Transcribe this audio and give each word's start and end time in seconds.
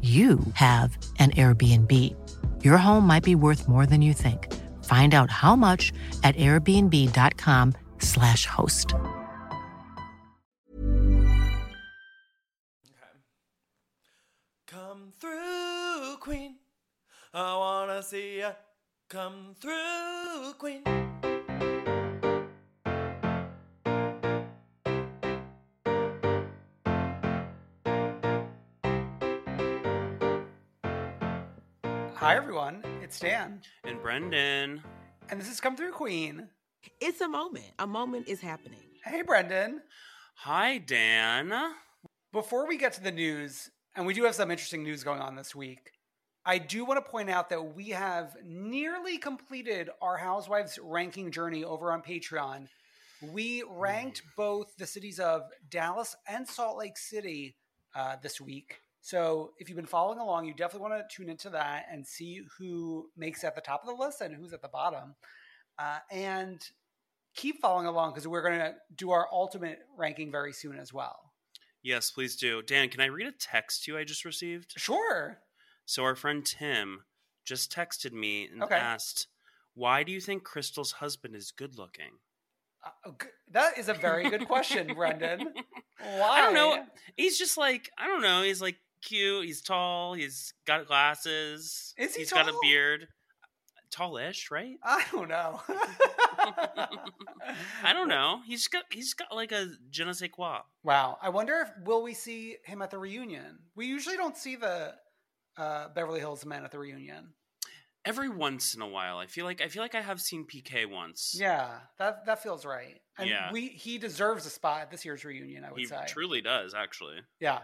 you 0.00 0.40
have 0.54 0.96
an 1.18 1.32
Airbnb. 1.32 1.92
Your 2.64 2.78
home 2.78 3.06
might 3.06 3.22
be 3.22 3.34
worth 3.34 3.68
more 3.68 3.84
than 3.84 4.00
you 4.00 4.14
think. 4.14 4.50
Find 4.84 5.14
out 5.14 5.30
how 5.30 5.54
much 5.54 5.92
at 6.24 6.34
airbnb.com/slash 6.36 8.46
host. 8.46 8.94
Come 14.66 15.12
through, 15.20 16.16
Queen. 16.20 16.56
I 17.34 17.56
wanna 17.56 18.02
see 18.02 18.38
ya. 18.38 18.52
Come 19.08 19.54
through, 19.60 20.54
Queen. 20.58 21.09
Hi, 32.20 32.36
everyone. 32.36 32.82
It's 33.02 33.18
Dan, 33.18 33.62
And 33.84 34.00
Brendan. 34.02 34.82
and 35.30 35.40
this 35.40 35.48
is 35.50 35.60
Come 35.60 35.76
Through 35.76 35.92
Queen. 35.92 36.48
It's 37.00 37.20
a 37.20 37.28
moment. 37.28 37.64
A 37.78 37.86
moment 37.86 38.28
is 38.28 38.40
happening. 38.40 38.80
Hey, 39.04 39.22
Brendan. 39.22 39.80
Hi, 40.36 40.78
Dan. 40.78 41.52
Before 42.32 42.66
we 42.68 42.76
get 42.76 42.92
to 42.94 43.02
the 43.02 43.10
news, 43.10 43.70
and 43.96 44.06
we 44.06 44.14
do 44.14 44.24
have 44.24 44.34
some 44.34 44.50
interesting 44.50 44.82
news 44.82 45.02
going 45.02 45.20
on 45.20 45.34
this 45.34 45.54
week, 45.54 45.92
I 46.44 46.58
do 46.58 46.84
want 46.84 47.04
to 47.04 47.10
point 47.10 47.30
out 47.30 47.48
that 47.50 47.74
we 47.74 47.88
have 47.90 48.36
nearly 48.44 49.18
completed 49.18 49.88
our 50.02 50.16
Housewives 50.18 50.78
ranking 50.82 51.30
journey 51.30 51.64
over 51.64 51.90
on 51.92 52.02
Patreon. 52.02 52.68
We 53.32 53.62
ranked 53.68 54.22
both 54.36 54.74
the 54.76 54.86
cities 54.86 55.18
of 55.20 55.42
Dallas 55.70 56.16
and 56.28 56.46
Salt 56.46 56.78
Lake 56.78 56.96
City 56.96 57.56
uh, 57.94 58.16
this 58.22 58.40
week. 58.40 58.80
So 59.00 59.52
if 59.58 59.68
you've 59.68 59.76
been 59.76 59.86
following 59.86 60.18
along, 60.18 60.46
you 60.46 60.54
definitely 60.54 60.88
want 60.88 61.08
to 61.08 61.16
tune 61.16 61.30
into 61.30 61.50
that 61.50 61.86
and 61.90 62.06
see 62.06 62.42
who 62.58 63.08
makes 63.16 63.42
it 63.42 63.48
at 63.48 63.54
the 63.54 63.60
top 63.60 63.82
of 63.82 63.88
the 63.88 64.02
list 64.02 64.20
and 64.20 64.34
who's 64.34 64.52
at 64.52 64.62
the 64.62 64.68
bottom. 64.68 65.14
Uh, 65.78 65.98
and 66.10 66.62
keep 67.34 67.60
following 67.60 67.86
along 67.86 68.10
because 68.10 68.28
we're 68.28 68.42
going 68.42 68.58
to 68.58 68.74
do 68.94 69.10
our 69.10 69.26
ultimate 69.32 69.78
ranking 69.96 70.30
very 70.30 70.52
soon 70.52 70.78
as 70.78 70.92
well. 70.92 71.32
Yes, 71.82 72.10
please 72.10 72.36
do. 72.36 72.60
Dan, 72.62 72.90
can 72.90 73.00
I 73.00 73.06
read 73.06 73.26
a 73.26 73.32
text 73.32 73.84
to 73.84 73.92
you 73.92 73.98
I 73.98 74.04
just 74.04 74.24
received? 74.26 74.74
Sure. 74.76 75.38
So 75.86 76.04
our 76.04 76.14
friend 76.14 76.44
Tim 76.44 77.04
just 77.44 77.72
texted 77.72 78.12
me 78.12 78.46
and 78.46 78.62
Okay. 78.64 78.76
asked, 78.76 79.28
"Why 79.74 80.02
do 80.02 80.12
you 80.12 80.20
think 80.20 80.44
Crystal's 80.44 80.92
husband 80.92 81.34
is 81.34 81.52
good 81.52 81.78
looking?" 81.78 82.18
Uh, 82.84 83.12
that 83.50 83.78
is 83.78 83.88
a 83.88 83.94
very 83.94 84.28
good 84.28 84.46
question, 84.46 84.92
Brendan. 84.94 85.54
Why? 85.98 86.38
I 86.38 86.42
don't 86.42 86.54
know. 86.54 86.86
He's 87.16 87.38
just 87.38 87.56
like 87.56 87.90
I 87.96 88.06
don't 88.06 88.22
know. 88.22 88.42
He's 88.42 88.60
like 88.60 88.78
cute. 89.02 89.44
He's 89.46 89.60
tall. 89.62 90.14
He's 90.14 90.52
got 90.66 90.86
glasses. 90.86 91.94
Is 91.98 92.14
he 92.14 92.22
He's 92.22 92.32
got 92.32 92.48
a 92.48 92.54
beard. 92.62 93.08
Tallish, 93.92 94.50
right? 94.50 94.76
I 94.84 95.04
don't 95.12 95.28
know. 95.28 95.60
I 97.82 97.92
don't 97.92 98.08
know. 98.08 98.40
He's 98.46 98.68
got 98.68 98.84
he's 98.90 99.14
got 99.14 99.34
like 99.34 99.52
a 99.52 99.68
je 99.90 100.04
ne 100.04 100.12
sais 100.12 100.30
quoi. 100.32 100.60
Wow. 100.84 101.18
I 101.20 101.28
wonder 101.30 101.54
if 101.60 101.70
will 101.86 102.02
we 102.02 102.14
see 102.14 102.56
him 102.64 102.82
at 102.82 102.90
the 102.90 102.98
reunion? 102.98 103.58
We 103.74 103.86
usually 103.86 104.16
don't 104.16 104.36
see 104.36 104.56
the 104.56 104.94
uh, 105.56 105.88
Beverly 105.94 106.20
Hills 106.20 106.44
men 106.46 106.64
at 106.64 106.70
the 106.70 106.78
reunion. 106.78 107.34
Every 108.04 108.30
once 108.30 108.74
in 108.74 108.80
a 108.80 108.88
while, 108.88 109.18
I 109.18 109.26
feel 109.26 109.44
like 109.44 109.60
I 109.60 109.68
feel 109.68 109.82
like 109.82 109.94
I 109.94 110.00
have 110.00 110.20
seen 110.20 110.46
PK 110.46 110.90
once. 110.90 111.36
Yeah, 111.38 111.68
that 111.98 112.24
that 112.26 112.42
feels 112.42 112.64
right. 112.64 113.00
And 113.18 113.28
Yeah. 113.28 113.52
we 113.52 113.68
he 113.68 113.98
deserves 113.98 114.46
a 114.46 114.50
spot 114.50 114.82
at 114.82 114.90
this 114.90 115.04
year's 115.04 115.24
reunion. 115.24 115.64
I 115.64 115.70
would 115.70 115.80
he 115.80 115.86
say. 115.86 116.04
truly 116.08 116.40
does. 116.40 116.74
Actually, 116.74 117.16
Yeah. 117.40 117.60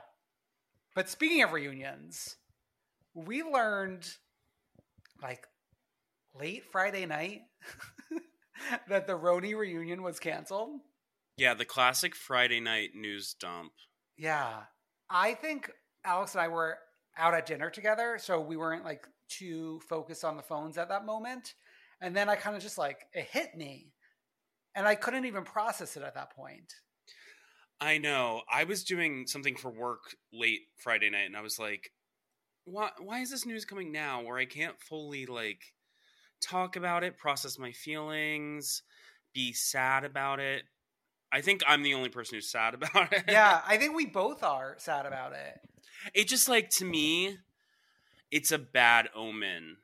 But 0.96 1.10
speaking 1.10 1.42
of 1.42 1.52
reunions, 1.52 2.36
we 3.14 3.42
learned 3.42 4.08
like 5.22 5.46
late 6.40 6.64
Friday 6.72 7.04
night 7.04 7.42
that 8.88 9.06
the 9.06 9.12
RHONY 9.12 9.54
reunion 9.54 10.02
was 10.02 10.18
canceled. 10.18 10.80
yeah. 11.36 11.52
The 11.52 11.66
classic 11.66 12.16
Friday 12.16 12.60
night 12.60 12.90
news 12.94 13.36
dump. 13.38 13.72
Yeah. 14.16 14.62
I 15.10 15.34
think 15.34 15.70
Alex 16.02 16.34
and 16.34 16.40
I 16.40 16.48
were 16.48 16.78
out 17.18 17.34
at 17.34 17.44
dinner 17.44 17.68
together, 17.68 18.16
so 18.18 18.40
we 18.40 18.56
weren't 18.56 18.84
like 18.84 19.06
too 19.28 19.80
focused 19.90 20.24
on 20.24 20.38
the 20.38 20.42
phones 20.42 20.78
at 20.78 20.88
that 20.88 21.04
moment. 21.04 21.52
And 22.00 22.16
then 22.16 22.30
I 22.30 22.36
kind 22.36 22.56
of 22.56 22.62
just 22.62 22.78
like 22.78 23.00
it 23.12 23.26
hit 23.30 23.54
me. 23.54 23.92
And 24.74 24.86
I 24.86 24.94
couldn't 24.94 25.26
even 25.26 25.44
process 25.44 25.98
it 25.98 26.02
at 26.02 26.14
that 26.14 26.34
point. 26.34 26.72
I 27.80 27.98
know. 27.98 28.42
I 28.50 28.64
was 28.64 28.84
doing 28.84 29.26
something 29.26 29.56
for 29.56 29.70
work 29.70 30.16
late 30.32 30.60
Friday 30.76 31.10
night, 31.10 31.26
and 31.26 31.36
I 31.36 31.42
was 31.42 31.58
like, 31.58 31.92
"Why? 32.64 32.90
Why 32.98 33.20
is 33.20 33.30
this 33.30 33.46
news 33.46 33.64
coming 33.64 33.92
now? 33.92 34.22
Where 34.22 34.38
I 34.38 34.46
can't 34.46 34.80
fully 34.80 35.26
like 35.26 35.74
talk 36.40 36.76
about 36.76 37.04
it, 37.04 37.18
process 37.18 37.58
my 37.58 37.72
feelings, 37.72 38.82
be 39.34 39.52
sad 39.52 40.04
about 40.04 40.40
it." 40.40 40.64
I 41.32 41.42
think 41.42 41.62
I'm 41.66 41.82
the 41.82 41.94
only 41.94 42.08
person 42.08 42.36
who's 42.36 42.50
sad 42.50 42.74
about 42.82 43.12
it. 43.12 43.24
Yeah, 43.28 43.60
I 43.66 43.76
think 43.76 43.94
we 43.94 44.06
both 44.06 44.42
are 44.42 44.76
sad 44.78 45.06
about 45.06 45.32
it. 45.32 45.60
it 46.14 46.28
just 46.28 46.48
like 46.48 46.70
to 46.70 46.84
me, 46.84 47.36
it's 48.30 48.52
a 48.52 48.58
bad 48.58 49.08
omen. 49.14 49.76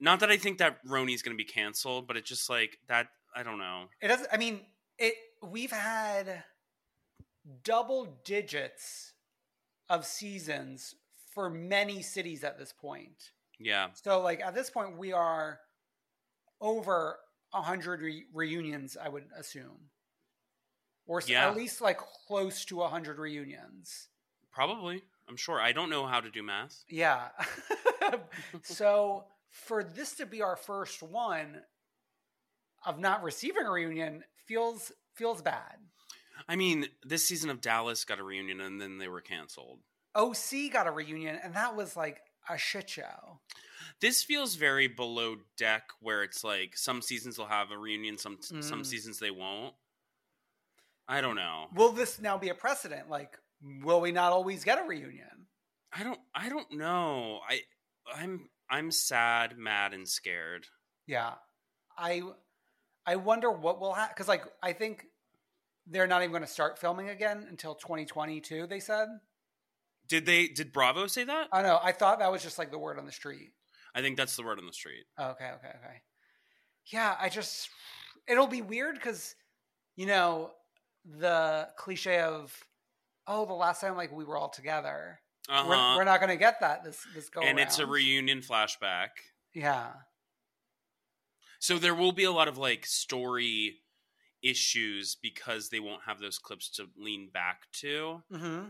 Not 0.00 0.20
that 0.20 0.30
I 0.30 0.36
think 0.36 0.58
that 0.58 0.84
RHONY's 0.84 1.22
going 1.22 1.36
to 1.36 1.42
be 1.42 1.44
canceled, 1.44 2.08
but 2.08 2.16
it's 2.16 2.28
just 2.28 2.48
like 2.48 2.78
that. 2.88 3.08
I 3.36 3.42
don't 3.42 3.58
know. 3.58 3.84
It 4.00 4.08
doesn't. 4.08 4.28
I 4.32 4.36
mean, 4.38 4.60
it. 4.98 5.14
We've 5.42 5.72
had 5.72 6.44
double 7.64 8.18
digits 8.24 9.12
of 9.88 10.04
seasons 10.06 10.94
for 11.34 11.48
many 11.50 12.02
cities 12.02 12.44
at 12.44 12.58
this 12.58 12.72
point. 12.72 13.30
Yeah, 13.58 13.88
So, 13.94 14.20
like 14.20 14.40
at 14.40 14.54
this 14.54 14.70
point, 14.70 14.96
we 14.98 15.12
are 15.12 15.60
over 16.60 17.18
a 17.54 17.62
hundred 17.62 18.00
re- 18.00 18.26
reunions. 18.32 18.96
I 19.00 19.08
would 19.08 19.24
assume, 19.36 19.90
or 21.06 21.22
Yeah. 21.26 21.48
at 21.48 21.56
least 21.56 21.80
like 21.80 21.98
close 22.26 22.64
to 22.66 22.82
a 22.82 22.88
hundred 22.88 23.18
reunions. 23.18 24.08
probably. 24.50 25.02
I'm 25.28 25.36
sure. 25.36 25.60
I 25.60 25.72
don't 25.72 25.88
know 25.90 26.06
how 26.06 26.20
to 26.20 26.30
do 26.30 26.42
math. 26.42 26.84
Yeah. 26.88 27.28
so 28.62 29.24
for 29.50 29.84
this 29.84 30.14
to 30.14 30.26
be 30.26 30.42
our 30.42 30.56
first 30.56 31.02
one 31.02 31.62
of 32.84 32.98
not 32.98 33.22
receiving 33.22 33.64
a 33.64 33.70
reunion 33.70 34.24
feels 34.46 34.92
feels 35.14 35.40
bad. 35.40 35.76
I 36.48 36.56
mean, 36.56 36.86
this 37.02 37.24
season 37.24 37.50
of 37.50 37.60
Dallas 37.60 38.04
got 38.04 38.18
a 38.18 38.22
reunion 38.22 38.60
and 38.60 38.80
then 38.80 38.98
they 38.98 39.08
were 39.08 39.20
canceled. 39.20 39.80
OC 40.14 40.70
got 40.72 40.86
a 40.86 40.90
reunion, 40.90 41.38
and 41.42 41.54
that 41.54 41.74
was 41.74 41.96
like 41.96 42.20
a 42.48 42.58
shit 42.58 42.90
show. 42.90 43.40
This 44.00 44.22
feels 44.22 44.56
very 44.56 44.86
below 44.86 45.36
deck, 45.56 45.84
where 46.00 46.22
it's 46.22 46.44
like 46.44 46.76
some 46.76 47.00
seasons 47.00 47.38
will 47.38 47.46
have 47.46 47.70
a 47.70 47.78
reunion, 47.78 48.18
some 48.18 48.38
some 48.42 48.82
Mm. 48.82 48.86
seasons 48.86 49.18
they 49.18 49.30
won't. 49.30 49.74
I 51.08 51.20
don't 51.20 51.36
know. 51.36 51.68
Will 51.74 51.92
this 51.92 52.20
now 52.20 52.38
be 52.38 52.48
a 52.50 52.54
precedent? 52.54 53.08
Like, 53.08 53.38
will 53.82 54.00
we 54.00 54.12
not 54.12 54.32
always 54.32 54.64
get 54.64 54.78
a 54.78 54.82
reunion? 54.84 55.46
I 55.92 56.04
don't. 56.04 56.20
I 56.34 56.48
don't 56.48 56.72
know. 56.72 57.40
I. 57.48 57.60
I'm. 58.14 58.48
I'm 58.70 58.90
sad, 58.90 59.58
mad, 59.58 59.92
and 59.94 60.08
scared. 60.08 60.66
Yeah, 61.06 61.34
I 61.96 62.22
I 63.06 63.16
wonder 63.16 63.50
what 63.50 63.80
will 63.80 63.92
happen 63.94 64.14
because 64.14 64.28
like 64.28 64.44
I 64.62 64.72
think 64.72 65.06
they're 65.86 66.06
not 66.06 66.22
even 66.22 66.30
going 66.30 66.42
to 66.42 66.48
start 66.48 66.78
filming 66.78 67.08
again 67.08 67.46
until 67.48 67.74
2022. 67.74 68.66
They 68.66 68.80
said. 68.80 69.08
Did 70.08 70.26
they? 70.26 70.48
Did 70.48 70.72
Bravo 70.72 71.06
say 71.06 71.24
that? 71.24 71.48
I 71.52 71.62
don't 71.62 71.70
know. 71.70 71.80
I 71.82 71.92
thought 71.92 72.18
that 72.18 72.30
was 72.30 72.42
just 72.42 72.58
like 72.58 72.70
the 72.70 72.78
word 72.78 72.98
on 72.98 73.06
the 73.06 73.12
street. 73.12 73.52
I 73.94 74.00
think 74.00 74.16
that's 74.16 74.36
the 74.36 74.42
word 74.42 74.58
on 74.58 74.66
the 74.66 74.72
street. 74.72 75.04
Oh, 75.18 75.30
okay, 75.30 75.50
okay, 75.56 75.68
okay. 75.68 76.02
Yeah, 76.86 77.14
I 77.20 77.28
just 77.28 77.68
it'll 78.28 78.46
be 78.46 78.62
weird 78.62 78.94
because 78.96 79.34
you 79.96 80.06
know 80.06 80.50
the 81.04 81.68
cliche 81.76 82.20
of 82.20 82.54
oh 83.26 83.46
the 83.46 83.52
last 83.52 83.80
time 83.80 83.96
like 83.96 84.12
we 84.12 84.24
were 84.24 84.36
all 84.36 84.48
together. 84.48 85.20
Uh 85.48 85.64
We're, 85.68 85.96
we're 85.96 86.04
not 86.04 86.20
going 86.20 86.30
to 86.30 86.36
get 86.36 86.60
that 86.60 86.84
this 86.84 87.04
this 87.14 87.28
go 87.28 87.40
And 87.40 87.58
it's 87.58 87.78
a 87.78 87.86
reunion 87.86 88.40
flashback. 88.40 89.08
Yeah, 89.54 89.88
So 91.58 91.78
there 91.78 91.94
will 91.94 92.12
be 92.12 92.24
a 92.24 92.32
lot 92.32 92.48
of 92.48 92.58
like 92.58 92.86
story 92.86 93.81
issues 94.42 95.16
because 95.20 95.68
they 95.68 95.80
won't 95.80 96.02
have 96.06 96.20
those 96.20 96.38
clips 96.38 96.68
to 96.70 96.88
lean 96.96 97.30
back 97.32 97.70
to. 97.72 98.22
hmm 98.30 98.64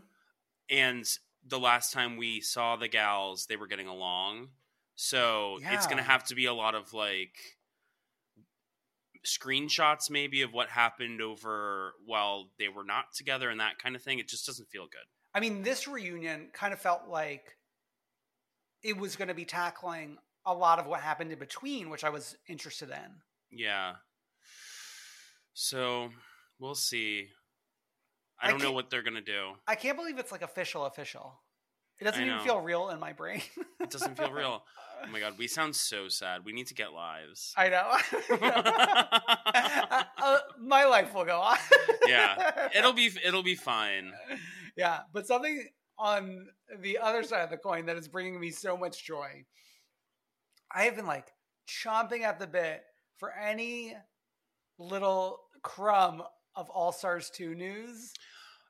And 0.71 1.07
the 1.47 1.59
last 1.59 1.93
time 1.93 2.17
we 2.17 2.41
saw 2.41 2.77
the 2.77 2.89
gals, 2.89 3.47
they 3.47 3.57
were 3.57 3.67
getting 3.67 3.89
along. 3.89 4.49
So 4.95 5.59
it's 5.63 5.87
going 5.87 5.97
to 5.97 6.03
have 6.03 6.25
to 6.25 6.35
be 6.35 6.47
a 6.47 6.55
lot 6.55 6.75
of 6.75 6.93
like 6.93 7.59
screenshots 9.27 10.11
maybe 10.11 10.43
of 10.43 10.53
what 10.53 10.69
happened 10.69 11.21
over 11.21 11.95
while 12.05 12.51
they 12.59 12.69
were 12.69 12.85
not 12.85 13.07
together 13.15 13.51
and 13.51 13.61
that 13.61 13.79
kind 13.79 13.97
of 13.97 14.03
thing. 14.03 14.19
It 14.19 14.29
just 14.29 14.47
doesn't 14.47 14.69
feel 14.69 14.85
good. 14.85 15.07
I 15.35 15.41
mean 15.41 15.63
this 15.63 15.89
reunion 15.89 16.51
kind 16.53 16.73
of 16.73 16.81
felt 16.81 17.09
like 17.09 17.57
it 18.83 18.97
was 18.97 19.17
going 19.17 19.29
to 19.29 19.35
be 19.35 19.45
tackling 19.45 20.19
a 20.45 20.53
lot 20.53 20.79
of 20.79 20.87
what 20.87 21.01
happened 21.01 21.33
in 21.33 21.39
between, 21.39 21.89
which 21.89 22.05
I 22.05 22.11
was 22.11 22.37
interested 22.49 22.91
in. 22.91 23.23
Yeah. 23.51 23.95
So 25.55 26.11
we'll 26.59 26.75
see. 26.75 27.29
I 28.41 28.49
I 28.49 28.51
don't 28.51 28.63
know 28.63 28.73
what 28.73 28.91
they're 28.91 29.03
going 29.03 29.15
to 29.15 29.21
do. 29.21 29.53
I 29.67 29.75
can't 29.75 29.97
believe 29.97 30.19
it's 30.19 30.33
like 30.33 30.43
official, 30.43 30.87
official. 30.87 31.41
It 32.01 32.05
doesn't 32.05 32.21
I 32.21 32.27
even 32.27 32.39
know. 32.39 32.43
feel 32.43 32.61
real 32.61 32.89
in 32.91 32.99
my 32.99 33.13
brain. 33.13 33.43
It 33.81 33.91
doesn't 33.91 34.17
feel 34.17 34.33
real. 34.33 34.65
Oh 35.05 35.09
my 35.11 35.19
god, 35.19 35.35
we 35.37 35.49
sound 35.49 35.75
so 35.75 36.07
sad. 36.07 36.45
We 36.45 36.53
need 36.53 36.69
to 36.69 36.75
get 36.75 36.93
lives. 36.93 37.53
I 37.57 37.69
know. 37.71 37.91
Uh, 40.25 40.39
my 40.61 40.85
life 40.85 41.13
will 41.13 41.25
go 41.25 41.41
on. 41.41 41.57
yeah, 42.07 42.69
it'll 42.73 42.93
be 42.93 43.11
it'll 43.25 43.43
be 43.43 43.57
fine. 43.57 44.13
yeah, 44.77 45.01
but 45.13 45.27
something 45.27 45.67
on 45.99 46.47
the 46.81 46.99
other 46.99 47.25
side 47.25 47.43
of 47.43 47.51
the 47.51 47.57
coin 47.57 47.87
that 47.87 47.97
is 47.97 48.07
bringing 48.07 48.39
me 48.39 48.51
so 48.53 48.77
much 48.77 49.05
joy. 49.05 49.45
I 50.73 50.85
have 50.85 50.95
been 50.95 51.07
like 51.07 51.33
chomping 51.69 52.21
at 52.23 52.39
the 52.39 52.47
bit 52.47 52.85
for 53.19 53.33
any 53.33 53.97
little 54.83 55.41
crumb 55.63 56.23
of 56.55 56.69
All 56.71 56.93
Stars 56.93 57.31
2 57.31 57.55
news. 57.55 58.13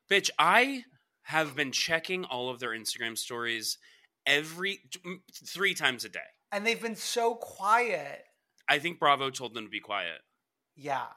Bitch, 0.09 0.29
I 0.37 0.83
have 1.23 1.55
been 1.55 1.71
checking 1.71 2.25
all 2.25 2.49
of 2.49 2.59
their 2.59 2.71
Instagram 2.71 3.17
stories 3.17 3.77
every 4.25 4.81
three 5.47 5.73
times 5.73 6.05
a 6.05 6.09
day. 6.09 6.19
And 6.51 6.65
they've 6.65 6.81
been 6.81 6.95
so 6.95 7.35
quiet. 7.35 8.23
I 8.69 8.79
think 8.79 8.99
Bravo 8.99 9.29
told 9.29 9.53
them 9.53 9.65
to 9.65 9.69
be 9.69 9.79
quiet. 9.79 10.21
Yeah. 10.75 11.07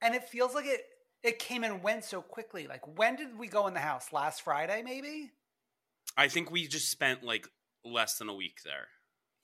And 0.00 0.14
it 0.14 0.28
feels 0.28 0.54
like 0.54 0.66
it 0.66 0.82
it 1.22 1.38
came 1.38 1.64
and 1.64 1.82
went 1.82 2.04
so 2.04 2.20
quickly. 2.20 2.66
Like 2.66 2.98
when 2.98 3.16
did 3.16 3.38
we 3.38 3.48
go 3.48 3.66
in 3.66 3.74
the 3.74 3.80
house? 3.80 4.12
Last 4.12 4.42
Friday 4.42 4.82
maybe? 4.84 5.30
I 6.16 6.28
think 6.28 6.50
we 6.50 6.66
just 6.66 6.90
spent 6.90 7.24
like 7.24 7.48
less 7.84 8.18
than 8.18 8.28
a 8.28 8.34
week 8.34 8.58
there. 8.64 8.88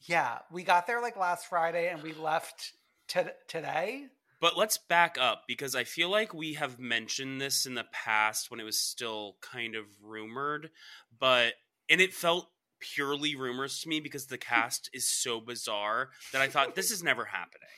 Yeah, 0.02 0.38
we 0.50 0.62
got 0.62 0.86
there 0.86 1.00
like 1.00 1.16
last 1.16 1.46
Friday 1.46 1.88
and 1.88 2.02
we 2.02 2.12
left 2.12 2.72
to 3.08 3.32
today. 3.48 4.06
But 4.40 4.56
let's 4.56 4.78
back 4.78 5.18
up 5.20 5.42
because 5.46 5.74
I 5.74 5.84
feel 5.84 6.08
like 6.10 6.32
we 6.32 6.54
have 6.54 6.78
mentioned 6.78 7.40
this 7.40 7.66
in 7.66 7.74
the 7.74 7.86
past 7.92 8.50
when 8.50 8.58
it 8.58 8.64
was 8.64 8.78
still 8.78 9.36
kind 9.42 9.74
of 9.74 9.84
rumored, 10.02 10.70
but 11.18 11.54
and 11.90 12.00
it 12.00 12.14
felt 12.14 12.48
purely 12.80 13.36
rumors 13.36 13.80
to 13.82 13.88
me 13.88 14.00
because 14.00 14.26
the 14.26 14.36
hmm. 14.36 14.54
cast 14.54 14.90
is 14.92 15.06
so 15.06 15.40
bizarre 15.40 16.08
that 16.32 16.40
I 16.40 16.48
thought 16.48 16.74
this 16.74 16.90
is 16.90 17.02
never 17.02 17.26
happening. 17.26 17.68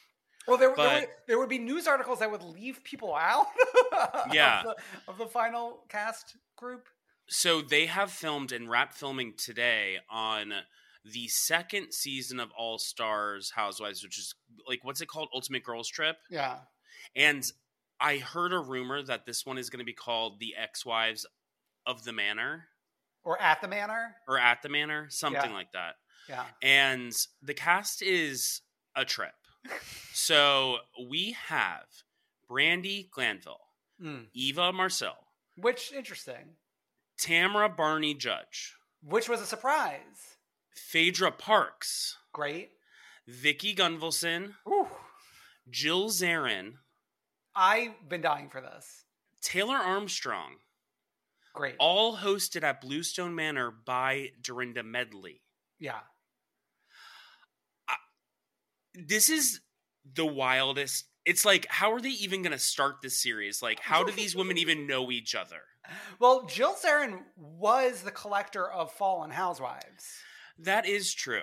Well, 0.47 0.57
there, 0.57 0.75
there, 0.77 1.01
would, 1.01 1.09
there 1.29 1.39
would 1.39 1.49
be 1.49 1.59
news 1.59 1.87
articles 1.87 2.19
that 2.19 2.31
would 2.31 2.43
leave 2.43 2.83
people 2.83 3.15
out 3.15 3.47
Yeah. 4.33 4.61
of, 4.65 4.65
the, 4.65 4.77
of 5.13 5.19
the 5.19 5.27
final 5.27 5.85
cast 5.89 6.37
group. 6.57 6.89
So 7.29 7.63
they 7.63 7.87
have 7.87 8.11
filmed 8.11 8.51
and 8.51 8.69
wrapped 8.69 8.95
filming 8.95 9.35
today 9.37 9.99
on 10.11 10.53
the 11.05 11.29
second 11.29 11.93
season 11.93 12.39
of 12.41 12.51
All 12.57 12.79
Stars 12.79 13.51
Housewives, 13.55 14.03
which 14.03 14.19
is 14.19 14.35
like 14.69 14.85
what's 14.85 15.01
it 15.01 15.09
called? 15.09 15.29
Ultimate 15.35 15.65
Girls 15.65 15.89
Trip. 15.89 16.17
Yeah. 16.31 16.59
And 17.17 17.45
I 18.01 18.19
heard 18.19 18.53
a 18.53 18.59
rumor 18.59 19.03
that 19.03 19.27
this 19.27 19.45
one 19.47 19.59
is 19.59 19.71
going 19.71 19.79
to 19.81 19.85
be 19.85 19.93
called 19.93 20.39
The 20.41 20.55
Ex 20.57 20.85
Wives 20.87 21.27
of 21.87 22.05
the 22.05 22.13
Manor 22.13 22.67
Or 23.25 23.41
at 23.41 23.61
the 23.61 23.69
manor. 23.69 24.17
or 24.29 24.39
At 24.39 24.63
the 24.63 24.69
Manor, 24.69 25.07
something 25.11 25.51
Yeah. 25.51 25.57
like 25.57 25.73
that. 25.73 25.97
Yeah. 26.29 26.45
And 26.63 27.13
the 27.43 27.55
cast 27.55 28.03
is 28.03 28.61
a 28.95 29.05
trip. 29.05 29.35
so 30.13 30.79
we 31.09 31.33
have 31.49 31.85
Brandi 32.51 33.11
Glanville, 33.11 33.59
Mm. 34.01 34.27
Eva 34.33 34.73
Marcille, 34.73 35.27
Which, 35.57 35.93
interesting. 35.93 36.57
Tamra 37.21 37.75
Barney 37.77 38.15
Judge, 38.15 38.75
Which 39.03 39.29
was 39.29 39.41
a 39.41 39.47
surprise. 39.47 40.37
Phaedra 40.75 41.33
Parks, 41.33 42.19
Great. 42.33 42.71
Vicki 43.27 43.75
Gunvalson, 43.75 44.55
Ooh. 44.69 44.89
Jill 45.71 46.09
Zarin, 46.11 46.75
I've 47.55 48.09
been 48.09 48.21
dying 48.23 48.49
for 48.49 48.61
this. 48.61 49.05
Taylor 49.43 49.77
Armstrong, 49.77 50.57
Great. 51.55 51.75
all 51.79 52.17
hosted 52.17 52.63
at 52.63 52.81
Bluestone 52.81 53.35
Manor 53.35 53.71
by 53.71 54.31
Dorinda 54.41 54.83
Medley. 54.83 55.43
yeah. 55.79 56.01
This 58.95 59.31
is 59.31 59.61
the 60.15 60.27
wildest. 60.27 61.07
It's 61.25 61.47
like, 61.47 61.67
how 61.71 61.93
are 61.95 62.01
they 62.01 62.11
even 62.11 62.43
going 62.43 62.53
to 62.53 62.59
start 62.59 62.97
this 63.03 63.23
series? 63.23 63.63
Like, 63.63 63.81
how 63.81 64.05
do 64.05 64.13
these 64.13 64.37
women 64.37 64.59
even 64.59 64.87
know 64.87 65.11
each 65.11 65.35
other? 65.35 65.61
Well, 66.21 66.45
Jill 66.47 66.75
Zarin 66.75 67.23
was 67.37 68.03
the 68.03 68.13
collector 68.13 68.71
of 68.71 68.93
Fallen 68.93 69.31
Housewives, 69.33 70.15
That 70.59 70.87
is 70.87 71.13
true. 71.15 71.43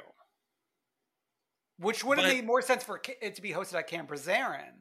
which 1.78 2.04
would 2.04 2.18
have 2.20 2.28
made 2.28 2.46
more 2.46 2.62
sense 2.62 2.84
for 2.84 3.02
it 3.22 3.36
to 3.36 3.42
be 3.42 3.52
hosted 3.54 3.76
at 3.76 3.88
Camp 3.88 4.10
Zarin. 4.12 4.74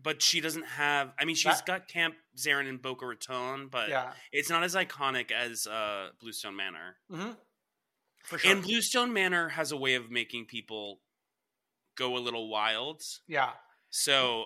But 0.00 0.22
she 0.22 0.40
doesn't 0.40 0.64
have. 0.66 1.12
I 1.18 1.24
mean, 1.24 1.34
she's 1.34 1.56
That- 1.56 1.66
got 1.66 1.88
Camp 1.88 2.14
Zarin 2.36 2.68
and 2.68 2.80
Boca 2.80 3.04
Raton, 3.06 3.66
but 3.68 3.88
Yeah. 3.88 4.12
it's 4.30 4.48
not 4.48 4.62
as 4.62 4.76
iconic 4.76 5.32
as 5.32 5.66
uh, 5.66 6.10
Bluestone 6.20 6.54
Manor. 6.54 6.96
Mm-hmm. 7.10 7.32
For 8.22 8.38
sure. 8.38 8.52
And 8.52 8.62
Bluestone 8.62 9.12
Manor 9.12 9.48
has 9.48 9.72
a 9.72 9.76
way 9.76 9.94
of 9.94 10.10
making 10.12 10.46
people 10.46 11.00
go 11.96 12.16
a 12.16 12.20
little 12.20 12.48
wild. 12.48 13.02
yeah. 13.26 13.54
So, 13.90 14.44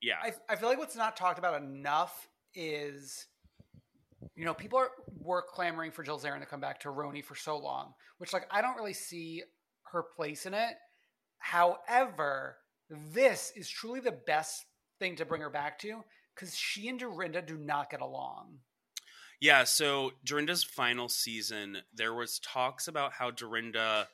yeah. 0.00 0.16
I, 0.22 0.32
I 0.48 0.56
feel 0.56 0.68
like 0.70 0.78
what's 0.78 0.96
not 0.96 1.16
talked 1.16 1.38
about 1.38 1.60
enough 1.60 2.28
is, 2.54 3.26
you 4.34 4.44
know, 4.44 4.54
people 4.54 4.78
are, 4.78 4.90
were 5.18 5.42
clamoring 5.42 5.90
for 5.90 6.02
Jill 6.02 6.18
Zarin 6.18 6.40
to 6.40 6.46
come 6.46 6.60
back 6.60 6.80
to 6.80 6.88
RHONY 6.88 7.24
for 7.24 7.34
so 7.34 7.58
long, 7.58 7.94
which, 8.18 8.32
like, 8.32 8.46
I 8.50 8.62
don't 8.62 8.76
really 8.76 8.92
see 8.92 9.42
her 9.92 10.04
place 10.16 10.46
in 10.46 10.54
it. 10.54 10.74
However, 11.38 12.56
this 12.88 13.52
is 13.56 13.68
truly 13.68 14.00
the 14.00 14.18
best 14.26 14.64
thing 14.98 15.16
to 15.16 15.24
bring 15.24 15.42
her 15.42 15.50
back 15.50 15.78
to 15.80 16.02
because 16.34 16.54
she 16.56 16.88
and 16.88 16.98
Dorinda 16.98 17.42
do 17.42 17.56
not 17.56 17.90
get 17.90 18.00
along. 18.00 18.58
Yeah, 19.40 19.64
so 19.64 20.12
Dorinda's 20.24 20.62
final 20.62 21.08
season, 21.08 21.78
there 21.92 22.14
was 22.14 22.38
talks 22.38 22.86
about 22.86 23.12
how 23.14 23.32
Dorinda, 23.32 24.06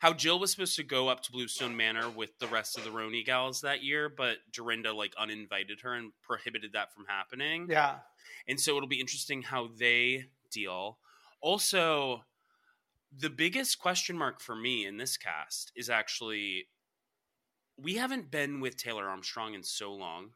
how 0.00 0.12
Jill 0.12 0.38
was 0.38 0.52
supposed 0.52 0.76
to 0.76 0.84
go 0.84 1.08
up 1.08 1.22
to 1.24 1.32
Bluestone 1.32 1.76
Manor 1.76 2.08
with 2.08 2.38
the 2.38 2.46
rest 2.46 2.78
of 2.78 2.84
the 2.84 2.90
RHONY 2.90 3.24
gals 3.24 3.62
that 3.62 3.82
year, 3.82 4.08
but 4.08 4.36
Dorinda 4.52 4.92
like 4.92 5.12
uninvited 5.18 5.80
her 5.82 5.94
and 5.94 6.12
prohibited 6.22 6.74
that 6.74 6.94
from 6.94 7.06
happening. 7.08 7.66
Yeah. 7.68 7.96
And 8.46 8.60
so 8.60 8.76
it'll 8.76 8.88
be 8.88 9.00
interesting 9.00 9.42
how 9.42 9.68
they 9.78 10.26
deal. 10.50 10.98
Also, 11.40 12.24
the 13.16 13.30
biggest 13.30 13.78
question 13.78 14.16
mark 14.16 14.40
for 14.40 14.54
me 14.54 14.86
in 14.86 14.96
this 14.96 15.16
cast 15.16 15.72
is 15.76 15.90
actually 15.90 16.68
we 17.78 17.96
haven't 17.96 18.30
been 18.30 18.60
with 18.60 18.76
Taylor 18.76 19.08
Armstrong 19.08 19.54
in 19.54 19.62
so 19.62 19.92
long. 19.92 20.30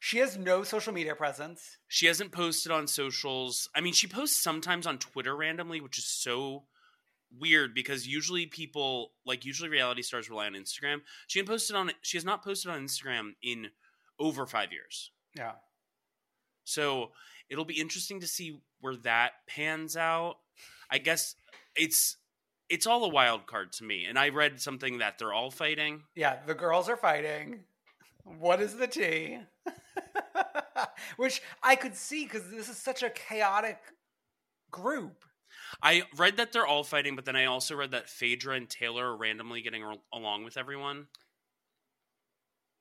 She 0.00 0.18
has 0.18 0.38
no 0.38 0.62
social 0.62 0.92
media 0.92 1.16
presence. 1.16 1.78
She 1.88 2.06
hasn't 2.06 2.30
posted 2.30 2.70
on 2.70 2.86
socials. 2.86 3.68
I 3.74 3.80
mean, 3.80 3.92
she 3.92 4.06
posts 4.06 4.40
sometimes 4.40 4.86
on 4.86 4.98
Twitter 4.98 5.34
randomly, 5.34 5.80
which 5.80 5.98
is 5.98 6.04
so 6.04 6.64
weird 7.36 7.74
because 7.74 8.06
usually 8.06 8.46
people 8.46 9.12
like 9.26 9.44
usually 9.44 9.68
reality 9.68 10.02
stars 10.02 10.30
rely 10.30 10.46
on 10.46 10.54
Instagram. 10.54 11.00
She 11.26 11.40
hasn't 11.40 11.48
posted 11.48 11.76
on 11.76 11.90
she 12.00 12.16
has 12.16 12.24
not 12.24 12.44
posted 12.44 12.70
on 12.70 12.82
Instagram 12.82 13.34
in 13.42 13.68
over 14.18 14.46
five 14.46 14.72
years. 14.72 15.10
Yeah. 15.34 15.52
So 16.68 17.12
it'll 17.48 17.64
be 17.64 17.80
interesting 17.80 18.20
to 18.20 18.26
see 18.26 18.60
where 18.80 18.96
that 18.96 19.32
pans 19.46 19.96
out. 19.96 20.36
I 20.90 20.98
guess 20.98 21.34
it's 21.74 22.16
it's 22.68 22.86
all 22.86 23.04
a 23.04 23.08
wild 23.08 23.46
card 23.46 23.72
to 23.72 23.84
me. 23.84 24.04
And 24.04 24.18
I 24.18 24.28
read 24.28 24.60
something 24.60 24.98
that 24.98 25.18
they're 25.18 25.32
all 25.32 25.50
fighting. 25.50 26.02
Yeah, 26.14 26.36
the 26.46 26.54
girls 26.54 26.88
are 26.88 26.96
fighting. 26.96 27.60
What 28.24 28.60
is 28.60 28.76
the 28.76 28.86
tea? 28.86 29.38
Which 31.16 31.40
I 31.62 31.76
could 31.76 31.96
see 31.96 32.24
because 32.24 32.50
this 32.50 32.68
is 32.68 32.76
such 32.76 33.02
a 33.02 33.08
chaotic 33.08 33.78
group. 34.70 35.24
I 35.82 36.04
read 36.16 36.36
that 36.36 36.52
they're 36.52 36.66
all 36.66 36.84
fighting, 36.84 37.16
but 37.16 37.24
then 37.24 37.36
I 37.36 37.46
also 37.46 37.74
read 37.74 37.92
that 37.92 38.10
Phaedra 38.10 38.56
and 38.56 38.68
Taylor 38.68 39.06
are 39.06 39.16
randomly 39.16 39.62
getting 39.62 39.82
al- 39.82 40.04
along 40.12 40.44
with 40.44 40.58
everyone. 40.58 41.06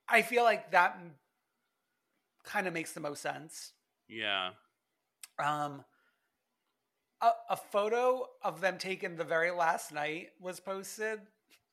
I 0.10 0.22
feel 0.22 0.44
like 0.44 0.72
that 0.72 1.00
kind 2.44 2.68
of 2.68 2.74
makes 2.74 2.92
the 2.94 3.00
most 3.00 3.22
sense. 3.22 3.74
Yeah. 4.08 4.52
Um, 5.44 5.84
a, 7.22 7.30
a 7.50 7.58
photo 7.58 8.26
of 8.44 8.62
them 8.62 8.78
taken 8.78 9.16
the 9.16 9.24
very 9.24 9.52
last 9.52 9.92
night 9.92 10.30
was 10.40 10.60
posted. 10.60 11.20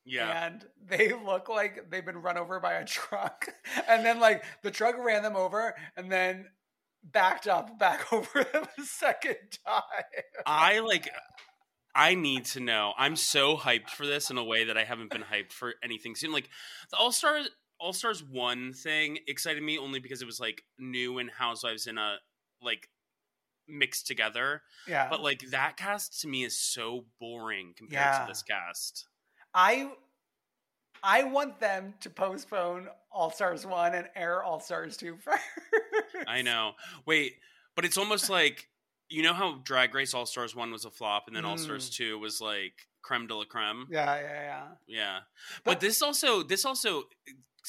Yeah. 0.05 0.45
And 0.45 0.65
they 0.87 1.13
look 1.13 1.49
like 1.49 1.89
they've 1.89 2.05
been 2.05 2.21
run 2.21 2.37
over 2.37 2.59
by 2.59 2.73
a 2.73 2.85
truck. 2.85 3.47
And 3.87 4.05
then, 4.05 4.19
like, 4.19 4.43
the 4.61 4.71
truck 4.71 4.95
ran 4.97 5.23
them 5.23 5.35
over 5.35 5.73
and 5.97 6.11
then 6.11 6.45
backed 7.03 7.47
up 7.47 7.77
back 7.77 8.11
over 8.13 8.43
them 8.43 8.65
a 8.77 8.81
second 8.83 9.37
time. 9.65 9.83
I 10.45 10.79
like 10.79 11.09
I 11.93 12.13
need 12.13 12.45
to 12.45 12.59
know. 12.59 12.93
I'm 12.97 13.15
so 13.15 13.55
hyped 13.55 13.89
for 13.89 14.05
this 14.05 14.29
in 14.29 14.37
a 14.37 14.43
way 14.43 14.65
that 14.65 14.77
I 14.77 14.83
haven't 14.83 15.11
been 15.11 15.23
hyped 15.23 15.53
for 15.53 15.75
anything 15.81 16.15
soon. 16.15 16.33
Like 16.33 16.49
the 16.91 16.97
All 16.97 17.11
Star 17.11 17.39
All 17.79 17.93
Stars 17.93 18.23
one 18.23 18.73
thing 18.73 19.19
excited 19.27 19.61
me 19.61 19.77
only 19.77 19.99
because 19.99 20.21
it 20.21 20.25
was 20.25 20.39
like 20.39 20.63
new 20.79 21.17
and 21.19 21.29
Housewives 21.29 21.87
in 21.87 21.97
a 21.97 22.17
like 22.61 22.89
mixed 23.67 24.07
together. 24.07 24.61
Yeah. 24.87 25.07
But 25.09 25.21
like 25.21 25.41
that 25.51 25.77
cast 25.77 26.21
to 26.21 26.27
me 26.27 26.43
is 26.43 26.57
so 26.57 27.05
boring 27.19 27.73
compared 27.75 27.93
Yeah. 28.01 28.19
to 28.21 28.27
this 28.27 28.43
cast. 28.43 29.07
I 29.53 29.91
I 31.03 31.23
want 31.23 31.59
them 31.59 31.93
to 32.01 32.09
postpone 32.09 32.87
All 33.11 33.29
Stars 33.29 33.65
1 33.65 33.93
and 33.93 34.07
air 34.15 34.43
All 34.43 34.59
Stars 34.59 34.97
2 34.97 35.17
first. 35.23 35.43
I 36.27 36.41
know. 36.41 36.73
Wait, 37.05 37.33
but 37.75 37.85
it's 37.85 37.97
almost 37.97 38.29
like 38.29 38.67
you 39.09 39.21
know 39.21 39.33
how 39.33 39.59
Drag 39.63 39.93
Race 39.93 40.13
All 40.15 40.25
Stars 40.25 40.55
one 40.55 40.71
was 40.71 40.83
a 40.85 40.89
flop, 40.89 41.25
and 41.27 41.35
then 41.35 41.45
All 41.45 41.57
Stars 41.59 41.89
Mm. 41.89 41.93
two 41.93 42.17
was 42.19 42.41
like 42.41 42.73
creme 43.03 43.27
de 43.27 43.35
la 43.35 43.43
creme. 43.45 43.85
Yeah, 43.91 44.15
yeah, 44.19 44.21
yeah. 44.41 44.63
Yeah, 44.87 45.19
But- 45.63 45.73
but 45.73 45.79
this 45.79 46.01
also 46.01 46.41
this 46.41 46.65
also 46.65 47.03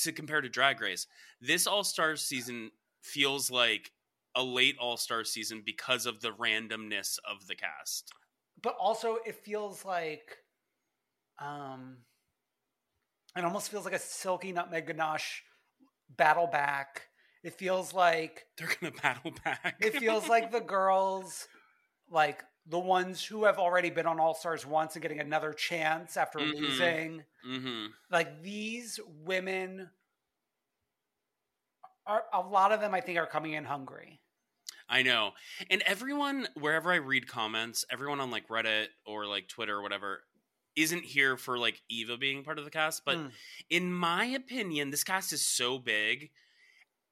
to 0.03 0.12
compare 0.12 0.41
to 0.41 0.49
Drag 0.49 0.81
Race, 0.81 1.07
this 1.41 1.67
All 1.67 1.85
Star 1.85 2.17
season 2.17 2.71
feels 3.03 3.50
like 3.50 3.93
a 4.35 4.43
late 4.43 4.76
All 4.79 4.97
Star 4.97 5.25
season 5.25 5.62
because 5.65 6.07
of 6.07 6.21
the 6.21 6.31
randomness 6.33 7.19
of 7.29 7.47
the 7.47 7.55
cast. 7.55 8.12
But 8.62 8.76
also 8.81 9.19
it 9.26 9.35
feels 9.45 9.85
like 9.85 10.37
um 11.38 11.99
it 13.37 13.45
almost 13.45 13.71
feels 13.71 13.85
like 13.85 13.95
a 13.95 13.99
silky 13.99 14.53
nutmeg 14.53 14.87
ganache 14.87 15.43
battle 16.17 16.47
back. 16.47 17.09
It 17.45 17.55
feels 17.55 17.93
like 17.93 18.45
They're 18.57 18.69
gonna 18.81 18.93
battle 19.03 19.33
back. 19.45 19.76
it 19.81 19.97
feels 19.97 20.29
like 20.29 20.50
the 20.50 20.61
girls 20.76 21.47
like 22.11 22.43
the 22.66 22.78
ones 22.78 23.25
who 23.25 23.44
have 23.44 23.58
already 23.58 23.90
been 23.90 24.06
on 24.06 24.20
All 24.20 24.35
Stars 24.35 24.66
once 24.66 24.94
and 24.96 25.02
getting 25.02 25.20
another 25.20 25.52
chance 25.52 26.16
after 26.16 26.40
Mhm. 26.40 26.52
losing. 26.54 27.25
hmm 27.42 27.87
like 28.11 28.42
these 28.42 29.00
women 29.06 29.90
are 32.06 32.25
a 32.32 32.40
lot 32.40 32.73
of 32.73 32.80
them 32.80 32.94
i 32.94 33.00
think 33.00 33.18
are 33.18 33.26
coming 33.26 33.52
in 33.52 33.64
hungry 33.64 34.20
I 34.88 35.02
know. 35.02 35.32
And 35.68 35.82
everyone, 35.82 36.46
wherever 36.54 36.92
I 36.92 36.96
read 36.96 37.26
comments, 37.26 37.85
everyone 37.90 38.20
on 38.20 38.30
like 38.30 38.49
Reddit 38.49 38.88
or 39.04 39.26
like 39.26 39.49
Twitter 39.49 39.76
or 39.76 39.82
whatever, 39.82 40.25
isn't 40.76 41.04
here 41.04 41.37
for 41.37 41.58
like 41.58 41.82
Eva 41.88 42.16
being 42.16 42.44
part 42.44 42.58
of 42.58 42.64
the 42.64 42.70
cast. 42.70 43.04
But 43.04 43.18
Mm. 43.18 43.32
in 43.70 43.92
my 43.92 44.26
opinion, 44.26 44.90
this 44.90 45.04
cast 45.04 45.32
is 45.32 45.44
so 45.44 45.78
big, 45.78 46.30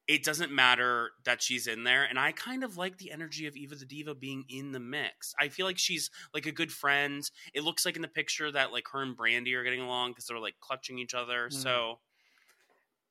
it 0.07 0.23
doesn't 0.23 0.53
matter 0.53 1.11
that 1.25 1.43
she's 1.43 1.67
in 1.67 1.85
there. 1.85 2.05
And 2.05 2.19
I 2.19 2.33
kind 2.33 2.63
of 2.63 2.77
like 2.77 2.99
the 2.99 3.11
energy 3.11 3.47
of 3.47 3.57
Eva 3.57 3.75
the 3.75 3.87
Diva 3.87 4.15
being 4.15 4.45
in 4.49 4.73
the 4.73 4.81
mix. 4.81 5.35
I 5.41 5.49
feel 5.49 5.65
like 5.65 5.79
she's 5.79 6.11
like 6.35 6.47
a 6.47 6.53
good 6.53 6.71
friend. 6.71 7.23
It 7.55 7.65
looks 7.65 7.87
like 7.87 7.97
in 7.97 8.03
the 8.03 8.09
picture 8.09 8.53
that 8.53 8.73
like 8.73 8.85
her 8.93 9.03
and 9.03 9.17
Brandi 9.17 9.55
are 9.55 9.65
getting 9.65 9.81
along 9.81 10.11
because 10.11 10.27
they're 10.27 10.39
like 10.39 10.57
clutching 10.61 10.99
each 10.99 11.15
other. 11.15 11.49
Mm. 11.49 11.53
So 11.55 11.99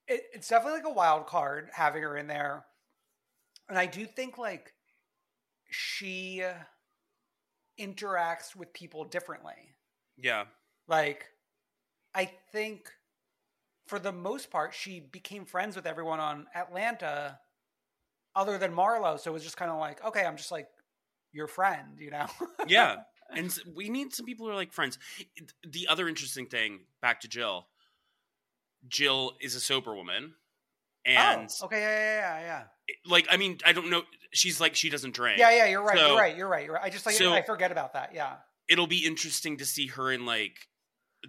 it, 0.07 0.21
it's 0.33 0.47
definitely 0.47 0.79
like 0.79 0.87
a 0.87 0.93
wild 0.93 1.27
card 1.27 1.69
having 1.73 2.03
her 2.03 2.17
in 2.17 2.27
there 2.27 2.65
and 3.69 3.77
i 3.77 3.85
do 3.85 4.05
think 4.05 4.37
like 4.37 4.73
she 5.69 6.43
interacts 7.79 8.55
with 8.55 8.71
people 8.73 9.05
differently 9.05 9.75
yeah. 10.17 10.45
like 10.87 11.25
i 12.13 12.29
think 12.51 12.91
for 13.93 13.99
the 13.99 14.11
most 14.11 14.49
part 14.49 14.73
she 14.73 14.99
became 14.99 15.45
friends 15.45 15.75
with 15.75 15.85
everyone 15.85 16.19
on 16.19 16.47
atlanta 16.55 17.37
other 18.35 18.57
than 18.57 18.73
marlo 18.73 19.19
so 19.19 19.29
it 19.29 19.33
was 19.35 19.43
just 19.43 19.55
kind 19.55 19.69
of 19.69 19.77
like 19.77 20.03
okay 20.03 20.25
i'm 20.25 20.35
just 20.35 20.51
like 20.51 20.65
your 21.31 21.45
friend 21.45 21.99
you 21.99 22.09
know 22.09 22.25
yeah 22.67 22.95
and 23.35 23.55
we 23.75 23.89
need 23.89 24.11
some 24.11 24.25
people 24.25 24.47
who 24.47 24.51
are 24.51 24.55
like 24.55 24.73
friends 24.73 24.97
the 25.69 25.87
other 25.87 26.07
interesting 26.09 26.47
thing 26.47 26.79
back 27.03 27.21
to 27.21 27.27
jill 27.27 27.67
jill 28.87 29.33
is 29.39 29.53
a 29.53 29.59
sober 29.59 29.93
woman 29.95 30.33
and 31.05 31.49
oh, 31.61 31.65
okay 31.65 31.79
yeah 31.79 31.99
yeah 31.99 32.39
yeah 32.39 32.45
yeah 32.45 32.63
like 33.05 33.27
i 33.29 33.37
mean 33.37 33.59
i 33.63 33.73
don't 33.73 33.91
know 33.91 34.01
she's 34.31 34.59
like 34.59 34.73
she 34.75 34.89
doesn't 34.89 35.13
drink 35.13 35.37
Yeah, 35.37 35.51
yeah, 35.51 35.65
you're 35.67 35.83
right. 35.83 35.97
So- 35.99 36.07
you're 36.07 36.17
right. 36.17 36.35
You're 36.35 36.47
right. 36.49 36.65
You're 36.65 36.73
right. 36.73 36.83
I 36.83 36.89
just 36.89 37.05
like 37.05 37.13
so- 37.13 37.31
I 37.31 37.43
forget 37.43 37.71
about 37.71 37.93
that. 37.93 38.11
Yeah. 38.15 38.37
it'll 38.67 38.87
be 38.87 39.05
interesting 39.05 39.57
to 39.57 39.65
see 39.65 39.85
her 39.87 40.11
in 40.11 40.25
like 40.25 40.55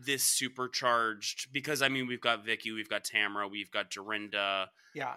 this 0.02 0.24
supercharged 0.24 1.52
because 1.52 1.82
i 1.82 1.88
mean 1.88 2.06
we've 2.06 2.20
got 2.20 2.44
vicki 2.44 2.72
we've 2.72 2.88
got 2.88 3.04
tamra 3.04 3.50
we've 3.50 3.70
got 3.70 3.90
dorinda 3.90 4.68
Yeah. 4.94 5.14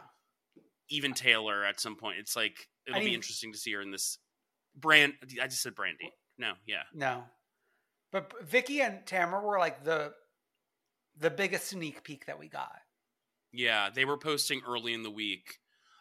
even 0.90 1.14
taylor 1.14 1.64
at 1.64 1.80
some 1.80 1.96
point 1.96 2.18
it's 2.20 2.36
like 2.36 2.68
it'll 2.86 3.00
I 3.00 3.04
be 3.04 3.14
interesting 3.14 3.52
to 3.54 3.58
see 3.58 3.74
her 3.74 3.82
in 3.82 3.92
this 3.92 4.20
brand 4.76 5.14
i 5.42 5.48
just 5.48 5.62
said 5.64 5.76
brandi 5.76 6.10
no 6.38 6.54
yeah 6.66 6.84
No. 6.94 7.24
But 8.10 8.32
Vicki 8.42 8.80
and 8.82 9.06
Tamra 9.06 9.44
were 9.44 9.60
like 9.60 9.84
the 9.84 10.14
the 11.20 11.30
biggest 11.30 11.68
sneak 11.68 12.04
peek 12.04 12.26
that 12.28 12.40
we 12.40 12.48
got. 12.48 12.72
Yeah, 13.52 13.90
they 13.94 14.06
were 14.06 14.18
posting 14.18 14.62
early 14.66 14.94
in 14.94 15.04
the 15.04 15.12
week 15.12 15.58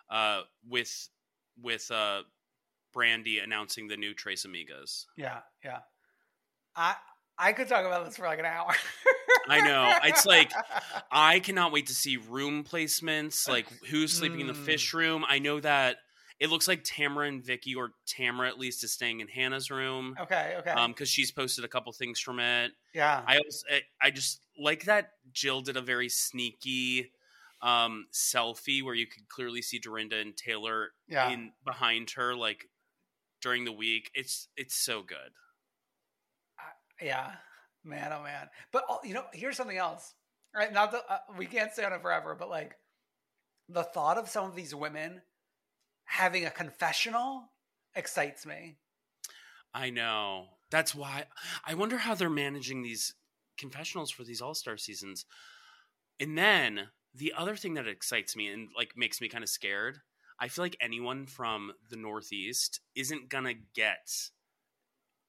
uh, 0.08 0.42
with 0.68 1.08
with 1.60 1.90
uh, 1.90 2.22
Brandi 2.94 3.42
announcing 3.42 3.88
the 3.88 3.96
new 3.96 4.14
Tres 4.14 4.46
Amigas. 4.46 5.06
Yeah, 5.16 5.40
yeah. 5.64 5.80
I 6.76 6.94
I 7.38 7.52
could 7.52 7.68
talk 7.68 7.84
about 7.84 8.04
this 8.06 8.16
for 8.16 8.26
like 8.26 8.38
an 8.38 8.44
hour. 8.46 8.72
I 9.48 9.60
know. 9.60 9.92
It's 10.04 10.24
like 10.26 10.52
I 11.10 11.40
cannot 11.40 11.72
wait 11.72 11.86
to 11.86 11.94
see 11.94 12.16
room 12.16 12.64
placements, 12.64 13.48
like 13.48 13.66
who's 13.88 14.12
sleeping 14.12 14.40
in 14.40 14.46
the 14.46 14.52
Mm. 14.54 14.64
fish 14.64 14.94
room. 14.94 15.24
I 15.28 15.38
know 15.38 15.60
that 15.60 15.96
it 16.40 16.50
looks 16.50 16.68
like 16.68 16.82
Tamra 16.84 17.28
and 17.28 17.42
Vicki, 17.44 17.74
or 17.74 17.92
Tamra 18.06 18.48
at 18.48 18.58
least, 18.58 18.84
is 18.84 18.92
staying 18.92 19.20
in 19.20 19.28
Hannah's 19.28 19.70
room. 19.70 20.16
okay, 20.20 20.54
okay. 20.58 20.70
Um, 20.70 20.90
because 20.92 21.08
she's 21.08 21.30
posted 21.30 21.64
a 21.64 21.68
couple 21.68 21.92
things 21.92 22.20
from 22.20 22.40
it. 22.40 22.72
yeah. 22.94 23.22
I 23.26 23.38
also, 23.38 23.66
I, 23.72 23.80
I 24.06 24.10
just 24.10 24.40
like 24.58 24.84
that 24.84 25.12
Jill 25.32 25.60
did 25.62 25.76
a 25.76 25.82
very 25.82 26.08
sneaky 26.08 27.10
um 27.62 28.06
selfie 28.12 28.82
where 28.82 28.94
you 28.94 29.06
could 29.06 29.26
clearly 29.28 29.62
see 29.62 29.78
Dorinda 29.78 30.16
and 30.16 30.36
Taylor 30.36 30.90
Yeah. 31.08 31.30
in 31.30 31.52
behind 31.64 32.10
her 32.16 32.34
like 32.34 32.66
during 33.40 33.64
the 33.64 33.72
week. 33.72 34.10
It's 34.14 34.48
it's 34.56 34.74
so 34.74 35.02
good. 35.02 35.32
Yeah. 37.00 37.32
Man, 37.84 38.12
oh 38.12 38.22
man. 38.22 38.48
But 38.72 38.84
oh, 38.88 38.98
you 39.04 39.14
know, 39.14 39.24
here's 39.32 39.56
something 39.56 39.76
else. 39.76 40.14
Right? 40.54 40.72
Not 40.72 40.92
that 40.92 41.02
uh, 41.08 41.18
we 41.38 41.46
can't 41.46 41.72
stay 41.72 41.84
on 41.84 41.92
it 41.92 42.02
forever, 42.02 42.34
but 42.38 42.48
like 42.48 42.76
the 43.68 43.82
thought 43.82 44.18
of 44.18 44.28
some 44.28 44.46
of 44.46 44.56
these 44.56 44.74
women 44.74 45.22
having 46.04 46.46
a 46.46 46.50
confessional 46.50 47.50
excites 47.94 48.46
me. 48.46 48.76
I 49.74 49.90
know. 49.90 50.46
That's 50.70 50.94
why 50.94 51.24
I 51.64 51.74
wonder 51.74 51.98
how 51.98 52.14
they're 52.14 52.30
managing 52.30 52.82
these 52.82 53.14
confessionals 53.58 54.10
for 54.10 54.24
these 54.24 54.40
All-Star 54.40 54.76
seasons. 54.76 55.26
And 56.18 56.36
then 56.36 56.88
the 57.14 57.34
other 57.36 57.56
thing 57.56 57.74
that 57.74 57.86
excites 57.86 58.34
me 58.36 58.48
and 58.48 58.68
like 58.76 58.92
makes 58.96 59.20
me 59.20 59.28
kind 59.28 59.44
of 59.44 59.50
scared, 59.50 59.98
I 60.40 60.48
feel 60.48 60.64
like 60.64 60.76
anyone 60.80 61.26
from 61.26 61.72
the 61.90 61.96
Northeast 61.96 62.80
isn't 62.94 63.28
gonna 63.28 63.54
get 63.74 64.30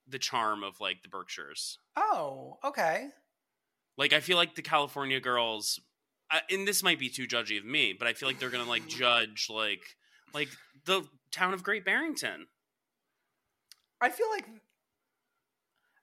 the 0.08 0.20
charm 0.20 0.64
of 0.64 0.80
like 0.80 1.04
the 1.04 1.10
Berkshires. 1.10 1.80
Oh, 1.96 2.58
okay. 2.64 3.10
Like 3.98 4.14
I 4.14 4.20
feel 4.20 4.38
like 4.38 4.56
the 4.56 4.62
California 4.62 5.20
girls, 5.20 5.80
uh, 6.32 6.40
and 6.52 6.68
this 6.68 6.84
might 6.84 7.00
be 7.00 7.10
too 7.10 7.28
judgy 7.28 7.58
of 7.58 7.66
me, 7.66 7.94
but 7.98 8.08
I 8.08 8.14
feel 8.14 8.30
like 8.30 8.40
they're 8.40 8.50
gonna 8.50 8.70
like 8.70 8.88
judge 8.88 9.48
like 9.50 9.82
like 10.34 10.50
the 10.86 11.04
town 11.32 11.54
of 11.54 11.64
Great 11.64 11.84
Barrington. 11.86 12.48
I 14.00 14.10
feel 14.10 14.30
like 14.30 14.46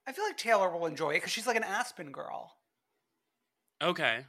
I 0.06 0.12
feel 0.12 0.24
like 0.24 0.36
Taylor 0.36 0.70
will 0.76 0.86
enjoy 0.86 1.10
it 1.10 1.14
because 1.18 1.32
she's 1.32 1.46
like 1.46 1.56
an 1.56 1.64
Aspen 1.64 2.10
girl, 2.12 2.56
Okay, 3.82 4.26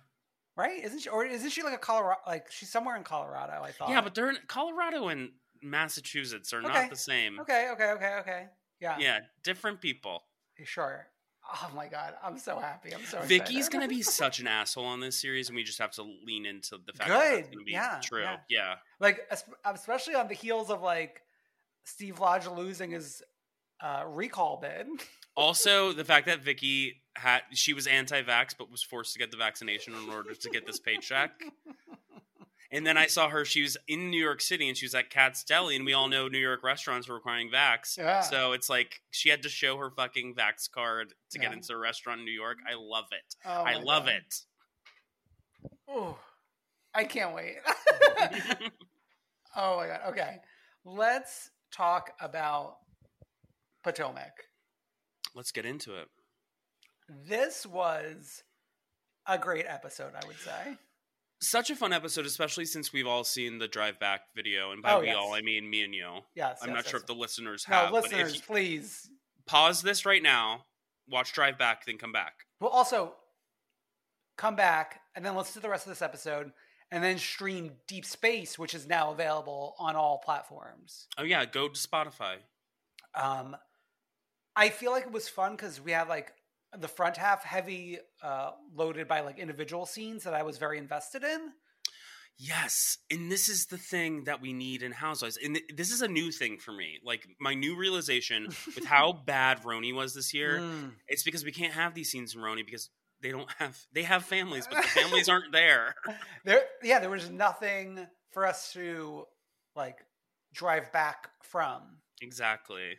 right? 0.56 0.84
Isn't 0.84 1.00
she? 1.00 1.10
Or 1.10 1.26
isn't 1.26 1.50
she 1.50 1.64
like 1.64 1.74
a 1.74 1.78
Colorado? 1.78 2.20
Like 2.28 2.52
she's 2.52 2.70
somewhere 2.72 2.96
in 2.96 3.04
Colorado. 3.04 3.62
I 3.64 3.72
thought. 3.72 3.90
yeah, 3.90 4.02
but 4.02 4.14
they're 4.16 4.30
in 4.30 4.38
Colorado 4.48 5.08
and 5.08 5.32
Massachusetts 5.62 6.54
are 6.54 6.60
Okay. 6.60 6.68
not 6.68 6.90
the 6.90 6.96
same. 6.96 7.40
okay, 7.40 7.70
okay, 7.74 7.92
okay, 7.92 8.14
okay. 8.20 8.46
Yeah, 8.80 8.98
Yeah, 9.00 9.20
different 9.44 9.82
people. 9.82 10.24
sure. 10.64 11.08
Oh 11.48 11.72
my 11.76 11.88
god, 11.88 12.16
I'm 12.24 12.40
so 12.40 12.58
happy. 12.58 12.92
I'm 12.94 13.06
so. 13.06 13.22
Vicki's 13.22 13.68
excited. 13.68 13.72
gonna 13.72 13.88
be 13.88 14.02
such 14.02 14.40
an 14.40 14.48
asshole 14.48 14.86
on 14.86 15.00
this 15.00 15.22
series, 15.22 15.48
and 15.50 15.56
we 15.56 15.64
just 15.64 15.78
have 15.78 15.92
to 15.92 16.02
lean 16.02 16.46
into 16.46 16.78
the 16.84 16.92
fact 16.94 17.08
that 17.10 17.30
Good, 17.30 17.38
that's 17.44 17.50
gonna 17.54 17.64
be 17.64 17.72
yeah, 17.74 18.00
true. 18.04 18.22
yeah. 18.24 18.38
yeah. 18.50 18.76
like 19.00 19.20
especially 19.64 20.16
on 20.16 20.28
the 20.28 20.34
heels 20.34 20.72
of 20.72 20.82
like 20.82 21.22
Steve 21.84 22.20
Lodge 22.20 22.48
losing 22.48 22.90
his 22.92 23.22
uh, 23.82 24.04
recall 24.08 24.58
bid. 24.60 24.88
Also, 25.38 25.92
the 25.92 26.06
fact 26.06 26.28
that 26.28 26.40
Vicki 26.40 27.02
had 27.18 27.42
she 27.52 27.74
was 27.74 27.88
anti-vax 27.88 28.56
but 28.58 28.72
was 28.72 28.82
forced 28.82 29.12
to 29.12 29.20
get 29.20 29.32
the 29.32 29.38
vaccination 29.38 29.94
in 29.94 30.10
order 30.10 30.34
to 30.34 30.50
get 30.50 30.66
this 30.66 30.80
paycheck. 30.80 31.32
And 32.76 32.86
then 32.86 32.98
I 32.98 33.08
saw 33.08 33.30
her; 33.30 33.46
she 33.46 33.62
was 33.62 33.78
in 33.88 34.10
New 34.10 34.22
York 34.22 34.42
City, 34.42 34.68
and 34.68 34.78
she 34.78 34.86
was 34.86 34.94
at 34.94 35.10
Katz's 35.10 35.46
Deli, 35.46 35.78
and 35.78 35.86
we 35.86 35.94
all 35.94 36.10
know 36.10 36.28
New 36.28 36.38
York 36.38 36.62
restaurants 36.62 37.08
are 37.08 37.14
requiring 37.14 37.50
vax. 37.50 37.98
Yeah. 37.98 38.20
So 38.20 38.52
it's 38.52 38.70
like 38.70 39.02
she 39.12 39.30
had 39.30 39.44
to 39.44 39.50
show 39.50 39.78
her 39.78 39.90
fucking 39.90 40.36
vax 40.36 40.70
card 40.70 41.14
to 41.32 41.40
get 41.40 41.54
into 41.54 41.72
a 41.74 41.78
restaurant 41.78 42.20
in 42.20 42.26
New 42.26 42.32
York. 42.32 42.58
I 42.70 42.76
love 42.76 43.06
it. 43.12 43.36
Oh 43.46 43.64
I 43.64 43.78
love 43.78 44.06
God. 44.06 44.14
it. 44.14 44.42
Ooh, 45.90 46.16
I 46.94 47.06
can't 47.06 47.34
wait. 47.34 47.56
oh 49.56 49.78
my 49.78 49.88
god. 49.88 50.02
Okay, 50.10 50.38
let's 50.84 51.52
talk 51.72 52.12
about 52.20 52.78
Potomac. 53.84 54.34
Let's 55.34 55.52
get 55.52 55.66
into 55.66 55.96
it. 55.96 56.08
This 57.08 57.66
was 57.66 58.44
a 59.28 59.38
great 59.38 59.66
episode, 59.68 60.14
I 60.22 60.26
would 60.28 60.40
say. 60.40 60.78
Such 61.42 61.70
a 61.70 61.76
fun 61.76 61.94
episode, 61.94 62.26
especially 62.26 62.66
since 62.66 62.94
we've 62.94 63.06
all 63.08 63.24
seen 63.24 63.60
the 63.60 63.68
drive 63.68 64.00
back 64.00 64.22
video, 64.36 64.72
and 64.72 64.82
by 64.82 64.94
Oh, 64.94 65.00
we 65.02 65.08
yes. 65.08 65.18
all, 65.20 65.34
I 65.34 65.42
mean 65.42 65.70
me 65.70 65.84
and 65.84 65.94
you. 65.94 66.20
Yes, 66.34 66.60
I'm 66.62 66.70
yes, 66.70 66.76
not 66.76 66.84
yes, 66.86 66.90
sure 66.92 67.00
if 67.00 67.06
the 67.06 67.14
listeners 67.14 67.66
No, 67.70 67.76
have, 67.76 67.92
but 67.92 68.04
listeners, 68.04 68.30
if 68.32 68.36
you 68.38 68.42
please. 68.48 69.10
pause 69.46 69.82
this 69.82 70.06
right 70.06 70.24
now, 70.24 70.66
watch 71.10 71.34
Drive 71.34 71.58
Back, 71.58 71.86
then 71.86 71.98
come 71.98 72.12
back. 72.14 72.34
Well, 72.60 72.70
also 72.72 73.14
come 74.38 74.56
back 74.56 75.02
and 75.16 75.26
then 75.26 75.36
listen 75.36 75.54
to 75.54 75.60
the 75.60 75.70
rest 75.70 75.86
of 75.86 75.92
this 75.92 76.02
episode, 76.02 76.52
and 76.92 77.04
then 77.04 77.18
stream 77.18 77.74
Deep 77.88 78.06
Space, 78.06 78.58
which 78.58 78.74
is 78.74 78.88
now 78.88 79.12
available 79.12 79.76
on 79.78 79.96
all 79.96 80.18
platforms. 80.20 81.08
Oh 81.18 81.24
yeah, 81.24 81.46
go 81.46 81.68
to 81.68 81.80
Spotify. 81.80 82.36
Um, 83.14 83.56
I 84.56 84.70
feel 84.70 84.92
like 84.92 85.04
it 85.06 85.12
was 85.12 85.28
fun 85.28 85.52
because 85.52 85.82
we 85.82 85.92
had 85.92 86.08
like 86.08 86.34
the 86.80 86.88
front 86.88 87.18
half 87.18 87.44
heavy 87.44 88.00
uh, 88.22 88.52
loaded 88.74 89.08
by 89.08 89.22
like 89.22 89.40
individual 89.40 89.86
scenes 89.86 90.24
that 90.24 90.34
I 90.34 90.44
was 90.44 90.58
very 90.58 90.78
invested 90.78 91.24
in. 91.24 91.52
Yes, 92.38 92.98
and 93.10 93.32
this 93.32 93.48
is 93.48 93.68
the 93.68 93.78
thing 93.78 94.26
that 94.26 94.42
we 94.42 94.52
need 94.52 94.84
in 94.84 94.92
Housewives, 94.92 95.38
and 95.42 95.56
th- 95.56 95.68
this 95.74 95.90
is 95.90 96.02
a 96.02 96.08
new 96.08 96.32
thing 96.34 96.58
for 96.58 96.74
me. 96.74 97.00
Like 97.02 97.26
my 97.40 97.54
new 97.54 97.78
realization 97.78 98.48
with 98.76 98.84
how 98.86 99.14
bad 99.14 99.64
RHONY 99.64 99.94
was 99.96 100.14
this 100.14 100.34
year, 100.34 100.60
Mm. 100.60 100.92
it's 101.08 101.24
because 101.24 101.46
we 101.46 101.54
can't 101.54 101.74
have 101.74 101.94
these 101.94 102.10
scenes 102.12 102.36
in 102.36 102.42
RHONY 102.42 102.66
because 102.66 102.90
they 103.22 103.32
don't 103.32 103.50
have 103.58 103.78
they 103.94 104.04
have 104.04 104.26
families, 104.26 104.68
but 104.68 104.82
the 104.84 104.90
families 104.90 105.30
aren't 105.30 105.54
there. 105.54 105.96
There, 106.44 106.64
yeah, 106.84 107.00
there 107.00 107.10
was 107.10 107.30
nothing 107.30 108.06
for 108.32 108.46
us 108.46 108.74
to 108.74 109.24
like 109.76 110.00
drive 110.54 110.92
back 110.92 111.30
from. 111.42 111.82
Exactly. 112.22 112.98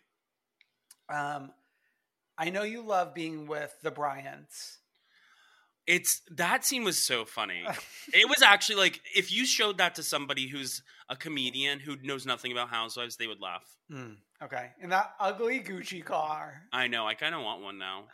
Um, 1.12 1.50
I 2.38 2.50
know 2.50 2.62
you 2.62 2.82
love 2.82 3.14
being 3.14 3.46
with 3.46 3.74
the 3.82 3.90
Bryants. 3.90 4.78
It's 5.86 6.20
that 6.32 6.64
scene 6.64 6.84
was 6.84 6.98
so 6.98 7.24
funny. 7.24 7.64
It 8.12 8.28
was 8.28 8.40
actually 8.40 8.76
like 8.76 9.00
if 9.14 9.32
you 9.32 9.44
showed 9.44 9.78
that 9.78 9.96
to 9.96 10.02
somebody 10.02 10.46
who's 10.46 10.82
a 11.08 11.16
comedian 11.16 11.80
who 11.80 11.96
knows 12.02 12.24
nothing 12.24 12.52
about 12.52 12.68
Housewives, 12.68 13.16
they 13.16 13.26
would 13.26 13.40
laugh. 13.40 13.64
Mm, 13.90 14.16
okay, 14.42 14.70
in 14.80 14.90
that 14.90 15.12
ugly 15.18 15.60
Gucci 15.60 16.04
car, 16.04 16.62
I 16.72 16.86
know. 16.86 17.06
I 17.06 17.14
kind 17.14 17.34
of 17.34 17.42
want 17.42 17.62
one 17.62 17.78
now. 17.78 18.04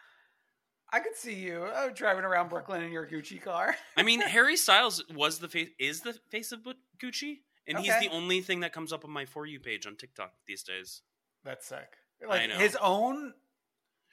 I 0.91 1.01
could 1.01 1.17
see 1.17 1.35
you 1.35 1.65
uh, 1.65 1.89
driving 1.95 2.25
around 2.25 2.51
Brooklyn 2.51 2.83
in 2.83 2.93
your 2.93 3.07
Gucci 3.07 3.41
car. 3.41 3.75
I 3.97 4.03
mean, 4.03 4.21
Harry 4.37 4.57
Styles 4.57 5.05
was 5.15 5.39
the 5.39 5.49
face 5.49 5.69
is 5.79 6.01
the 6.01 6.15
face 6.31 6.53
of 6.53 6.61
Gucci, 7.03 7.41
and 7.67 7.79
he's 7.79 7.99
the 8.01 8.09
only 8.11 8.41
thing 8.41 8.61
that 8.61 8.73
comes 8.73 8.93
up 8.93 9.05
on 9.05 9.11
my 9.11 9.25
for 9.25 9.47
you 9.47 9.61
page 9.61 9.87
on 9.87 9.97
TikTok 9.97 10.33
these 10.47 10.63
days. 10.63 11.03
That's 11.45 11.67
sick. 11.67 11.97
Like 12.27 12.49
know. 12.49 12.57
his 12.57 12.77
own 12.77 13.35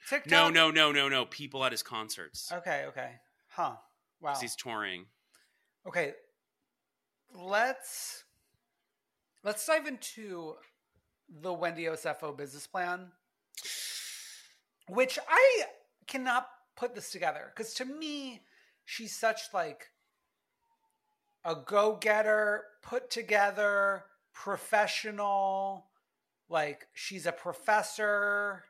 TikTok. 0.08 0.30
No, 0.30 0.48
no, 0.48 0.70
no, 0.70 0.92
no, 0.92 1.08
no. 1.08 1.24
People 1.26 1.64
at 1.64 1.72
his 1.72 1.82
concerts 1.82 2.50
Okay, 2.52 2.84
okay, 2.88 3.12
huh? 3.48 3.76
Wow. 4.20 4.34
he's 4.40 4.56
touring. 4.56 5.06
Okay, 5.86 6.12
let's 7.34 8.24
let's 9.42 9.64
dive 9.66 9.86
into 9.86 10.54
the 11.28 11.52
Wendy 11.52 11.84
Osefo 11.84 12.36
business 12.36 12.66
plan, 12.66 13.12
which 14.88 15.18
I 15.28 15.64
cannot 16.06 16.48
put 16.76 16.94
this 16.94 17.10
together 17.10 17.52
because 17.54 17.74
to 17.74 17.84
me, 17.84 18.42
she's 18.84 19.16
such 19.16 19.40
like 19.54 19.86
a 21.44 21.54
go-getter, 21.54 22.64
put 22.82 23.10
together, 23.10 24.04
professional. 24.34 25.86
Like 26.48 26.88
she's 26.92 27.26
a 27.26 27.32
professor. 27.32 28.64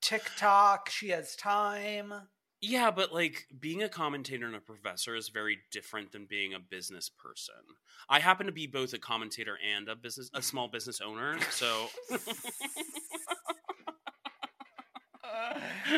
TikTok, 0.00 0.90
she 0.90 1.10
has 1.10 1.36
time. 1.36 2.12
Yeah, 2.62 2.90
but 2.90 3.12
like 3.12 3.46
being 3.58 3.82
a 3.82 3.88
commentator 3.88 4.46
and 4.46 4.54
a 4.54 4.60
professor 4.60 5.16
is 5.16 5.30
very 5.30 5.58
different 5.70 6.12
than 6.12 6.26
being 6.26 6.52
a 6.52 6.60
business 6.60 7.08
person. 7.08 7.54
I 8.08 8.20
happen 8.20 8.46
to 8.46 8.52
be 8.52 8.66
both 8.66 8.92
a 8.92 8.98
commentator 8.98 9.56
and 9.74 9.88
a 9.88 9.96
business 9.96 10.30
a 10.34 10.42
small 10.42 10.68
business 10.68 11.00
owner, 11.00 11.38
so 11.50 11.86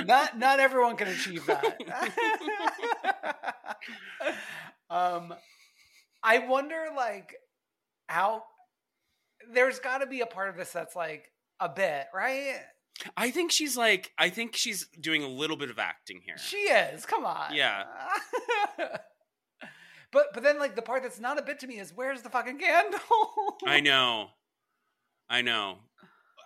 not 0.05 0.39
not 0.39 0.61
everyone 0.61 0.97
can 0.97 1.09
achieve 1.09 1.45
that. 1.47 2.15
um, 4.91 5.35
I 6.23 6.39
wonder, 6.39 6.87
like, 6.97 7.35
how 8.07 8.45
there's 9.53 9.81
got 9.81 9.99
to 9.99 10.07
be 10.07 10.21
a 10.21 10.27
part 10.27 10.49
of 10.49 10.57
this 10.57 10.71
that's 10.71 10.95
like 10.95 11.33
a 11.59 11.69
bit, 11.69 12.07
right? 12.15 12.61
I 13.17 13.31
think 13.31 13.51
she's 13.51 13.77
like 13.77 14.13
I 14.19 14.29
think 14.31 14.55
she's 14.57 14.87
doing 15.01 15.23
a 15.23 15.29
little 15.29 15.57
bit 15.57 15.71
of 15.71 15.79
acting 15.79 16.21
here. 16.25 16.37
She 16.39 16.57
is. 16.57 17.05
Come 17.07 17.25
on. 17.25 17.55
Yeah. 17.55 17.85
but 20.13 20.27
but 20.35 20.43
then 20.43 20.59
like 20.59 20.77
the 20.77 20.83
part 20.83 21.03
that's 21.03 21.21
not 21.21 21.39
a 21.39 21.43
bit 21.43 21.59
to 21.61 21.67
me 21.67 21.79
is 21.79 21.93
where's 21.95 22.23
the 22.23 22.29
fucking 22.31 22.59
candle? 22.59 23.01
I 23.67 23.81
know. 23.81 24.29
I 25.29 25.41
know. 25.43 25.79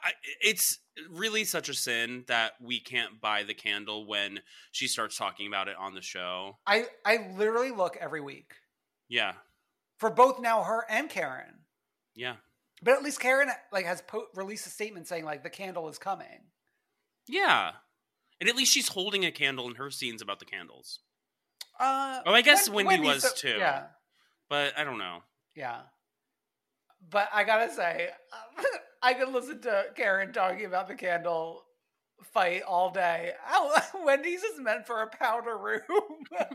I, 0.04 0.12
it's 0.40 0.78
really 1.11 1.42
such 1.44 1.68
a 1.68 1.74
sin 1.74 2.24
that 2.28 2.52
we 2.61 2.78
can't 2.80 3.20
buy 3.20 3.42
the 3.42 3.54
candle 3.54 4.06
when 4.06 4.40
she 4.70 4.87
starts 4.87 5.16
talking 5.16 5.48
about 5.48 5.66
it 5.68 5.74
on 5.78 5.94
the 5.94 6.02
show. 6.02 6.59
I 6.66 6.87
I 7.04 7.28
literally 7.37 7.72
look 7.72 7.96
every 8.00 8.20
week 8.20 8.52
Yeah. 9.09 9.32
for 9.98 10.11
both 10.11 10.40
now 10.40 10.62
her 10.62 10.85
and 10.88 11.11
Karen. 11.11 11.64
Yeah. 12.14 12.37
But 12.82 12.94
at 12.94 13.02
least 13.02 13.20
Karen 13.20 13.48
like 13.72 13.86
has 13.86 14.02
po- 14.02 14.26
released 14.34 14.66
a 14.66 14.70
statement 14.70 15.06
saying 15.08 15.24
like 15.24 15.42
the 15.42 15.50
candle 15.50 15.88
is 15.88 15.98
coming. 15.98 16.50
Yeah. 17.28 17.72
And 18.40 18.48
at 18.50 18.56
least 18.56 18.72
she's 18.72 18.88
holding 18.88 19.24
a 19.24 19.30
candle 19.32 19.66
in 19.68 19.76
her 19.76 19.90
scenes 19.90 20.20
about 20.22 20.38
the 20.40 20.44
candles. 20.44 21.00
Uh, 21.80 22.20
Oh, 22.26 22.32
I 22.34 22.42
guess 22.42 22.68
Wen- 22.68 22.86
Wendy 22.86 23.06
was 23.08 23.22
so- 23.22 23.34
too. 23.34 23.56
Yeah, 23.58 23.84
But 24.50 24.78
I 24.78 24.84
don't 24.84 24.98
know. 24.98 25.22
yeah. 25.54 25.80
But 27.08 27.28
I 27.32 27.44
gotta 27.44 27.72
say, 27.72 28.08
I 29.02 29.14
could 29.14 29.28
listen 29.28 29.60
to 29.62 29.86
Karen 29.94 30.32
talking 30.32 30.64
about 30.66 30.88
the 30.88 30.94
candle 30.94 31.62
fight 32.32 32.62
all 32.62 32.90
day. 32.90 33.32
Oh, 33.50 33.78
Wendy's 34.04 34.42
is 34.42 34.58
meant 34.60 34.86
for 34.86 35.02
a 35.02 35.06
powder 35.06 35.56
room, 35.56 35.80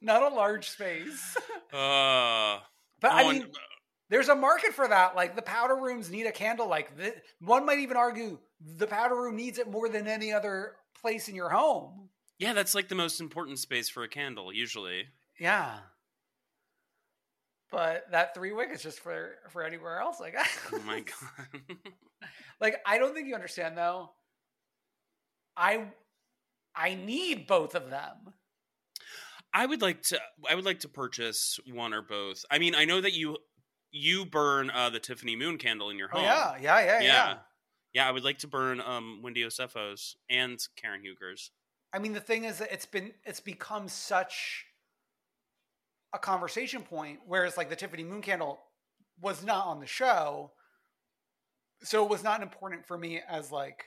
not 0.00 0.22
a 0.22 0.34
large 0.34 0.68
space. 0.70 1.36
Uh, 1.72 2.58
But 3.00 3.12
I 3.12 3.30
mean, 3.30 3.46
there's 4.10 4.28
a 4.28 4.34
market 4.34 4.74
for 4.74 4.86
that. 4.86 5.16
Like 5.16 5.34
the 5.36 5.42
powder 5.42 5.76
rooms 5.76 6.10
need 6.10 6.26
a 6.26 6.32
candle 6.32 6.68
like. 6.68 6.92
One 7.40 7.64
might 7.64 7.78
even 7.78 7.96
argue 7.96 8.38
the 8.60 8.86
powder 8.86 9.14
room 9.14 9.36
needs 9.36 9.58
it 9.58 9.70
more 9.70 9.88
than 9.88 10.06
any 10.06 10.32
other 10.32 10.76
place 11.00 11.28
in 11.28 11.34
your 11.34 11.48
home. 11.48 12.10
yeah, 12.38 12.52
that's 12.52 12.74
like 12.74 12.88
the 12.88 12.94
most 12.94 13.20
important 13.20 13.58
space 13.58 13.88
for 13.88 14.02
a 14.02 14.08
candle, 14.08 14.52
usually. 14.52 15.04
Yeah. 15.38 15.78
But 17.70 18.10
that 18.10 18.34
three 18.34 18.52
wick 18.52 18.70
is 18.72 18.82
just 18.82 18.98
for 19.00 19.36
for 19.50 19.62
anywhere 19.62 20.00
else. 20.00 20.18
Like, 20.20 20.34
Oh 20.72 20.80
my 20.84 21.00
god. 21.70 21.76
like 22.60 22.76
I 22.84 22.98
don't 22.98 23.14
think 23.14 23.28
you 23.28 23.34
understand 23.34 23.78
though. 23.78 24.10
I 25.56 25.84
I 26.74 26.94
need 26.94 27.46
both 27.46 27.74
of 27.76 27.90
them. 27.90 28.34
I 29.54 29.66
would 29.66 29.82
like 29.82 30.02
to. 30.04 30.20
I 30.48 30.54
would 30.54 30.64
like 30.64 30.80
to 30.80 30.88
purchase 30.88 31.58
one 31.72 31.92
or 31.94 32.02
both. 32.02 32.44
I 32.50 32.58
mean, 32.58 32.74
I 32.74 32.84
know 32.84 33.00
that 33.00 33.14
you 33.14 33.36
you 33.92 34.24
burn 34.24 34.70
uh, 34.70 34.90
the 34.90 35.00
Tiffany 35.00 35.36
Moon 35.36 35.58
candle 35.58 35.90
in 35.90 35.98
your 35.98 36.08
Oh 36.12 36.18
home. 36.18 36.24
yeah, 36.24 36.56
yeah, 36.60 36.80
yeah, 36.80 37.00
yeah, 37.00 37.04
Yeah. 37.04 37.38
Yeah, 37.92 38.08
I 38.08 38.12
would 38.12 38.22
like 38.22 38.38
to 38.38 38.46
burn 38.46 38.80
um, 38.80 39.20
Wendy 39.20 39.42
Osefos 39.42 40.14
and 40.28 40.60
Karen 40.76 41.00
Hugers. 41.00 41.50
I 41.92 41.98
mean, 41.98 42.12
the 42.12 42.20
thing 42.20 42.44
is 42.44 42.58
that 42.58 42.72
it's 42.72 42.86
been 42.86 43.12
it's 43.24 43.40
become 43.40 43.88
such 43.88 44.64
a 46.12 46.18
conversation 46.18 46.82
point, 46.82 47.20
whereas 47.26 47.56
like 47.56 47.68
the 47.68 47.76
Tiffany 47.76 48.04
Moon 48.04 48.22
candle 48.22 48.62
was 49.20 49.44
not 49.44 49.66
on 49.66 49.80
the 49.80 49.86
show, 49.86 50.52
so 51.82 52.04
it 52.04 52.10
was 52.10 52.22
not 52.22 52.42
important 52.42 52.86
for 52.86 52.96
me 52.98 53.20
as 53.26 53.50
like 53.50 53.86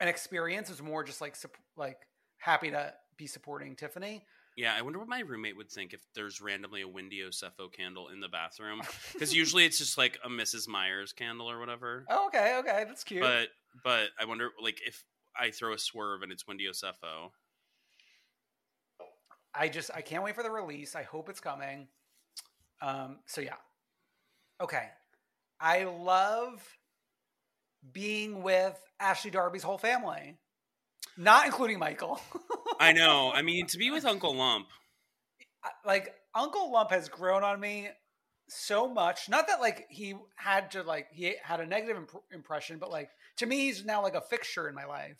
an 0.00 0.08
experience. 0.08 0.68
It 0.68 0.72
was 0.72 0.82
more 0.82 1.04
just 1.04 1.20
like 1.20 1.36
like 1.76 1.98
happy 2.38 2.70
to 2.70 2.94
be 3.16 3.26
supporting 3.26 3.76
Tiffany. 3.76 4.26
Yeah, 4.56 4.74
I 4.76 4.82
wonder 4.82 4.98
what 4.98 5.08
my 5.08 5.20
roommate 5.20 5.56
would 5.56 5.70
think 5.70 5.94
if 5.94 6.00
there's 6.14 6.40
randomly 6.40 6.82
a 6.82 6.88
Wendy 6.88 7.20
Osefo 7.20 7.72
candle 7.72 8.08
in 8.08 8.20
the 8.20 8.28
bathroom. 8.28 8.82
Because 9.12 9.34
usually 9.34 9.64
it's 9.64 9.78
just 9.78 9.96
like 9.96 10.18
a 10.24 10.28
Mrs. 10.28 10.68
Meyer's 10.68 11.12
candle 11.12 11.50
or 11.50 11.58
whatever. 11.58 12.04
Oh, 12.10 12.26
okay, 12.26 12.56
okay, 12.58 12.84
that's 12.86 13.04
cute. 13.04 13.22
But 13.22 13.48
but 13.84 14.08
I 14.20 14.24
wonder 14.24 14.50
like 14.60 14.80
if 14.86 15.04
I 15.38 15.50
throw 15.50 15.72
a 15.72 15.78
swerve 15.78 16.22
and 16.22 16.32
it's 16.32 16.46
Wendy 16.46 16.66
Osefo. 16.66 17.30
I 19.54 19.68
just 19.68 19.90
I 19.94 20.00
can't 20.00 20.24
wait 20.24 20.34
for 20.34 20.42
the 20.42 20.50
release. 20.50 20.94
I 20.94 21.02
hope 21.02 21.28
it's 21.28 21.40
coming. 21.40 21.88
Um, 22.80 23.18
so 23.26 23.40
yeah. 23.40 23.56
Okay. 24.60 24.88
I 25.60 25.84
love 25.84 26.62
being 27.92 28.42
with 28.42 28.78
Ashley 29.00 29.30
Darby's 29.30 29.62
whole 29.62 29.78
family. 29.78 30.38
Not 31.16 31.46
including 31.46 31.78
Michael. 31.78 32.20
I 32.80 32.92
know. 32.92 33.30
I 33.32 33.42
mean, 33.42 33.66
to 33.68 33.78
be 33.78 33.90
with 33.90 34.04
Uncle 34.04 34.34
Lump. 34.34 34.66
like 35.84 36.14
Uncle 36.34 36.72
Lump 36.72 36.90
has 36.90 37.08
grown 37.08 37.42
on 37.44 37.60
me 37.60 37.88
so 38.48 38.88
much. 38.92 39.28
Not 39.28 39.46
that 39.48 39.60
like 39.60 39.86
he 39.90 40.14
had 40.36 40.70
to 40.72 40.82
like 40.82 41.08
he 41.12 41.34
had 41.42 41.60
a 41.60 41.66
negative 41.66 41.96
imp- 41.96 42.22
impression, 42.32 42.78
but 42.78 42.90
like 42.90 43.10
to 43.36 43.46
me 43.46 43.66
he's 43.66 43.84
now 43.84 44.02
like 44.02 44.14
a 44.14 44.20
fixture 44.20 44.68
in 44.68 44.74
my 44.74 44.84
life. 44.84 45.18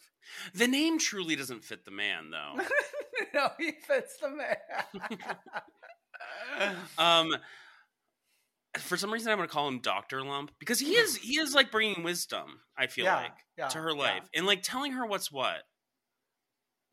The 0.55 0.67
name 0.69 0.99
truly 0.99 1.37
doesn't 1.37 1.65
fit 1.65 1.85
the 1.85 1.91
man, 1.91 2.31
though. 2.31 2.61
no, 3.35 3.49
he 3.59 3.73
fits 3.73 4.17
the 4.19 4.31
man. 4.31 4.57
um, 6.99 7.35
for 8.79 8.97
some 8.97 9.13
reason, 9.13 9.31
I'm 9.31 9.39
going 9.39 9.49
to 9.49 9.53
call 9.53 9.69
him 9.69 9.81
Doctor 9.81 10.23
Lump 10.23 10.53
because 10.59 10.79
he 10.81 10.95
is 10.95 11.17
he 11.17 11.39
is 11.39 11.55
like 11.55 11.71
bringing 11.71 12.03
wisdom. 12.03 12.61
I 12.77 12.87
feel 12.87 13.05
Yeah, 13.05 13.17
like 13.17 13.33
yeah, 13.59 13.69
to 13.69 13.79
her 13.79 13.91
yeah. 13.93 14.01
life 14.01 14.23
and 14.35 14.47
like 14.47 14.63
telling 14.63 14.93
her 14.93 15.07
what's 15.07 15.31
what, 15.31 15.63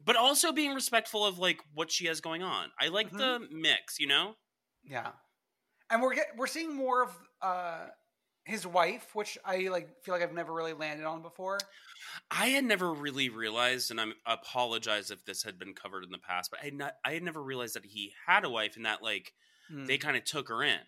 but 0.03 0.15
also 0.15 0.51
being 0.51 0.73
respectful 0.73 1.25
of 1.25 1.39
like 1.39 1.59
what 1.73 1.91
she 1.91 2.05
has 2.07 2.21
going 2.21 2.43
on. 2.43 2.69
I 2.79 2.87
like 2.87 3.11
the 3.11 3.39
Mm-hmm. 3.39 3.61
mix, 3.61 3.99
you 3.99 4.07
know. 4.07 4.35
Yeah, 4.83 5.11
and 5.89 6.01
we're 6.01 6.15
get, 6.15 6.27
we're 6.37 6.47
seeing 6.47 6.75
more 6.75 7.03
of 7.03 7.11
uh, 7.41 7.87
his 8.45 8.65
wife, 8.65 9.13
which 9.13 9.37
I 9.45 9.67
like 9.69 9.89
feel 10.03 10.13
like 10.13 10.23
I've 10.23 10.33
never 10.33 10.53
really 10.53 10.73
landed 10.73 11.05
on 11.05 11.21
before. 11.21 11.59
I 12.31 12.47
had 12.47 12.63
never 12.63 12.91
really 12.93 13.29
realized, 13.29 13.91
and 13.91 13.99
I 14.01 14.05
apologize 14.25 15.11
if 15.11 15.23
this 15.25 15.43
had 15.43 15.59
been 15.59 15.73
covered 15.73 16.03
in 16.03 16.11
the 16.11 16.17
past, 16.17 16.49
but 16.49 16.59
I 16.61 16.65
had 16.65 16.73
not 16.73 16.93
I 17.05 17.13
had 17.13 17.23
never 17.23 17.41
realized 17.43 17.75
that 17.75 17.85
he 17.85 18.13
had 18.25 18.45
a 18.45 18.49
wife 18.49 18.75
and 18.77 18.85
that 18.85 19.03
like 19.03 19.33
Hmm. 19.69 19.85
they 19.85 19.99
kind 19.99 20.17
of 20.17 20.23
took 20.23 20.47
her 20.49 20.63
in. 20.63 20.79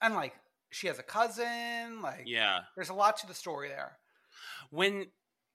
and 0.00 0.14
like 0.14 0.34
she 0.70 0.86
has 0.88 0.98
a 0.98 1.02
cousin. 1.02 2.02
Like 2.02 2.22
Yeah. 2.26 2.60
there's 2.76 2.90
a 2.90 2.94
lot 2.94 3.16
to 3.18 3.26
the 3.26 3.34
story 3.34 3.68
there. 3.68 3.98
When 4.70 5.06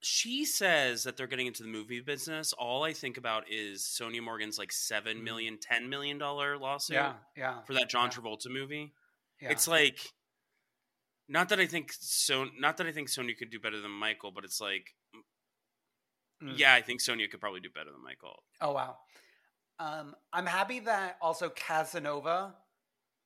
she 0.01 0.45
says 0.45 1.03
that 1.03 1.15
they're 1.17 1.27
getting 1.27 1.47
into 1.47 1.63
the 1.63 1.69
movie 1.69 2.01
business, 2.01 2.53
all 2.53 2.83
I 2.83 2.93
think 2.93 3.17
about 3.17 3.43
is 3.49 3.81
Sonja 3.83 4.21
Morgan's 4.21 4.57
like 4.57 4.71
seven 4.71 5.23
million, 5.23 5.57
ten 5.61 5.89
million 5.89 6.17
dollar 6.17 6.57
lawsuit. 6.57 6.95
Yeah, 6.95 7.13
yeah, 7.37 7.61
for 7.61 7.73
that 7.73 7.89
John 7.89 8.09
yeah. 8.11 8.17
Travolta 8.17 8.47
movie. 8.49 8.93
yeah. 9.41 9.51
It's 9.51 9.67
like 9.67 9.99
not 11.29 11.49
that 11.49 11.59
I 11.59 11.65
think 11.67 11.93
so 11.97 12.47
not 12.59 12.77
that 12.77 12.87
I 12.87 12.91
think 12.91 13.09
Sonja 13.09 13.37
could 13.37 13.51
do 13.51 13.59
better 13.59 13.79
than 13.79 13.91
Michael, 13.91 14.31
but 14.31 14.43
it's 14.43 14.59
like 14.61 14.93
Mm. 16.43 16.57
yeah, 16.57 16.73
I 16.73 16.81
think 16.81 17.01
Sonja 17.01 17.29
could 17.29 17.39
probably 17.39 17.59
do 17.59 17.69
better 17.69 17.91
than 17.91 18.03
Michael. 18.03 18.41
Oh 18.61 18.71
wow. 18.71 18.97
Um, 19.77 20.15
I'm 20.33 20.47
happy 20.47 20.79
that 20.79 21.17
also 21.21 21.49
Casanova, 21.49 22.55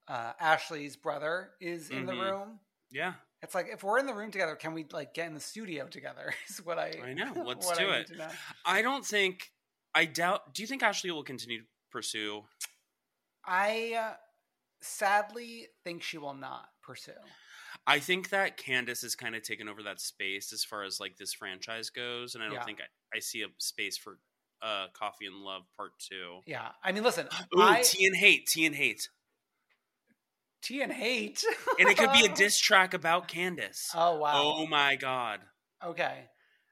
uh, 0.09 0.33
Ashley's 0.37 0.97
brother, 0.97 1.51
is 1.61 1.89
in 1.91 2.05
the 2.05 2.11
Mhm. 2.11 2.19
room. 2.21 2.59
Yeah. 2.91 3.13
It's 3.45 3.53
like 3.53 3.67
if 3.71 3.83
we're 3.83 3.99
in 3.99 4.07
the 4.07 4.13
room 4.13 4.31
together, 4.31 4.55
can 4.55 4.73
we 4.73 4.87
like 4.91 5.13
get 5.13 5.27
in 5.27 5.35
the 5.35 5.39
studio 5.39 5.85
together? 5.85 6.33
Is 6.49 6.65
what 6.65 6.79
I 6.79 6.93
I 7.03 7.13
know. 7.13 7.31
Let's 7.45 7.71
do 7.77 7.89
I 7.89 7.97
it. 7.97 7.97
need 7.99 8.07
to 8.07 8.17
know. 8.17 8.29
I 8.65 8.81
don't 8.81 9.05
think 9.05 9.51
I 9.93 10.05
doubt 10.05 10.55
do 10.55 10.63
you 10.63 10.67
think 10.67 10.81
Ashley 10.81 11.11
will 11.11 11.23
continue 11.23 11.59
to 11.59 11.65
pursue 11.91 12.43
I 13.45 13.93
uh, 13.97 14.13
sadly 14.81 15.67
think 15.83 16.01
she 16.01 16.17
will 16.17 16.33
not 16.33 16.69
pursue. 16.81 17.11
I 17.85 17.99
think 17.99 18.29
that 18.29 18.57
Candace 18.57 19.03
has 19.03 19.15
kind 19.15 19.35
of 19.35 19.43
taken 19.43 19.69
over 19.69 19.83
that 19.83 20.01
space 20.01 20.51
as 20.51 20.63
far 20.63 20.83
as 20.83 20.99
like 20.99 21.17
this 21.17 21.33
franchise 21.33 21.91
goes, 21.91 22.33
and 22.33 22.43
I 22.43 22.47
don't 22.47 22.55
Yeah. 22.55 22.63
think 22.63 22.79
I, 22.81 23.17
I 23.17 23.19
see 23.19 23.43
a 23.43 23.47
space 23.59 23.95
for 23.95 24.17
uh 24.63 24.87
Coffee 24.93 25.27
and 25.27 25.35
Love 25.35 25.63
Part 25.77 25.91
Two. 25.99 26.39
Yeah, 26.47 26.69
I 26.83 26.91
mean, 26.91 27.03
listen, 27.03 27.27
Ooh, 27.55 27.61
I, 27.61 27.83
Tea 27.83 28.07
and 28.07 28.15
Hate, 28.15 28.47
Tea 28.47 28.65
and 28.65 28.75
Hate, 28.75 29.07
Tea 30.65 30.81
and 30.81 30.91
hate, 30.91 31.45
and 31.79 31.87
it 31.87 31.97
could 31.97 32.11
be 32.11 32.25
a 32.25 32.29
diss 32.35 32.57
track 32.57 32.93
about 32.93 33.27
Candace. 33.27 33.91
Oh 33.93 34.17
wow. 34.17 34.31
Oh 34.35 34.67
my 34.67 34.95
god! 34.95 35.39
Okay. 35.85 36.25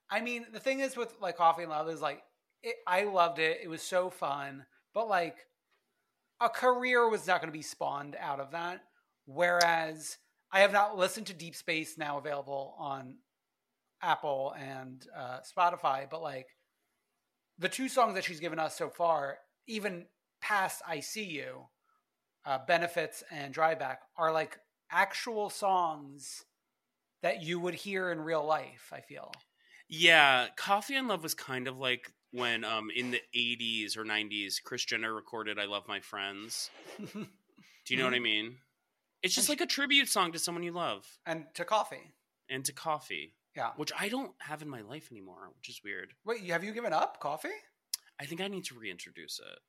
I 0.10 0.22
mean, 0.22 0.46
the 0.52 0.60
thing 0.60 0.80
is 0.80 0.98
with 0.98 1.14
like 1.22 1.38
Coffee 1.38 1.64
and 1.64 1.72
Love 1.72 1.90
is 1.90 2.02
like 2.02 2.22
it, 2.64 2.76
I 2.88 3.04
loved 3.04 3.40
it. 3.40 3.60
It 3.64 3.68
was 3.68 3.82
so 3.82 4.10
fun, 4.10 4.66
but 4.94 5.08
like 5.08 5.38
a 6.42 6.50
career 6.50 7.08
was 7.08 7.28
not 7.28 7.40
going 7.40 7.52
to 7.52 7.58
be 7.58 7.62
spawned 7.62 8.16
out 8.20 8.40
of 8.40 8.52
that. 8.52 8.82
Whereas 9.26 10.18
I 10.52 10.60
have 10.62 10.74
not 10.74 10.98
listened 10.98 11.28
to 11.28 11.34
Deep 11.34 11.56
Space 11.56 11.98
now 11.98 12.18
available 12.18 12.76
on 12.78 13.18
Apple 14.02 14.54
and 14.60 15.06
uh, 15.18 15.40
Spotify, 15.40 16.10
but 16.10 16.22
like 16.22 16.48
the 17.58 17.70
two 17.70 17.88
songs 17.88 18.16
that 18.16 18.24
she's 18.24 18.40
given 18.40 18.60
us 18.60 18.78
so 18.78 18.90
far, 18.90 19.38
even 19.68 20.06
past 20.42 20.82
I 20.88 21.00
See 21.00 21.24
You, 21.24 21.68
uh, 22.46 22.60
Benefits 22.68 23.24
and 23.32 23.54
Drive 23.54 23.80
Back, 23.80 24.02
are 24.18 24.32
like 24.32 24.60
actual 24.92 25.50
songs 25.50 26.46
that 27.22 27.42
you 27.44 27.60
would 27.60 27.74
hear 27.74 28.12
in 28.12 28.20
real 28.22 28.46
life, 28.46 28.92
I 28.94 29.02
feel. 29.02 29.32
Yeah, 29.90 30.48
Coffee 30.58 30.96
and 30.96 31.08
Love 31.08 31.24
was 31.24 31.34
kind 31.34 31.68
of 31.68 31.78
like 31.78 32.12
when 32.32 32.64
um 32.64 32.90
in 32.96 33.12
the 33.12 33.22
'80s 33.36 33.96
or 33.98 34.04
'90s, 34.04 34.56
Kris 34.64 34.84
Jenner 34.86 35.14
recorded 35.14 35.60
"I 35.60 35.66
Love 35.66 35.84
My 35.88 36.00
Friends." 36.00 36.70
Do 37.14 37.94
you 37.94 37.98
know 37.98 38.06
what 38.06 38.14
I 38.14 38.20
mean? 38.20 38.56
It's 39.22 39.36
just 39.36 39.50
like 39.50 39.62
a 39.62 39.66
tribute 39.66 40.08
song 40.10 40.32
to 40.34 40.40
someone 40.40 40.64
you 40.64 40.72
love 40.72 41.06
and 41.26 41.46
to 41.56 41.64
coffee. 41.66 42.12
and 42.50 42.64
to 42.66 42.74
coffee, 42.74 43.36
Yeah. 43.56 43.72
which 43.78 43.92
I 43.98 44.10
don't 44.10 44.32
have 44.40 44.62
in 44.62 44.70
my 44.70 44.82
life 44.82 45.10
anymore, 45.12 45.52
which 45.58 45.70
is 45.70 45.82
weird. 45.84 46.14
Wait, 46.26 46.44
have 46.46 46.64
you 46.64 46.74
given 46.74 46.92
up 46.94 47.20
coffee? 47.20 47.50
I 48.20 48.26
think 48.26 48.42
I 48.42 48.48
need 48.48 48.66
to 48.66 48.76
reintroduce 48.80 49.40
it. 49.40 49.60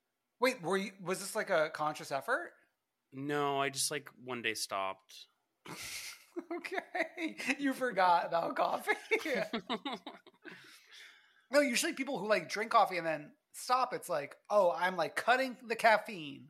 Wait, 0.41 0.61
were 0.63 0.77
you, 0.77 0.91
was 1.03 1.21
this 1.21 1.35
like 1.37 1.51
a 1.51 1.71
conscious 1.73 2.11
effort? 2.13 2.53
No, 3.15 3.61
I 3.61 3.71
just 3.71 3.91
like 3.91 4.09
one 4.25 4.43
day 4.43 4.55
stopped. 4.55 5.27
okay. 5.71 7.37
You 7.59 7.73
forgot 7.73 8.27
about 8.27 8.57
coffee. 8.57 8.93
no, 11.51 11.61
usually 11.61 11.93
people 11.93 12.19
who 12.19 12.29
like 12.29 12.49
drink 12.49 12.73
coffee 12.73 12.99
and 12.99 13.07
then 13.07 13.31
stop, 13.53 13.95
it's 13.95 14.09
like, 14.09 14.35
oh, 14.51 14.75
I'm 14.77 14.97
like 14.97 15.15
cutting 15.15 15.57
the 15.67 15.77
caffeine. 15.77 16.49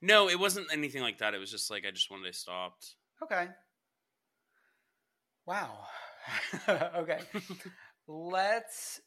no, 0.00 0.28
it 0.28 0.38
wasn't 0.38 0.72
anything 0.72 1.02
like 1.02 1.18
that. 1.18 1.34
It 1.34 1.38
was 1.38 1.50
just 1.50 1.70
like 1.70 1.84
I 1.86 1.90
just 1.90 2.10
one 2.10 2.22
day 2.22 2.32
stopped. 2.32 2.94
Okay. 3.22 3.48
Wow. 5.46 5.86
okay. 6.68 7.20
Let's 8.08 9.00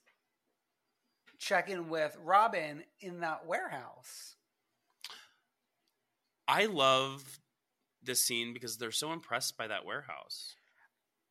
check 1.40 1.70
in 1.70 1.90
with 1.90 2.16
Robyn 2.24 2.84
in 3.02 3.22
that 3.22 3.46
warehouse. 3.46 4.36
I 6.50 6.66
love 6.66 7.40
this 8.02 8.22
scene 8.22 8.54
because 8.54 8.78
they're 8.78 8.92
so 8.92 9.14
impressed 9.14 9.56
by 9.56 9.68
that 9.68 9.86
warehouse. 9.86 10.56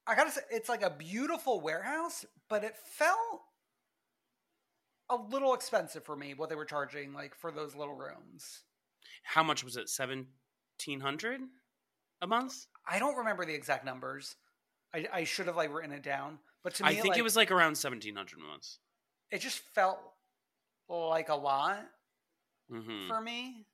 I 0.07 0.15
gotta 0.15 0.31
say, 0.31 0.43
it's 0.51 0.69
like 0.69 0.83
a 0.83 0.91
beautiful 0.91 1.61
warehouse, 1.61 2.25
but 2.49 2.63
it 2.63 2.77
felt 2.77 3.43
a 5.11 5.17
little 5.17 5.55
expensive 5.55 6.05
for 6.05 6.15
me 6.15 6.35
what 6.35 6.49
they 6.49 6.55
were 6.55 6.65
charging, 6.65 7.13
like 7.13 7.35
for 7.35 7.51
those 7.51 7.75
little 7.75 7.95
rooms. 7.95 8.63
How 9.25 9.43
much 9.43 9.65
was 9.65 9.77
it? 9.77 9.89
Seventeen 9.89 11.01
hundred 11.01 11.41
a 12.23 12.27
month? 12.27 12.55
I 12.87 13.01
don't 13.01 13.17
remember 13.17 13.45
the 13.45 13.55
exact 13.55 13.85
numbers. 13.85 14.37
I, 14.95 15.07
I 15.13 15.25
should 15.25 15.47
have 15.47 15.57
like 15.57 15.75
written 15.75 15.93
it 15.93 16.03
down, 16.03 16.39
but 16.63 16.75
to 16.77 16.85
me, 16.85 16.91
I 16.91 16.95
think 16.95 17.09
like, 17.09 17.19
it 17.19 17.23
was 17.23 17.37
like 17.37 17.51
around 17.51 17.77
seventeen 17.77 18.15
hundred 18.15 18.39
a 18.39 18.43
month. 18.43 18.67
It 19.33 19.41
just 19.41 19.59
felt 19.59 19.99
like 20.89 21.29
a 21.29 21.35
lot 21.35 21.81
hmm 22.71 23.09
for 23.09 23.21
me. 23.21 23.67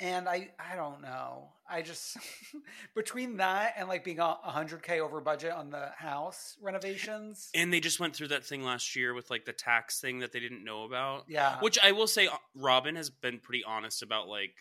And 0.00 0.28
I, 0.28 0.48
I 0.58 0.76
don't 0.76 1.02
know. 1.02 1.50
I 1.68 1.82
just 1.82 2.16
between 2.94 3.36
that 3.36 3.74
and 3.76 3.86
like 3.88 4.02
being 4.02 4.18
a 4.18 4.34
hundred 4.42 4.82
k 4.82 5.00
over 5.00 5.20
budget 5.20 5.52
on 5.52 5.70
the 5.70 5.90
house 5.96 6.56
renovations. 6.60 7.50
And 7.54 7.72
they 7.72 7.80
just 7.80 8.00
went 8.00 8.16
through 8.16 8.28
that 8.28 8.44
thing 8.44 8.62
last 8.64 8.96
year 8.96 9.12
with 9.14 9.30
like 9.30 9.44
the 9.44 9.52
tax 9.52 10.00
thing 10.00 10.20
that 10.20 10.32
they 10.32 10.40
didn't 10.40 10.64
know 10.64 10.84
about. 10.84 11.24
Yeah, 11.28 11.58
Which 11.60 11.78
I 11.82 11.92
will 11.92 12.06
say, 12.06 12.26
uh, 12.28 12.36
Robyn 12.56 12.96
has 12.96 13.10
been 13.10 13.38
pretty 13.38 13.62
honest 13.64 14.02
about 14.02 14.26
like 14.28 14.54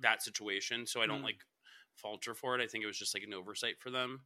that 0.00 0.22
situation, 0.22 0.86
so 0.86 1.00
I 1.00 1.06
don't 1.06 1.20
Mm. 1.20 1.24
like 1.24 1.38
falter 1.94 2.34
for 2.34 2.58
it. 2.58 2.62
I 2.62 2.66
think 2.66 2.82
it 2.82 2.86
was 2.88 2.98
just 2.98 3.14
like 3.14 3.22
an 3.22 3.34
oversight 3.34 3.78
for 3.78 3.90
them. 3.90 4.20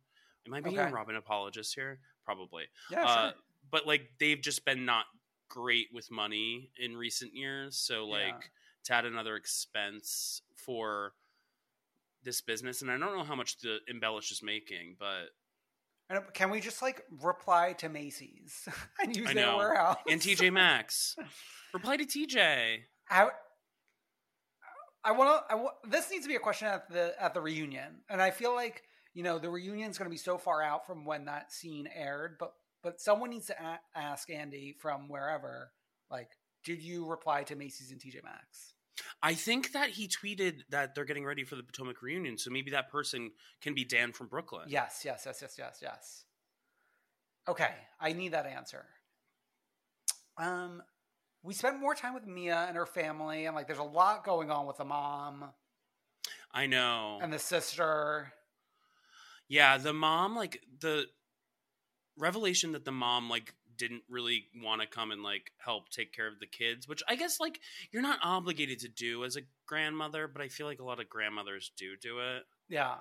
Am 0.46 0.54
I 0.54 0.60
being 0.60 0.78
Okay. 0.78 0.88
a 0.88 0.92
Robyn 0.92 1.16
apologist 1.16 1.74
here? 1.74 1.98
Probably. 2.24 2.64
yeah, 2.90 3.04
Uh, 3.04 3.30
sure. 3.30 3.38
but 3.70 3.86
like 3.86 4.10
they've 4.18 4.40
just 4.40 4.64
been 4.64 4.84
not 4.86 5.04
great 5.48 5.88
with 5.92 6.10
money 6.10 6.70
in 6.78 6.96
recent 6.96 7.34
years. 7.34 7.76
So 7.76 8.06
like 8.06 8.28
Yeah. 8.28 8.40
To 8.86 8.94
add 8.94 9.04
another 9.04 9.36
expense 9.36 10.42
for 10.54 11.12
this 12.24 12.40
business, 12.40 12.82
and 12.82 12.90
I 12.90 12.98
don't 12.98 13.16
know 13.16 13.24
how 13.24 13.36
much 13.36 13.58
the 13.58 13.78
embellish 13.88 14.32
is 14.32 14.42
making, 14.42 14.96
but 14.98 15.30
can 16.34 16.50
we 16.50 16.60
just 16.60 16.82
like 16.82 17.02
reply 17.20 17.74
to 17.78 17.88
Macy's 17.88 18.68
and 19.00 19.16
use 19.16 19.32
their 19.32 19.56
warehouse 19.56 19.96
and 20.08 20.20
TJ 20.20 20.52
Maxx 20.52 21.16
reply 21.74 21.96
to 21.96 22.04
TJ. 22.04 22.78
I, 23.10 23.28
I 25.04 25.12
want 25.12 25.46
to. 25.48 25.54
I 25.54 25.66
this 25.88 26.10
needs 26.10 26.24
to 26.24 26.28
be 26.28 26.36
a 26.36 26.40
question 26.40 26.68
at 26.68 26.88
the 26.90 27.14
at 27.22 27.34
the 27.34 27.40
reunion, 27.40 28.02
and 28.08 28.20
I 28.20 28.30
feel 28.30 28.54
like 28.54 28.82
you 29.14 29.22
know 29.22 29.38
the 29.38 29.50
reunion 29.50 29.90
is 29.90 29.98
going 29.98 30.10
to 30.10 30.14
be 30.14 30.18
so 30.18 30.38
far 30.38 30.62
out 30.62 30.86
from 30.86 31.04
when 31.04 31.26
that 31.26 31.52
scene 31.52 31.88
aired, 31.94 32.36
but 32.38 32.52
but 32.82 33.00
someone 33.00 33.30
needs 33.30 33.46
to 33.46 33.54
a- 33.60 33.80
ask 33.98 34.30
Andy 34.30 34.74
from 34.78 35.08
wherever, 35.08 35.72
like, 36.10 36.30
did 36.64 36.82
you 36.82 37.06
reply 37.06 37.42
to 37.44 37.56
Macy's 37.56 37.90
and 37.90 38.00
TJ 38.00 38.22
Maxx? 38.24 38.74
I 39.22 39.34
think 39.34 39.72
that 39.72 39.90
he 39.90 40.08
tweeted 40.08 40.60
that 40.70 40.94
they're 40.94 41.04
getting 41.04 41.24
ready 41.24 41.44
for 41.44 41.56
the 41.56 41.62
Potomac 41.62 42.02
reunion, 42.02 42.38
so 42.38 42.50
maybe 42.50 42.70
that 42.70 42.90
person 42.90 43.30
can 43.60 43.74
be 43.74 43.84
Dan 43.84 44.12
from 44.12 44.28
Brooklyn. 44.28 44.64
Yes, 44.68 45.02
yes, 45.04 45.24
yes, 45.26 45.38
yes, 45.42 45.56
yes, 45.58 45.78
yes. 45.82 46.24
Okay, 47.48 47.70
I 48.00 48.12
need 48.12 48.32
that 48.32 48.46
answer. 48.46 48.84
Um, 50.38 50.82
we 51.42 51.54
spent 51.54 51.80
more 51.80 51.94
time 51.94 52.14
with 52.14 52.26
Mia 52.26 52.66
and 52.68 52.76
her 52.76 52.86
family, 52.86 53.46
and 53.46 53.54
like, 53.54 53.66
there's 53.66 53.78
a 53.78 53.84
lot 53.84 54.24
going 54.24 54.50
on 54.50 54.66
with 54.66 54.78
the 54.78 54.84
mom 54.84 55.46
I 56.52 56.66
know. 56.66 57.18
and 57.22 57.32
the 57.32 57.38
sister. 57.38 58.32
Yeah, 59.48 59.78
the 59.78 59.92
mom, 59.92 60.34
like 60.34 60.60
the 60.80 61.06
revelation 62.18 62.72
that 62.72 62.84
the 62.84 62.92
mom 62.92 63.28
like 63.28 63.54
didn't 63.76 64.02
really 64.08 64.46
want 64.62 64.80
to 64.80 64.86
come 64.86 65.10
and 65.10 65.22
like 65.22 65.52
help 65.58 65.88
take 65.90 66.12
care 66.12 66.26
of 66.28 66.38
the 66.40 66.46
kids, 66.46 66.88
which 66.88 67.02
I 67.08 67.16
guess 67.16 67.40
like 67.40 67.60
you're 67.92 68.02
not 68.02 68.18
obligated 68.22 68.78
to 68.80 68.88
do 68.88 69.24
as 69.24 69.36
a 69.36 69.42
grandmother, 69.66 70.28
but 70.28 70.42
I 70.42 70.48
feel 70.48 70.66
like 70.66 70.80
a 70.80 70.84
lot 70.84 71.00
of 71.00 71.08
grandmothers 71.08 71.72
do 71.76 71.96
do 72.00 72.18
it. 72.20 72.44
Yeah. 72.68 72.96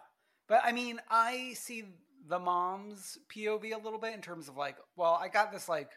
But 0.48 0.62
I 0.64 0.72
mean, 0.72 1.00
I 1.10 1.54
see 1.56 1.86
the 2.28 2.40
mom's 2.40 3.18
POV 3.36 3.74
a 3.74 3.84
little 3.84 4.00
bit 4.00 4.14
in 4.14 4.22
terms 4.22 4.48
of 4.48 4.58
like, 4.58 4.78
well, 4.96 5.18
I 5.22 5.28
got 5.28 5.52
this 5.52 5.70
like 5.70 5.92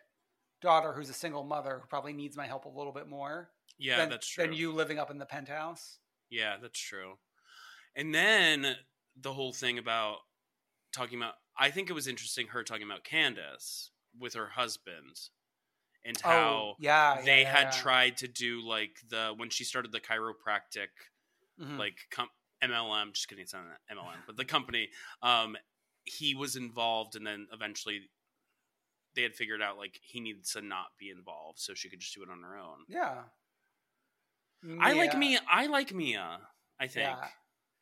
daughter 0.60 0.92
who's 0.92 1.10
a 1.10 1.14
single 1.14 1.44
mother 1.44 1.78
who 1.80 1.86
probably 1.88 2.12
needs 2.12 2.36
my 2.36 2.46
help 2.46 2.64
a 2.64 2.68
little 2.68 2.92
bit 2.92 3.08
more 3.08 3.50
Yeah, 3.78 3.98
than, 3.98 4.10
that's 4.10 4.26
true. 4.28 4.44
than 4.44 4.52
you 4.52 4.72
living 4.72 4.98
up 4.98 5.10
in 5.10 5.18
the 5.18 5.26
penthouse. 5.26 5.98
Yeah, 6.30 6.56
that's 6.60 6.78
true. 6.78 7.14
And 7.96 8.14
then 8.14 8.76
the 9.20 9.32
whole 9.32 9.52
thing 9.52 9.78
about 9.78 10.18
talking 10.92 11.18
about 11.18 11.34
I 11.60 11.70
think 11.70 11.90
it 11.90 11.92
was 11.94 12.06
interesting 12.06 12.46
her 12.48 12.62
talking 12.62 12.84
about 12.86 13.04
Candace 13.04 13.90
with 14.20 14.34
her 14.34 14.48
husband 14.48 15.18
and 16.04 16.20
how 16.20 16.38
oh, 16.38 16.74
yeah, 16.78 17.20
they 17.24 17.42
yeah, 17.42 17.54
had 17.56 17.62
yeah. 17.74 17.80
tried 17.80 18.16
to 18.18 18.28
do 18.28 18.60
like 18.66 18.96
the 19.08 19.32
when 19.36 19.50
she 19.50 19.64
started 19.64 19.92
the 19.92 20.00
chiropractic 20.00 20.88
Mhm. 21.60 21.78
like 21.78 21.98
com- 22.10 22.30
MLM. 22.62 23.12
Just 23.14 23.28
kidding, 23.28 23.42
it's 23.42 23.52
not 23.52 23.64
MLM, 23.90 24.18
but 24.26 24.36
the 24.36 24.44
company. 24.44 24.90
Um, 25.22 25.56
he 26.04 26.34
was 26.34 26.54
involved, 26.56 27.16
and 27.16 27.26
then 27.26 27.46
eventually 27.52 28.08
they 29.14 29.22
had 29.22 29.34
figured 29.34 29.60
out 29.60 29.76
like 29.76 29.98
he 30.02 30.20
needs 30.20 30.52
to 30.52 30.62
not 30.62 30.86
be 30.98 31.10
involved, 31.10 31.58
so 31.58 31.74
she 31.74 31.88
could 31.88 32.00
just 32.00 32.14
do 32.14 32.22
it 32.22 32.30
on 32.30 32.42
her 32.42 32.56
own. 32.56 32.84
yeah. 32.88 33.22
I 34.80 34.92
like 34.94 35.16
Mia. 35.16 35.18
Mia. 35.18 35.40
I 35.48 35.66
like 35.66 35.94
Mia. 35.94 36.38
I 36.80 36.86
think. 36.88 37.10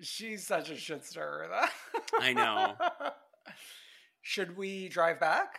She's 0.02 0.46
such 0.46 0.68
a 0.68 0.76
shit 0.76 1.04
stirrer. 1.06 1.48
I 2.20 2.34
know. 2.34 2.76
Should 4.22 4.56
we 4.58 4.88
drive 4.88 5.18
back? 5.20 5.58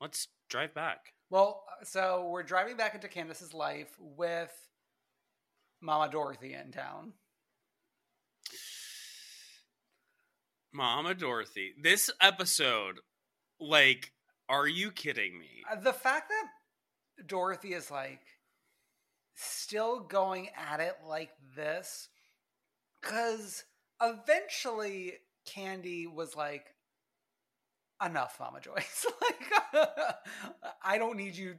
Let's 0.00 0.28
drive 0.48 0.74
back. 0.74 1.12
Well, 1.30 1.64
so 1.82 2.28
we're 2.30 2.42
driving 2.42 2.76
back 2.76 2.94
into 2.94 3.08
Candace's 3.08 3.52
life 3.52 3.90
with 3.98 4.52
Mama 5.80 6.10
Dorothy 6.10 6.54
in 6.54 6.70
town. 6.72 7.12
Mama 10.72 11.14
Dorothy. 11.14 11.74
This 11.80 12.10
episode, 12.20 13.00
like, 13.60 14.12
are 14.48 14.68
you 14.68 14.90
kidding 14.90 15.38
me? 15.38 15.62
Uh, 15.70 15.80
The 15.80 15.92
fact 15.92 16.30
that 16.30 17.26
Dorothy 17.26 17.74
is 17.74 17.90
like 17.90 18.20
still 19.34 20.00
going 20.00 20.48
at 20.56 20.80
it 20.80 20.96
like 21.06 21.30
this, 21.56 22.08
because 23.00 23.64
eventually 24.00 25.14
Kandi 25.48 26.12
was 26.12 26.36
like, 26.36 26.66
enough, 28.04 28.36
Mama 28.40 28.60
Joyce. 28.60 29.06
like, 29.22 29.86
I 30.82 30.98
don't 30.98 31.16
need 31.16 31.36
you 31.36 31.56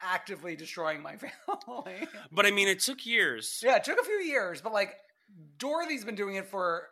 actively 0.00 0.56
destroying 0.56 1.02
my 1.02 1.16
family. 1.16 2.06
But 2.30 2.46
I 2.46 2.50
mean, 2.50 2.68
it 2.68 2.80
took 2.80 3.06
years. 3.06 3.60
yeah, 3.64 3.76
it 3.76 3.84
took 3.84 3.98
a 4.00 4.04
few 4.04 4.20
years, 4.20 4.60
but 4.60 4.72
like, 4.72 4.94
Dorothy's 5.58 6.04
been 6.04 6.14
doing 6.14 6.34
it 6.34 6.46
for 6.46 6.88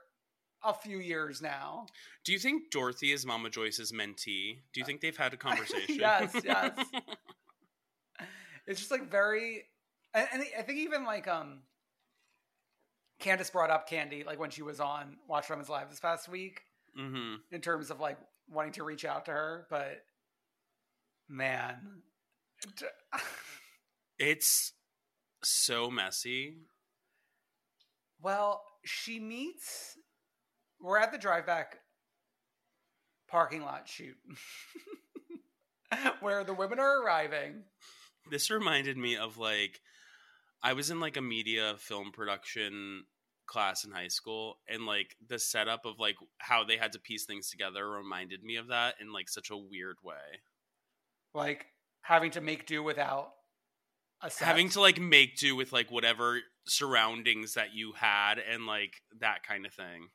a 0.64 0.72
few 0.72 0.98
years 0.98 1.42
now. 1.42 1.86
Do 2.24 2.32
you 2.32 2.38
think 2.38 2.70
Dorothy 2.70 3.12
is 3.12 3.26
Mama 3.26 3.50
Joyce's 3.50 3.92
mentee? 3.92 4.58
Do 4.72 4.80
you 4.80 4.84
think 4.84 5.00
they've 5.00 5.16
had 5.16 5.32
a 5.32 5.36
conversation? 5.48 5.96
Yes, 5.98 6.34
yes. 6.44 6.72
it's 8.66 8.78
just 8.78 8.90
like 8.90 9.10
very 9.10 9.64
and, 10.14 10.28
and 10.32 10.44
i 10.58 10.62
think 10.62 10.78
even 10.78 11.04
like 11.04 11.26
um 11.28 11.60
candace 13.18 13.50
brought 13.50 13.70
up 13.70 13.88
kandi 13.88 14.24
like 14.24 14.38
when 14.38 14.50
she 14.50 14.62
was 14.62 14.80
on 14.80 15.16
watch 15.28 15.48
Women's 15.50 15.68
live 15.68 15.90
this 15.90 16.00
past 16.00 16.28
week 16.28 16.62
hmm 16.96 17.34
in 17.52 17.60
terms 17.60 17.90
of 17.90 18.00
like 18.00 18.16
wanting 18.50 18.72
to 18.72 18.84
reach 18.84 19.04
out 19.04 19.24
to 19.26 19.30
her 19.30 19.66
but 19.70 20.02
man 21.28 22.02
It's 24.18 24.72
so 25.42 25.90
messy. 25.90 26.56
well 28.20 28.62
she 28.84 29.18
meets 29.18 29.96
we're 30.80 30.98
at 30.98 31.10
the 31.12 31.18
drive 31.18 31.46
back 31.46 31.78
parking 33.28 33.62
lot 33.62 33.88
shoot 33.88 34.16
where 36.20 36.44
the 36.44 36.52
women 36.54 36.78
are 36.78 37.02
arriving 37.02 37.62
This 38.30 38.50
reminded 38.50 38.96
me 38.96 39.16
of 39.16 39.38
like 39.38 39.80
I 40.62 40.74
was 40.74 40.90
in 40.90 41.00
like 41.00 41.16
a 41.16 41.22
media 41.22 41.76
film 41.78 42.12
production 42.12 43.04
class 43.50 43.84
in 43.84 43.90
high 43.90 44.08
school 44.08 44.58
and 44.68 44.86
like 44.86 45.16
the 45.28 45.38
setup 45.38 45.84
of 45.84 45.98
like 45.98 46.16
how 46.38 46.64
they 46.64 46.76
had 46.76 46.92
to 46.92 47.00
piece 47.00 47.24
things 47.24 47.50
together 47.50 47.90
reminded 47.90 48.42
me 48.44 48.56
of 48.56 48.68
that 48.68 48.94
in 49.00 49.12
like 49.12 49.28
such 49.28 49.50
a 49.50 49.56
weird 49.56 49.96
way. 50.02 50.14
like 51.34 51.66
having 52.02 52.30
to 52.30 52.40
make 52.40 52.66
do 52.66 52.82
without. 52.82 53.32
Having 54.38 54.68
to 54.70 54.80
like 54.80 55.00
make 55.00 55.36
do 55.36 55.56
with 55.56 55.72
like 55.72 55.90
whatever 55.90 56.40
surroundings 56.66 57.54
that 57.54 57.74
you 57.74 57.92
had 57.92 58.38
and 58.38 58.66
like 58.66 59.02
that 59.20 59.42
kind 59.46 59.66
of 59.66 59.72
thing. 59.72 60.08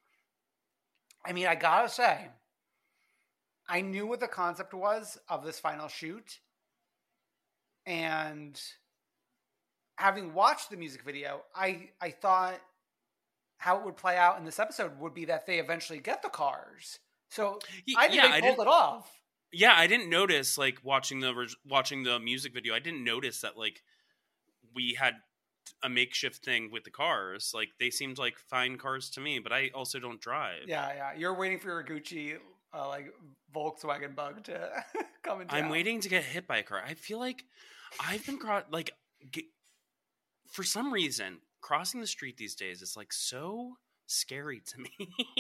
I 1.25 1.33
mean, 1.33 1.47
I 1.47 1.55
gotta 1.55 1.89
say, 1.89 2.29
I 3.67 3.81
knew 3.81 4.05
what 4.05 4.19
the 4.19 4.27
concept 4.27 4.73
was 4.75 5.17
of 5.27 5.43
this 5.43 5.59
final 5.59 5.87
shoot, 5.87 6.39
and 7.87 8.59
having 9.97 10.35
watched 10.35 10.69
the 10.69 10.77
music 10.77 11.03
video, 11.03 11.41
I 11.55 11.89
I 11.99 12.11
thought 12.11 12.61
how 13.57 13.77
it 13.77 13.85
would 13.85 13.97
play 13.97 14.17
out 14.17 14.37
in 14.37 14.45
this 14.45 14.59
episode 14.59 14.99
would 14.99 15.13
be 15.13 15.25
that 15.25 15.45
they 15.45 15.59
eventually 15.59 15.99
get 15.99 16.21
the 16.21 16.29
cars. 16.29 16.99
So 17.29 17.59
I 17.97 18.07
think 18.07 18.21
yeah, 18.21 18.31
they 18.31 18.41
pulled 18.41 18.59
it 18.59 18.67
off. 18.67 19.11
Yeah, 19.51 19.73
I 19.75 19.87
didn't 19.87 20.09
notice 20.09 20.57
like 20.57 20.79
watching 20.83 21.19
the 21.19 21.33
watching 21.67 22.03
the 22.03 22.19
music 22.19 22.53
video. 22.53 22.73
I 22.73 22.79
didn't 22.79 23.03
notice 23.03 23.41
that 23.41 23.57
like 23.57 23.81
we 24.73 24.95
had 24.99 25.15
a 25.83 25.89
makeshift 25.89 26.43
thing 26.43 26.69
with 26.71 26.83
the 26.83 26.91
cars. 26.91 27.51
Like 27.53 27.69
they 27.79 27.89
seemed 27.89 28.17
like 28.17 28.37
fine 28.37 28.77
cars 28.77 29.09
to 29.11 29.21
me, 29.21 29.39
but 29.39 29.51
I 29.51 29.71
also 29.73 29.99
don't 29.99 30.21
drive. 30.21 30.63
Yeah, 30.67 30.91
yeah. 30.95 31.11
You're 31.17 31.33
waiting 31.33 31.59
for 31.59 31.69
your 31.69 31.83
Gucci 31.83 32.37
uh, 32.73 32.87
like 32.87 33.13
Volkswagen 33.53 34.15
Bug 34.15 34.43
to 34.45 34.69
come 35.23 35.41
in. 35.41 35.47
I'm 35.49 35.69
waiting 35.69 36.01
to 36.01 36.09
get 36.09 36.23
hit 36.23 36.47
by 36.47 36.57
a 36.57 36.63
car. 36.63 36.81
I 36.85 36.93
feel 36.93 37.19
like 37.19 37.43
I've 37.99 38.25
been 38.25 38.37
caught 38.37 38.71
like 38.71 38.91
get, 39.31 39.45
for 40.51 40.63
some 40.63 40.91
reason 40.91 41.39
crossing 41.65 41.99
the 41.99 42.06
street 42.08 42.38
these 42.38 42.54
days 42.54 42.84
is 42.84 42.95
like 42.95 43.12
so 43.12 43.75
scary 44.06 44.62
to 44.67 44.78
me. 44.80 44.91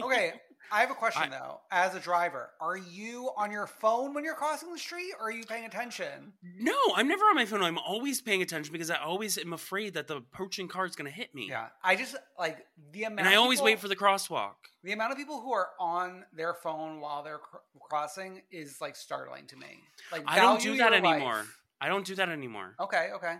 Okay, 0.03 0.33
I 0.71 0.79
have 0.81 0.89
a 0.89 0.95
question 0.95 1.21
I- 1.23 1.29
though. 1.29 1.61
As 1.71 1.93
a 1.93 1.99
driver, 1.99 2.49
are 2.59 2.75
you 2.77 3.29
on 3.37 3.51
your 3.51 3.67
phone 3.67 4.15
when 4.15 4.23
you're 4.23 4.33
crossing 4.33 4.71
the 4.73 4.79
street, 4.79 5.13
or 5.19 5.27
are 5.27 5.31
you 5.31 5.45
paying 5.45 5.65
attention? 5.65 6.33
no, 6.59 6.75
I'm 6.95 7.07
never 7.07 7.23
on 7.25 7.35
my 7.35 7.45
phone. 7.45 7.61
I'm 7.61 7.77
always 7.77 8.21
paying 8.21 8.41
attention 8.41 8.71
because 8.73 8.89
I 8.89 8.95
always 8.97 9.37
am 9.37 9.53
afraid 9.53 9.93
that 9.93 10.07
the 10.07 10.17
approaching 10.17 10.67
car 10.67 10.87
is 10.87 10.95
going 10.95 11.09
to 11.09 11.15
hit 11.15 11.33
me. 11.35 11.47
Yeah, 11.47 11.67
I 11.83 11.95
just 11.95 12.15
like 12.39 12.65
the 12.91 13.03
amount. 13.03 13.19
And 13.19 13.29
I 13.29 13.33
of 13.33 13.41
always 13.41 13.59
people- 13.59 13.65
wait 13.65 13.79
for 13.79 13.87
the 13.87 13.95
crosswalk. 13.95 14.55
the 14.83 14.93
amount 14.93 15.11
of 15.11 15.17
people 15.19 15.41
who 15.41 15.53
are 15.53 15.69
on 15.79 16.25
their 16.33 16.55
phone 16.55 16.99
while 17.01 17.21
they're 17.21 17.37
cr- 17.37 17.57
crossing 17.79 18.41
is 18.51 18.81
like 18.81 18.95
startling 18.95 19.45
to 19.47 19.55
me. 19.57 19.83
Like 20.11 20.23
I 20.25 20.39
don't 20.39 20.59
do 20.59 20.77
that 20.77 20.91
your 20.91 21.01
life. 21.01 21.13
anymore. 21.13 21.45
I 21.79 21.87
don't 21.87 22.05
do 22.05 22.15
that 22.15 22.29
anymore. 22.29 22.73
Okay, 22.79 23.09
okay. 23.15 23.35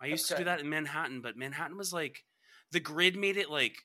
I 0.00 0.06
used 0.06 0.24
That's 0.24 0.38
to 0.38 0.38
do 0.38 0.44
that 0.44 0.60
in 0.60 0.68
Manhattan, 0.68 1.20
but 1.20 1.36
Manhattan 1.36 1.76
was 1.76 1.92
like 1.92 2.24
the 2.72 2.80
grid 2.80 3.16
made 3.16 3.36
it 3.36 3.50
like 3.50 3.84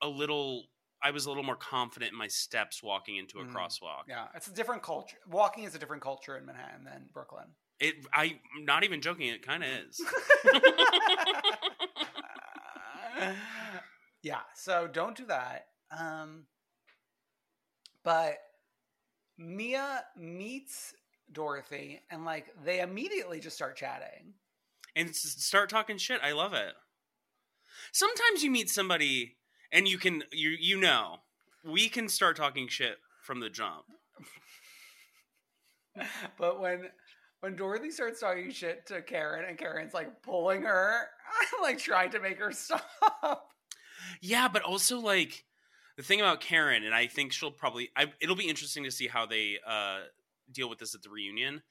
a 0.00 0.08
little 0.08 0.64
I 1.02 1.10
was 1.10 1.26
a 1.26 1.28
little 1.28 1.42
more 1.42 1.56
confident 1.56 2.12
in 2.12 2.18
my 2.18 2.28
steps 2.28 2.82
walking 2.82 3.16
into 3.16 3.40
a 3.40 3.44
Mm, 3.44 3.52
crosswalk. 3.52 4.04
Yeah, 4.08 4.28
it's 4.34 4.46
a 4.46 4.52
different 4.52 4.82
culture. 4.82 5.16
Walking 5.26 5.64
is 5.64 5.74
a 5.74 5.78
different 5.78 6.02
culture 6.02 6.36
in 6.36 6.46
Manhattan 6.46 6.84
than 6.84 7.08
Brooklyn. 7.12 7.46
It 7.80 8.06
I'm 8.12 8.38
not 8.60 8.84
even 8.84 9.00
joking, 9.00 9.28
it 9.28 9.44
kind 9.44 9.64
of 9.64 9.68
is. 9.68 10.00
yeah, 14.22 14.40
so 14.54 14.86
don't 14.86 15.16
do 15.16 15.26
that. 15.26 15.66
Um, 15.96 16.46
but 18.04 18.38
Mia 19.36 20.04
meets 20.16 20.94
Dorothy, 21.32 22.00
and 22.10 22.24
like 22.24 22.46
they 22.64 22.80
immediately 22.80 23.40
just 23.40 23.56
start 23.56 23.76
chatting. 23.76 24.34
And 24.94 25.14
start 25.14 25.70
talking 25.70 25.98
shit. 25.98 26.20
I 26.22 26.32
love 26.32 26.54
it. 26.54 26.72
Sometimes 27.92 28.42
you 28.42 28.50
meet 28.50 28.70
somebody 28.70 29.36
and 29.70 29.88
you 29.88 29.98
can 29.98 30.24
you 30.32 30.50
you 30.50 30.78
know, 30.78 31.18
we 31.64 31.88
can 31.88 32.08
start 32.08 32.36
talking 32.36 32.68
shit 32.68 32.98
from 33.22 33.40
the 33.40 33.50
jump. 33.50 33.84
But 36.38 36.58
when 36.58 36.88
when 37.40 37.56
Dorothy 37.56 37.90
starts 37.90 38.20
talking 38.20 38.50
shit 38.50 38.86
to 38.86 39.02
Karen, 39.02 39.44
and 39.46 39.58
Karen's 39.58 39.92
like 39.92 40.22
pulling 40.22 40.62
her, 40.62 41.08
like 41.62 41.78
trying 41.78 42.10
to 42.12 42.20
make 42.20 42.38
her 42.38 42.52
stop. 42.52 43.50
Yeah, 44.20 44.48
but 44.48 44.62
also 44.62 45.00
like 45.00 45.44
the 45.96 46.02
thing 46.02 46.20
about 46.20 46.40
Karen, 46.40 46.84
and 46.84 46.94
I 46.94 47.08
think 47.08 47.32
she'll 47.32 47.50
probably. 47.50 47.90
I, 47.96 48.12
it'll 48.20 48.36
be 48.36 48.48
interesting 48.48 48.84
to 48.84 48.90
see 48.90 49.08
how 49.08 49.26
they 49.26 49.58
uh, 49.66 50.00
deal 50.50 50.70
with 50.70 50.78
this 50.78 50.94
at 50.94 51.02
the 51.02 51.10
reunion. 51.10 51.62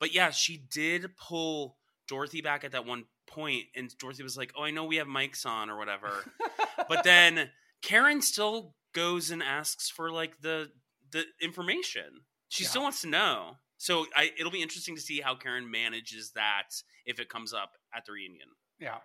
But 0.00 0.14
yeah, 0.14 0.30
she 0.30 0.56
did 0.56 1.16
pull 1.16 1.76
Dorothy 2.08 2.40
back 2.40 2.64
at 2.64 2.72
that 2.72 2.86
one 2.86 3.04
point, 3.26 3.64
and 3.76 3.96
Dorothy 3.98 4.22
was 4.22 4.36
like, 4.36 4.52
"Oh, 4.56 4.62
I 4.64 4.70
know 4.70 4.84
we 4.84 4.96
have 4.96 5.06
mics 5.06 5.46
on 5.46 5.70
or 5.70 5.76
whatever," 5.78 6.10
but 6.88 7.04
then 7.04 7.50
Karen 7.82 8.22
still 8.22 8.74
goes 8.94 9.30
and 9.30 9.42
asks 9.42 9.88
for 9.90 10.10
like 10.10 10.40
the 10.40 10.70
the 11.12 11.24
information. 11.40 12.22
She 12.48 12.64
Yeah. 12.64 12.70
still 12.70 12.82
wants 12.82 13.02
to 13.02 13.08
know. 13.08 13.56
So 13.76 14.06
I, 14.16 14.32
it'll 14.38 14.50
be 14.50 14.62
interesting 14.62 14.96
to 14.96 15.00
see 15.00 15.20
how 15.20 15.36
Karen 15.36 15.70
manages 15.70 16.32
that 16.34 16.70
if 17.06 17.20
it 17.20 17.28
comes 17.28 17.52
up 17.52 17.72
at 17.94 18.04
the 18.06 18.12
reunion. 18.12 18.48
yeah. 18.80 18.98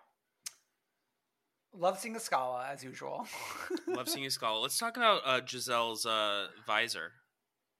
Love 1.75 1.97
seeing 1.99 2.13
the 2.13 2.19
Scala 2.19 2.67
as 2.71 2.83
usual. 2.83 3.27
Love 3.87 4.07
seeing 4.07 4.23
you, 4.23 4.29
Skull. 4.29 4.61
Let's 4.61 4.77
talk 4.77 4.95
about 4.95 5.21
uh, 5.25 5.41
Gizelle's 5.41 6.05
uh, 6.05 6.47
visor. 6.67 7.11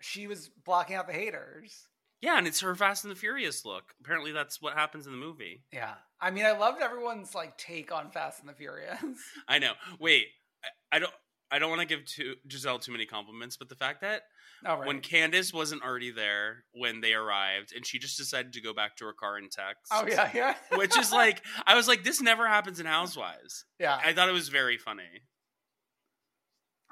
she 0.02 0.26
was 0.26 0.50
blocking 0.66 0.96
out 0.96 1.06
the 1.08 1.14
haters. 1.14 1.88
Yeah, 2.24 2.38
and 2.38 2.48
it's 2.48 2.62
her 2.62 2.74
Fast 2.74 3.04
and 3.04 3.12
the 3.12 3.20
Furious 3.20 3.66
look. 3.66 3.94
Apparently, 4.00 4.32
that's 4.32 4.62
what 4.62 4.76
happens 4.76 5.06
in 5.06 5.12
the 5.12 5.18
movie. 5.18 5.66
Yeah. 5.74 5.96
I 6.22 6.32
mean, 6.32 6.46
I 6.46 6.58
loved 6.58 6.82
everyone's 6.82 7.36
like 7.36 7.58
take 7.58 7.92
on 7.92 8.12
Fast 8.12 8.40
and 8.40 8.48
the 8.48 8.54
Furious. 8.54 8.98
I 9.50 9.60
know. 9.60 9.74
Wait, 10.00 10.28
I, 10.64 10.96
I 10.96 11.00
don't. 11.00 11.12
I 11.52 11.60
don't 11.60 11.70
want 11.70 11.82
to 11.82 11.86
give 11.88 12.06
to 12.06 12.36
Gizelle 12.48 12.82
too 12.82 12.94
many 12.94 13.06
compliments, 13.06 13.58
but 13.58 13.68
the 13.68 13.76
fact 13.76 14.02
that 14.02 14.22
All 14.66 14.78
right. 14.78 14.88
when 14.88 15.02
Candace 15.02 15.54
wasn't 15.54 15.84
already 15.84 16.12
there 16.12 16.64
when 16.74 17.02
they 17.02 17.14
arrived, 17.14 17.74
and 17.76 17.86
she 17.86 18.00
just 18.00 18.18
decided 18.18 18.54
to 18.54 18.62
go 18.62 18.74
back 18.74 18.96
to 18.98 19.06
her 19.06 19.14
car 19.14 19.36
and 19.36 19.52
text. 19.52 19.92
oh 19.92 20.08
yeah, 20.08 20.32
yeah. 20.34 20.56
Which 20.78 20.98
is 20.98 21.12
like, 21.12 21.44
I 21.68 21.76
was 21.76 21.90
like, 21.90 22.06
this 22.06 22.22
never 22.22 22.48
happens 22.48 22.80
in 22.80 22.86
Housewives. 22.86 23.66
yeah. 23.80 24.00
I 24.04 24.14
thought 24.14 24.30
it 24.30 24.34
was 24.34 24.48
very 24.48 24.78
funny. 24.78 25.24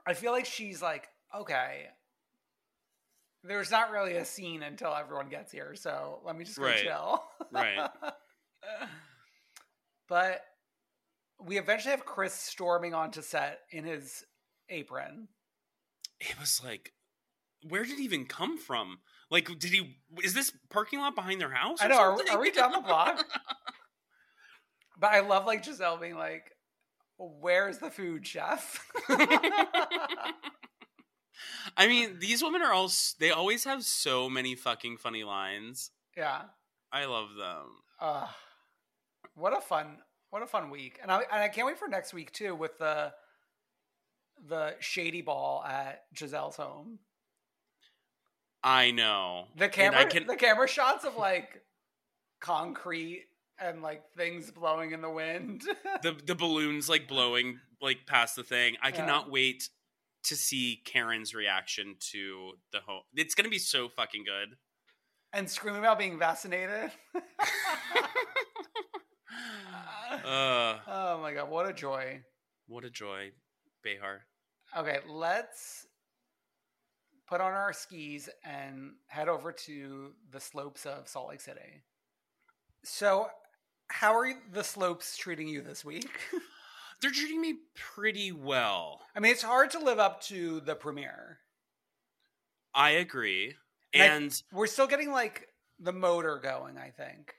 I 0.06 0.14
feel 0.14 0.34
like 0.34 0.46
she's 0.46 0.82
like, 0.82 1.08
okay, 1.36 1.86
there's 3.44 3.72
not 3.72 3.92
really 3.92 4.16
a 4.16 4.26
scene 4.26 4.64
until 4.64 4.94
everyone 4.94 5.30
gets 5.30 5.52
here, 5.52 5.76
so 5.76 6.22
let 6.26 6.36
me 6.36 6.46
just 6.46 6.58
go 6.58 6.66
Right. 6.66 6.84
chill. 6.84 7.24
Right. 7.52 7.90
but 10.08 10.42
we 11.44 11.58
eventually 11.58 11.92
have 11.92 12.06
Chris 12.06 12.34
storming 12.34 12.94
onto 12.94 13.22
set 13.22 13.62
in 13.72 13.84
his 13.84 14.24
apron. 14.70 15.28
It 16.20 16.40
was 16.40 16.62
like, 16.64 16.94
where 17.68 17.84
did 17.84 17.98
he 17.98 18.04
even 18.06 18.26
come 18.26 18.58
from? 18.58 19.00
Like, 19.32 19.48
did 19.60 19.72
he? 19.72 19.98
Is 20.24 20.34
this 20.34 20.52
parking 20.70 21.00
lot 21.00 21.16
behind 21.16 21.42
their 21.42 21.52
house? 21.52 21.80
I 21.82 21.88
know. 21.88 21.98
Are, 21.98 22.18
are 22.32 22.40
we 22.40 22.52
down 22.52 22.72
the 22.74 22.82
block? 22.86 23.26
but 25.00 25.12
I 25.12 25.22
love 25.22 25.46
like 25.46 25.64
Gizelle 25.64 26.00
being 26.00 26.16
like, 26.16 26.52
"Where's 27.18 27.80
the 27.80 27.90
food, 27.90 28.28
chef?" 28.28 28.86
I 31.78 31.88
mean, 31.88 32.20
these 32.20 32.44
women 32.44 32.62
are 32.62 32.74
all. 32.74 32.92
They 33.20 33.32
always 33.32 33.64
have 33.66 33.84
so 33.84 34.30
many 34.30 34.56
fucking 34.56 34.98
funny 34.98 35.24
lines. 35.24 35.92
yeah. 36.18 36.42
I 36.94 37.06
love 37.06 37.30
them. 37.38 37.68
Uh, 38.02 38.28
what 39.36 39.58
a 39.58 39.62
fun, 39.62 40.00
what 40.30 40.42
a 40.42 40.46
fun 40.48 40.70
week, 40.70 41.00
and 41.02 41.10
I 41.12 41.20
and 41.20 41.42
I 41.42 41.48
can't 41.48 41.66
wait 41.66 41.78
for 41.80 41.88
next 41.88 42.14
week 42.14 42.32
too 42.34 42.54
with 42.54 42.78
the 42.80 43.14
the 44.48 44.76
shady 44.80 45.22
ball 45.22 45.64
at 45.64 46.04
Gizelle's 46.14 46.58
home. 46.58 47.00
I 48.64 48.92
know. 48.92 49.46
The 49.58 49.70
camera, 49.70 50.06
can. 50.06 50.28
the 50.28 50.36
camera 50.36 50.68
shots 50.68 51.06
of 51.06 51.16
like 51.16 51.62
concrete 52.42 53.26
and 53.60 53.82
like 53.82 54.04
things 54.18 54.52
blowing 54.52 54.92
in 54.92 55.02
the 55.02 55.10
wind. 55.10 55.64
the 56.04 56.16
the 56.26 56.36
balloons 56.36 56.90
like 56.90 57.08
blowing 57.08 57.60
like 57.82 58.06
past 58.06 58.36
the 58.36 58.44
thing. 58.44 58.76
I 58.82 58.90
Yeah. 58.90 58.96
cannot 58.98 59.32
wait 59.32 59.70
to 60.24 60.36
see 60.36 60.82
Karen's 60.86 61.34
reaction 61.34 61.96
to 62.12 62.54
the 62.72 62.80
home. 62.86 63.04
It's 63.16 63.36
gonna 63.36 63.50
be 63.50 63.60
so 63.60 63.90
fucking 63.90 64.24
good. 64.26 64.58
and 65.34 65.50
screaming 65.50 65.80
about 65.80 65.98
being 66.00 66.20
vaccinated. 66.20 66.92
uh, 70.26 70.78
oh 70.88 71.20
my 71.22 71.34
god, 71.34 71.50
what 71.50 71.68
a 71.68 71.74
joy! 71.74 72.22
what 72.68 72.84
a 72.86 72.90
joy, 72.90 73.32
Behar. 73.84 74.22
Okay, 74.78 75.00
let's 75.10 75.88
put 77.28 77.42
on 77.42 77.52
our 77.54 77.74
skis 77.74 78.30
and 78.46 78.92
head 79.08 79.28
over 79.28 79.52
to 79.52 80.12
the 80.32 80.40
slopes 80.40 80.86
of 80.86 81.08
Salt 81.08 81.30
Lake 81.30 81.42
City. 81.42 81.84
So, 82.84 83.28
how 83.88 84.14
are 84.18 84.34
the 84.54 84.64
slopes 84.64 85.18
treating 85.18 85.48
you 85.48 85.62
this 85.62 85.84
week? 85.84 86.10
They're 87.02 87.12
treating 87.12 87.42
me 87.42 87.56
pretty 87.76 88.32
well. 88.32 89.02
I 89.16 89.20
mean, 89.20 89.32
it's 89.32 89.42
hard 89.42 89.72
to 89.72 89.80
live 89.80 90.00
up 90.00 90.22
to 90.24 90.60
the 90.62 90.76
premiere. 90.76 91.40
I 92.74 92.92
agree. 92.92 93.56
And 93.94 94.32
I- 94.32 94.56
We're 94.56 94.68
still 94.68 94.88
getting 94.88 95.12
like 95.12 95.48
the 95.80 95.92
motor 95.94 96.38
going, 96.38 96.78
I 96.78 96.92
think. 96.92 97.34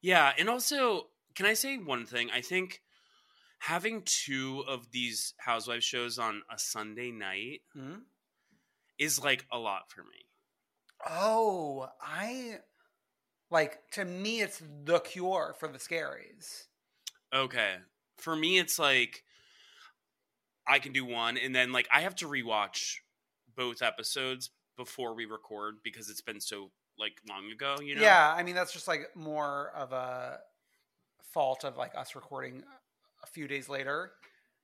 Yeah, 0.00 0.32
and 0.38 0.48
also, 0.48 1.08
can 1.34 1.44
I 1.46 1.54
say 1.54 1.76
one 1.76 2.06
thing? 2.06 2.30
I 2.30 2.40
think 2.40 2.80
having 3.58 4.02
two 4.04 4.64
of 4.66 4.90
these 4.92 5.34
housewives 5.38 5.84
shows 5.84 6.18
on 6.18 6.42
a 6.50 6.58
Sunday 6.58 7.10
night 7.10 7.62
Hmm? 7.74 7.96
is 8.98 9.22
like 9.22 9.44
a 9.52 9.58
lot 9.58 9.90
for 9.90 10.02
me. 10.04 10.24
Oh, 11.06 11.90
I 12.00 12.60
like 13.50 13.90
to 13.92 14.04
me 14.04 14.40
it's 14.40 14.62
the 14.84 15.00
cure 15.00 15.54
for 15.58 15.68
the 15.68 15.78
scaries. 15.78 16.66
Okay. 17.34 17.76
For 18.20 18.36
me 18.36 18.58
it's 18.58 18.78
like 18.78 19.24
I 20.66 20.78
can 20.78 20.92
do 20.92 21.04
one 21.04 21.36
and 21.36 21.54
then 21.54 21.72
like 21.72 21.88
I 21.92 22.02
have 22.02 22.14
to 22.16 22.26
rewatch 22.26 22.96
both 23.56 23.82
episodes 23.82 24.50
before 24.76 25.14
we 25.14 25.24
record 25.24 25.76
because 25.82 26.08
it's 26.08 26.20
been 26.20 26.40
so 26.40 26.70
like 26.98 27.14
long 27.28 27.50
ago, 27.50 27.76
you 27.82 27.94
know? 27.94 28.02
Yeah, 28.02 28.32
I 28.36 28.42
mean 28.42 28.54
that's 28.54 28.72
just 28.72 28.88
like 28.88 29.08
more 29.14 29.72
of 29.74 29.92
a 29.92 30.40
fault 31.32 31.64
of 31.64 31.76
like 31.76 31.94
us 31.96 32.14
recording 32.14 32.62
a 33.22 33.26
few 33.26 33.48
days 33.48 33.68
later. 33.68 34.12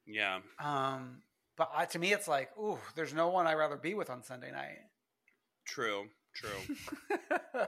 Yeah. 0.07 0.38
Um, 0.61 1.23
but 1.57 1.71
I, 1.75 1.87
to 1.87 1.99
me, 1.99 2.12
it's 2.12 2.29
like, 2.29 2.51
ooh, 2.59 2.79
there's 2.95 3.14
no 3.14 3.29
one 3.29 3.47
I'd 3.47 3.55
rather 3.55 3.77
be 3.77 3.95
with 3.95 4.11
on 4.11 4.23
Sunday 4.23 4.53
night. 4.53 4.79
True. 5.64 6.07
True. 6.35 6.76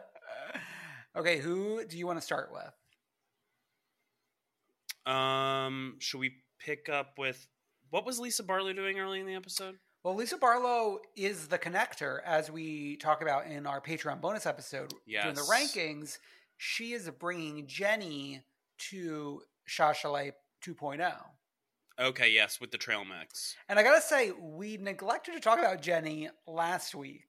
okay, 1.17 1.39
who 1.39 1.85
do 1.85 1.97
you 1.97 2.07
want 2.07 2.19
to 2.19 2.25
start 2.25 2.51
with? 2.53 2.73
Um 5.09 5.97
should 5.99 6.19
we 6.21 6.33
pick 6.59 6.89
up 6.89 7.19
with 7.19 7.47
what 7.91 8.05
was 8.05 8.19
Lisa 8.19 8.43
Barlow 8.43 8.73
doing 8.73 8.99
early 9.01 9.21
in 9.21 9.27
the 9.27 9.35
episode? 9.35 9.77
Well, 10.05 10.15
Lisa 10.15 10.37
Barlow 10.39 11.01
is 11.17 11.49
the 11.49 11.59
connector, 11.59 12.19
as 12.25 12.51
we 12.51 12.97
talk 12.97 13.21
about 13.21 13.47
in 13.47 13.67
our 13.67 13.81
Patreon 13.81 14.21
bonus 14.21 14.47
episode 14.47 14.93
during 15.07 15.35
the 15.35 15.41
rankings. 15.43 16.19
She 16.57 16.93
is 16.93 17.11
bringing 17.19 17.67
Jenny 17.67 18.43
to 18.91 19.43
Shashalay 19.69 20.33
2.0. 20.65 21.13
Okay, 22.01 22.31
yes, 22.31 22.61
with 22.61 22.71
the 22.71 22.79
trail 22.79 23.05
mix. 23.05 23.57
And 23.69 23.79
I 23.79 23.83
gotta 23.83 24.01
say, 24.01 24.31
we 24.31 24.77
neglected 24.77 25.35
to 25.35 25.41
talk 25.41 25.59
about 25.59 25.83
Jenny 25.83 26.29
last 26.47 26.95
week. 26.95 27.27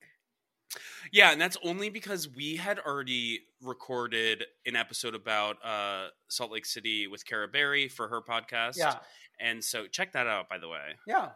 Yeah, 1.12 1.32
and 1.32 1.42
that's 1.42 1.58
only 1.64 1.90
because 1.90 2.30
we 2.30 2.56
had 2.56 2.80
already 2.80 3.42
recorded 3.62 4.46
an 4.66 4.76
episode 4.76 5.16
about 5.16 5.58
uh, 5.66 6.10
Salt 6.28 6.52
Lake 6.52 6.66
City 6.66 7.08
with 7.08 7.26
Cara 7.26 7.48
Berry 7.48 7.88
for 7.88 8.08
her 8.08 8.22
podcast. 8.22 8.78
Yeah. 8.78 8.96
And 9.40 9.64
so 9.64 9.88
check 9.88 10.14
that 10.14 10.28
out, 10.28 10.50
by 10.50 10.58
the 10.58 10.68
way. 10.68 10.96
Yeah. 11.08 11.30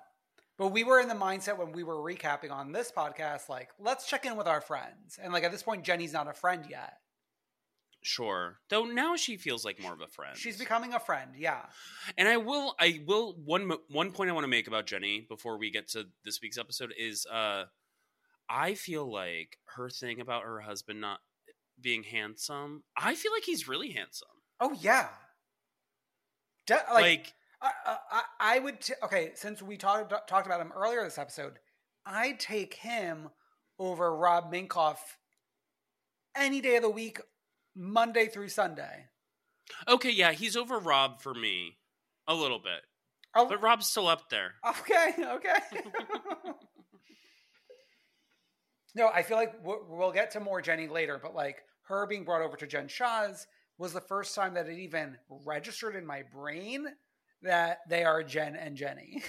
But 0.57 0.67
we 0.67 0.83
were 0.83 0.99
in 0.99 1.07
the 1.07 1.15
mindset 1.15 1.57
when 1.57 1.71
we 1.71 1.83
were 1.83 1.95
recapping 1.95 2.51
on 2.51 2.71
this 2.71 2.91
podcast, 2.95 3.49
like, 3.49 3.69
let's 3.79 4.07
check 4.07 4.25
in 4.25 4.35
with 4.35 4.47
our 4.47 4.61
friends. 4.61 5.17
And 5.21 5.33
like 5.33 5.43
at 5.43 5.51
this 5.51 5.63
point, 5.63 5.83
Jenny's 5.83 6.13
not 6.13 6.27
a 6.27 6.33
friend 6.33 6.65
yet. 6.69 6.97
Sure. 8.03 8.59
Though 8.69 8.83
now 8.83 9.15
she 9.15 9.37
feels 9.37 9.65
like 9.65 9.81
more 9.81 9.93
of 9.93 10.01
a 10.01 10.07
friend. 10.07 10.37
She's 10.37 10.57
becoming 10.57 10.93
a 10.93 10.99
friend, 10.99 11.31
yeah. 11.37 11.61
And 12.17 12.27
I 12.27 12.37
will 12.37 12.75
I 12.79 13.01
will 13.05 13.33
one 13.45 13.71
one 13.87 14.11
point 14.11 14.29
I 14.29 14.33
want 14.33 14.43
to 14.43 14.49
make 14.49 14.67
about 14.67 14.85
Jenny 14.85 15.25
before 15.27 15.57
we 15.57 15.71
get 15.71 15.87
to 15.89 16.05
this 16.25 16.41
week's 16.41 16.57
episode 16.57 16.93
is 16.97 17.25
uh 17.25 17.65
I 18.49 18.73
feel 18.75 19.11
like 19.11 19.57
her 19.75 19.89
thing 19.89 20.19
about 20.21 20.43
her 20.43 20.59
husband 20.61 21.01
not 21.01 21.19
being 21.81 22.03
handsome, 22.03 22.83
I 22.97 23.15
feel 23.15 23.31
like 23.31 23.43
he's 23.43 23.67
really 23.67 23.91
handsome. 23.91 24.27
Oh 24.59 24.75
yeah. 24.79 25.09
De- 26.67 26.75
like, 26.75 27.01
Like, 27.03 27.33
I, 27.61 27.71
I, 28.11 28.21
I 28.39 28.59
would 28.59 28.79
t- 28.81 28.93
okay. 29.03 29.31
Since 29.35 29.61
we 29.61 29.77
talked 29.77 30.13
talked 30.27 30.45
about 30.45 30.61
him 30.61 30.71
earlier 30.75 31.03
this 31.03 31.17
episode, 31.17 31.59
I'd 32.05 32.39
take 32.39 32.73
him 32.75 33.29
over 33.79 34.15
Rob 34.15 34.51
Minkoff 34.53 34.97
any 36.35 36.61
day 36.61 36.75
of 36.77 36.83
the 36.83 36.89
week, 36.89 37.19
Monday 37.75 38.27
through 38.27 38.49
Sunday. 38.49 39.05
okay, 39.87 40.11
yeah, 40.11 40.31
he's 40.31 40.55
over 40.55 40.77
Rob 40.79 41.21
for 41.21 41.33
me 41.33 41.77
a 42.27 42.33
little 42.35 42.59
bit. 42.59 42.81
Oh, 43.35 43.47
But 43.49 43.61
Rob's 43.61 43.87
still 43.87 44.07
up 44.07 44.29
there. 44.29 44.53
okay, 44.67 45.13
okay. 45.23 45.59
no, 48.95 49.09
I 49.13 49.23
feel 49.23 49.37
like 49.37 49.53
we'll, 49.63 49.85
we'll 49.87 50.11
get 50.11 50.31
to 50.31 50.39
more 50.39 50.61
Jenny 50.61 50.87
later, 50.87 51.19
but 51.21 51.35
like 51.35 51.63
her 51.83 52.05
being 52.07 52.23
brought 52.23 52.41
over 52.41 52.55
to 52.57 52.67
Jen 52.67 52.87
Shah's 52.87 53.47
was 53.77 53.93
the 53.93 54.01
first 54.01 54.35
time 54.35 54.53
that 54.53 54.67
it 54.67 54.79
even 54.79 55.17
registered 55.45 55.95
in 55.95 56.05
my 56.05 56.23
brain 56.33 56.85
that 57.41 57.79
they 57.89 58.03
are 58.03 58.23
Jen 58.23 58.55
and 58.55 58.75
Jenny. 58.75 59.23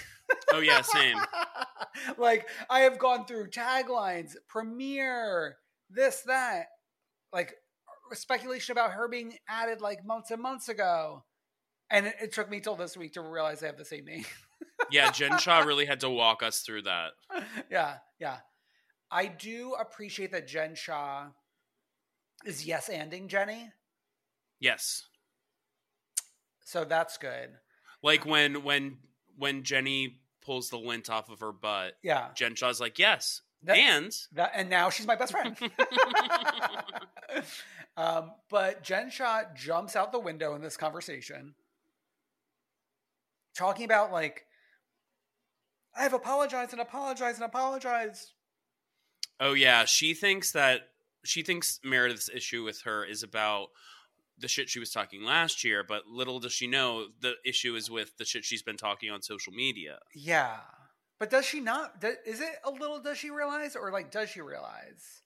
Oh 0.52 0.60
yeah, 0.60 0.82
same. 0.82 1.18
like 2.18 2.48
I 2.70 2.80
have 2.80 2.98
gone 2.98 3.26
through 3.26 3.50
taglines, 3.50 4.34
premiere, 4.48 5.56
this, 5.90 6.22
that, 6.22 6.66
like 7.32 7.54
speculation 8.12 8.72
about 8.72 8.92
her 8.92 9.08
being 9.08 9.34
added 9.48 9.80
like 9.80 10.04
months 10.04 10.30
and 10.30 10.40
months 10.40 10.68
ago. 10.68 11.24
And 11.90 12.06
it, 12.06 12.14
it 12.22 12.32
took 12.32 12.50
me 12.50 12.60
till 12.60 12.76
this 12.76 12.96
week 12.96 13.14
to 13.14 13.20
realize 13.20 13.60
they 13.60 13.66
have 13.66 13.76
the 13.76 13.84
same 13.84 14.04
name. 14.04 14.24
Yeah, 14.90 15.10
Jen 15.10 15.38
Shah 15.38 15.58
really 15.66 15.86
had 15.86 16.00
to 16.00 16.10
walk 16.10 16.42
us 16.42 16.60
through 16.60 16.82
that. 16.82 17.12
yeah, 17.70 17.96
yeah. 18.20 18.38
I 19.14 19.26
do 19.26 19.74
appreciate 19.78 20.32
that 20.32 20.48
Jen 20.48 20.74
Shah 20.74 21.26
is 22.44 22.66
yes 22.66 22.88
anding 22.92 23.28
Jenny. 23.28 23.70
Yes. 24.58 25.04
So 26.64 26.84
that's 26.84 27.16
good. 27.16 27.50
Like 28.02 28.26
when 28.26 28.64
when 28.64 28.98
when 29.38 29.62
Jenny 29.62 30.18
pulls 30.44 30.68
the 30.68 30.78
lint 30.78 31.08
off 31.08 31.30
of 31.30 31.38
her 31.40 31.52
butt, 31.52 31.94
Yeah. 32.02 32.30
Jen 32.34 32.56
Shah's 32.56 32.80
like, 32.80 32.98
"Yes." 32.98 33.40
That- 33.62 33.78
and 33.78 34.12
That 34.32 34.50
and 34.54 34.68
now 34.68 34.90
she's 34.90 35.06
my 35.06 35.14
best 35.16 35.30
friend. 35.32 35.56
um, 37.96 38.32
but 38.50 38.82
Jen 38.82 39.10
Shah 39.10 39.44
jumps 39.54 39.94
out 39.94 40.10
the 40.10 40.18
window 40.18 40.54
in 40.56 40.60
this 40.60 40.76
conversation, 40.76 41.54
talking 43.56 43.84
about 43.84 44.10
like, 44.12 44.44
I've 45.96 46.12
apologized 46.14 46.72
and 46.72 46.80
apologized 46.82 47.36
and 47.36 47.44
apologized. 47.46 48.32
Oh 49.40 49.52
yeah, 49.52 49.84
she 49.84 50.14
thinks 50.14 50.52
that 50.52 50.82
she 51.24 51.42
thinks 51.42 51.80
Meredith's 51.84 52.28
issue 52.28 52.62
with 52.64 52.82
her 52.82 53.04
is 53.04 53.22
about 53.22 53.68
the 54.38 54.48
shit 54.48 54.68
she 54.68 54.80
was 54.80 54.90
talking 54.90 55.22
last 55.22 55.62
year, 55.64 55.84
but 55.84 56.06
little 56.06 56.40
does 56.40 56.52
she 56.52 56.66
know 56.66 57.06
the 57.20 57.34
issue 57.44 57.74
is 57.76 57.90
with 57.90 58.16
the 58.18 58.24
shit 58.24 58.44
she's 58.44 58.62
been 58.62 58.76
talking 58.76 59.10
on 59.10 59.22
social 59.22 59.52
media. 59.52 59.98
Yeah, 60.14 60.58
but 61.18 61.30
does 61.30 61.44
she 61.44 61.60
not? 61.60 62.00
do- 62.00 62.16
Is 62.26 62.40
it 62.40 62.56
a 62.64 62.70
little? 62.70 63.00
Does 63.00 63.18
she 63.18 63.30
realize, 63.30 63.76
or 63.76 63.90
like, 63.92 64.10
does 64.10 64.30
she 64.30 64.40
realize? 64.40 65.22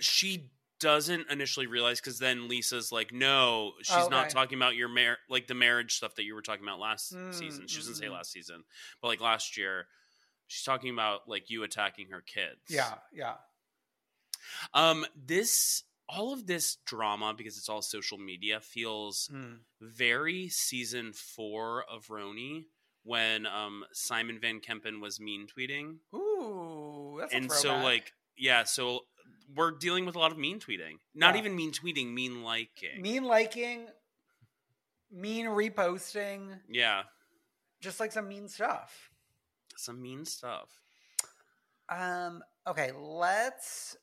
She 0.00 0.50
doesn't 0.80 1.28
initially 1.30 1.66
realize 1.66 2.00
because 2.00 2.18
then 2.20 2.46
Lisa's 2.48 2.92
like, 2.92 3.12
"No, 3.12 3.72
she's 3.82 4.06
Oh, 4.06 4.08
not 4.08 4.30
talking 4.30 4.56
about 4.58 4.76
your 4.76 4.88
mar- 4.88 5.18
like 5.28 5.48
the 5.48 5.54
marriage 5.54 5.94
stuff 5.94 6.14
that 6.14 6.24
you 6.24 6.34
were 6.34 6.42
talking 6.42 6.62
about 6.64 6.78
last 6.78 7.12
Mm, 7.12 7.34
season." 7.34 7.66
She 7.66 7.78
doesn't 7.78 7.94
mm, 7.94 7.98
say 7.98 8.06
mm. 8.06 8.12
last 8.12 8.30
season, 8.32 8.64
but 9.02 9.08
like 9.08 9.20
last 9.20 9.56
year, 9.56 9.88
she's 10.48 10.64
talking 10.64 10.90
about 10.92 11.28
like 11.28 11.48
you 11.50 11.62
attacking 11.62 12.08
her 12.10 12.20
kids. 12.20 12.58
Yeah, 12.68 12.94
yeah, 13.12 13.34
Um, 14.74 15.06
this 15.14 15.84
all 16.08 16.32
of 16.32 16.46
this 16.46 16.76
drama 16.86 17.34
because 17.36 17.58
it's 17.58 17.68
all 17.68 17.82
social 17.82 18.18
media 18.18 18.60
feels 18.60 19.28
Mm. 19.32 19.60
very 19.80 20.48
season 20.48 21.12
four 21.12 21.84
of 21.84 22.06
RHONY 22.08 22.64
when 23.02 23.46
um 23.46 23.84
Simon 23.92 24.38
Van 24.40 24.60
Kempen 24.60 25.00
was 25.00 25.20
mean 25.20 25.46
tweeting. 25.46 25.98
Ooh, 26.14 27.18
that's 27.20 27.32
a 27.32 27.36
and 27.36 27.52
so 27.52 27.76
like 27.76 28.12
yeah, 28.36 28.64
so 28.64 29.00
we're 29.54 29.70
dealing 29.72 30.06
with 30.06 30.14
a 30.14 30.18
lot 30.18 30.30
of 30.32 30.38
mean 30.38 30.60
tweeting. 30.60 30.98
Not 31.14 31.34
Yeah. 31.34 31.40
even 31.40 31.54
mean 31.56 31.72
tweeting, 31.72 32.12
mean 32.14 32.42
liking. 32.42 33.00
mean 33.02 33.24
liking, 33.24 33.88
mean 35.10 35.46
reposting, 35.46 36.60
yeah. 36.68 37.02
just 37.80 37.98
like 38.00 38.12
some 38.12 38.28
mean 38.28 38.48
stuff. 38.48 39.07
Some 39.78 40.02
mean 40.02 40.24
stuff. 40.24 40.80
Um. 41.88 42.42
Okay, 42.66 42.90
let's 42.98 43.96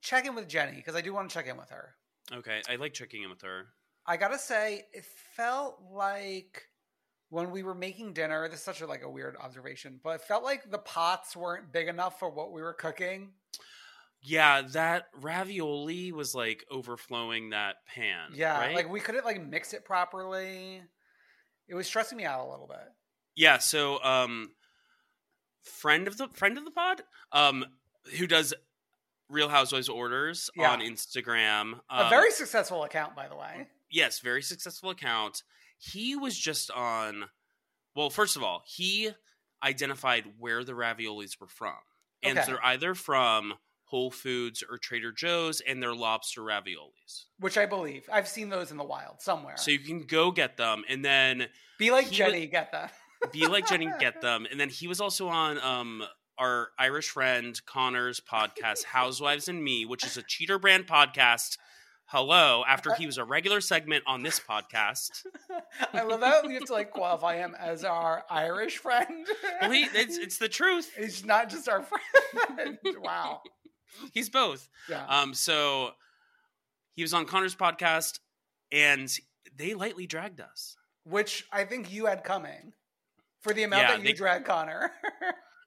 check 0.00 0.26
in 0.26 0.34
with 0.34 0.48
Jenny 0.48 0.76
because 0.76 0.96
I 0.96 1.00
do 1.00 1.12
want 1.12 1.30
to 1.30 1.34
check 1.34 1.46
in 1.46 1.56
with 1.56 1.70
her. 1.70 1.94
Okay. 2.32 2.62
I 2.68 2.76
like 2.76 2.92
checking 2.92 3.22
in 3.22 3.30
with 3.30 3.42
her. 3.42 3.66
I 4.06 4.16
gotta 4.16 4.38
say, 4.38 4.86
it 4.92 5.04
felt 5.04 5.80
like 5.92 6.64
when 7.30 7.50
we 7.50 7.62
were 7.62 7.74
making 7.74 8.12
dinner. 8.12 8.48
This 8.48 8.58
is 8.58 8.64
such 8.64 8.80
a 8.80 8.86
like 8.86 9.02
a 9.02 9.10
weird 9.10 9.36
observation, 9.40 10.00
but 10.02 10.16
it 10.16 10.20
felt 10.22 10.44
like 10.44 10.70
the 10.70 10.78
pots 10.78 11.36
weren't 11.36 11.72
big 11.72 11.88
enough 11.88 12.18
for 12.18 12.28
what 12.28 12.52
we 12.52 12.60
were 12.60 12.74
cooking. 12.74 13.32
Yeah, 14.22 14.62
that 14.72 15.06
ravioli 15.14 16.12
was 16.12 16.34
like 16.34 16.64
overflowing 16.70 17.50
that 17.50 17.76
pan. 17.86 18.30
Yeah, 18.34 18.58
right? 18.58 18.74
like 18.74 18.90
we 18.90 19.00
couldn't 19.00 19.24
like 19.24 19.42
mix 19.42 19.72
it 19.72 19.84
properly. 19.84 20.82
It 21.68 21.74
was 21.74 21.86
stressing 21.86 22.18
me 22.18 22.24
out 22.24 22.46
a 22.46 22.50
little 22.50 22.66
bit. 22.66 22.88
Yeah, 23.36 23.58
so 23.58 24.02
um 24.02 24.50
friend 25.62 26.06
of 26.08 26.16
the 26.16 26.28
friend 26.28 26.56
of 26.58 26.64
the 26.64 26.70
pod 26.70 27.02
um 27.32 27.64
who 28.18 28.26
does 28.26 28.54
Real 29.28 29.48
Housewives 29.48 29.88
orders 29.88 30.50
Yeah. 30.56 30.72
on 30.72 30.80
Instagram. 30.80 31.80
a 31.90 32.04
Um, 32.04 32.10
very 32.10 32.32
successful 32.32 32.82
account, 32.82 33.14
by 33.14 33.28
the 33.28 33.36
way. 33.36 33.68
yes, 33.90 34.18
very 34.20 34.42
successful 34.42 34.90
account. 34.90 35.42
He 35.78 36.16
was 36.16 36.36
just 36.38 36.70
on 36.70 37.30
well, 37.94 38.10
first 38.10 38.36
of 38.36 38.42
all, 38.42 38.62
he 38.66 39.10
identified 39.62 40.24
where 40.38 40.64
the 40.64 40.72
raviolis 40.72 41.38
were 41.40 41.48
from. 41.48 41.76
And 42.22 42.38
Okay. 42.38 42.46
they're 42.46 42.64
either 42.64 42.94
from 42.94 43.58
Whole 43.84 44.10
Foods 44.10 44.62
or 44.62 44.78
Trader 44.78 45.10
Joe's 45.12 45.60
and 45.60 45.82
they're 45.82 45.94
lobster 45.94 46.40
raviolis. 46.42 47.24
Which 47.38 47.58
I 47.58 47.66
believe 47.66 48.08
I've 48.10 48.28
seen 48.28 48.48
those 48.48 48.70
in 48.70 48.76
the 48.76 48.84
wild 48.84 49.20
somewhere. 49.20 49.56
So 49.56 49.70
you 49.70 49.80
can 49.80 50.06
go 50.06 50.30
get 50.30 50.56
them 50.56 50.84
and 50.88 51.04
then 51.04 51.48
Be 51.78 51.90
like 51.90 52.10
Jenny, 52.10 52.46
get 52.46 52.70
that. 52.72 52.94
Be 53.32 53.46
like 53.46 53.66
Jenny, 53.66 53.88
get 53.98 54.20
them. 54.20 54.46
And 54.50 54.58
then 54.58 54.68
he 54.68 54.86
was 54.86 55.00
also 55.00 55.28
on 55.28 55.58
um 55.60 56.02
our 56.38 56.68
Irish 56.78 57.10
friend 57.10 57.60
Connor's 57.66 58.20
podcast, 58.20 58.84
Housewives 58.84 59.48
and 59.48 59.62
Me, 59.62 59.84
which 59.84 60.04
is 60.04 60.16
a 60.16 60.22
cheater 60.22 60.58
brand 60.58 60.86
podcast. 60.86 61.58
Hello, 62.06 62.64
after 62.66 62.92
he 62.94 63.06
was 63.06 63.18
a 63.18 63.24
regular 63.24 63.60
segment 63.60 64.02
on 64.06 64.24
this 64.24 64.40
podcast. 64.40 65.24
I 65.92 66.02
love 66.02 66.22
how 66.22 66.44
we 66.44 66.54
have 66.54 66.64
to 66.64 66.72
like 66.72 66.90
qualify 66.90 67.36
him 67.36 67.54
as 67.56 67.84
our 67.84 68.24
Irish 68.28 68.78
friend. 68.78 69.26
Well, 69.60 69.70
he, 69.70 69.82
it's, 69.94 70.18
it's 70.18 70.38
the 70.38 70.48
truth. 70.48 70.90
He's 70.98 71.24
not 71.24 71.50
just 71.50 71.68
our 71.68 71.84
friend. 71.84 72.78
wow. 72.98 73.42
He's 74.12 74.28
both. 74.28 74.68
Yeah. 74.88 75.06
Um, 75.06 75.34
so 75.34 75.90
he 76.94 77.02
was 77.02 77.14
on 77.14 77.26
Connor's 77.26 77.54
podcast, 77.54 78.18
and 78.72 79.08
they 79.56 79.74
lightly 79.74 80.06
dragged 80.06 80.40
us. 80.40 80.76
Which 81.04 81.44
I 81.52 81.64
think 81.64 81.92
you 81.92 82.06
had 82.06 82.24
coming 82.24 82.72
for 83.42 83.52
the 83.52 83.62
amount 83.64 83.82
Yeah, 83.82 83.88
that 83.92 83.98
you 84.00 84.04
they- 84.08 84.12
drag 84.12 84.44
Connor. 84.44 84.90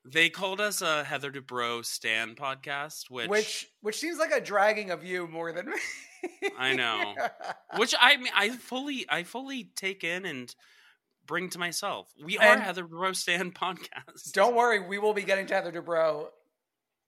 They 0.05 0.29
called 0.29 0.59
us 0.59 0.81
a 0.81 1.05
Heather 1.05 1.31
Dubrow 1.31 1.83
Stan 1.85 2.35
podcast, 2.35 3.09
which, 3.09 3.29
which 3.29 3.69
which 3.79 3.99
seems 3.99 4.17
like 4.19 4.31
a 4.33 4.41
dragging 4.41 4.91
of 4.91 5.05
you 5.05 5.27
more 5.29 5.53
than 5.53 5.67
me. 5.67 5.77
I 6.59 6.73
know. 6.75 7.15
which 7.77 7.95
I 7.97 8.17
mean, 8.17 8.33
I 8.35 8.49
fully, 8.49 9.05
I 9.07 9.23
fully 9.23 9.71
take 9.77 10.03
in 10.03 10.25
and 10.25 10.53
bring 11.25 11.47
to 11.51 11.57
myself. 11.57 12.11
We 12.21 12.37
are 12.37 12.43
And- 12.43 12.61
Heather 12.61 12.83
Dubrow 12.83 13.15
Stan 13.15 13.51
podcast. 13.53 14.33
Don't 14.33 14.55
worry, 14.57 14.81
we 14.85 14.97
will 14.97 15.13
be 15.13 15.23
getting 15.23 15.45
to 15.45 15.53
Heather 15.53 15.71
Dubrow 15.71 16.25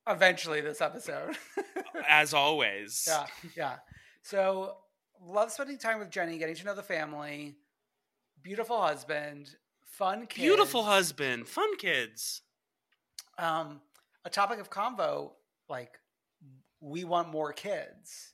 eventually 0.08 0.62
this 0.62 0.80
episode. 0.80 1.36
as 2.08 2.34
always. 2.34 3.04
yeah, 3.10 3.26
yeah. 3.58 3.76
So 4.22 4.78
love 5.22 5.52
spending 5.52 5.80
time 5.80 6.00
with 6.00 6.12
Jenny, 6.12 6.38
getting 6.38 6.56
to 6.56 6.64
know 6.64 6.76
the 6.76 6.82
family. 6.82 7.58
Beautiful 8.42 8.82
husband, 8.82 9.50
fun 9.98 10.28
kids. 10.28 10.42
Beautiful 10.42 10.84
husband, 10.84 11.48
fun 11.48 11.76
kids. 11.78 12.42
Um, 13.38 13.82
a 14.24 14.30
topic 14.30 14.60
of 14.60 14.70
convo, 14.70 15.32
like 15.70 16.00
we 16.82 17.04
want 17.04 17.30
more 17.30 17.54
kids. 17.54 18.34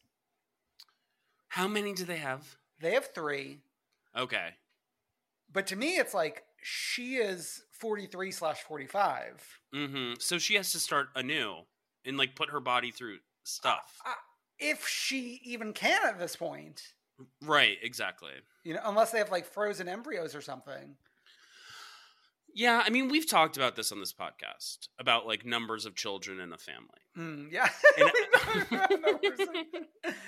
How 1.49 1.68
many 1.68 1.93
do 1.93 2.05
they 2.05 2.18
have? 2.18 2.55
They 2.80 2.93
have 2.93 3.09
three, 3.14 3.59
Okay. 4.18 4.49
but 5.51 5.68
to 5.68 5.76
me, 5.76 5.97
it's 5.97 6.14
like 6.14 6.43
she 6.64 7.16
is 7.16 7.64
forty 7.72 8.07
three 8.07 8.32
slash 8.32 8.62
forty 8.62 8.88
five. 8.88 9.43
Mm-hmm. 9.76 10.14
So 10.20 10.38
she 10.38 10.55
has 10.55 10.72
to 10.72 10.80
start 10.80 11.09
anew 11.16 11.57
and 12.05 12.18
like 12.18 12.36
put 12.36 12.49
her 12.49 12.59
body 12.59 12.91
through 12.91 13.18
stuff. 13.43 13.99
Uh, 14.05 14.14
if 14.59 14.88
she 14.88 15.41
even 15.43 15.74
can 15.74 15.99
at 16.07 16.20
this 16.20 16.36
point, 16.36 16.82
right, 17.43 17.78
exactly. 17.84 18.32
you 18.64 18.74
know, 18.74 18.82
unless 18.86 19.12
they 19.12 19.18
have 19.20 19.32
like 19.32 19.45
frozen 19.45 19.88
embryos 19.88 20.34
or 20.36 20.41
something. 20.41 20.95
Yeah, 22.54 22.84
I 22.86 22.89
mean, 22.89 23.10
we've 23.10 23.30
talked 23.30 23.56
about 23.58 23.76
this 23.76 23.91
on 23.91 23.99
this 23.99 24.14
podcast 24.14 24.88
about 24.99 25.26
like 25.26 25.45
numbers 25.45 25.86
of 25.86 25.95
children 25.95 26.39
in 26.39 26.52
a 26.52 26.58
family. 26.58 26.89
Mm, 27.18 27.52
yeah. 27.52 27.70
And- 27.97 28.12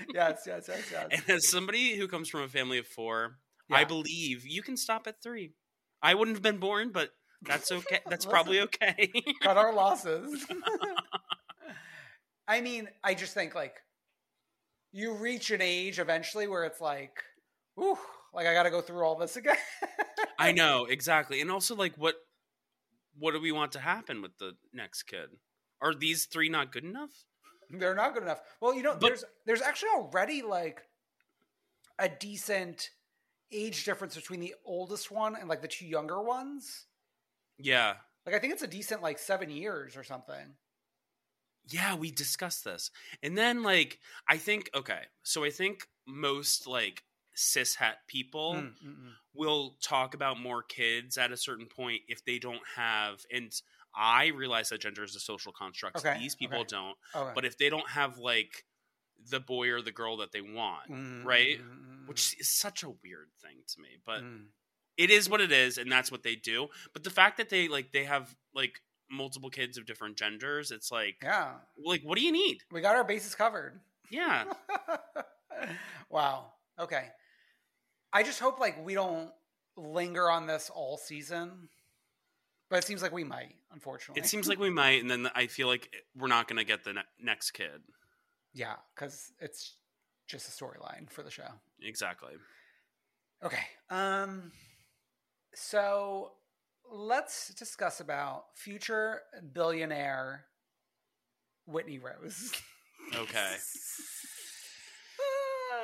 yes, 0.13 0.43
yes, 0.45 0.65
yes, 0.67 0.91
yes. 0.91 1.07
And 1.11 1.29
as 1.29 1.49
somebody 1.49 1.95
who 1.95 2.07
comes 2.07 2.29
from 2.29 2.41
a 2.41 2.47
family 2.47 2.77
of 2.77 2.87
four, 2.87 3.37
I 3.71 3.83
believe 3.85 4.45
you 4.45 4.61
can 4.61 4.77
stop 4.77 5.07
at 5.07 5.21
three. 5.21 5.53
I 6.01 6.15
wouldn't 6.15 6.35
have 6.35 6.43
been 6.43 6.59
born, 6.59 6.91
but 6.91 7.09
that's 7.41 7.71
okay. 7.71 7.99
That's 8.07 8.25
Listen. 8.25 8.31
probably 8.31 8.59
okay. 8.61 9.11
Cut 9.41 9.57
our 9.57 9.73
losses. 9.73 10.45
I 12.47 12.61
mean, 12.61 12.87
I 13.03 13.13
just 13.13 13.33
think 13.33 13.55
like 13.55 13.75
you 14.91 15.15
reach 15.15 15.51
an 15.51 15.61
age 15.61 15.99
eventually 15.99 16.47
where 16.47 16.65
it's 16.65 16.81
like, 16.81 17.23
ooh, 17.79 17.97
like 18.33 18.47
I 18.47 18.53
got 18.53 18.63
to 18.63 18.69
go 18.71 18.81
through 18.81 19.03
all 19.03 19.15
this 19.15 19.35
again. 19.35 19.55
I 20.39 20.51
know 20.61 20.85
exactly, 20.85 21.41
and 21.41 21.51
also 21.51 21.75
like 21.75 21.95
what 21.95 22.15
what 23.17 23.31
do 23.33 23.39
we 23.41 23.51
want 23.51 23.71
to 23.73 23.79
happen 23.79 24.21
with 24.21 24.37
the 24.39 24.53
next 24.73 25.03
kid? 25.03 25.29
Are 25.81 25.93
these 25.93 26.25
three 26.25 26.49
not 26.49 26.71
good 26.71 26.83
enough? 26.83 27.11
They're 27.69 27.95
not 27.95 28.13
good 28.13 28.23
enough. 28.23 28.41
Well, 28.61 28.73
you 28.75 28.83
know, 28.83 28.93
But- 28.93 29.01
there's 29.01 29.25
there's 29.45 29.61
actually 29.61 29.89
already 29.95 30.41
like 30.41 30.81
a 31.99 32.09
decent 32.09 32.89
age 33.51 33.83
difference 33.85 34.15
between 34.15 34.39
the 34.39 34.55
oldest 34.65 35.11
one 35.11 35.35
and 35.35 35.47
like 35.47 35.61
the 35.61 35.67
two 35.67 35.85
younger 35.85 36.21
ones. 36.21 36.87
Yeah, 37.59 37.93
Like 38.25 38.33
I 38.35 38.39
think 38.39 38.53
it's 38.53 38.63
a 38.63 38.67
decent 38.67 39.03
like 39.03 39.19
seven 39.19 39.49
years 39.51 39.95
or 39.95 40.03
something. 40.03 40.55
yeah, 41.69 41.95
we 41.95 42.09
discussed 42.11 42.63
this, 42.65 42.89
and 43.21 43.37
then 43.37 43.61
like 43.63 43.99
I 44.27 44.37
think 44.37 44.69
okay, 44.75 45.01
so 45.21 45.43
I 45.43 45.51
think 45.51 45.87
most 46.07 46.65
like 46.67 47.03
cis 47.35 47.75
het 47.75 47.97
people 48.07 48.53
Mm, 48.53 48.75
mm, 48.83 48.95
mm. 48.95 49.11
will 49.33 49.77
talk 49.81 50.13
about 50.13 50.39
more 50.39 50.63
kids 50.63 51.17
at 51.17 51.31
a 51.31 51.37
certain 51.37 51.65
point 51.67 52.01
if 52.07 52.23
they 52.25 52.39
don't 52.39 52.61
have 52.75 53.25
and 53.31 53.51
I 53.95 54.27
realize 54.27 54.69
that 54.69 54.81
gender 54.81 55.03
is 55.03 55.15
a 55.15 55.19
social 55.19 55.51
construct. 55.51 55.97
Okay, 55.97 56.17
These 56.17 56.35
people 56.35 56.59
okay. 56.61 56.67
don't. 56.69 56.97
Okay. 57.15 57.31
But 57.35 57.45
if 57.45 57.57
they 57.59 57.69
don't 57.69 57.87
have 57.89 58.17
like 58.17 58.65
the 59.29 59.39
boy 59.39 59.69
or 59.69 59.81
the 59.83 59.91
girl 59.91 60.17
that 60.17 60.31
they 60.31 60.41
want, 60.41 60.89
Mm, 60.89 61.23
right? 61.23 61.59
mm, 61.59 62.03
mm, 62.03 62.07
which 62.07 62.35
is 62.39 62.49
such 62.49 62.81
a 62.83 62.89
weird 62.89 63.29
thing 63.41 63.57
to 63.67 63.79
me, 63.81 63.89
but 64.05 64.23
it 64.97 65.09
is 65.09 65.29
what 65.29 65.41
it 65.41 65.51
is 65.51 65.77
and 65.77 65.91
that's 65.91 66.11
what 66.11 66.23
they 66.23 66.35
do. 66.35 66.69
But 66.93 67.03
the 67.03 67.09
fact 67.11 67.37
that 67.37 67.49
they 67.49 67.67
like 67.67 67.91
they 67.91 68.05
have 68.05 68.35
like 68.53 68.81
multiple 69.11 69.49
kids 69.51 69.77
of 69.77 69.85
different 69.85 70.17
genders, 70.17 70.71
it's 70.71 70.91
like 70.91 71.17
yeah, 71.21 71.53
like 71.77 72.01
what 72.01 72.17
do 72.17 72.23
you 72.23 72.31
need? 72.31 72.59
we 72.71 72.81
got 72.81 72.95
our 72.95 73.03
bases 73.03 73.35
covered. 73.35 73.79
Yeah. 74.09 74.45
wow. 76.09 76.53
Okay. 76.79 77.09
I 78.13 78.23
just 78.23 78.39
hope 78.39 78.59
like 78.59 78.85
we 78.85 78.93
don't 78.93 79.31
linger 79.75 80.29
on 80.29 80.45
this 80.47 80.69
all 80.73 80.97
season. 80.97 81.69
But 82.69 82.77
it 82.79 82.85
seems 82.85 83.01
like 83.01 83.11
we 83.11 83.23
might, 83.23 83.55
unfortunately. 83.71 84.21
It 84.21 84.25
seems 84.27 84.47
like 84.47 84.57
we 84.59 84.69
might 84.69 85.01
and 85.01 85.09
then 85.11 85.29
I 85.35 85.47
feel 85.47 85.67
like 85.67 85.93
we're 86.15 86.27
not 86.27 86.47
going 86.47 86.57
to 86.57 86.63
get 86.63 86.83
the 86.83 86.93
ne- 86.93 87.01
next 87.19 87.51
kid. 87.51 87.81
yeah, 88.53 88.75
because 88.95 89.31
it's 89.39 89.75
just 90.27 90.47
a 90.47 90.51
storyline 90.63 91.09
for 91.09 91.21
the 91.23 91.29
show. 91.29 91.47
Exactly. 91.81 92.33
Okay. 93.43 93.65
Um 93.89 94.51
so 95.53 96.31
let's 96.91 97.53
discuss 97.53 97.99
about 97.99 98.45
future 98.55 99.21
billionaire 99.53 100.45
Whitney 101.67 101.99
Rose. 101.99 102.51
Okay. 103.15 103.55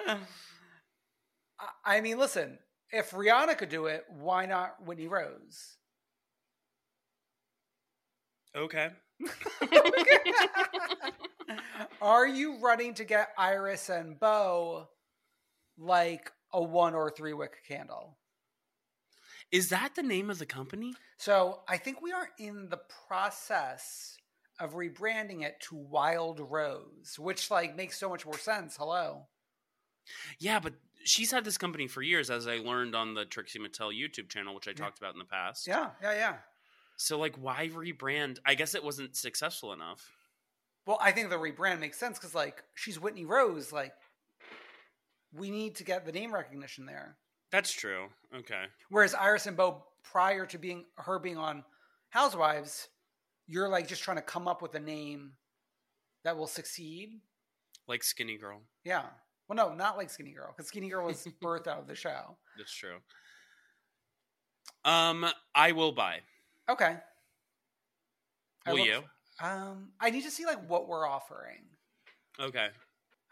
I- 1.60 1.98
I 1.98 2.02
mean, 2.02 2.18
listen, 2.18 2.60
if 2.92 3.12
Rihanna 3.12 3.58
could 3.58 3.70
do 3.70 3.86
it, 3.86 4.06
why 4.10 4.46
not 4.46 4.84
Whitney 4.86 5.08
Rose? 5.08 5.78
Okay. 8.56 8.90
Are 12.02 12.28
you 12.28 12.58
running 12.60 12.94
to 12.96 13.04
get 13.04 13.30
Iris 13.38 13.90
and 13.90 14.20
Bo 14.20 14.88
like 15.78 16.32
a 16.54 16.62
one 16.62 16.96
or 16.96 17.10
three 17.12 17.34
wick 17.34 17.58
candle? 17.68 18.18
Is 19.52 19.70
that 19.70 19.96
the 19.96 20.04
name 20.04 20.30
of 20.30 20.40
the 20.40 20.46
company? 20.46 20.94
So 21.18 21.62
I 21.68 21.78
think 21.78 22.02
we 22.02 22.12
are 22.12 22.30
in 22.40 22.70
the 22.70 22.80
process 23.08 24.16
of 24.60 24.74
rebranding 24.74 25.44
it 25.44 25.60
to 25.62 25.76
Wild 25.76 26.40
Rose, 26.40 27.18
which 27.18 27.50
like 27.52 27.76
makes 27.76 27.98
so 28.00 28.10
much 28.10 28.26
more 28.26 28.38
sense. 28.38 28.78
Hello. 28.78 29.28
Yeah, 30.40 30.60
but 30.60 30.74
she's 31.04 31.32
had 31.32 31.44
this 31.44 31.58
company 31.58 31.88
for 31.88 32.02
years, 32.02 32.30
as 32.30 32.48
I 32.48 32.58
learned 32.58 32.96
on 32.96 33.14
the 33.14 33.26
Trixie 33.26 33.60
Mattel 33.60 33.92
YouTube 33.98 34.30
channel, 34.30 34.54
which 34.56 34.68
I 34.68 34.72
Yeah. 34.72 34.78
talked 34.78 34.98
about 35.00 35.14
in 35.14 35.20
the 35.20 35.26
past. 35.26 35.68
Yeah, 35.68 35.92
yeah, 36.02 36.14
yeah. 36.14 36.38
So, 36.98 37.18
like, 37.18 37.36
why 37.38 37.70
rebrand? 37.70 38.40
I 38.46 38.56
guess 38.56 38.76
it 38.76 38.84
wasn't 38.84 39.16
successful 39.16 39.72
enough. 39.74 40.12
Well, 40.86 40.98
I 41.02 41.12
think 41.12 41.30
the 41.30 41.38
rebrand 41.38 41.80
makes 41.80 41.98
sense 42.00 42.18
because 42.18 42.34
like 42.34 42.64
she's 42.76 43.00
Whitney 43.00 43.24
Rose. 43.26 43.72
Like 43.72 43.94
we 45.32 45.52
need 45.52 45.76
to 45.76 45.84
get 45.84 46.06
the 46.06 46.12
name 46.12 46.34
recognition 46.34 46.86
there. 46.86 47.16
That's 47.52 47.72
true. 47.72 48.08
Okay. 48.36 48.66
Whereas 48.90 49.14
Iris 49.14 49.46
and 49.46 49.56
Bo, 49.56 49.86
prior 50.04 50.46
to 50.48 50.58
being 50.58 50.86
her 50.98 51.20
being 51.20 51.38
on 51.38 51.64
Housewives, 52.10 52.88
you're 53.48 53.70
like 53.70 53.88
just 53.88 54.02
trying 54.04 54.18
to 54.18 54.24
come 54.24 54.48
up 54.48 54.62
with 54.62 54.74
a 54.76 54.80
name 54.80 55.34
that 56.24 56.36
will 56.38 56.48
succeed. 56.48 57.22
Like 57.88 58.04
Skinny 58.04 58.38
Girl. 58.38 58.62
Yeah. 58.84 59.06
Well, 59.50 59.56
no, 59.56 59.74
not 59.74 59.98
like 59.98 60.12
Skinny 60.12 60.32
Girl, 60.32 60.54
because 60.56 60.68
Skinny 60.68 60.90
Girl 60.90 61.08
was 61.08 61.28
birthed 61.44 61.66
out 61.68 61.80
of 61.80 61.88
the 61.88 61.96
show. 61.96 62.38
That's 62.58 62.72
true. 62.74 62.98
Um, 64.86 65.26
I 65.56 65.72
will 65.72 65.92
buy. 65.92 66.20
Okay. 66.70 66.98
Will 68.68 68.78
look- 68.78 68.86
you? 68.86 69.04
Um, 69.42 69.94
I 70.00 70.10
need 70.10 70.24
to 70.24 70.32
see 70.32 70.46
like 70.46 70.70
what 70.70 70.88
we're 70.88 71.08
offering. 71.08 71.64
Okay. 72.40 72.68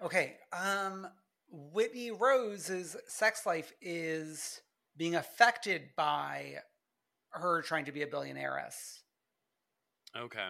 Okay. 0.01 0.37
Um, 0.53 1.07
Whitney 1.49 2.11
Rose's 2.11 2.95
sex 3.07 3.45
life 3.45 3.73
is 3.81 4.61
being 4.95 5.15
affected 5.15 5.89
by 5.95 6.55
her 7.31 7.61
trying 7.61 7.85
to 7.85 7.91
be 7.91 8.01
a 8.01 8.07
billionaireess. 8.07 9.01
Okay. 10.17 10.47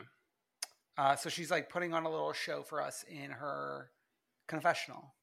Uh, 0.97 1.15
so 1.15 1.29
she's 1.29 1.51
like 1.51 1.69
putting 1.69 1.93
on 1.93 2.05
a 2.05 2.09
little 2.09 2.33
show 2.33 2.61
for 2.61 2.81
us 2.81 3.03
in 3.09 3.31
her 3.31 3.89
confessional. 4.47 5.13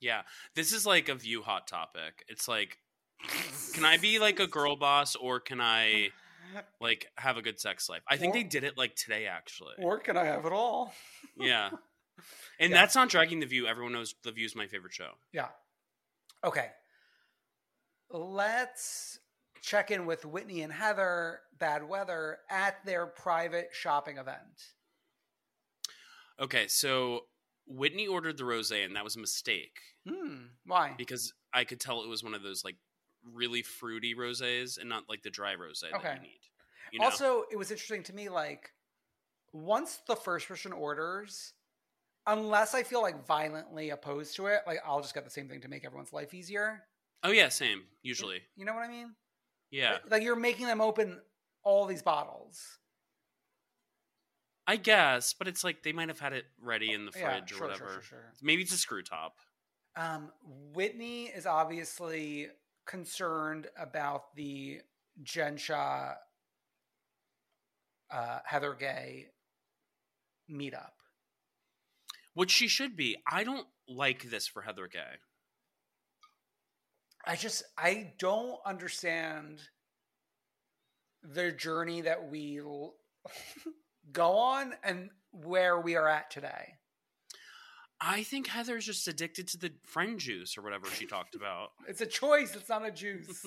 Yeah. 0.00 0.22
This 0.54 0.72
is 0.72 0.86
like 0.86 1.08
a 1.08 1.14
view 1.14 1.42
hot 1.42 1.66
topic. 1.66 2.24
It's 2.28 2.46
like, 2.48 2.78
can 3.74 3.84
I 3.84 3.96
be 3.96 4.18
like 4.18 4.38
a 4.40 4.46
girl 4.46 4.76
boss 4.76 5.16
or 5.16 5.40
can 5.40 5.60
I 5.60 6.10
like 6.80 7.06
have 7.16 7.36
a 7.36 7.42
good 7.42 7.58
sex 7.60 7.88
life? 7.88 8.02
I 8.08 8.16
think 8.16 8.34
Or- 8.34 8.38
they 8.38 8.44
did 8.44 8.64
it 8.64 8.78
like 8.78 8.94
today, 8.94 9.26
actually. 9.26 9.74
Or 9.78 9.98
can 9.98 10.16
I 10.16 10.24
have 10.24 10.46
it 10.46 10.52
all? 10.52 10.94
yeah. 11.36 11.70
And 12.58 12.70
Yeah. 12.70 12.76
that's 12.80 12.94
not 12.94 13.08
dragging 13.08 13.40
the 13.40 13.46
view. 13.46 13.66
Everyone 13.66 13.92
knows 13.92 14.14
the 14.24 14.32
view 14.32 14.46
is 14.46 14.54
my 14.56 14.66
favorite 14.66 14.92
show. 14.94 15.10
Yeah. 15.32 15.48
Okay. 16.44 16.70
Let's 18.10 19.18
check 19.60 19.90
in 19.90 20.06
with 20.06 20.24
Whitney 20.24 20.62
and 20.62 20.72
Heather, 20.72 21.40
Bad 21.58 21.86
Weather, 21.86 22.38
at 22.48 22.84
their 22.86 23.06
private 23.06 23.68
shopping 23.72 24.16
event. 24.18 24.72
Okay, 26.40 26.68
so 26.68 27.24
Whitney 27.68 28.06
ordered 28.06 28.36
the 28.38 28.44
rose, 28.44 28.70
and 28.70 28.96
that 28.96 29.04
was 29.04 29.16
a 29.16 29.20
mistake 29.20 29.78
Hmm. 30.08 30.46
Why? 30.64 30.94
because 30.96 31.32
I 31.52 31.64
could 31.64 31.80
tell 31.80 32.02
it 32.02 32.08
was 32.08 32.24
one 32.24 32.34
of 32.34 32.42
those 32.42 32.64
like 32.64 32.76
really 33.22 33.62
fruity 33.62 34.14
roses 34.14 34.78
and 34.78 34.88
not 34.88 35.04
like 35.08 35.22
the 35.22 35.30
dry 35.30 35.54
rose 35.54 35.80
that 35.80 35.94
Okay. 35.94 36.14
you 36.14 36.20
need. 36.20 36.40
You 36.92 36.98
know? 37.00 37.04
Also, 37.06 37.44
it 37.50 37.56
was 37.56 37.70
interesting 37.70 38.02
to 38.04 38.14
me, 38.14 38.28
like, 38.30 38.72
once 39.52 39.98
the 40.06 40.16
first 40.16 40.48
person 40.48 40.72
orders, 40.72 41.52
unless 42.26 42.74
I 42.74 42.82
feel 42.82 43.02
like 43.02 43.26
violently 43.26 43.90
opposed 43.90 44.36
to 44.36 44.46
it, 44.46 44.60
like, 44.66 44.78
I'll 44.86 45.00
just 45.02 45.14
get 45.14 45.24
the 45.24 45.30
same 45.30 45.48
thing 45.48 45.60
to 45.62 45.68
make 45.68 45.84
everyone's 45.84 46.12
life 46.12 46.32
easier. 46.32 46.84
oh 47.24 47.30
yeah, 47.32 47.48
same. 47.50 47.82
Usually, 48.02 48.40
You 48.56 48.64
know 48.64 48.72
what 48.74 48.84
I 48.84 48.88
mean? 48.88 49.14
yeah. 49.70 49.92
Like, 49.94 50.10
like 50.10 50.22
you're 50.22 50.36
making 50.36 50.66
them 50.66 50.80
open 50.80 51.20
all 51.64 51.84
these 51.84 52.02
bottles. 52.02 52.78
I 54.68 54.76
guess, 54.76 55.32
but 55.32 55.48
it's 55.48 55.64
like 55.64 55.82
they 55.82 55.92
might 55.92 56.08
have 56.08 56.20
had 56.20 56.34
it 56.34 56.44
ready 56.60 56.92
in 56.92 57.06
the 57.06 57.10
fridge 57.10 57.22
Yeah, 57.22 57.40
or 57.40 57.46
sure, 57.46 57.56
sure, 57.56 57.66
whatever. 57.68 57.92
sure, 57.94 58.02
sure. 58.02 58.32
Maybe 58.42 58.62
it's 58.62 58.74
a 58.74 58.76
screw 58.76 59.02
top. 59.02 59.38
Um, 59.96 60.30
Whitney 60.74 61.24
is 61.24 61.46
obviously 61.46 62.48
concerned 62.86 63.66
about 63.78 64.34
the 64.36 64.80
Jen 65.22 65.56
Shah, 65.56 66.12
uh, 68.10 68.38
Heather 68.44 68.74
Gay 68.74 69.28
meetup. 70.50 70.92
Which 72.34 72.50
she 72.50 72.68
should 72.68 72.94
be. 72.94 73.16
I 73.26 73.44
don't 73.44 73.66
like 73.88 74.30
this 74.30 74.46
for 74.46 74.60
Heather 74.62 74.86
Gay. 74.86 75.16
I 77.26 77.36
just 77.36 77.62
I 77.76 78.12
don't 78.18 78.58
understand 78.66 79.60
the 81.22 81.52
journey 81.52 82.02
that 82.02 82.30
we 82.30 82.60
go 84.12 84.38
on 84.38 84.74
and 84.82 85.10
where 85.32 85.80
we 85.80 85.96
are 85.96 86.08
at 86.08 86.30
today. 86.30 86.74
I 88.00 88.22
think 88.22 88.46
Heather's 88.46 88.86
just 88.86 89.08
addicted 89.08 89.48
to 89.48 89.58
the 89.58 89.72
friend 89.84 90.18
juice 90.20 90.56
or 90.56 90.62
whatever 90.62 90.86
she 90.86 91.06
talked 91.06 91.34
about. 91.34 91.70
It's 91.88 92.00
a 92.00 92.06
choice. 92.06 92.54
It's 92.54 92.68
not 92.68 92.86
a 92.86 92.90
juice. 92.90 93.44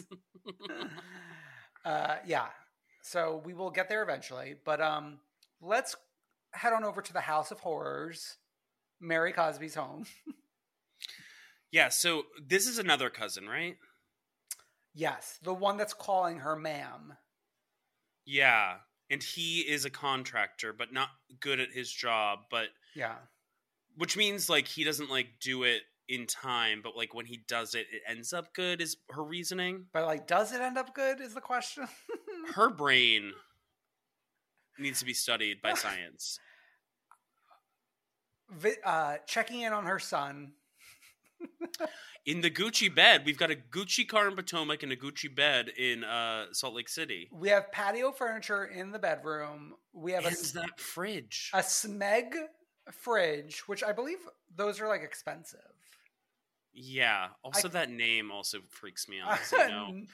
uh, 1.85 2.15
yeah. 2.25 2.47
So 3.03 3.41
we 3.45 3.53
will 3.53 3.71
get 3.71 3.89
there 3.89 4.03
eventually, 4.03 4.55
but 4.63 4.81
um, 4.81 5.19
let's 5.61 5.95
head 6.53 6.73
on 6.73 6.83
over 6.83 7.01
to 7.01 7.13
the 7.13 7.21
House 7.21 7.51
of 7.51 7.59
Horrors, 7.59 8.37
Mary 8.99 9.31
Cosby's 9.31 9.73
home. 9.73 10.05
yeah, 11.71 11.89
so 11.89 12.23
this 12.45 12.67
is 12.67 12.77
another 12.77 13.09
cousin, 13.09 13.47
right? 13.47 13.77
yes, 14.93 15.39
the 15.41 15.53
one 15.53 15.77
that's 15.77 15.93
calling 15.93 16.39
her 16.39 16.55
ma'am. 16.55 17.13
Yeah. 18.25 18.75
And 19.11 19.21
he 19.21 19.59
is 19.59 19.83
a 19.85 19.89
contractor, 19.89 20.71
but 20.73 20.91
not 20.93 21.09
good 21.41 21.59
at 21.59 21.69
his 21.69 21.91
job, 21.91 22.39
but 22.49 22.69
Yeah. 22.95 23.17
which 23.97 24.15
means 24.15 24.49
like 24.49 24.67
he 24.67 24.83
doesn't 24.85 25.09
like 25.09 25.39
do 25.41 25.63
it 25.63 25.83
in 26.07 26.25
time, 26.27 26.81
but 26.81 26.95
like 26.95 27.13
when 27.13 27.25
he 27.25 27.37
does 27.47 27.75
it, 27.75 27.87
it 27.91 28.01
ends 28.07 28.31
up 28.33 28.53
good, 28.53 28.81
is 28.81 28.95
her 29.09 29.23
reasoning. 29.23 29.85
But 29.93 30.05
like, 30.05 30.27
does 30.27 30.53
it 30.53 30.61
end 30.61 30.77
up 30.77 30.95
good? 30.95 31.19
Is 31.21 31.33
the 31.33 31.41
question. 31.41 31.87
Her 32.55 32.69
brain 32.69 33.33
needs 34.79 34.99
to 34.99 35.05
be 35.05 35.13
studied 35.13 35.61
by 35.61 35.73
science. 35.75 36.39
Uh, 38.83 39.17
checking 39.27 39.61
in 39.61 39.71
on 39.73 39.85
her 39.85 39.99
son. 39.99 40.53
In 42.25 42.41
the 42.41 42.51
Gucci 42.51 42.93
bed, 42.93 43.23
we've 43.25 43.37
got 43.37 43.49
a 43.51 43.55
Gucci 43.55 44.07
car 44.07 44.27
in 44.27 44.35
Potomac 44.35 44.83
and 44.83 44.91
a 44.91 44.95
Gucci 44.95 45.33
bed 45.33 45.69
in 45.69 46.03
uh, 46.03 46.45
Salt 46.51 46.75
Lake 46.75 46.87
City. 46.89 47.29
We 47.31 47.49
have 47.49 47.71
patio 47.71 48.11
furniture 48.11 48.65
in 48.65 48.91
the 48.91 48.99
bedroom. 48.99 49.73
We 49.93 50.11
have 50.11 50.25
a, 50.25 50.29
that 50.29 50.79
fridge. 50.79 51.49
a 51.53 51.59
Smeg 51.59 52.33
fridge, 52.91 53.63
which 53.67 53.83
I 53.83 53.91
believe 53.91 54.19
those 54.55 54.79
are 54.81 54.87
like 54.87 55.01
expensive. 55.01 55.59
yeah. 56.73 57.27
Also, 57.43 57.67
I- 57.67 57.71
that 57.71 57.89
name 57.89 58.31
also 58.31 58.59
freaks 58.69 59.07
me 59.09 59.17
out. 59.19 59.39
So, 59.39 59.61
you 59.61 59.67
know. 59.69 59.85
N- 59.89 60.07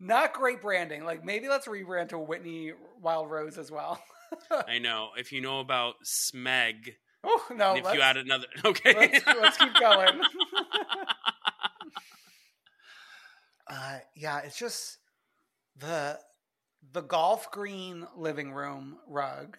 Not 0.00 0.34
great 0.34 0.60
branding. 0.60 1.04
Like 1.04 1.24
maybe 1.24 1.48
let's 1.48 1.66
rebrand 1.66 2.10
to 2.10 2.18
Whitney 2.18 2.72
Wild 3.00 3.30
Rose 3.30 3.56
as 3.58 3.70
well. 3.70 4.02
I 4.68 4.78
know. 4.78 5.10
If 5.16 5.32
you 5.32 5.40
know 5.40 5.60
about 5.60 5.94
Smeg, 6.04 6.94
oh 7.24 7.42
no! 7.54 7.74
if 7.76 7.84
you 7.94 8.00
add 8.02 8.16
another, 8.18 8.46
okay, 8.64 8.94
let's, 8.94 9.26
let's 9.26 9.56
keep 9.56 9.74
going. 9.80 10.20
Uh, 13.70 13.98
yeah, 14.14 14.38
it's 14.40 14.58
just 14.58 14.98
the 15.76 16.18
the 16.92 17.02
golf 17.02 17.50
green 17.50 18.06
living 18.16 18.52
room 18.52 18.98
rug, 19.08 19.56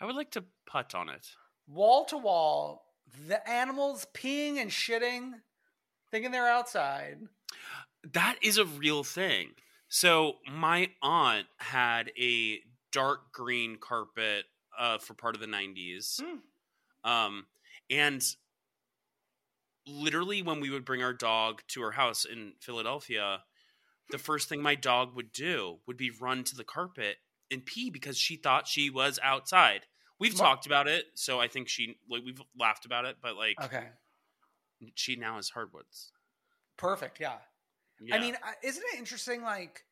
I 0.00 0.06
would 0.06 0.16
like 0.16 0.30
to 0.32 0.44
putt 0.66 0.94
on 0.94 1.08
it. 1.08 1.28
wall 1.68 2.04
to 2.06 2.18
wall. 2.18 2.86
The 3.26 3.46
animals 3.48 4.06
peeing 4.14 4.56
and 4.58 4.70
shitting, 4.70 5.32
thinking 6.10 6.30
they're 6.30 6.48
outside. 6.48 7.18
That 8.12 8.36
is 8.42 8.56
a 8.56 8.64
real 8.64 9.02
thing. 9.04 9.50
So 9.88 10.34
my 10.50 10.90
aunt 11.02 11.46
had 11.58 12.12
a 12.18 12.60
dark 12.92 13.32
green 13.32 13.76
carpet 13.78 14.44
uh, 14.78 14.98
for 14.98 15.14
part 15.14 15.34
of 15.34 15.40
the 15.40 15.46
'90s, 15.48 16.20
Hmm. 16.22 17.10
um, 17.10 17.46
and 17.90 18.22
literally 19.90 20.42
when 20.42 20.60
we 20.60 20.70
would 20.70 20.84
bring 20.84 21.02
our 21.02 21.12
dog 21.12 21.62
to 21.68 21.82
her 21.82 21.92
house 21.92 22.24
in 22.24 22.54
Philadelphia, 22.60 23.42
the 24.10 24.18
first 24.18 24.48
thing 24.48 24.62
my 24.62 24.74
dog 24.74 25.14
would 25.14 25.32
do 25.32 25.78
would 25.86 25.96
be 25.96 26.10
run 26.10 26.44
to 26.44 26.56
the 26.56 26.64
carpet 26.64 27.16
and 27.50 27.64
pee 27.64 27.90
because 27.90 28.16
she 28.16 28.36
thought 28.36 28.66
she 28.68 28.90
was 28.90 29.18
outside. 29.22 29.86
We've 30.18 30.32
Smart. 30.32 30.48
talked 30.50 30.66
about 30.66 30.88
it, 30.88 31.06
so 31.14 31.40
I 31.40 31.48
think 31.48 31.68
she 31.68 31.96
like 32.08 32.22
we've 32.24 32.40
laughed 32.58 32.84
about 32.84 33.04
it, 33.06 33.16
but 33.22 33.36
like 33.36 33.56
Okay, 33.62 33.88
she 34.94 35.16
now 35.16 35.36
has 35.36 35.48
hardwoods. 35.48 36.12
perfect. 36.76 37.20
Yeah. 37.20 37.38
Yeah. 38.02 38.16
I 38.16 38.18
mean, 38.20 38.36
isn't 38.62 38.82
it 38.92 38.98
interesting? 38.98 39.42
Like 39.42 39.84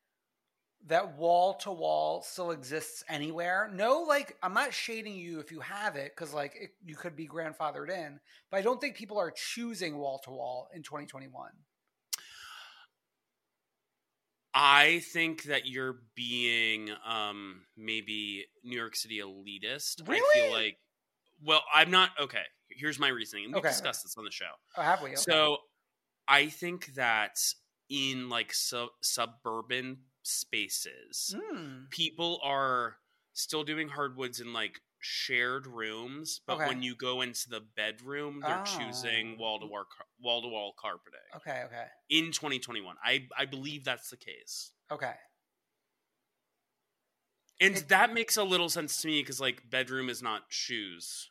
that 0.86 1.16
wall 1.18 1.54
to 1.54 1.70
wall 1.72 2.22
still 2.22 2.50
exists 2.50 3.04
anywhere. 3.08 3.70
No, 3.74 4.02
like 4.08 4.36
I'm 4.42 4.54
not 4.54 4.72
shading 4.72 5.16
you 5.16 5.40
if 5.40 5.50
you 5.52 5.60
have 5.60 5.96
it 5.96 6.12
because 6.14 6.32
like 6.32 6.54
it, 6.58 6.70
you 6.84 6.94
could 6.96 7.16
be 7.16 7.26
grandfathered 7.26 7.90
in, 7.90 8.20
but 8.50 8.58
I 8.58 8.62
don't 8.62 8.80
think 8.80 8.96
people 8.96 9.18
are 9.18 9.30
choosing 9.30 9.98
wall 9.98 10.18
to 10.24 10.30
wall 10.30 10.68
in 10.74 10.82
2021. 10.82 11.50
I 14.54 15.00
think 15.12 15.44
that 15.44 15.66
you're 15.66 15.98
being 16.14 16.90
um 17.06 17.62
maybe 17.76 18.46
New 18.64 18.76
York 18.76 18.96
City 18.96 19.20
elitist. 19.20 20.02
I 20.08 20.12
Really? 20.12 20.40
feel 20.40 20.52
like 20.52 20.78
well, 21.44 21.62
I'm 21.72 21.90
not 21.90 22.10
okay. 22.20 22.42
Here's 22.70 22.98
my 22.98 23.08
reasoning. 23.08 23.44
and 23.46 23.54
We've 23.54 23.60
Okay. 23.60 23.68
discussed 23.68 24.02
this 24.04 24.16
on 24.16 24.24
the 24.24 24.30
show. 24.30 24.50
Oh, 24.76 24.82
have 24.82 25.02
we? 25.02 25.10
Okay. 25.10 25.16
So 25.16 25.58
I 26.26 26.46
think 26.46 26.94
that 26.94 27.38
in 27.88 28.28
like 28.28 28.52
sub- 28.52 28.90
suburban 29.02 29.98
spaces, 30.28 31.34
Mm. 31.36 31.90
people 31.90 32.40
are 32.42 32.98
still 33.32 33.64
doing 33.64 33.88
hardwoods 33.88 34.40
in 34.40 34.52
like 34.52 34.80
shared 35.00 35.66
rooms, 35.66 36.40
but 36.46 36.54
Okay. 36.56 36.66
when 36.68 36.82
you 36.82 36.96
go 36.96 37.20
into 37.20 37.48
the 37.48 37.60
bedroom, 37.60 38.40
they're 38.40 38.64
choosing 38.64 39.34
Oh. 39.34 39.40
wall 39.40 39.60
to 39.60 39.66
wall 39.66 39.86
wall 40.20 40.42
to 40.42 40.48
wall 40.48 40.74
carpeting 40.76 41.20
okay, 41.36 41.62
okay, 41.64 41.86
in 42.08 42.32
2021. 42.32 42.96
I 43.02 43.28
I 43.36 43.44
believe 43.46 43.84
that's 43.84 44.10
the 44.10 44.16
case. 44.16 44.72
okay. 44.90 45.14
And 47.60 47.76
It- 47.76 47.88
that 47.88 48.12
makes 48.12 48.36
a 48.36 48.44
little 48.44 48.68
sense 48.68 49.00
to 49.02 49.08
me 49.08 49.20
because 49.22 49.40
like 49.40 49.68
bedroom 49.68 50.08
is 50.08 50.22
not 50.22 50.44
shoes. 50.48 51.30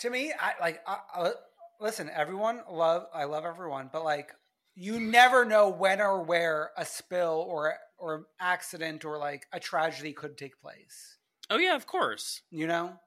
To 0.00 0.10
me, 0.10 0.32
I 0.38 0.54
like. 0.60 0.82
I, 0.86 1.00
I, 1.14 1.32
listen, 1.80 2.10
everyone 2.10 2.62
love. 2.68 3.08
I 3.14 3.24
love 3.24 3.44
everyone, 3.46 3.88
but 3.90 4.04
like, 4.04 4.34
you 4.74 5.00
never 5.00 5.46
know 5.46 5.70
when 5.70 6.02
or 6.02 6.22
where 6.22 6.72
a 6.76 6.84
spill 6.84 7.44
or 7.48 7.78
or 7.98 8.28
accident 8.40 9.04
or 9.04 9.18
like 9.18 9.46
a 9.52 9.60
tragedy 9.60 10.12
could 10.12 10.36
take 10.38 10.60
place. 10.60 11.18
Oh 11.50 11.58
yeah, 11.58 11.74
of 11.76 11.86
course. 11.86 12.42
You 12.50 12.66
know, 12.66 12.98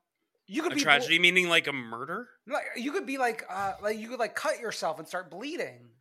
you 0.48 0.62
could 0.64 0.72
A 0.72 0.76
be 0.76 0.82
tragedy 0.82 1.20
meaning 1.20 1.48
like 1.50 1.68
a 1.68 1.74
murder. 1.74 2.30
Like 2.48 2.66
you 2.76 2.92
could 2.92 3.06
be 3.06 3.18
like, 3.18 3.46
uh, 3.50 3.76
like 3.82 3.98
you 3.98 4.10
could 4.10 4.20
like 4.20 4.36
cut 4.36 4.60
yourself 4.60 5.00
and 5.00 5.08
start 5.08 5.30
bleeding. 5.30 5.92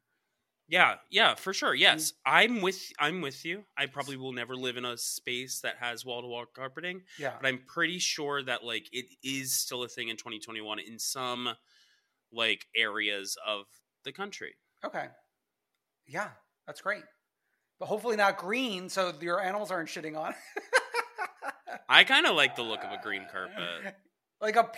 Yeah, 0.71 0.97
yeah, 1.09 1.35
for 1.35 1.55
sure. 1.55 1.75
Yes, 1.75 2.13
I'm 2.27 2.61
with. 2.61 2.93
I'm 2.99 3.23
with 3.23 3.45
you. 3.47 3.65
I 3.79 3.87
probably 3.87 4.17
will 4.17 4.33
never 4.33 4.55
live 4.55 4.77
in 4.77 4.85
a 4.85 4.99
space 4.99 5.61
that 5.63 5.79
has 5.79 6.05
wall 6.05 6.21
to 6.21 6.29
wall 6.29 6.45
carpeting, 6.45 7.05
Yeah. 7.17 7.41
but 7.41 7.49
I'm 7.49 7.65
pretty 7.65 7.99
sure 7.99 8.43
that 8.43 8.65
like 8.65 8.87
it 8.93 9.07
is 9.23 9.55
still 9.55 9.83
a 9.83 9.89
thing 9.89 10.09
in 10.09 10.19
2021 10.19 10.79
in 10.79 10.99
some 10.99 11.55
like 12.33 12.67
areas 12.77 13.37
of 13.47 13.67
the 14.05 14.13
country. 14.13 14.57
Okay. 14.85 15.09
Yeah, 16.07 16.33
that's 16.67 16.81
great. 16.81 17.05
But 17.79 17.87
hopefully 17.87 18.17
not 18.17 18.39
green, 18.39 18.89
so 18.89 19.13
your 19.21 19.41
animals 19.41 19.71
aren't 19.71 19.89
shitting 19.89 20.17
on. 20.17 20.35
I 21.89 22.05
kind 22.05 22.27
of 22.27 22.35
like 22.35 22.57
the 22.57 22.63
look 22.63 22.83
of 22.83 22.91
a 22.93 23.01
green 23.03 23.27
carpet. 23.31 23.95
like 24.41 24.57
a. 24.57 24.71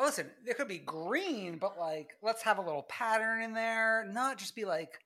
Listen, 0.00 0.28
it 0.46 0.56
could 0.56 0.68
be 0.68 0.78
green, 0.78 1.58
but 1.58 1.78
like, 1.78 2.10
let's 2.22 2.42
have 2.42 2.58
a 2.58 2.62
little 2.62 2.82
pattern 2.84 3.42
in 3.42 3.52
there. 3.52 4.04
Not 4.10 4.38
just 4.38 4.56
be 4.56 4.64
like 4.64 4.98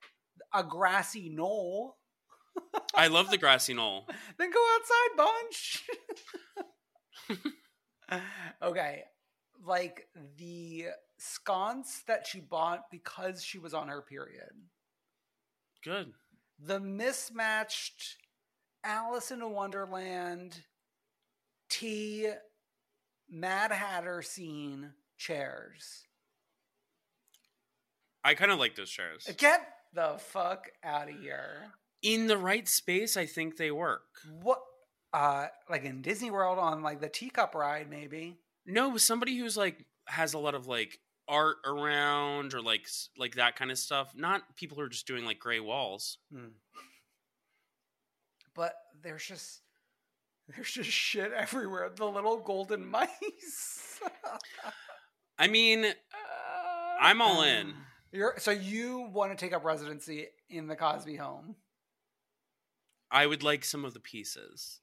a 0.53 0.63
grassy 0.63 1.29
knoll. 1.29 1.97
I 2.95 3.07
love 3.07 3.29
the 3.29 3.37
grassy 3.37 3.73
knoll. 3.73 4.07
then 4.37 4.51
go 4.51 4.65
outside, 4.75 5.17
bunch. 8.09 8.21
okay. 8.61 9.03
Like 9.65 10.07
the 10.37 10.85
sconce 11.17 12.01
that 12.07 12.25
she 12.25 12.39
bought 12.39 12.85
because 12.91 13.43
she 13.43 13.59
was 13.59 13.73
on 13.73 13.89
her 13.89 14.01
period. 14.01 14.51
Good. 15.83 16.13
The 16.61 16.79
mismatched 16.79 18.17
Alice 18.83 19.31
in 19.31 19.49
Wonderland 19.51 20.63
tea 21.69 22.29
Mad 23.29 23.71
Hatter 23.71 24.21
scene 24.21 24.93
chairs. 25.17 26.05
I 28.23 28.33
kind 28.33 28.51
of 28.51 28.59
like 28.59 28.75
those 28.75 28.89
chairs. 28.89 29.29
Get 29.37 29.61
the 29.93 30.15
fuck 30.17 30.69
out 30.83 31.09
of 31.09 31.19
here. 31.19 31.71
In 32.01 32.27
the 32.27 32.37
right 32.37 32.67
space, 32.67 33.15
I 33.15 33.25
think 33.25 33.57
they 33.57 33.71
work. 33.71 34.03
What 34.41 34.59
uh 35.13 35.47
like 35.69 35.85
in 35.85 36.01
Disney 36.01 36.29
World 36.29 36.59
on 36.59 36.83
like 36.83 36.99
the 36.99 37.09
teacup 37.09 37.55
ride 37.55 37.89
maybe. 37.89 38.37
No, 38.65 38.97
somebody 38.97 39.37
who's 39.37 39.57
like 39.57 39.85
has 40.05 40.33
a 40.33 40.39
lot 40.39 40.55
of 40.55 40.67
like 40.67 40.99
art 41.29 41.57
around 41.65 42.53
or 42.53 42.61
like 42.61 42.87
like 43.17 43.35
that 43.35 43.55
kind 43.55 43.71
of 43.71 43.77
stuff. 43.77 44.13
Not 44.15 44.55
people 44.55 44.75
who 44.75 44.83
are 44.83 44.89
just 44.89 45.07
doing 45.07 45.23
like 45.23 45.39
gray 45.39 45.59
walls. 45.59 46.17
Hmm. 46.33 46.47
but 48.55 48.73
there's 49.01 49.25
just 49.25 49.61
there's 50.49 50.71
just 50.71 50.89
shit 50.89 51.31
everywhere. 51.31 51.89
The 51.95 52.05
little 52.05 52.37
golden 52.37 52.85
mice. 52.91 53.99
I 55.37 55.47
mean, 55.47 55.85
I'm 56.99 57.21
all 57.21 57.43
in. 57.43 57.73
You're, 58.11 58.33
so 58.37 58.51
you 58.51 59.07
want 59.13 59.31
to 59.31 59.37
take 59.37 59.53
up 59.53 59.63
residency 59.63 60.27
in 60.49 60.67
the 60.67 60.75
Cosby 60.75 61.15
home? 61.15 61.55
I 63.11 63.25
would 63.25 63.43
like 63.43 63.63
some 63.63 63.85
of 63.85 63.93
the 63.93 63.99
pieces. 63.99 64.79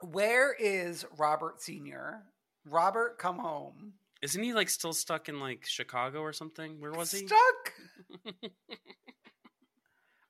Where 0.00 0.54
is 0.54 1.04
Robert 1.18 1.60
Senior? 1.60 2.22
Robert, 2.64 3.18
come 3.18 3.38
home. 3.38 3.94
Isn't 4.22 4.42
he 4.42 4.52
like 4.54 4.70
still 4.70 4.92
stuck 4.92 5.28
in 5.28 5.40
like 5.40 5.66
Chicago 5.66 6.20
or 6.20 6.32
something? 6.32 6.80
Where 6.80 6.92
was 6.92 7.10
he? 7.10 7.26
Stuck. 7.26 7.72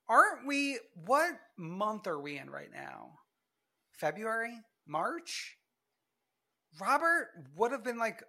Aren't 0.09 0.47
we? 0.47 0.79
What 1.05 1.35
month 1.59 2.07
are 2.07 2.19
we 2.19 2.39
in 2.39 2.51
right 2.51 2.71
now? 2.73 3.11
February, 3.93 4.55
March. 4.87 5.59
Robert 6.81 7.29
would 7.55 7.73
have 7.73 7.85
been 7.85 7.99
like 7.99 8.23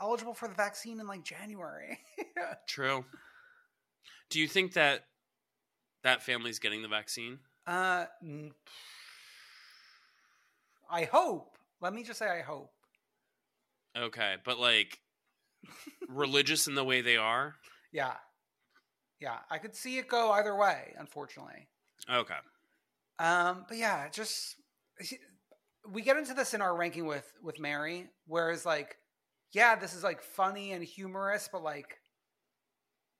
eligible 0.00 0.34
for 0.34 0.48
the 0.48 0.54
vaccine 0.54 0.98
in 0.98 1.06
like 1.06 1.22
January. 1.22 1.98
True. 2.66 3.04
Do 4.30 4.40
you 4.40 4.48
think 4.48 4.72
that 4.72 5.04
that 6.02 6.22
family's 6.22 6.58
getting 6.58 6.82
the 6.82 6.88
vaccine? 6.88 7.38
uh, 7.66 8.06
I 10.90 11.04
hope. 11.04 11.56
Let 11.80 11.92
me 11.92 12.02
just 12.02 12.18
say, 12.18 12.28
I 12.28 12.40
hope. 12.42 12.72
Okay, 13.98 14.36
but 14.44 14.58
like 14.58 14.98
religious 16.08 16.66
in 16.66 16.74
the 16.74 16.84
way 16.84 17.00
they 17.00 17.16
are. 17.16 17.54
Yeah, 17.92 18.14
yeah. 19.20 19.38
I 19.50 19.58
could 19.58 19.74
see 19.74 19.98
it 19.98 20.08
go 20.08 20.32
either 20.32 20.54
way. 20.54 20.94
Unfortunately. 20.98 21.68
Okay. 22.10 22.34
Um, 23.18 23.64
but 23.68 23.78
yeah, 23.78 24.08
just 24.08 24.56
we 25.90 26.02
get 26.02 26.16
into 26.16 26.34
this 26.34 26.54
in 26.54 26.60
our 26.60 26.76
ranking 26.76 27.06
with 27.06 27.30
with 27.42 27.58
Mary, 27.58 28.08
whereas 28.26 28.66
like, 28.66 28.96
yeah, 29.52 29.76
this 29.76 29.94
is 29.94 30.02
like 30.02 30.22
funny 30.22 30.72
and 30.72 30.84
humorous, 30.84 31.48
but 31.50 31.62
like, 31.62 31.98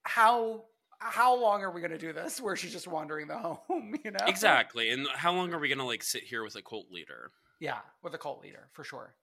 how 0.03 0.65
how 0.99 1.35
long 1.35 1.63
are 1.63 1.71
we 1.71 1.81
gonna 1.81 1.97
do 1.97 2.13
this? 2.13 2.39
Where 2.41 2.55
she's 2.55 2.71
just 2.71 2.87
wandering 2.87 3.27
the 3.27 3.37
home, 3.37 3.95
you 4.03 4.11
know? 4.11 4.25
Exactly. 4.25 4.89
And 4.89 5.07
how 5.13 5.33
long 5.33 5.53
are 5.53 5.59
we 5.59 5.69
gonna 5.69 5.85
like 5.85 6.03
sit 6.03 6.23
here 6.23 6.43
with 6.43 6.55
a 6.55 6.61
cult 6.61 6.91
leader? 6.91 7.31
Yeah, 7.59 7.79
with 8.03 8.13
a 8.13 8.17
cult 8.17 8.41
leader 8.41 8.69
for 8.73 8.83
sure. 8.83 9.15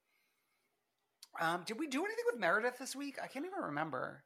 Um, 1.40 1.62
did 1.66 1.78
we 1.78 1.86
do 1.86 2.04
anything 2.04 2.24
with 2.30 2.40
Meredith 2.40 2.78
this 2.78 2.94
week? 2.94 3.16
I 3.22 3.26
can't 3.26 3.44
even 3.46 3.60
remember. 3.60 4.24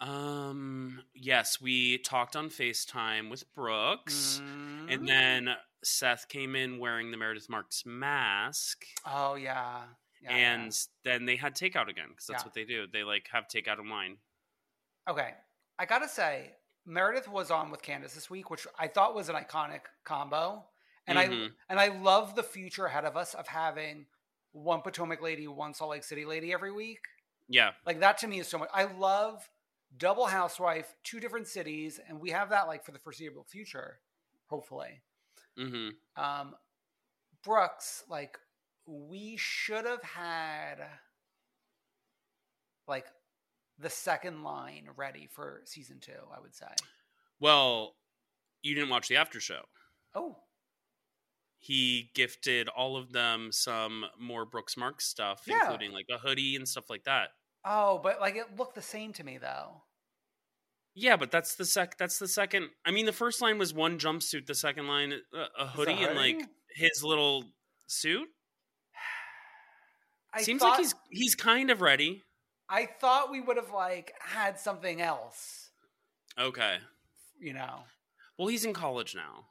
Um. 0.00 1.02
Yes, 1.14 1.60
we 1.60 1.98
talked 1.98 2.34
on 2.34 2.48
Facetime 2.48 3.28
with 3.30 3.52
Brooks, 3.52 4.40
Mm. 4.42 4.94
and 4.94 5.06
then 5.08 5.56
Seth 5.84 6.26
came 6.28 6.56
in 6.56 6.78
wearing 6.78 7.10
the 7.10 7.18
Meredith 7.18 7.50
Marks 7.50 7.84
mask, 7.84 8.84
oh 9.04 9.34
yeah, 9.34 9.82
yeah 10.22 10.30
and 10.30 10.86
then 11.04 11.26
they 11.26 11.36
had 11.36 11.54
takeout 11.54 11.88
again 11.88 12.08
because 12.10 12.26
that's 12.26 12.42
Yeah. 12.42 12.46
what 12.46 12.54
they 12.54 12.64
do. 12.64 12.86
They 12.86 13.02
like 13.04 13.28
have 13.32 13.46
takeout 13.46 13.78
yeah. 13.78 14.18
okay. 15.06 15.34
I 15.78 15.84
gotta 15.84 16.08
say, 16.08 16.56
Meredith 16.86 17.28
was 17.28 17.50
on 17.50 17.70
with 17.70 17.82
Candace 17.82 18.14
this 18.14 18.30
week, 18.30 18.48
which 18.50 18.66
I 18.78 18.88
thought 18.88 19.14
was 19.14 19.28
an 19.28 19.36
iconic 19.36 19.82
combo, 20.04 20.66
and 21.06 21.18
I 21.18 21.28
Mhm. 21.28 21.54
and 21.68 21.78
I 21.78 21.88
love 21.88 22.36
the 22.36 22.42
future 22.42 22.86
ahead 22.86 23.04
of 23.04 23.18
us 23.18 23.34
of 23.34 23.48
having 23.48 24.06
one 24.52 24.82
Potomac 24.82 25.22
lady, 25.22 25.46
one 25.48 25.74
Salt 25.74 25.90
Lake 25.90 26.04
City 26.04 26.24
lady 26.24 26.52
every 26.52 26.72
week. 26.72 27.00
Yeah. 27.48 27.70
Like 27.86 28.00
that 28.00 28.18
to 28.18 28.28
me 28.28 28.40
is 28.40 28.48
so 28.48 28.58
much. 28.58 28.68
I 28.72 28.84
love 28.84 29.48
double 29.96 30.26
housewife, 30.26 30.94
two 31.02 31.20
different 31.20 31.48
cities, 31.48 32.00
and 32.08 32.20
we 32.20 32.30
have 32.30 32.50
that 32.50 32.66
like 32.66 32.84
for 32.84 32.92
the 32.92 32.98
foreseeable 32.98 33.44
future, 33.44 33.98
hopefully. 34.46 35.02
Mm-hmm. 35.58 36.22
Um, 36.22 36.54
Brooks, 37.44 38.04
like 38.08 38.38
we 38.86 39.36
should 39.36 39.84
have 39.84 40.02
had 40.02 40.76
like 42.86 43.06
the 43.78 43.90
second 43.90 44.42
line 44.42 44.88
ready 44.96 45.28
for 45.30 45.62
season 45.64 45.98
two. 46.00 46.12
I 46.34 46.40
would 46.40 46.54
say. 46.54 46.66
Well, 47.40 47.94
you 48.62 48.74
didn't 48.74 48.90
watch 48.90 49.08
the 49.08 49.16
after 49.16 49.40
show. 49.40 49.62
Oh, 50.14 50.36
He 51.62 52.10
gifted 52.14 52.68
all 52.68 52.96
of 52.96 53.12
them 53.12 53.52
some 53.52 54.06
more 54.18 54.46
Brooks 54.46 54.76
Marks 54.78 55.06
stuff, 55.06 55.42
Yeah. 55.46 55.60
including 55.62 55.92
like 55.92 56.06
a 56.10 56.16
hoodie 56.18 56.56
and 56.56 56.66
stuff 56.68 56.88
like 56.90 57.04
that. 57.04 57.28
oh, 57.64 57.98
but 58.02 58.18
like 58.20 58.34
it 58.36 58.56
looked 58.56 58.74
the 58.74 58.82
same 58.82 59.12
to 59.12 59.22
me 59.24 59.36
though. 59.38 59.82
Yeah, 60.94 61.16
but 61.16 61.30
that's 61.30 61.54
the 61.54 61.64
sec. 61.66 61.98
That's 61.98 62.18
the 62.18 62.26
second. 62.26 62.70
I 62.84 62.90
mean, 62.90 63.06
the 63.06 63.12
first 63.12 63.40
line 63.40 63.58
was 63.58 63.72
one 63.72 63.98
jumpsuit. 63.98 64.46
The 64.46 64.54
second 64.56 64.88
line, 64.88 65.12
uh, 65.32 65.46
a 65.58 65.66
hoodie, 65.66 66.02
and 66.02 66.16
like 66.16 66.40
his 66.74 67.04
little 67.04 67.44
suit. 67.86 68.28
I 70.32 70.42
Seems 70.42 70.60
thought, 70.62 70.70
like 70.70 70.78
he's 70.80 70.94
he's 71.10 71.34
kind 71.34 71.70
of 71.70 71.80
ready. 71.80 72.22
I 72.68 72.86
thought 72.86 73.30
we 73.30 73.40
would 73.40 73.56
have 73.56 73.70
like 73.72 74.12
had 74.20 74.58
something 74.58 75.00
else. 75.00 75.70
Okay. 76.38 76.78
You 77.38 77.52
know, 77.52 77.84
Well, 78.38 78.48
he's 78.48 78.64
in 78.64 78.72
college 78.72 79.14
now. 79.14 79.46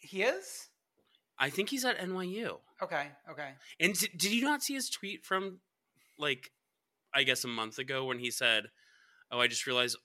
he 0.00 0.22
is. 0.22 0.68
I 1.42 1.50
think 1.50 1.70
he's 1.70 1.84
at 1.84 1.98
NYU. 1.98 2.58
Okay. 2.80 3.08
Okay. 3.28 3.48
And 3.80 3.98
d- 3.98 4.10
did 4.16 4.30
you 4.30 4.44
not 4.44 4.62
see 4.62 4.74
his 4.74 4.88
tweet 4.88 5.24
from 5.24 5.58
like 6.16 6.52
I 7.12 7.24
guess 7.24 7.42
a 7.42 7.48
month 7.48 7.78
ago 7.78 8.04
when 8.04 8.20
he 8.20 8.30
said, 8.30 8.70
"Oh, 9.30 9.40
I 9.40 9.48
just 9.48 9.66
realized 9.66 9.98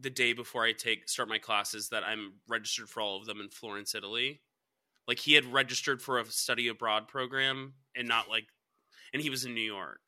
the 0.00 0.08
day 0.08 0.34
before 0.34 0.64
I 0.64 0.70
take 0.72 1.08
start 1.08 1.28
my 1.28 1.38
classes 1.38 1.88
that 1.88 2.04
I'm 2.04 2.34
registered 2.46 2.88
for 2.88 3.00
all 3.00 3.18
of 3.18 3.26
them 3.26 3.40
in 3.40 3.48
Florence, 3.48 3.92
Italy." 3.92 4.40
Like 5.08 5.18
he 5.18 5.34
had 5.34 5.44
registered 5.46 6.00
for 6.00 6.20
a 6.20 6.24
study 6.26 6.68
abroad 6.68 7.08
program 7.08 7.74
and 7.96 8.06
not 8.06 8.30
like 8.30 8.44
and 9.12 9.20
he 9.20 9.30
was 9.30 9.44
in 9.44 9.52
New 9.52 9.60
York. 9.60 10.00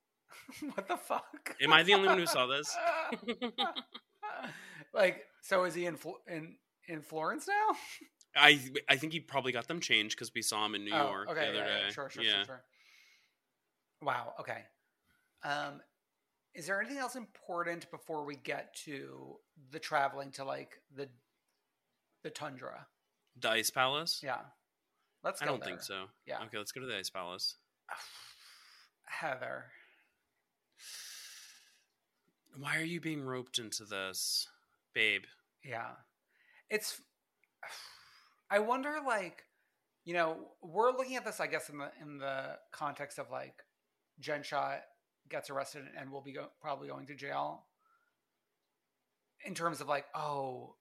what 0.74 0.88
the 0.88 0.96
fuck? 0.96 1.56
Am 1.60 1.74
I 1.74 1.82
the 1.82 1.92
only 1.92 2.08
one 2.08 2.18
who 2.18 2.26
saw 2.26 2.46
this? 2.46 2.74
like, 4.94 5.24
so 5.42 5.64
is 5.64 5.74
he 5.74 5.84
in 5.84 5.98
in 6.26 6.56
in 6.88 7.02
Florence 7.02 7.46
now? 7.46 7.76
I 8.36 8.60
I 8.88 8.96
think 8.96 9.12
he 9.12 9.20
probably 9.20 9.52
got 9.52 9.66
them 9.68 9.80
changed 9.80 10.18
cuz 10.18 10.30
we 10.34 10.42
saw 10.42 10.64
him 10.66 10.74
in 10.74 10.84
New 10.84 10.94
Oh, 10.94 11.10
York 11.10 11.28
okay, 11.30 11.40
the 11.40 11.48
other 11.48 11.58
yeah, 11.58 11.64
day. 11.64 11.82
yeah, 11.86 11.90
sure, 11.90 12.10
sure, 12.10 12.22
yeah. 12.22 12.30
sure, 12.36 12.44
sure. 12.44 12.64
Wow. 14.02 14.34
Okay. 14.40 14.64
Um, 15.42 15.82
is 16.54 16.66
there 16.66 16.80
anything 16.80 16.98
else 16.98 17.16
important 17.16 17.90
before 17.90 18.24
we 18.24 18.36
get 18.36 18.74
to 18.84 19.38
the 19.70 19.78
traveling 19.78 20.30
to 20.32 20.44
like 20.44 20.80
the 20.94 21.08
the 22.22 22.30
tundra? 22.30 22.86
The 23.38 23.50
Ice 23.50 23.70
Palace? 23.70 24.20
Yeah. 24.22 24.40
Let's 25.22 25.42
I 25.42 25.44
don't 25.46 25.60
there. 25.60 25.68
think 25.68 25.82
so. 25.82 26.06
Yeah. 26.26 26.42
Okay, 26.44 26.58
let's 26.58 26.72
go 26.72 26.80
to 26.80 26.86
the 26.86 26.96
Ice 26.96 27.10
Palace. 27.10 27.56
Heather. 29.04 29.66
Why 32.58 32.76
are 32.76 32.84
you 32.84 33.00
being 33.00 33.22
roped 33.22 33.58
into 33.58 33.84
this, 33.84 34.48
babe? 34.94 35.24
Yeah. 35.62 35.90
It's 36.70 37.00
I 38.50 38.58
wonder 38.60 38.96
like 39.06 39.44
you 40.04 40.14
know, 40.14 40.36
we're 40.62 40.92
looking 40.92 41.16
at 41.16 41.24
this 41.24 41.40
I 41.40 41.46
guess 41.46 41.68
in 41.68 41.78
the 41.78 41.90
in 42.00 42.18
the 42.18 42.58
context 42.72 43.18
of 43.18 43.30
like 43.30 43.62
Jen 44.20 44.42
Shah 44.42 44.76
gets 45.28 45.50
arrested 45.50 45.84
and 45.98 46.10
will 46.10 46.20
be 46.20 46.32
go- 46.32 46.50
probably 46.60 46.88
going 46.88 47.06
to 47.06 47.14
jail. 47.14 47.64
In 49.44 49.54
terms 49.54 49.80
of 49.80 49.88
like, 49.88 50.06
oh, 50.14 50.74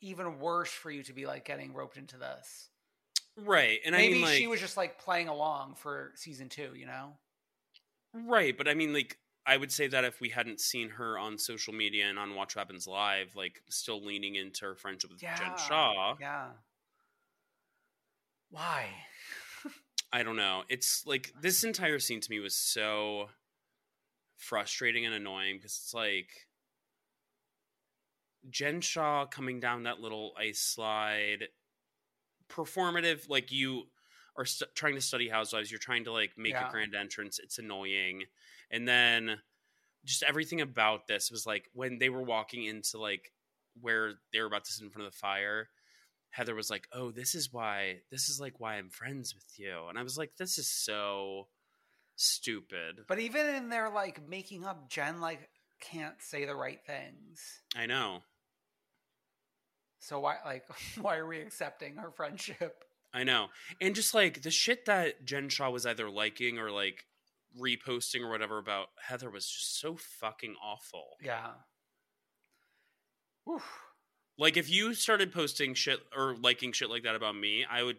even 0.00 0.38
worse 0.38 0.70
for 0.70 0.90
you 0.90 1.02
to 1.04 1.12
be 1.12 1.26
like 1.26 1.44
getting 1.44 1.74
roped 1.74 1.96
into 1.96 2.16
this. 2.16 2.68
Right, 3.36 3.78
and 3.84 3.94
Maybe 3.94 4.06
I 4.06 4.16
mean, 4.16 4.22
like, 4.24 4.34
she 4.36 4.46
was 4.46 4.60
just 4.60 4.76
like 4.76 4.98
playing 4.98 5.28
along 5.28 5.74
for 5.76 6.12
season 6.16 6.48
two, 6.48 6.72
you 6.74 6.86
know? 6.86 7.12
right, 8.12 8.56
but 8.56 8.66
I 8.66 8.74
mean, 8.74 8.92
like, 8.92 9.16
I 9.48 9.56
would 9.56 9.72
say 9.72 9.86
that 9.88 10.04
if 10.04 10.20
we 10.20 10.28
hadn't 10.28 10.60
seen 10.60 10.90
her 10.90 11.18
on 11.18 11.38
social 11.38 11.72
media 11.72 12.04
and 12.06 12.18
on 12.18 12.34
Watch 12.34 12.54
What 12.54 12.60
Happens 12.60 12.86
Live, 12.86 13.34
like, 13.34 13.62
still 13.70 14.04
leaning 14.04 14.34
into 14.34 14.66
her 14.66 14.74
friendship 14.74 15.10
with 15.10 15.22
Yeah. 15.22 15.36
Jen 15.38 15.56
Shah, 15.56 16.16
Yeah. 16.20 16.50
Why? 18.50 18.90
I 20.12 20.22
don't 20.22 20.36
know. 20.36 20.64
It's 20.68 21.04
like 21.06 21.32
this 21.40 21.64
entire 21.64 21.98
scene 21.98 22.20
to 22.20 22.30
me 22.30 22.40
was 22.40 22.54
so 22.54 23.28
frustrating 24.36 25.04
and 25.04 25.14
annoying 25.14 25.56
because 25.56 25.72
it's 25.72 25.92
like 25.94 26.46
Jen 28.50 28.80
Shah 28.80 29.26
coming 29.26 29.60
down 29.60 29.82
that 29.82 30.00
little 30.00 30.32
ice 30.38 30.60
slide, 30.60 31.48
performative. 32.48 33.28
Like 33.28 33.52
you 33.52 33.84
are 34.36 34.44
st- 34.46 34.74
trying 34.74 34.94
to 34.94 35.00
study 35.00 35.28
Housewives, 35.28 35.70
you're 35.70 35.78
trying 35.78 36.04
to 36.04 36.12
like 36.12 36.30
make 36.38 36.52
Yeah. 36.52 36.68
a 36.68 36.70
grand 36.70 36.94
entrance. 36.94 37.38
It's 37.38 37.58
annoying, 37.58 38.22
and 38.70 38.86
then 38.86 39.38
just 40.04 40.22
everything 40.22 40.60
about 40.60 41.06
this 41.06 41.30
was 41.30 41.46
like 41.46 41.68
when 41.72 41.98
they 41.98 42.08
were 42.08 42.22
walking 42.22 42.64
into 42.64 42.98
like 42.98 43.32
where 43.80 44.14
they 44.32 44.40
were 44.40 44.46
about 44.46 44.64
to 44.64 44.72
sit 44.72 44.84
in 44.84 44.90
front 44.90 45.06
of 45.06 45.12
the 45.12 45.18
fire. 45.18 45.68
Heather 46.30 46.54
was 46.54 46.70
like, 46.70 46.86
"Oh, 46.92 47.10
this 47.10 47.34
is 47.34 47.52
why. 47.52 48.00
This 48.10 48.28
is 48.28 48.38
like 48.38 48.60
why 48.60 48.74
I'm 48.76 48.90
friends 48.90 49.34
with 49.34 49.58
you," 49.58 49.86
and 49.88 49.98
I 49.98 50.02
was 50.02 50.18
like, 50.18 50.32
"This 50.36 50.58
is 50.58 50.68
so 50.68 51.48
stupid." 52.16 53.00
But 53.08 53.18
even 53.18 53.46
in 53.46 53.70
their 53.70 53.88
like 53.88 54.28
making 54.28 54.64
up, 54.66 54.90
Jen 54.90 55.20
like 55.20 55.48
can't 55.80 56.20
say 56.20 56.44
the 56.44 56.54
right 56.54 56.80
things. 56.86 57.62
I 57.74 57.86
know. 57.86 58.22
So 60.00 60.20
why 60.20 60.36
like 60.44 60.64
why 61.00 61.16
are 61.16 61.26
we 61.26 61.40
accepting 61.40 61.96
her 61.96 62.10
friendship? 62.10 62.84
I 63.12 63.24
know. 63.24 63.48
And 63.80 63.94
just 63.94 64.14
like 64.14 64.42
the 64.42 64.50
shit 64.50 64.84
that 64.84 65.24
Jen 65.24 65.48
Shah 65.48 65.70
was 65.70 65.86
either 65.86 66.10
liking 66.10 66.58
or 66.58 66.70
like 66.70 67.06
reposting 67.58 68.20
or 68.22 68.30
whatever 68.30 68.58
about 68.58 68.88
Heather 69.00 69.30
was 69.30 69.46
just 69.48 69.78
so 69.80 69.96
fucking 69.96 70.54
awful. 70.62 71.16
Yeah. 71.22 71.50
Oof. 73.48 73.64
Like 74.36 74.56
if 74.56 74.70
you 74.70 74.94
started 74.94 75.32
posting 75.32 75.74
shit 75.74 76.00
or 76.16 76.34
liking 76.40 76.72
shit 76.72 76.90
like 76.90 77.02
that 77.04 77.14
about 77.14 77.34
me, 77.36 77.64
I 77.68 77.82
would 77.82 77.96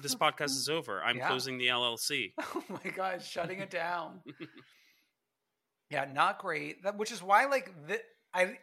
this 0.00 0.14
podcast 0.16 0.50
is 0.56 0.68
over. 0.68 1.02
I'm 1.02 1.18
Yeah. 1.18 1.28
closing 1.28 1.58
the 1.58 1.66
LLC. 1.68 2.32
Oh 2.54 2.62
my 2.68 2.90
god, 2.90 3.22
shutting 3.22 3.60
it 3.60 3.70
down. 3.70 4.20
yeah, 5.90 6.06
not 6.12 6.38
great. 6.38 6.82
That, 6.82 6.96
which 6.96 7.12
is 7.12 7.22
why, 7.22 7.44
like, 7.46 7.70
the, 7.86 8.00
I 8.34 8.58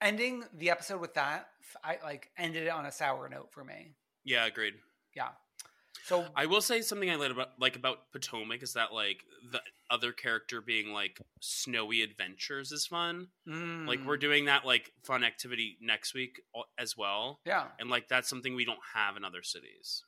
ending 0.00 0.44
the 0.58 0.70
episode 0.70 1.00
with 1.00 1.14
that, 1.14 1.48
I 1.84 1.98
like 2.02 2.28
ended 2.36 2.64
it 2.64 2.70
on 2.70 2.84
a 2.86 2.92
sour 2.92 3.28
note 3.28 3.52
for 3.52 3.64
me. 3.64 3.94
Yeah, 4.24 4.46
agreed. 4.46 4.74
Yeah. 5.14 5.28
So 6.04 6.26
I 6.34 6.46
will 6.46 6.60
say 6.60 6.82
something 6.82 7.10
I 7.10 7.16
like 7.16 7.30
about 7.30 7.50
like 7.60 7.76
about 7.76 8.10
Potomac 8.12 8.62
is 8.62 8.74
that 8.74 8.92
like 8.92 9.24
the 9.50 9.60
other 9.90 10.12
character 10.12 10.60
being 10.60 10.92
like 10.92 11.20
snowy 11.40 12.02
adventures 12.02 12.72
is 12.72 12.86
fun. 12.86 13.28
Like 13.46 14.00
mm, 14.00 14.06
we're 14.06 14.16
doing 14.16 14.46
that 14.46 14.64
like 14.64 14.92
fun 15.04 15.22
activity 15.22 15.76
next 15.80 16.14
week 16.14 16.42
as 16.78 16.96
well, 16.96 17.40
yeah. 17.44 17.66
and 17.78 17.88
like 17.88 18.08
that's 18.08 18.28
something 18.28 18.54
we 18.54 18.64
don't 18.64 18.80
have 18.94 19.16
in 19.16 19.24
other 19.24 19.42
cities. 19.42 20.04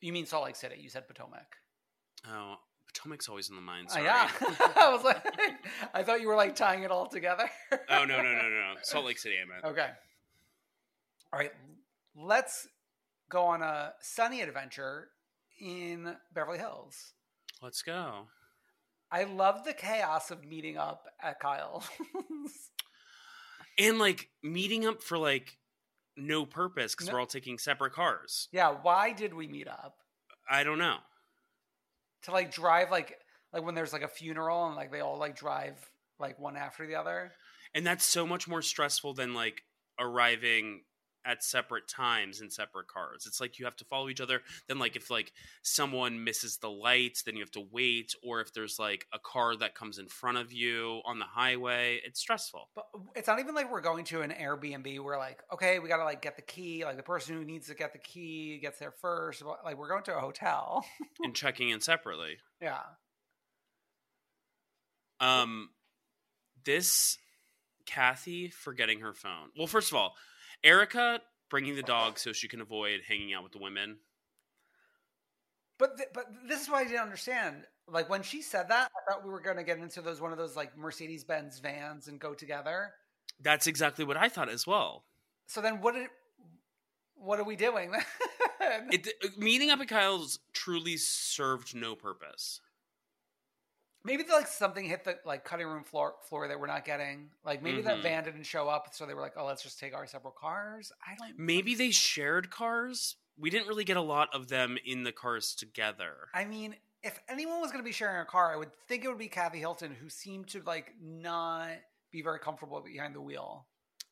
You 0.00 0.12
mean 0.12 0.26
Salt 0.26 0.44
Lake 0.44 0.56
City? 0.56 0.76
You 0.78 0.88
said 0.88 1.08
Potomac. 1.08 1.56
Oh, 2.28 2.56
Potomac's 2.86 3.28
always 3.28 3.48
in 3.50 3.56
the 3.56 3.62
mind. 3.62 3.88
Uh, 3.94 4.00
yeah. 4.02 4.30
I 4.76 4.92
was 4.92 5.04
like, 5.04 5.24
I 5.94 6.02
thought 6.02 6.20
you 6.20 6.28
were 6.28 6.36
like 6.36 6.54
tying 6.54 6.82
it 6.82 6.90
all 6.90 7.06
together. 7.06 7.48
oh 7.72 8.04
no 8.04 8.16
no 8.16 8.22
no 8.22 8.42
no 8.42 8.48
no 8.48 8.74
Salt 8.82 9.06
Lake 9.06 9.18
City. 9.18 9.36
I 9.42 9.48
meant. 9.48 9.64
Okay. 9.64 9.88
All 11.32 11.38
right. 11.38 11.52
Let's 12.14 12.68
go 13.32 13.44
on 13.46 13.62
a 13.62 13.94
sunny 14.02 14.42
adventure 14.42 15.08
in 15.58 16.14
Beverly 16.34 16.58
Hills. 16.58 17.14
Let's 17.62 17.80
go. 17.82 18.26
I 19.10 19.24
love 19.24 19.64
the 19.64 19.72
chaos 19.72 20.30
of 20.30 20.44
meeting 20.44 20.76
up 20.76 21.06
at 21.22 21.40
Kyle's. 21.40 21.88
And 23.78 23.98
like 23.98 24.28
meeting 24.42 24.86
up 24.86 25.02
for 25.02 25.16
like 25.16 25.56
no 26.16 26.44
purpose 26.44 26.94
because 26.94 27.06
No- 27.08 27.14
we're 27.14 27.20
all 27.20 27.26
taking 27.26 27.58
separate 27.58 27.94
cars. 27.94 28.48
yeah, 28.52 28.68
why 28.70 29.12
did 29.12 29.32
we 29.32 29.48
meet 29.48 29.66
up? 29.66 29.96
I 30.48 30.62
don't 30.62 30.78
know. 30.78 30.98
To 32.24 32.32
like 32.32 32.52
drive 32.52 32.90
like 32.90 33.18
like 33.52 33.64
when 33.64 33.74
there's 33.74 33.92
like 33.92 34.02
a 34.02 34.08
funeral 34.08 34.66
and 34.66 34.76
like 34.76 34.92
they 34.92 35.00
all 35.00 35.18
like 35.18 35.36
drive 35.36 35.74
like 36.18 36.38
one 36.38 36.56
after 36.56 36.86
the 36.86 36.96
other. 36.96 37.32
And 37.74 37.86
that's 37.86 38.04
so 38.04 38.26
much 38.26 38.46
more 38.46 38.60
stressful 38.62 39.14
than 39.14 39.32
like 39.32 39.62
arriving 39.98 40.82
at 41.24 41.42
separate 41.42 41.88
times 41.88 42.40
in 42.40 42.50
separate 42.50 42.88
cars. 42.88 43.24
It's 43.26 43.40
like 43.40 43.58
you 43.58 43.64
have 43.64 43.76
to 43.76 43.84
follow 43.84 44.08
each 44.08 44.20
other. 44.20 44.42
Then 44.68 44.78
like 44.78 44.96
if 44.96 45.10
like 45.10 45.32
someone 45.62 46.24
misses 46.24 46.56
the 46.58 46.70
lights, 46.70 47.22
then 47.22 47.36
you 47.36 47.42
have 47.42 47.50
to 47.52 47.66
wait 47.70 48.14
or 48.22 48.40
if 48.40 48.52
there's 48.52 48.78
like 48.78 49.06
a 49.12 49.18
car 49.18 49.56
that 49.56 49.74
comes 49.74 49.98
in 49.98 50.08
front 50.08 50.38
of 50.38 50.52
you 50.52 51.00
on 51.04 51.18
the 51.18 51.24
highway, 51.24 52.00
it's 52.04 52.20
stressful. 52.20 52.68
But 52.74 52.86
it's 53.14 53.28
not 53.28 53.40
even 53.40 53.54
like 53.54 53.70
we're 53.70 53.80
going 53.80 54.04
to 54.06 54.22
an 54.22 54.30
Airbnb 54.30 55.00
where 55.00 55.18
like, 55.18 55.42
okay, 55.52 55.78
we 55.78 55.88
gotta 55.88 56.04
like 56.04 56.22
get 56.22 56.36
the 56.36 56.42
key. 56.42 56.84
Like 56.84 56.96
the 56.96 57.02
person 57.02 57.36
who 57.36 57.44
needs 57.44 57.68
to 57.68 57.74
get 57.74 57.92
the 57.92 57.98
key 57.98 58.58
gets 58.60 58.78
there 58.78 58.92
first. 59.00 59.42
Like 59.64 59.76
we're 59.76 59.88
going 59.88 60.04
to 60.04 60.16
a 60.16 60.20
hotel. 60.20 60.84
and 61.22 61.34
checking 61.34 61.70
in 61.70 61.80
separately. 61.80 62.36
yeah. 62.60 62.80
Um, 65.20 65.70
this 66.64 67.16
Kathy 67.86 68.48
forgetting 68.48 69.00
her 69.00 69.12
phone. 69.12 69.50
Well, 69.56 69.66
first 69.66 69.90
of 69.90 69.96
all, 69.96 70.14
Erica 70.64 71.20
bringing 71.50 71.76
the 71.76 71.82
dog 71.82 72.18
so 72.18 72.32
she 72.32 72.48
can 72.48 72.60
avoid 72.60 73.00
hanging 73.06 73.34
out 73.34 73.42
with 73.42 73.52
the 73.52 73.58
women. 73.58 73.98
But 75.78 75.96
th- 75.96 76.08
but 76.14 76.26
this 76.46 76.62
is 76.62 76.70
why 76.70 76.80
I 76.80 76.84
didn't 76.84 77.00
understand. 77.00 77.64
Like 77.88 78.08
when 78.08 78.22
she 78.22 78.40
said 78.42 78.68
that, 78.68 78.90
I 78.96 79.10
thought 79.10 79.24
we 79.24 79.30
were 79.30 79.40
going 79.40 79.56
to 79.56 79.64
get 79.64 79.78
into 79.78 80.00
those 80.00 80.20
one 80.20 80.32
of 80.32 80.38
those 80.38 80.56
like 80.56 80.76
Mercedes 80.76 81.24
Benz 81.24 81.58
vans 81.58 82.08
and 82.08 82.20
go 82.20 82.34
together. 82.34 82.90
That's 83.40 83.66
exactly 83.66 84.04
what 84.04 84.16
I 84.16 84.28
thought 84.28 84.48
as 84.48 84.66
well. 84.66 85.04
So 85.46 85.60
then 85.60 85.80
what 85.80 85.94
did 85.94 86.08
what 87.14 87.38
are 87.38 87.44
we 87.44 87.56
doing? 87.56 87.92
It 88.92 89.08
meeting 89.36 89.70
up 89.70 89.80
at 89.80 89.88
Kyle's 89.88 90.38
truly 90.52 90.96
served 90.96 91.74
no 91.74 91.96
purpose. 91.96 92.60
Maybe 94.04 94.24
like 94.30 94.46
something 94.46 94.84
hit 94.84 95.04
the 95.04 95.18
like 95.24 95.44
cutting 95.44 95.66
room 95.66 95.84
floor 95.84 96.14
floor 96.28 96.48
that 96.48 96.58
we're 96.58 96.66
not 96.66 96.84
getting. 96.84 97.30
Like 97.44 97.62
maybe 97.62 97.82
that 97.82 97.98
Mhm. 97.98 98.02
van 98.02 98.24
didn't 98.24 98.44
show 98.44 98.68
up, 98.68 98.94
so 98.94 99.06
they 99.06 99.14
were 99.14 99.20
like, 99.20 99.34
"Oh, 99.36 99.44
let's 99.44 99.62
just 99.62 99.78
take 99.78 99.94
our 99.94 100.06
separate 100.06 100.36
cars." 100.36 100.92
I 101.06 101.14
don't. 101.16 101.38
Maybe 101.38 101.74
they 101.74 101.90
shared 101.90 102.50
cars. 102.50 103.16
We 103.36 103.50
didn't 103.50 103.66
really 103.68 103.84
get 103.84 103.96
a 103.96 104.02
lot 104.02 104.28
of 104.34 104.48
them 104.48 104.76
in 104.84 105.04
the 105.04 105.12
cars 105.12 105.54
together. 105.54 106.28
I 106.34 106.44
mean, 106.44 106.76
if 107.02 107.18
anyone 107.28 107.60
was 107.60 107.70
going 107.72 107.82
to 107.82 107.88
be 107.88 107.92
sharing 107.92 108.20
a 108.20 108.24
car, 108.26 108.52
I 108.52 108.56
would 108.56 108.72
think 108.88 109.04
it 109.04 109.08
would 109.08 109.18
be 109.18 109.28
Kathy 109.28 109.58
Hilton, 109.58 109.94
who 109.94 110.08
seemed 110.08 110.48
to 110.48 110.62
like 110.62 110.92
not 111.00 111.70
be 112.10 112.22
very 112.22 112.38
comfortable 112.38 112.80
behind 112.80 113.14
the 113.14 113.20
wheel. 113.22 113.66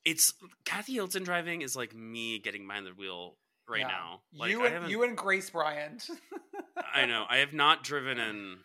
It's 0.04 0.32
Kathy 0.64 0.94
Hilton 0.94 1.22
driving 1.22 1.60
is 1.62 1.76
like 1.76 1.94
me 1.94 2.38
getting 2.38 2.66
behind 2.66 2.86
the 2.86 2.94
wheel 2.94 3.36
right 3.68 3.80
Yeah. 3.80 3.88
now. 3.88 4.22
Like 4.32 4.50
you 4.50 4.64
and 4.64 4.90
you 4.90 5.02
and 5.02 5.16
Grace 5.16 5.50
Bryant. 5.50 6.08
I 6.94 7.04
know. 7.06 7.26
I 7.28 7.36
have 7.38 7.52
not 7.52 7.84
driven 7.84 8.18
in. 8.18 8.64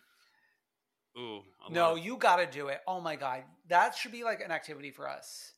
Ooh. 1.18 1.42
No, 1.70 1.94
you 1.94 2.16
got 2.18 2.36
to 2.36 2.46
do 2.46 2.68
it. 2.68 2.80
Oh 2.86 3.00
my 3.00 3.16
god, 3.16 3.44
that 3.68 3.94
should 3.94 4.12
be 4.12 4.24
like 4.24 4.40
an 4.40 4.50
activity 4.50 4.90
for 4.90 5.08
us. 5.08 5.52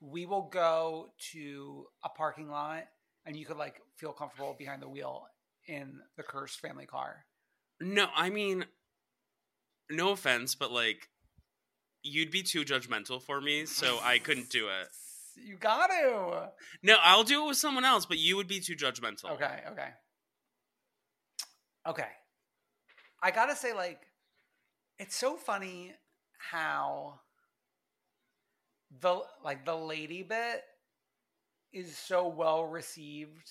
We 0.00 0.26
will 0.26 0.42
go 0.42 1.12
to 1.32 1.86
a 2.04 2.08
parking 2.08 2.50
lot, 2.50 2.84
and 3.24 3.36
you 3.36 3.46
could 3.46 3.56
like 3.56 3.80
feel 3.96 4.12
comfortable 4.12 4.54
behind 4.58 4.82
the 4.82 4.88
wheel 4.88 5.26
in 5.66 6.00
the 6.16 6.22
cursed 6.22 6.60
family 6.60 6.86
car. 6.86 7.24
No, 7.80 8.08
I 8.14 8.30
mean, 8.30 8.64
no 9.90 10.10
offense, 10.10 10.54
but 10.54 10.70
like, 10.70 11.08
you'd 12.02 12.30
be 12.30 12.42
too 12.42 12.64
judgmental 12.64 13.22
for 13.22 13.40
me, 13.40 13.66
so 13.66 13.98
I 14.02 14.18
couldn't 14.18 14.50
do 14.50 14.68
it. 14.68 14.88
You 15.34 15.56
got 15.56 15.86
to. 15.86 16.50
No, 16.82 16.96
I'll 17.02 17.24
do 17.24 17.42
it 17.44 17.48
with 17.48 17.56
someone 17.56 17.86
else, 17.86 18.04
but 18.04 18.18
you 18.18 18.36
would 18.36 18.48
be 18.48 18.60
too 18.60 18.76
judgmental. 18.76 19.30
Okay, 19.30 19.60
okay, 19.70 19.88
okay. 21.88 22.08
I 23.22 23.30
gotta 23.30 23.56
say, 23.56 23.72
like, 23.72 24.02
it's 25.02 25.16
so 25.16 25.36
funny 25.36 25.92
how 26.38 27.20
the 29.00 29.20
like 29.44 29.64
the 29.64 29.74
lady 29.74 30.22
bit 30.22 30.62
is 31.72 31.96
so 31.96 32.28
well 32.28 32.64
received. 32.64 33.50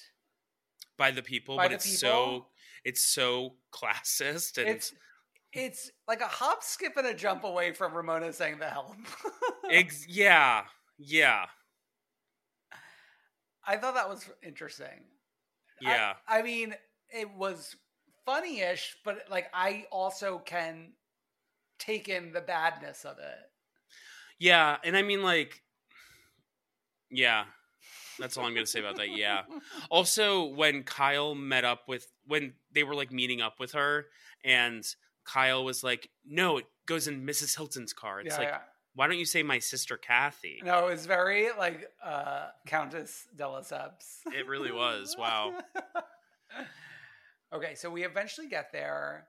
By 0.97 1.11
the 1.11 1.21
people, 1.21 1.57
By 1.57 1.63
but 1.65 1.69
the 1.69 1.75
it's 1.75 1.85
people? 1.85 1.99
so 1.99 2.45
it's 2.85 3.03
so 3.03 3.55
classist 3.73 4.57
and 4.57 4.69
It's 4.69 4.93
it's 5.53 5.91
like 6.07 6.21
a 6.21 6.27
hop, 6.27 6.63
skip, 6.63 6.95
and 6.95 7.05
a 7.07 7.13
jump 7.13 7.43
away 7.43 7.73
from 7.73 7.93
Ramona 7.93 8.31
saying 8.31 8.59
the 8.59 8.69
help. 8.69 8.95
ex- 9.69 10.07
yeah, 10.07 10.63
yeah, 10.97 11.47
I 13.67 13.75
thought 13.75 13.95
that 13.95 14.07
was 14.07 14.29
interesting. 14.41 15.03
I- 15.85 15.91
yeah. 15.91 16.13
I, 16.27 16.41
mean, 16.43 16.75
it 17.09 17.29
was 17.35 17.75
funny-ish, 18.25 18.95
but 19.03 19.23
like 19.29 19.47
I 19.53 19.87
also 19.91 20.37
can 20.39 20.93
take 21.81 22.07
in 22.09 22.31
the 22.31 22.41
badness 22.41 23.05
of 23.05 23.17
it. 23.17 23.49
Yeah, 24.39 24.77
and 24.83 24.95
I 24.95 25.01
mean 25.01 25.23
like 25.23 25.61
yeah. 27.09 27.45
That's 28.19 28.37
all 28.37 28.45
I'm 28.45 28.53
going 28.53 28.65
to 28.65 28.71
say 28.71 28.79
about 28.79 28.97
that. 28.97 29.09
Yeah. 29.15 29.41
Also, 29.89 30.45
when 30.45 30.83
Kyle 30.83 31.33
met 31.33 31.65
up 31.65 31.87
with 31.87 32.07
when 32.27 32.53
they 32.71 32.83
were 32.83 32.93
like 32.93 33.11
meeting 33.11 33.41
up 33.41 33.59
with 33.59 33.71
her 33.71 34.07
and 34.43 34.85
Kyle 35.25 35.63
was 35.63 35.83
like, 35.83 36.09
"No, 36.25 36.57
it 36.57 36.65
goes 36.85 37.07
in 37.07 37.25
Mrs. 37.25 37.55
Hilton's 37.55 37.93
car." 37.93 38.21
It's 38.21 38.35
yeah, 38.35 38.37
like, 38.37 38.47
yeah. 38.47 38.59
"Why 38.95 39.07
don't 39.07 39.17
you 39.17 39.25
say 39.25 39.43
my 39.43 39.59
sister 39.59 39.97
Kathy?" 39.97 40.61
No, 40.63 40.87
it 40.87 40.91
was 40.91 41.05
very 41.05 41.49
like 41.57 41.89
uh 42.03 42.47
Countess 42.67 43.27
de 43.35 43.43
Lesseps. 43.43 44.19
It 44.27 44.47
really 44.47 44.71
was. 44.71 45.15
Wow. 45.17 45.59
okay, 47.53 47.75
so 47.75 47.89
we 47.89 48.03
eventually 48.03 48.47
get 48.47 48.71
there. 48.71 49.27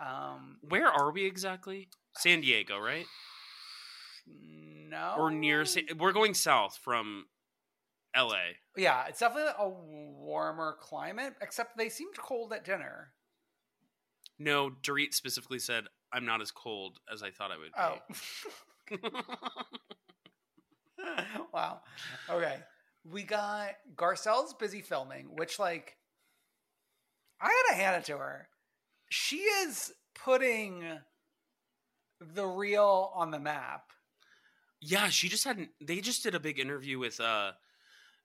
Um 0.00 0.58
Where 0.62 0.88
are 0.88 1.10
we 1.10 1.24
exactly? 1.24 1.88
San 2.16 2.40
Diego, 2.40 2.78
right? 2.78 3.06
no. 4.88 5.14
Or 5.18 5.30
near 5.30 5.64
San- 5.64 5.86
We're 5.98 6.12
going 6.12 6.34
south 6.34 6.78
from 6.82 7.26
LA. 8.16 8.54
Yeah, 8.76 9.06
it's 9.08 9.20
definitely 9.20 9.52
a 9.58 9.68
warmer 9.68 10.76
climate, 10.80 11.34
except 11.40 11.76
they 11.76 11.88
seemed 11.88 12.16
cold 12.16 12.52
at 12.52 12.64
dinner. 12.64 13.12
No, 14.38 14.70
Dorit 14.82 15.14
specifically 15.14 15.58
said, 15.58 15.84
"I'm 16.12 16.24
not 16.24 16.40
as 16.40 16.50
cold 16.50 16.98
as 17.12 17.22
I 17.22 17.30
thought 17.30 17.50
I 17.52 17.58
would 17.58 17.72
be." 17.72 18.98
Oh. 18.98 19.56
wow. 21.52 21.80
Okay. 22.30 22.58
We 23.04 23.22
got 23.22 23.70
Garcelle's 23.94 24.54
busy 24.54 24.80
filming, 24.82 25.36
which 25.36 25.58
like 25.58 25.96
I 27.40 27.48
gotta 27.68 27.80
hand 27.82 27.96
it 27.96 28.04
to 28.06 28.18
her. 28.18 28.48
She 29.08 29.36
is 29.36 29.92
putting 30.14 30.84
the 32.20 32.46
real 32.46 33.12
on 33.14 33.30
the 33.30 33.38
map. 33.38 33.84
Yeah, 34.80 35.08
she 35.08 35.28
just 35.28 35.44
had. 35.44 35.68
They 35.80 36.00
just 36.00 36.22
did 36.22 36.34
a 36.34 36.40
big 36.40 36.58
interview 36.58 36.98
with 36.98 37.20
uh 37.20 37.52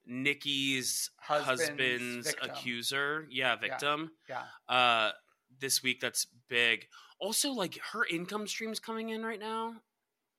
Nikki's 0.06 1.10
Husband's 1.18 1.62
husband's, 1.62 2.36
accuser. 2.42 3.28
Yeah, 3.30 3.56
victim. 3.56 4.12
Yeah. 4.28 4.44
Uh, 4.68 5.12
this 5.60 5.84
week 5.84 6.02
that's 6.02 6.28
big. 6.50 6.88
Also, 7.20 7.52
like 7.52 7.78
her 7.92 8.06
income 8.06 8.48
streams 8.48 8.80
coming 8.80 9.10
in 9.10 9.24
right 9.24 9.40
now. 9.40 9.76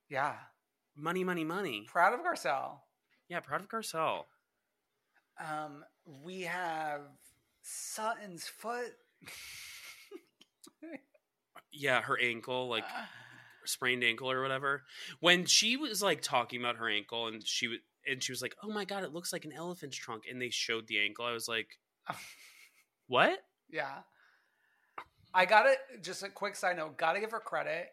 Yeah. 0.09 0.35
Money, 0.97 1.25
money, 1.25 1.45
money. 1.45 1.87
Proud 1.89 2.13
of 2.13 2.21
Garcelle. 2.21 2.81
Yeah, 3.29 3.41
proud 3.41 3.63
of 3.63 3.69
Garcelle. 3.69 4.25
Um, 5.41 5.85
we 6.23 6.43
have 6.43 7.01
Sutton's 7.63 8.47
foot. 8.47 8.93
Yeah, 11.73 12.03
her 12.03 12.19
ankle, 12.21 12.69
like 12.69 12.85
ah. 12.87 13.09
sprained 13.65 14.05
ankle 14.05 14.31
or 14.31 14.43
whatever. 14.43 14.83
When 15.21 15.47
she 15.47 15.77
was 15.77 16.03
like 16.03 16.21
talking 16.21 16.61
about 16.61 16.77
her 16.77 16.89
ankle, 16.89 17.29
and 17.29 17.47
she 17.47 17.69
was 17.69 17.79
and 18.07 18.23
she 18.23 18.33
was 18.33 18.43
like, 18.43 18.57
"Oh 18.63 18.71
my 18.71 18.85
god, 18.85 19.05
it 19.05 19.13
looks 19.13 19.33
like 19.33 19.45
an 19.45 19.53
elephant's 19.53 19.97
trunk," 19.97 20.25
and 20.31 20.41
they 20.41 20.51
showed 20.51 20.87
the 20.87 20.99
ankle. 20.99 21.25
I 21.25 21.33
was 21.33 21.49
like, 21.49 21.69
"What?" 23.07 23.39
Yeah. 23.71 24.01
I 25.35 25.47
gotta 25.47 25.75
just 26.03 26.23
a 26.23 26.29
quick 26.29 26.57
side 26.57 26.77
note, 26.77 26.99
gotta 26.99 27.21
give 27.21 27.31
her 27.31 27.41
credit. 27.41 27.89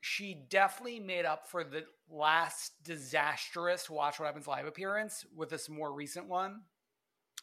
She 0.00 0.34
definitely 0.48 1.00
made 1.00 1.24
up 1.24 1.48
for 1.48 1.64
the 1.64 1.84
last 2.10 2.72
disastrous 2.82 3.88
Watch 3.90 4.18
What 4.18 4.26
Happens 4.26 4.46
Live 4.46 4.66
appearance 4.66 5.24
with 5.36 5.50
this 5.50 5.68
more 5.68 5.92
recent 5.92 6.28
one. 6.28 6.62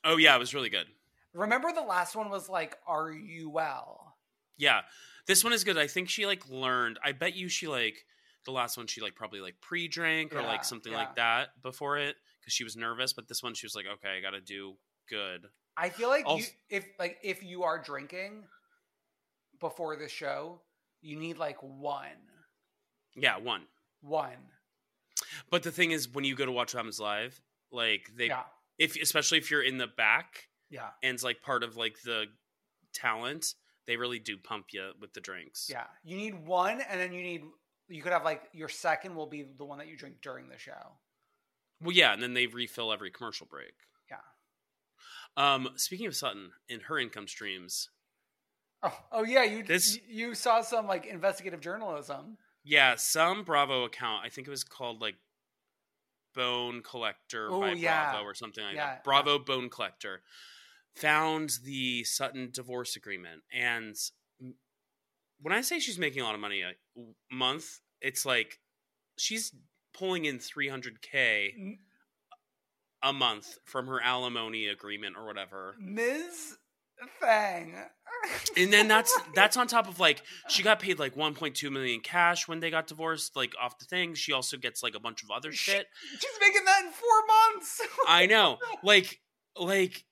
Oh 0.03 0.17
yeah, 0.17 0.35
it 0.35 0.39
was 0.39 0.53
really 0.53 0.69
good. 0.69 0.87
Remember 1.33 1.71
the 1.71 1.81
last 1.81 2.15
one 2.15 2.29
was 2.29 2.49
like, 2.49 2.77
Are 2.87 3.11
you 3.11 3.49
well? 3.49 4.04
Yeah, 4.57 4.81
this 5.27 5.43
one 5.43 5.53
is 5.53 5.63
good. 5.63 5.77
I 5.77 5.87
think 5.87 6.09
she 6.09 6.25
like 6.25 6.49
learned. 6.49 6.99
I 7.03 7.11
bet 7.11 7.35
you 7.35 7.49
she 7.49 7.67
like 7.67 8.05
the 8.45 8.51
last 8.51 8.77
one 8.77 8.87
she 8.87 9.01
like 9.01 9.15
probably 9.15 9.41
like 9.41 9.55
pre-drank 9.61 10.33
or 10.33 10.41
Yeah, 10.41 10.47
like 10.47 10.63
something 10.63 10.91
yeah. 10.91 10.99
like 10.99 11.15
that 11.15 11.49
before 11.63 11.97
it 11.97 12.15
because 12.39 12.53
she 12.53 12.63
was 12.63 12.75
nervous. 12.75 13.13
But 13.13 13.27
this 13.27 13.41
one 13.43 13.53
she 13.53 13.65
was 13.65 13.75
like, 13.75 13.85
okay, 13.95 14.17
I 14.17 14.21
got 14.21 14.31
to 14.31 14.41
do 14.41 14.75
good. 15.09 15.47
I 15.77 15.89
feel 15.89 16.09
like 16.09 16.27
you 16.29 16.45
if 16.69 16.85
like 16.99 17.17
if 17.23 17.43
you 17.43 17.63
are 17.63 17.77
drinking 17.79 18.43
before 19.59 19.95
the 19.95 20.07
show, 20.07 20.61
you 21.01 21.17
need 21.17 21.37
like 21.37 21.57
one. 21.61 22.07
Yeah, 23.15 23.37
one. 23.37 23.63
One. 24.01 24.37
But 25.49 25.63
the 25.63 25.71
thing 25.71 25.91
is, 25.91 26.09
when 26.13 26.25
you 26.25 26.35
go 26.35 26.45
to 26.45 26.51
watch 26.51 26.73
Happens 26.73 26.99
live, 26.99 27.41
like 27.71 28.11
they, 28.15 28.27
yeah. 28.27 28.43
if 28.77 28.95
especially 29.01 29.37
if 29.37 29.49
you're 29.49 29.61
in 29.63 29.77
the 29.77 29.87
back 29.87 30.49
Yeah. 30.69 30.89
and 31.01 31.13
it's 31.15 31.23
like 31.23 31.41
part 31.41 31.63
of 31.63 31.77
like 31.77 31.95
the 32.03 32.25
talent, 32.93 33.53
they 33.87 33.97
really 33.97 34.19
do 34.19 34.37
pump 34.37 34.67
you 34.71 34.91
with 34.99 35.13
the 35.13 35.21
drinks. 35.21 35.67
Yeah. 35.69 35.85
You 36.03 36.17
need 36.17 36.45
one 36.45 36.81
and 36.81 36.99
then 36.99 37.13
you 37.13 37.21
need 37.21 37.43
you 37.87 38.01
could 38.01 38.11
have 38.13 38.23
like 38.23 38.43
your 38.53 38.69
second 38.69 39.15
will 39.15 39.27
be 39.27 39.43
the 39.57 39.65
one 39.65 39.77
that 39.77 39.87
you 39.87 39.95
drink 39.97 40.15
during 40.21 40.49
the 40.49 40.57
show. 40.57 40.97
Well, 41.81 41.91
yeah, 41.91 42.13
and 42.13 42.23
then 42.23 42.33
they 42.33 42.47
refill 42.47 42.91
every 42.91 43.11
commercial 43.11 43.45
break. 43.47 43.73
Yeah. 44.09 44.17
Um, 45.37 45.69
speaking 45.75 46.07
of 46.07 46.15
Sutton 46.15 46.51
and 46.69 46.81
her 46.83 46.97
income 46.97 47.27
streams, 47.27 47.89
Oh, 48.83 48.97
oh 49.11 49.23
yeah, 49.23 49.43
you 49.43 49.63
This- 49.63 49.99
you 50.07 50.35
saw 50.35 50.61
some 50.61 50.87
like 50.87 51.05
investigative 51.05 51.59
journalism. 51.61 52.37
yeah, 52.63 52.95
some 52.95 53.43
Bravo 53.43 53.83
account, 53.83 54.23
I 54.25 54.29
think 54.29 54.47
it 54.47 54.51
was 54.51 54.63
called 54.63 55.01
like 55.01 55.15
Bone 56.33 56.81
Collector 56.83 57.49
Oh, 57.51 57.61
by 57.61 57.71
yeah. 57.73 58.11
Bravo 58.11 58.25
or 58.25 58.33
something 58.33 58.63
like 58.63 58.75
Yeah, 58.75 58.85
that. 58.95 59.03
Bravo 59.03 59.39
Bone 59.39 59.69
Collector 59.69 60.23
found 60.95 61.57
the 61.63 62.03
Sutton 62.03 62.49
divorce 62.51 62.95
agreement, 62.95 63.41
and 63.53 63.95
when 65.41 65.53
I 65.53 65.61
say 65.61 65.79
she's 65.79 65.99
making 65.99 66.21
a 66.21 66.25
lot 66.25 66.35
of 66.35 66.41
money 66.41 66.61
a 66.61 66.73
month, 67.33 67.79
it's 68.01 68.25
like 68.25 68.59
she's 69.17 69.53
pulling 69.93 70.25
in 70.25 70.39
300K 70.39 71.77
a 73.03 73.13
month 73.13 73.57
from 73.65 73.87
her 73.87 74.01
alimony 74.01 74.67
agreement 74.67 75.15
or 75.17 75.25
whatever. 75.25 75.75
Ms. 75.79 76.57
Fang. 77.19 77.75
And 78.57 78.73
then 78.73 78.87
that's 78.87 79.15
that's 79.35 79.55
on 79.55 79.67
top 79.67 79.87
of 79.87 79.99
like 79.99 80.23
she 80.47 80.63
got 80.63 80.79
paid 80.79 80.97
like 80.97 81.13
1.2 81.13 81.71
million 81.71 81.99
cash 81.99 82.47
when 82.47 82.59
they 82.59 82.71
got 82.71 82.87
divorced 82.87 83.35
like 83.35 83.53
off 83.61 83.77
the 83.77 83.85
thing. 83.85 84.15
She 84.15 84.31
also 84.31 84.57
gets 84.57 84.81
like 84.81 84.95
a 84.95 84.99
bunch 84.99 85.21
of 85.21 85.29
other 85.29 85.51
shit. 85.51 85.85
She's 86.13 86.31
making 86.41 86.65
that 86.65 86.85
in 86.85 86.91
four 86.91 87.53
months. 87.53 87.81
I 88.07 88.25
know. 88.25 88.57
Like 88.83 89.21
like 89.55 90.05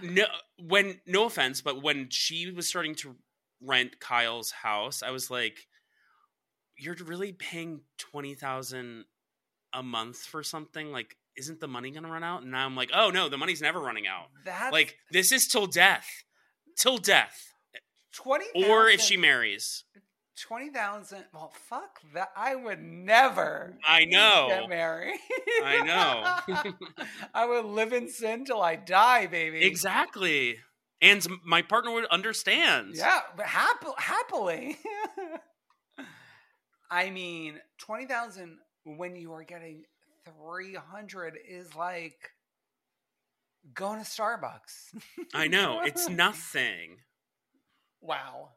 no 0.00 0.24
when 0.58 1.00
no 1.06 1.26
offense, 1.26 1.60
but 1.60 1.82
when 1.82 2.08
she 2.10 2.50
was 2.50 2.68
starting 2.68 2.94
to 2.96 3.16
rent 3.60 4.00
Kyle's 4.00 4.50
house, 4.50 5.02
I 5.02 5.10
was 5.10 5.30
like 5.30 5.66
you're 6.76 6.96
really 7.04 7.32
paying 7.32 7.82
20,000 7.98 9.04
a 9.74 9.82
month 9.82 10.18
for 10.18 10.42
something 10.42 10.90
like 10.90 11.16
isn't 11.36 11.60
the 11.60 11.68
money 11.68 11.90
going 11.90 12.02
to 12.02 12.10
run 12.10 12.22
out? 12.22 12.42
And 12.42 12.50
now 12.50 12.66
I'm 12.66 12.76
like, 12.76 12.90
"Oh 12.94 13.10
no, 13.10 13.28
the 13.28 13.38
money's 13.38 13.62
never 13.62 13.80
running 13.80 14.06
out." 14.06 14.26
That's 14.44 14.72
Like 14.72 14.98
this 15.10 15.32
is 15.32 15.46
till 15.46 15.66
death. 15.66 16.06
Till 16.76 16.98
death. 16.98 17.54
twenty. 18.12 18.46
Or 18.54 18.88
if 18.88 19.00
she 19.00 19.16
marries. 19.16 19.84
Twenty 20.40 20.70
thousand. 20.70 21.24
Well, 21.32 21.52
fuck 21.68 22.00
that. 22.14 22.30
I 22.36 22.54
would 22.54 22.80
never. 22.80 23.74
I 23.86 24.04
know. 24.04 24.46
Get 24.48 24.68
married. 24.68 25.18
I 25.64 26.44
know. 26.46 26.72
I 27.34 27.46
would 27.46 27.64
live 27.64 27.92
in 27.92 28.08
sin 28.08 28.44
till 28.44 28.62
I 28.62 28.76
die, 28.76 29.26
baby. 29.26 29.62
Exactly. 29.64 30.58
And 31.00 31.26
my 31.44 31.62
partner 31.62 31.92
would 31.92 32.06
understand. 32.06 32.92
Yeah, 32.94 33.20
but 33.36 33.46
happy, 33.46 33.86
happily. 33.98 34.78
I 36.90 37.10
mean, 37.10 37.58
twenty 37.78 38.06
thousand 38.06 38.58
when 38.84 39.16
you 39.16 39.32
are 39.32 39.44
getting 39.44 39.84
three 40.24 40.74
hundred 40.74 41.38
is 41.48 41.74
like 41.74 42.30
going 43.74 43.98
to 43.98 44.04
Starbucks. 44.04 44.94
I 45.34 45.48
know. 45.48 45.80
It's 45.84 46.08
nothing. 46.08 46.98
wow. 48.00 48.50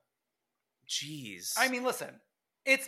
Jeez. 0.88 1.53
I 1.57 1.67
mean, 1.69 1.83
listen, 1.83 2.09
it's 2.65 2.88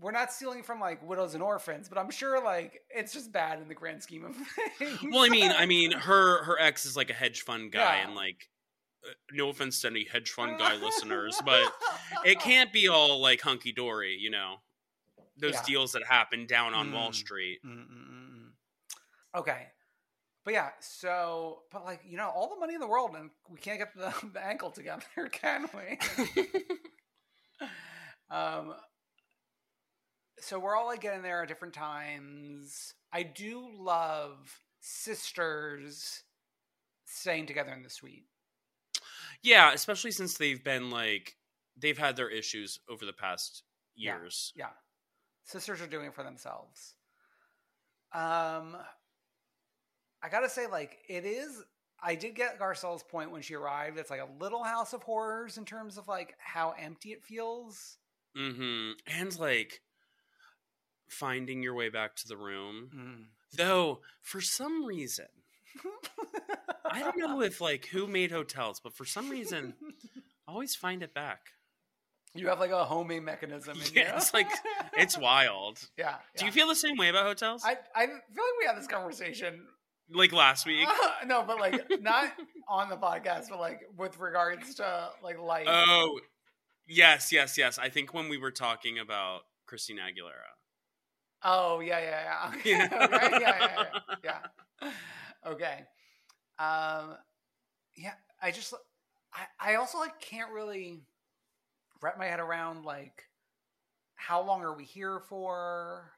we're 0.00 0.12
not 0.12 0.32
stealing 0.32 0.62
from 0.62 0.80
like 0.80 1.06
widows 1.06 1.34
and 1.34 1.42
orphans, 1.42 1.88
but 1.88 1.98
I'm 1.98 2.10
sure 2.10 2.42
like 2.42 2.80
it's 2.88 3.12
just 3.12 3.30
bad 3.32 3.60
in 3.60 3.68
the 3.68 3.74
grand 3.74 4.02
scheme 4.02 4.24
of 4.24 4.34
things. 4.78 4.98
well, 5.10 5.22
I 5.24 5.28
mean, 5.28 5.50
I 5.52 5.66
mean, 5.66 5.92
her 6.08 6.42
her 6.44 6.58
ex 6.58 6.86
is 6.86 6.96
like 6.96 7.10
a 7.10 7.14
hedge 7.14 7.42
fund 7.42 7.72
guy, 7.72 7.96
Yeah. 7.98 8.06
and 8.06 8.14
like, 8.16 8.48
uh, 9.06 9.10
no 9.32 9.48
offense 9.50 9.80
to 9.82 9.88
any 9.88 10.04
hedge 10.04 10.30
fund 10.30 10.58
guy 10.58 10.76
listeners, 10.82 11.40
but 11.44 11.70
it 12.24 12.40
can't 12.40 12.72
be 12.72 12.88
all 12.88 13.20
like 13.20 13.40
hunky 13.42 13.72
dory, 13.72 14.16
you 14.18 14.30
know. 14.30 14.56
Those 15.36 15.54
Yeah. 15.54 15.62
deals 15.66 15.92
that 15.92 16.04
happen 16.06 16.46
down 16.46 16.74
on 16.74 16.92
Wall 16.92 17.10
Mm. 17.10 17.14
Street. 17.14 17.58
Mm-mm-mm-mm. 17.64 18.50
Okay. 19.36 19.68
But 20.50 20.54
yeah, 20.54 20.70
so 20.80 21.60
but 21.70 21.84
like 21.84 22.00
you 22.04 22.16
know, 22.16 22.28
all 22.28 22.48
the 22.52 22.58
money 22.58 22.74
in 22.74 22.80
the 22.80 22.88
world, 22.88 23.14
and 23.16 23.30
we 23.48 23.60
can't 23.60 23.78
get 23.78 23.94
the, 23.94 24.12
the 24.32 24.44
ankle 24.44 24.72
together, 24.72 25.04
can 25.30 25.68
we? 25.72 25.96
um. 28.36 28.74
So 30.40 30.58
we're 30.58 30.74
all 30.74 30.86
like 30.86 31.02
getting 31.02 31.22
there 31.22 31.42
at 31.42 31.48
different 31.48 31.72
times. 31.72 32.94
I 33.12 33.22
do 33.22 33.68
love 33.78 34.60
sisters 34.80 36.24
staying 37.04 37.46
together 37.46 37.70
in 37.72 37.84
the 37.84 37.90
suite. 37.90 38.24
Yeah, 39.44 39.72
especially 39.72 40.10
since 40.10 40.36
they've 40.36 40.64
been 40.64 40.90
like 40.90 41.36
they've 41.76 41.96
had 41.96 42.16
their 42.16 42.28
issues 42.28 42.80
over 42.88 43.06
the 43.06 43.12
past 43.12 43.62
Yeah. 43.94 44.18
years. 44.18 44.52
Yeah. 44.56 44.70
Sisters 45.44 45.80
are 45.80 45.86
doing 45.86 46.06
it 46.06 46.14
for 46.16 46.24
themselves. 46.24 46.96
Um 48.12 48.76
I 50.22 50.28
gotta 50.28 50.48
say, 50.48 50.66
like, 50.66 50.98
it 51.08 51.24
is 51.24 51.62
I 52.02 52.14
did 52.14 52.34
get 52.34 52.58
Garcelle's 52.58 53.02
point 53.02 53.30
when 53.30 53.42
she 53.42 53.54
arrived. 53.54 53.98
It's 53.98 54.10
like 54.10 54.20
a 54.20 54.42
little 54.42 54.62
house 54.64 54.92
of 54.92 55.02
horrors 55.02 55.58
in 55.58 55.64
terms 55.64 55.98
of 55.98 56.08
like 56.08 56.34
how 56.38 56.74
empty 56.78 57.12
it 57.12 57.22
feels. 57.22 57.98
Mm-hmm. 58.36 58.92
And 59.20 59.38
like 59.38 59.80
finding 61.08 61.62
your 61.62 61.74
way 61.74 61.88
back 61.88 62.16
to 62.16 62.28
the 62.28 62.36
room. 62.36 62.90
Mm. 62.94 63.24
Though, 63.56 64.00
for 64.22 64.40
some 64.40 64.84
reason, 64.86 65.26
I 66.90 67.00
don't 67.00 67.18
know 67.18 67.42
if 67.42 67.60
like 67.60 67.86
who 67.86 68.06
made 68.06 68.30
hotels, 68.30 68.80
but 68.80 68.94
for 68.94 69.04
some 69.04 69.28
reason, 69.28 69.74
I 70.48 70.52
always 70.52 70.74
find 70.74 71.02
it 71.02 71.12
back. 71.12 71.40
You 72.32 72.46
have 72.48 72.60
like 72.60 72.70
a 72.70 72.84
homing 72.84 73.24
mechanism 73.24 73.76
in 73.76 73.82
Yeah, 73.94 74.12
you. 74.12 74.16
it's 74.16 74.32
like 74.32 74.48
it's 74.96 75.18
wild. 75.18 75.80
yeah. 75.98 76.14
Do 76.36 76.46
you 76.46 76.52
feel 76.52 76.68
the 76.68 76.76
same 76.76 76.96
way 76.96 77.08
about 77.08 77.26
hotels? 77.26 77.64
I, 77.64 77.76
I 77.94 78.06
feel 78.06 78.14
like 78.14 78.58
we 78.60 78.66
had 78.66 78.76
this 78.78 78.86
conversation. 78.86 79.62
Like 80.12 80.32
last 80.32 80.66
week. 80.66 80.88
no, 81.26 81.42
but 81.42 81.58
like 81.60 82.00
not 82.00 82.32
on 82.68 82.88
the 82.88 82.96
podcast, 82.96 83.48
but 83.50 83.60
like 83.60 83.80
with 83.96 84.18
regards 84.18 84.74
to 84.76 85.08
like 85.22 85.40
life. 85.40 85.66
Oh, 85.68 86.20
yes, 86.86 87.32
yes, 87.32 87.56
yes. 87.56 87.78
I 87.78 87.88
think 87.88 88.14
when 88.14 88.28
we 88.28 88.38
were 88.38 88.50
talking 88.50 88.98
about 88.98 89.42
Christina 89.66 90.02
Aguilera. 90.02 90.50
Oh 91.42 91.80
yeah, 91.80 92.00
yeah, 92.00 92.22
yeah. 92.24 92.60
Yeah. 92.64 93.04
okay, 93.04 93.28
yeah, 93.32 93.38
yeah, 93.40 93.86
yeah, 94.22 94.44
yeah. 94.82 94.90
Okay. 95.46 95.84
Um, 96.58 97.16
yeah. 97.96 98.14
I 98.42 98.50
just, 98.50 98.74
I, 99.32 99.72
I 99.72 99.74
also 99.76 99.98
like 99.98 100.20
can't 100.20 100.50
really 100.50 101.00
wrap 102.02 102.18
my 102.18 102.26
head 102.26 102.40
around 102.40 102.84
like 102.84 103.24
how 104.16 104.42
long 104.42 104.62
are 104.62 104.76
we 104.76 104.84
here 104.84 105.20
for? 105.28 106.12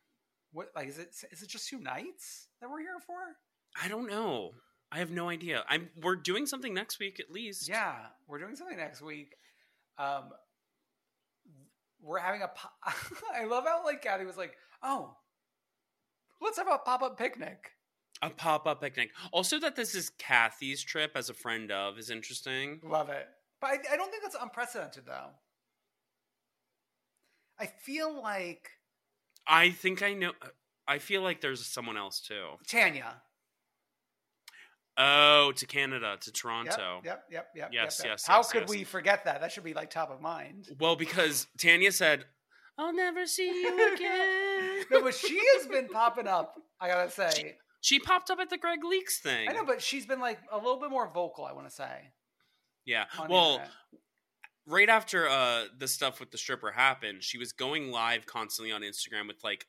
What 0.52 0.68
like 0.74 0.88
is 0.88 0.98
it? 0.98 1.14
Is 1.30 1.42
it 1.42 1.48
just 1.48 1.68
two 1.68 1.78
nights 1.78 2.48
that 2.60 2.68
we're 2.68 2.80
here 2.80 2.98
for? 3.06 3.36
I 3.80 3.88
don't 3.88 4.08
know. 4.08 4.52
I 4.90 4.98
have 4.98 5.10
no 5.10 5.28
idea. 5.28 5.64
I'm 5.68 5.88
we're 6.02 6.16
doing 6.16 6.46
something 6.46 6.74
next 6.74 6.98
week 6.98 7.18
at 7.18 7.30
least. 7.30 7.68
Yeah, 7.68 7.94
we're 8.28 8.38
doing 8.38 8.56
something 8.56 8.76
next 8.76 9.00
week. 9.00 9.34
Um, 9.98 10.24
we're 12.02 12.18
having 12.18 12.42
a. 12.42 12.48
po- 12.48 12.92
I 13.34 13.44
love 13.44 13.64
how 13.64 13.84
like 13.84 14.02
Kathy 14.02 14.26
was 14.26 14.36
like, 14.36 14.54
"Oh, 14.82 15.16
let's 16.42 16.58
have 16.58 16.68
a 16.68 16.78
pop 16.78 17.02
up 17.02 17.16
picnic." 17.16 17.70
A 18.20 18.30
pop 18.30 18.66
up 18.66 18.82
picnic. 18.82 19.10
Also, 19.32 19.58
that 19.60 19.76
this 19.76 19.94
is 19.94 20.10
Kathy's 20.10 20.82
trip 20.82 21.12
as 21.16 21.30
a 21.30 21.34
friend 21.34 21.72
of 21.72 21.98
is 21.98 22.10
interesting. 22.10 22.80
Love 22.84 23.08
it, 23.08 23.26
but 23.60 23.70
I, 23.70 23.78
I 23.94 23.96
don't 23.96 24.10
think 24.10 24.22
that's 24.22 24.36
unprecedented 24.40 25.04
though. 25.06 25.30
I 27.58 27.66
feel 27.66 28.20
like 28.22 28.68
I 29.46 29.70
think 29.70 30.02
I 30.02 30.12
know. 30.12 30.32
I 30.86 30.98
feel 30.98 31.22
like 31.22 31.40
there's 31.40 31.64
someone 31.64 31.96
else 31.96 32.20
too. 32.20 32.44
Tanya. 32.68 33.22
Oh, 34.98 35.52
to 35.56 35.66
Canada, 35.66 36.18
to 36.20 36.32
Toronto. 36.32 37.00
Yep, 37.04 37.04
yep, 37.04 37.24
yep, 37.30 37.46
yep. 37.54 37.70
Yes, 37.72 37.98
yep, 37.98 38.04
yep. 38.04 38.12
yes, 38.12 38.26
How 38.26 38.36
yes, 38.38 38.52
could 38.52 38.60
yes. 38.62 38.70
we 38.70 38.84
forget 38.84 39.24
that? 39.24 39.40
That 39.40 39.50
should 39.50 39.64
be 39.64 39.72
like 39.74 39.90
top 39.90 40.10
of 40.10 40.20
mind. 40.20 40.68
Well, 40.78 40.96
because 40.96 41.46
Tanya 41.58 41.92
said, 41.92 42.26
"I'll 42.76 42.92
never 42.92 43.26
see 43.26 43.48
you 43.48 43.92
again." 43.94 44.84
No, 44.90 45.00
but 45.02 45.14
she 45.14 45.40
has 45.56 45.66
been 45.66 45.88
popping 45.88 46.26
up. 46.26 46.54
I 46.80 46.88
gotta 46.88 47.10
say, 47.10 47.56
she 47.80 48.00
popped 48.00 48.30
up 48.30 48.38
at 48.38 48.50
the 48.50 48.58
Greg 48.58 48.84
Leaks 48.84 49.18
thing. 49.20 49.48
I 49.48 49.52
know, 49.52 49.64
but 49.64 49.80
she's 49.80 50.04
been 50.04 50.20
like 50.20 50.38
a 50.52 50.56
little 50.58 50.78
bit 50.78 50.90
more 50.90 51.08
vocal. 51.08 51.44
I 51.46 51.52
want 51.52 51.68
to 51.68 51.74
say. 51.74 52.12
yeah. 52.84 53.04
Well, 53.30 53.52
internet. 53.52 53.70
right 54.66 54.88
after 54.90 55.26
uh 55.28 55.64
the 55.78 55.88
stuff 55.88 56.20
with 56.20 56.30
the 56.30 56.38
stripper 56.38 56.70
happened, 56.70 57.22
she 57.22 57.38
was 57.38 57.52
going 57.52 57.90
live 57.90 58.26
constantly 58.26 58.72
on 58.72 58.82
Instagram 58.82 59.26
with 59.26 59.42
like 59.42 59.66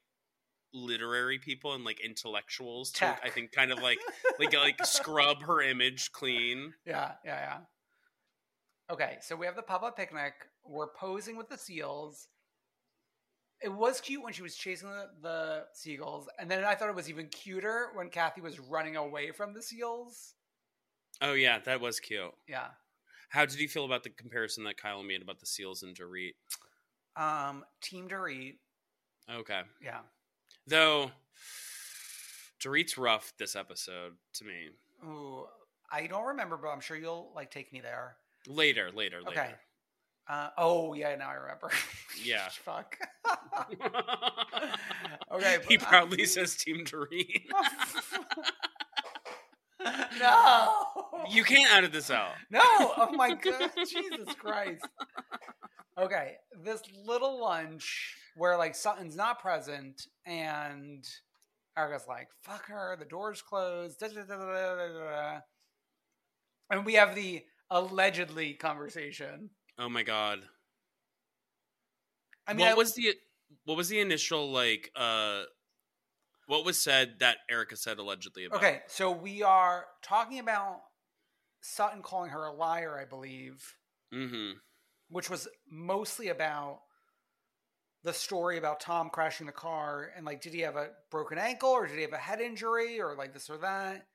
literary 0.74 1.40
people 1.40 1.74
and 1.74 1.84
like 1.84 2.00
intellectuals 2.00 2.92
to 2.92 3.00
Tech. 3.00 3.22
I 3.24 3.30
think 3.30 3.52
kind 3.52 3.72
of 3.72 3.80
like 3.80 4.00
like 4.40 4.54
like 4.54 4.78
scrub 4.86 5.44
her 5.44 5.62
image 5.62 6.12
clean. 6.12 6.74
Yeah, 6.86 7.12
yeah, 7.26 7.40
yeah. 7.40 7.58
Okay, 8.92 9.18
so 9.22 9.36
we 9.36 9.46
have 9.46 9.56
the 9.56 9.62
pop 9.62 9.84
up 9.84 9.96
picnic. 9.96 10.34
We're 10.66 10.88
posing 11.00 11.38
with 11.38 11.50
the 11.50 11.58
seals. 11.58 12.28
It 13.62 13.72
was 13.72 14.02
cute 14.02 14.22
when 14.22 14.34
she 14.34 14.42
was 14.42 14.56
chasing 14.56 14.90
the, 14.90 15.08
the 15.22 15.64
seagulls, 15.74 16.28
and 16.38 16.52
then 16.52 16.66
I 16.66 16.76
thought 16.76 16.90
it 16.90 16.96
was 16.96 17.10
even 17.10 17.28
cuter 17.28 17.90
when 17.96 18.10
Kathy 18.10 18.42
was 18.42 18.60
running 18.60 18.98
away 18.98 19.32
from 19.32 19.54
the 19.54 19.62
seals. 19.62 20.34
Oh 21.22 21.34
yeah, 21.34 21.60
that 21.66 21.80
was 21.80 22.00
cute. 22.00 22.34
Yeah. 22.48 22.68
How 23.30 23.46
did 23.46 23.60
you 23.60 23.68
feel 23.68 23.86
about 23.86 24.04
the 24.04 24.10
comparison 24.10 24.64
that 24.66 24.78
Kyle 24.78 25.02
made 25.02 25.22
about 25.22 25.40
the 25.40 25.46
seals 25.46 25.82
and 25.82 25.98
Dorit? 25.98 26.34
Um, 27.16 27.64
Team 27.82 28.08
Dorit. 28.08 28.58
Okay. 29.32 29.62
Yeah. 29.82 30.02
Though 30.68 31.12
Dorit's 32.64 32.98
rough 32.98 33.34
this 33.38 33.56
episode 33.56 34.14
to 34.36 34.46
me. 34.46 34.70
Ooh, 35.06 35.46
I 35.92 36.08
don't 36.08 36.26
remember, 36.26 36.58
but 36.58 36.70
I'm 36.70 36.80
sure 36.80 36.96
you'll 36.96 37.32
like 37.36 37.52
take 37.52 37.74
me 37.74 37.82
there. 37.82 38.16
Later, 38.48 38.90
later, 38.94 39.22
later. 39.22 39.42
Okay. 39.42 39.52
Uh, 40.30 40.50
oh 40.58 40.94
yeah, 40.94 41.16
now 41.16 41.30
I 41.30 41.34
remember. 41.34 41.70
Yeah. 42.24 42.48
Fuck. 42.50 42.96
okay. 45.32 45.58
he 45.68 45.78
but- 45.78 45.88
proudly 45.88 46.26
says 46.28 46.56
Team 46.56 46.86
Dorit. 46.86 47.42
no. 50.20 50.86
you 51.30 51.44
can't 51.44 51.74
edit 51.74 51.92
this 51.92 52.12
out. 52.12 52.34
No. 52.52 52.62
Oh 52.64 53.10
my 53.14 53.34
god. 53.34 53.72
Jesus 53.78 54.34
Christ. 54.38 54.86
Okay, 55.98 56.36
this 56.64 56.82
little 57.04 57.42
lunch 57.42 58.16
where 58.36 58.58
like 58.58 58.76
Sutton's 58.76 59.16
not 59.16 59.40
present 59.40 60.08
and 60.26 61.08
Erika's 61.78 62.08
like, 62.08 62.28
"Fuck 62.42 62.68
her." 62.68 62.96
The 62.98 63.06
door's 63.06 63.42
closed. 63.42 64.00
da, 64.00 64.08
da, 64.08 64.24
da. 64.24 65.40
And 66.70 66.86
we 66.86 66.94
have 66.96 67.16
the 67.16 67.44
allegedly 67.70 68.54
conversation. 68.54 69.50
Oh 69.80 69.90
my 69.90 70.04
god. 70.04 70.40
I 72.48 72.54
mean, 72.54 72.66
what 72.66 72.72
I- 72.74 72.76
was 72.76 72.94
the 72.96 73.16
what 73.66 73.78
was 73.78 73.90
the 73.90 74.00
initial 74.00 74.52
like 74.52 74.92
uh 74.96 75.44
what 76.48 76.66
was 76.66 76.78
said 76.78 77.16
that 77.20 77.38
Erika 77.50 77.76
said 77.78 77.98
allegedly 78.00 78.46
about? 78.46 78.58
Okay, 78.58 78.82
so 78.88 79.12
we 79.12 79.44
are 79.44 79.86
talking 80.04 80.40
about 80.40 80.82
Sutton 81.62 82.02
calling 82.02 82.32
her 82.32 82.44
a 82.46 82.52
liar, 82.54 83.00
I 83.00 83.06
believe, 83.06 83.64
Mm-hmm. 84.14 84.58
which 85.10 85.30
was 85.30 85.48
mostly 85.72 86.28
about 86.28 86.82
the 88.04 88.14
story 88.14 88.58
about 88.58 88.80
Tom 88.80 89.10
crashing 89.10 89.46
the 89.46 89.52
car 89.54 90.12
and 90.16 90.26
like, 90.26 90.42
did 90.42 90.54
he 90.54 90.62
have 90.62 90.76
a 90.76 90.90
broken 91.10 91.38
ankle 91.38 91.70
or 91.70 91.88
did 91.88 91.96
he 91.96 92.02
have 92.02 92.14
a 92.14 92.18
head 92.18 92.42
injury 92.42 93.00
or 93.00 93.16
like 93.16 93.34
this 93.34 93.50
or 93.50 93.58
that? 93.60 94.08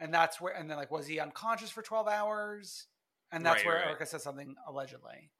And 0.00 0.14
that's 0.14 0.40
where, 0.40 0.54
and 0.54 0.70
then 0.70 0.76
like, 0.76 0.90
was 0.90 1.06
he 1.06 1.20
unconscious 1.20 1.70
for 1.70 1.82
12 1.82 2.08
hours? 2.08 2.86
And 3.30 3.44
that's 3.44 3.56
Right, 3.58 3.66
where 3.66 3.76
right. 3.76 3.86
Erika 3.88 4.06
says 4.06 4.22
something 4.22 4.54
allegedly. 4.66 5.30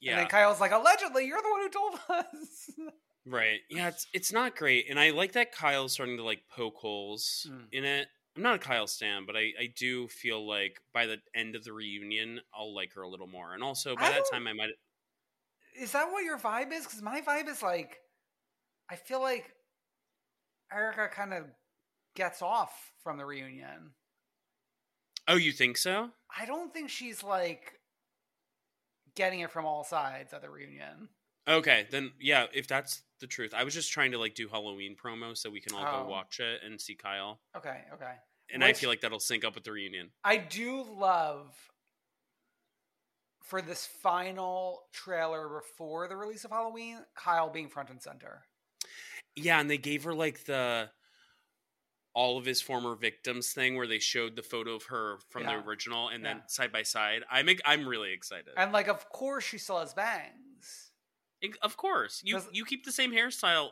Yeah. 0.00 0.12
And 0.12 0.20
then 0.20 0.26
Kyle's 0.28 0.60
like, 0.60 0.72
allegedly, 0.72 1.26
you're 1.26 1.40
the 1.42 1.50
one 1.50 1.60
who 1.60 1.68
told 1.68 1.94
us. 2.08 2.70
Right. 3.26 3.60
Yeah, 3.68 3.88
it's 3.88 4.06
it's 4.14 4.32
not 4.32 4.56
great. 4.56 4.86
And 4.88 4.98
I 4.98 5.10
like 5.10 5.32
that 5.32 5.52
Kyle's 5.52 5.92
starting 5.92 6.16
to 6.16 6.22
like 6.22 6.44
poke 6.50 6.76
holes 6.76 7.46
Mm. 7.50 7.64
in 7.72 7.84
it. 7.84 8.08
I'm 8.34 8.42
not 8.42 8.54
a 8.54 8.58
Kyle 8.58 8.86
stan, 8.86 9.26
but 9.26 9.36
I, 9.36 9.52
I 9.60 9.72
do 9.76 10.08
feel 10.08 10.46
like 10.48 10.80
by 10.94 11.04
the 11.04 11.18
end 11.34 11.54
of 11.54 11.62
the 11.62 11.74
reunion, 11.74 12.40
I'll 12.54 12.74
like 12.74 12.94
her 12.94 13.02
a 13.02 13.08
little 13.08 13.26
more. 13.26 13.52
And 13.52 13.62
also 13.62 13.94
by 13.96 14.06
I 14.06 14.10
that 14.12 14.22
time 14.32 14.46
I 14.46 14.54
might 14.54 14.70
is 15.80 15.92
that 15.92 16.10
what 16.10 16.24
your 16.24 16.38
vibe 16.38 16.72
is? 16.72 16.84
Because 16.84 17.02
my 17.02 17.20
vibe 17.20 17.48
is 17.48 17.62
like, 17.62 17.98
I 18.90 18.96
feel 18.96 19.20
like 19.20 19.52
Erika 20.72 21.08
kind 21.14 21.32
of 21.32 21.44
gets 22.16 22.42
off 22.42 22.92
from 23.02 23.18
the 23.18 23.24
reunion. 23.24 23.92
Oh, 25.26 25.36
you 25.36 25.52
think 25.52 25.76
so? 25.76 26.10
I 26.36 26.46
don't 26.46 26.72
think 26.72 26.88
she's 26.90 27.22
like 27.22 27.74
getting 29.14 29.40
it 29.40 29.50
from 29.50 29.66
all 29.66 29.84
sides 29.84 30.32
at 30.32 30.42
the 30.42 30.50
reunion. 30.50 31.08
Okay, 31.48 31.86
then 31.90 32.12
yeah, 32.20 32.46
if 32.52 32.66
that's 32.68 33.02
the 33.20 33.26
truth. 33.26 33.52
I 33.54 33.64
was 33.64 33.74
just 33.74 33.90
trying 33.92 34.12
to 34.12 34.18
like 34.18 34.34
do 34.34 34.48
Halloween 34.48 34.96
promo 35.02 35.36
so 35.36 35.50
we 35.50 35.60
can 35.60 35.74
all 35.74 35.84
Oh. 35.86 36.04
go 36.04 36.08
watch 36.10 36.40
it 36.40 36.60
and 36.64 36.80
see 36.80 36.94
Kyle. 36.94 37.40
Okay, 37.56 37.82
okay. 37.94 38.12
And 38.52 38.64
I 38.64 38.72
feel 38.72 38.88
like 38.88 39.02
that'll 39.02 39.20
sync 39.20 39.44
up 39.44 39.54
with 39.54 39.64
the 39.64 39.72
reunion. 39.72 40.10
I 40.24 40.38
do 40.38 40.82
love 40.82 41.54
for 43.48 43.62
this 43.62 43.86
final 43.86 44.82
trailer 44.92 45.48
before 45.48 46.06
the 46.06 46.16
release 46.16 46.44
of 46.44 46.50
Halloween, 46.50 46.98
Kyle 47.16 47.48
being 47.50 47.68
front 47.68 47.90
and 47.90 48.00
center. 48.00 48.42
Yeah, 49.34 49.58
and 49.60 49.70
they 49.70 49.78
gave 49.78 50.04
her 50.04 50.14
like 50.14 50.44
the 50.44 50.90
all 52.14 52.36
of 52.36 52.44
his 52.44 52.60
former 52.60 52.94
victims 52.96 53.52
thing 53.52 53.76
where 53.76 53.86
they 53.86 53.98
showed 53.98 54.34
the 54.34 54.42
photo 54.42 54.74
of 54.74 54.84
her 54.84 55.18
from 55.30 55.44
Yeah. 55.44 55.56
the 55.60 55.66
original 55.66 56.08
and 56.08 56.22
Yeah. 56.24 56.34
then 56.34 56.48
side 56.48 56.72
by 56.72 56.82
side. 56.82 57.22
I'm 57.30 57.48
I'm 57.64 57.86
really 57.88 58.12
excited. 58.12 58.52
And 58.56 58.72
like 58.72 58.88
of 58.88 59.08
course 59.10 59.44
she 59.44 59.58
still 59.58 59.78
has 59.78 59.94
bangs. 59.94 60.90
Ig- 61.40 61.58
Of 61.62 61.76
course, 61.76 62.20
you 62.24 62.40
you 62.52 62.64
keep 62.64 62.84
the 62.84 62.92
same 62.92 63.12
hairstyle 63.12 63.70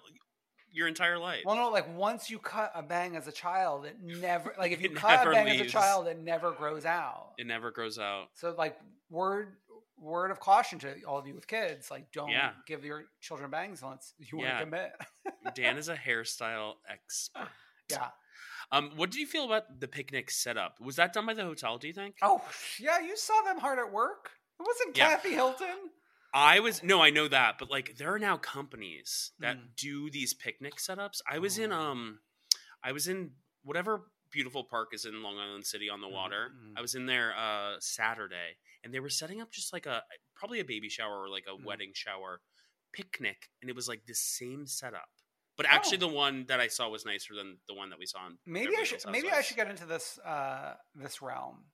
your 0.70 0.86
entire 0.86 1.18
life. 1.18 1.42
Well, 1.44 1.56
no, 1.56 1.70
like 1.70 1.88
once 1.96 2.30
you 2.30 2.38
cut 2.38 2.70
a 2.74 2.82
bang 2.82 3.16
as 3.16 3.26
a 3.26 3.32
child, 3.32 3.86
it 3.86 3.96
never 4.00 4.54
like 4.58 4.70
if 4.72 4.80
you 4.80 4.90
cut 4.94 5.26
a 5.26 5.30
bang 5.32 5.48
as 5.48 5.60
a 5.60 5.64
child, 5.70 6.06
it 6.06 6.18
never 6.18 6.52
grows 6.52 6.84
out. 6.86 7.32
it 7.38 7.46
never 7.46 7.70
grows 7.72 7.98
out. 7.98 8.28
So 8.34 8.54
like 8.56 8.78
word 9.10 9.56
word 9.98 10.30
of 10.30 10.40
caution 10.40 10.78
to 10.80 11.02
all 11.04 11.18
of 11.18 11.26
you 11.26 11.34
with 11.34 11.46
kids, 11.46 11.90
like 11.90 12.10
don't 12.12 12.28
Yeah. 12.30 12.50
give 12.66 12.84
your 12.84 13.04
children 13.20 13.50
bangs 13.50 13.82
unless 13.82 14.12
you 14.18 14.38
want 14.38 14.50
to 14.58 14.64
commit. 14.64 14.92
Dan 15.54 15.76
is 15.78 15.88
a 15.88 15.96
hairstyle 15.96 16.74
expert. 16.88 17.48
yeah. 17.90 18.08
Um, 18.72 18.90
what 18.96 19.10
did 19.12 19.20
you 19.20 19.26
feel 19.26 19.44
about 19.44 19.78
the 19.80 19.86
picnic 19.88 20.30
setup? 20.30 20.80
Was 20.80 20.96
that 20.96 21.12
done 21.12 21.24
by 21.26 21.34
the 21.34 21.44
hotel? 21.44 21.78
Do 21.78 21.86
you 21.86 21.92
think? 21.94 22.16
Oh 22.20 22.42
yeah, 22.80 22.98
you 23.00 23.16
saw 23.16 23.40
them 23.42 23.58
hard 23.58 23.78
at 23.78 23.92
work. 23.92 24.30
It 24.58 24.66
wasn't 24.66 24.96
Yeah. 24.96 25.10
Kathy 25.10 25.32
Hilton. 25.34 25.90
I 26.34 26.60
was 26.60 26.82
no, 26.82 27.00
I 27.00 27.10
know 27.10 27.28
that, 27.28 27.56
but 27.58 27.70
like 27.70 27.96
there 27.96 28.12
are 28.12 28.18
now 28.18 28.36
companies 28.36 29.30
that 29.38 29.56
Mm. 29.56 29.76
do 29.76 30.10
these 30.10 30.34
picnic 30.34 30.76
setups. 30.76 31.20
I 31.30 31.38
was 31.38 31.58
in 31.58 31.72
Oh. 31.72 31.80
um 31.80 32.20
I 32.82 32.92
was 32.92 33.06
in 33.08 33.30
whatever 33.62 34.10
beautiful 34.30 34.64
park 34.64 34.88
is 34.92 35.04
in 35.04 35.22
Long 35.22 35.38
Island 35.38 35.64
City 35.66 35.88
on 35.88 36.00
the 36.00 36.08
water. 36.08 36.50
Mm, 36.54 36.74
I 36.76 36.80
was 36.80 36.94
in 36.94 37.06
there 37.06 37.34
uh 37.36 37.76
Saturday 37.80 38.56
and 38.84 38.92
they 38.92 39.00
were 39.00 39.08
setting 39.08 39.40
up 39.40 39.50
just 39.50 39.72
like 39.72 39.86
a 39.86 40.02
probably 40.34 40.60
a 40.60 40.64
baby 40.64 40.88
shower 40.88 41.22
or 41.22 41.28
like 41.28 41.44
a 41.48 41.56
Mm. 41.56 41.64
wedding 41.64 41.92
shower 41.94 42.40
picnic 42.92 43.48
and 43.60 43.68
it 43.70 43.76
was 43.76 43.88
like 43.88 44.06
the 44.06 44.14
same 44.14 44.66
setup. 44.66 45.08
But 45.56 45.66
actually 45.66 45.96
Oh. 45.98 46.00
the 46.08 46.08
one 46.08 46.44
that 46.48 46.60
I 46.60 46.68
saw 46.68 46.88
was 46.88 47.04
nicer 47.06 47.34
than 47.34 47.58
the 47.66 47.74
one 47.74 47.88
that 47.90 47.98
we 47.98 48.06
saw 48.06 48.26
in 48.26 48.38
Maybe 48.46 48.66
Beverly 48.66 48.80
I 48.80 48.84
should 48.84 49.10
maybe 49.10 49.30
I 49.30 49.40
should 49.42 49.56
get 49.56 49.68
into 49.70 49.86
this 49.86 50.18
uh 50.18 50.74
this 50.94 51.22
realm. 51.22 51.64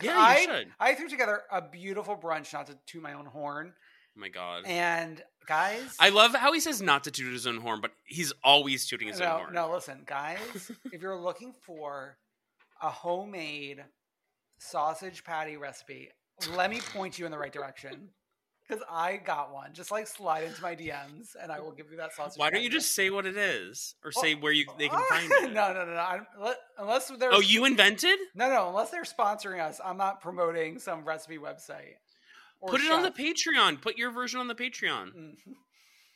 Yeah, 0.00 0.12
you 0.12 0.18
I, 0.20 0.44
should. 0.44 0.72
I 0.78 0.94
threw 0.94 1.08
together 1.08 1.42
a 1.50 1.60
beautiful 1.60 2.16
brunch, 2.16 2.52
not 2.52 2.68
to 2.68 2.78
toot 2.86 3.02
my 3.02 3.14
own 3.14 3.26
horn. 3.26 3.74
Oh 4.16 4.20
my 4.20 4.28
god. 4.28 4.64
And 4.64 5.22
guys, 5.48 5.96
I 5.98 6.10
love 6.10 6.34
how 6.34 6.52
he 6.52 6.60
says 6.60 6.80
not 6.82 7.04
to 7.04 7.10
toot 7.10 7.32
his 7.32 7.46
own 7.46 7.56
horn, 7.58 7.80
but 7.80 7.92
he's 8.04 8.32
always 8.44 8.86
tooting 8.86 9.08
his 9.08 9.20
own 9.20 9.28
horn. 9.28 9.54
no, 9.54 9.72
listen, 9.72 10.02
guys, 10.06 10.38
if 10.92 11.00
you're 11.02 11.18
looking 11.18 11.52
for 11.64 12.18
a 12.82 12.90
homemade 12.90 13.82
sausage 14.58 15.24
patty 15.24 15.56
recipe, 15.56 16.10
let 16.54 16.70
me 16.70 16.80
point 16.92 17.18
you 17.18 17.24
in 17.26 17.32
the 17.32 17.38
right 17.38 17.52
direction. 17.52 18.10
Because 18.68 18.84
I 18.90 19.16
got 19.16 19.50
one. 19.54 19.72
Just 19.72 19.90
like 19.90 20.06
slide 20.06 20.44
into 20.44 20.60
my 20.60 20.76
DMs, 20.76 21.28
and 21.42 21.50
I 21.50 21.58
will 21.60 21.72
give 21.72 21.90
you 21.90 21.96
that 21.96 22.12
sausage. 22.14 22.38
Why 22.38 22.50
don't 22.50 22.62
you 22.62 22.68
just 22.68 22.94
say 22.94 23.08
what 23.08 23.24
it 23.24 23.34
is, 23.38 23.94
or 24.04 24.12
Well, 24.14 24.22
say 24.22 24.34
where 24.34 24.52
you 24.52 24.66
they 24.76 24.90
can 24.90 25.00
find 25.08 25.32
it? 25.32 25.52
no, 25.54 25.72
no, 25.72 25.86
no, 25.86 25.94
no. 25.94 26.54
Unless 26.78 27.08
they're 27.18 27.32
Oh, 27.32 27.40
you 27.40 27.64
invented? 27.64 28.18
no, 28.34 28.50
no. 28.50 28.68
Unless 28.68 28.90
they're 28.90 29.04
sponsoring 29.04 29.60
us, 29.66 29.80
I'm 29.82 29.96
not 29.96 30.20
promoting 30.20 30.78
some 30.80 31.02
recipe 31.06 31.38
website. 31.38 31.94
Put 32.66 32.80
it 32.80 32.90
on 32.90 33.02
the. 33.02 33.10
Patreon. 33.10 33.80
Put 33.80 33.96
your 33.96 34.10
version 34.10 34.40
on 34.40 34.48
the 34.48 34.54
Patreon. 34.54 35.14
Mm. 35.14 35.34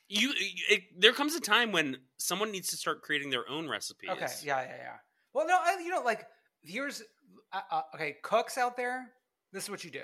You, 0.08 0.30
it, 0.68 0.82
there 1.00 1.14
comes 1.14 1.34
a 1.34 1.40
time 1.40 1.72
when 1.72 1.96
someone 2.18 2.50
needs 2.50 2.68
to 2.68 2.76
start 2.76 3.00
creating 3.00 3.30
their 3.30 3.48
own 3.48 3.66
recipes. 3.66 4.10
Okay, 4.10 4.26
yeah, 4.42 4.60
yeah, 4.60 4.76
yeah. 4.76 4.96
Well, 5.32 5.46
no, 5.46 5.56
I, 5.58 5.78
you 5.82 5.88
know, 5.88 6.02
like 6.02 6.26
here's 6.60 7.02
uh, 7.50 7.60
uh, 7.70 7.80
okay, 7.94 8.16
cooks 8.22 8.58
out 8.58 8.76
there. 8.76 9.10
This 9.54 9.64
is 9.64 9.70
what 9.70 9.84
you 9.84 9.90
do: 9.90 10.02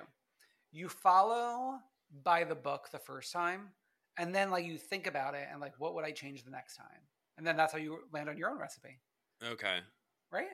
you 0.73 0.89
follow 0.89 1.79
by 2.25 2.45
the 2.45 2.55
book 2.55 2.89
the 2.91 2.99
first 2.99 3.35
time, 3.35 3.69
and 4.17 4.35
then 4.35 4.51
like 4.51 4.65
you 4.65 4.79
think 4.79 5.07
about 5.07 5.35
it 5.35 5.47
and 5.51 5.61
like, 5.61 5.75
what 5.79 5.95
would 5.95 6.07
I 6.07 6.11
change 6.13 6.43
the 6.43 6.51
next 6.51 6.77
time? 6.77 7.03
And 7.37 7.47
then 7.47 7.57
that's 7.57 7.73
how 7.73 7.79
you 7.79 7.99
land 8.11 8.31
on 8.31 8.39
your 8.39 8.49
own 8.49 8.59
recipe, 8.59 8.99
Okay. 9.45 9.79
right? 10.33 10.49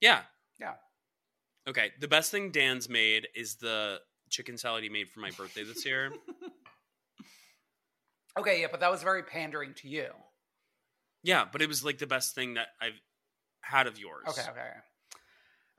Yeah. 0.00 0.20
Yeah. 0.60 0.74
Okay. 1.68 1.90
The 2.00 2.08
best 2.08 2.30
thing 2.30 2.50
Dan's 2.52 2.88
made 2.88 3.26
is 3.34 3.56
the 3.56 3.98
chicken 4.30 4.56
salad 4.58 4.82
he 4.82 4.88
made 4.88 5.08
for 5.08 5.20
my 5.20 5.30
birthday 5.30 5.64
this 5.64 5.84
year. 5.86 6.12
Okay, 8.36 8.60
yeah, 8.60 8.66
but 8.70 8.80
that 8.80 8.90
was 8.90 9.02
very 9.02 9.22
pandering 9.22 9.74
to 9.74 9.88
you. 9.88 10.08
yeah, 11.22 11.44
but 11.50 11.62
it 11.62 11.68
was 11.68 11.84
like 11.84 11.98
the 11.98 12.06
best 12.06 12.34
thing 12.34 12.54
that 12.54 12.66
I've 12.80 13.00
had 13.60 13.86
of 13.86 13.96
yours. 13.98 14.24
Okay, 14.28 14.42
okay, 14.50 14.70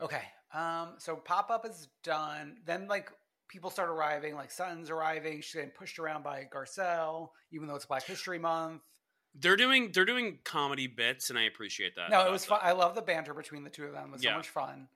okay. 0.01 0.21
Um, 0.53 0.93
so 0.97 1.17
pop 1.17 1.49
up 1.51 1.65
is 1.65 1.89
done. 2.03 2.55
Then 2.65 2.87
like 2.87 3.11
people 3.49 3.69
start 3.69 3.89
arriving. 3.89 4.35
Like 4.35 4.51
Sutton's 4.51 4.89
arriving. 4.89 5.41
She's 5.41 5.53
getting 5.55 5.71
pushed 5.71 5.99
around 5.99 6.23
by 6.23 6.47
Garcelle, 6.49 7.31
even 7.51 7.67
though 7.67 7.75
it's 7.75 7.85
Black 7.85 8.03
History 8.05 8.39
Month. 8.39 8.83
They're 9.37 9.57
doing 9.57 9.91
they're 9.93 10.05
doing 10.05 10.39
comedy 10.45 10.87
bits, 10.87 11.29
and 11.29 11.37
I 11.37 11.43
appreciate 11.43 11.95
that. 11.97 12.09
no, 12.09 12.25
it 12.25 12.31
was 12.31 12.45
them. 12.45 12.51
fun. 12.57 12.59
I 12.63 12.71
love 12.71 12.95
the 12.95 13.01
banter 13.01 13.33
between 13.33 13.65
the 13.65 13.69
two 13.69 13.83
of 13.83 13.91
them. 13.91 14.05
It 14.07 14.13
was 14.13 14.23
Yeah. 14.23 14.31
so 14.31 14.37
much 14.37 14.49
fun. 14.49 14.87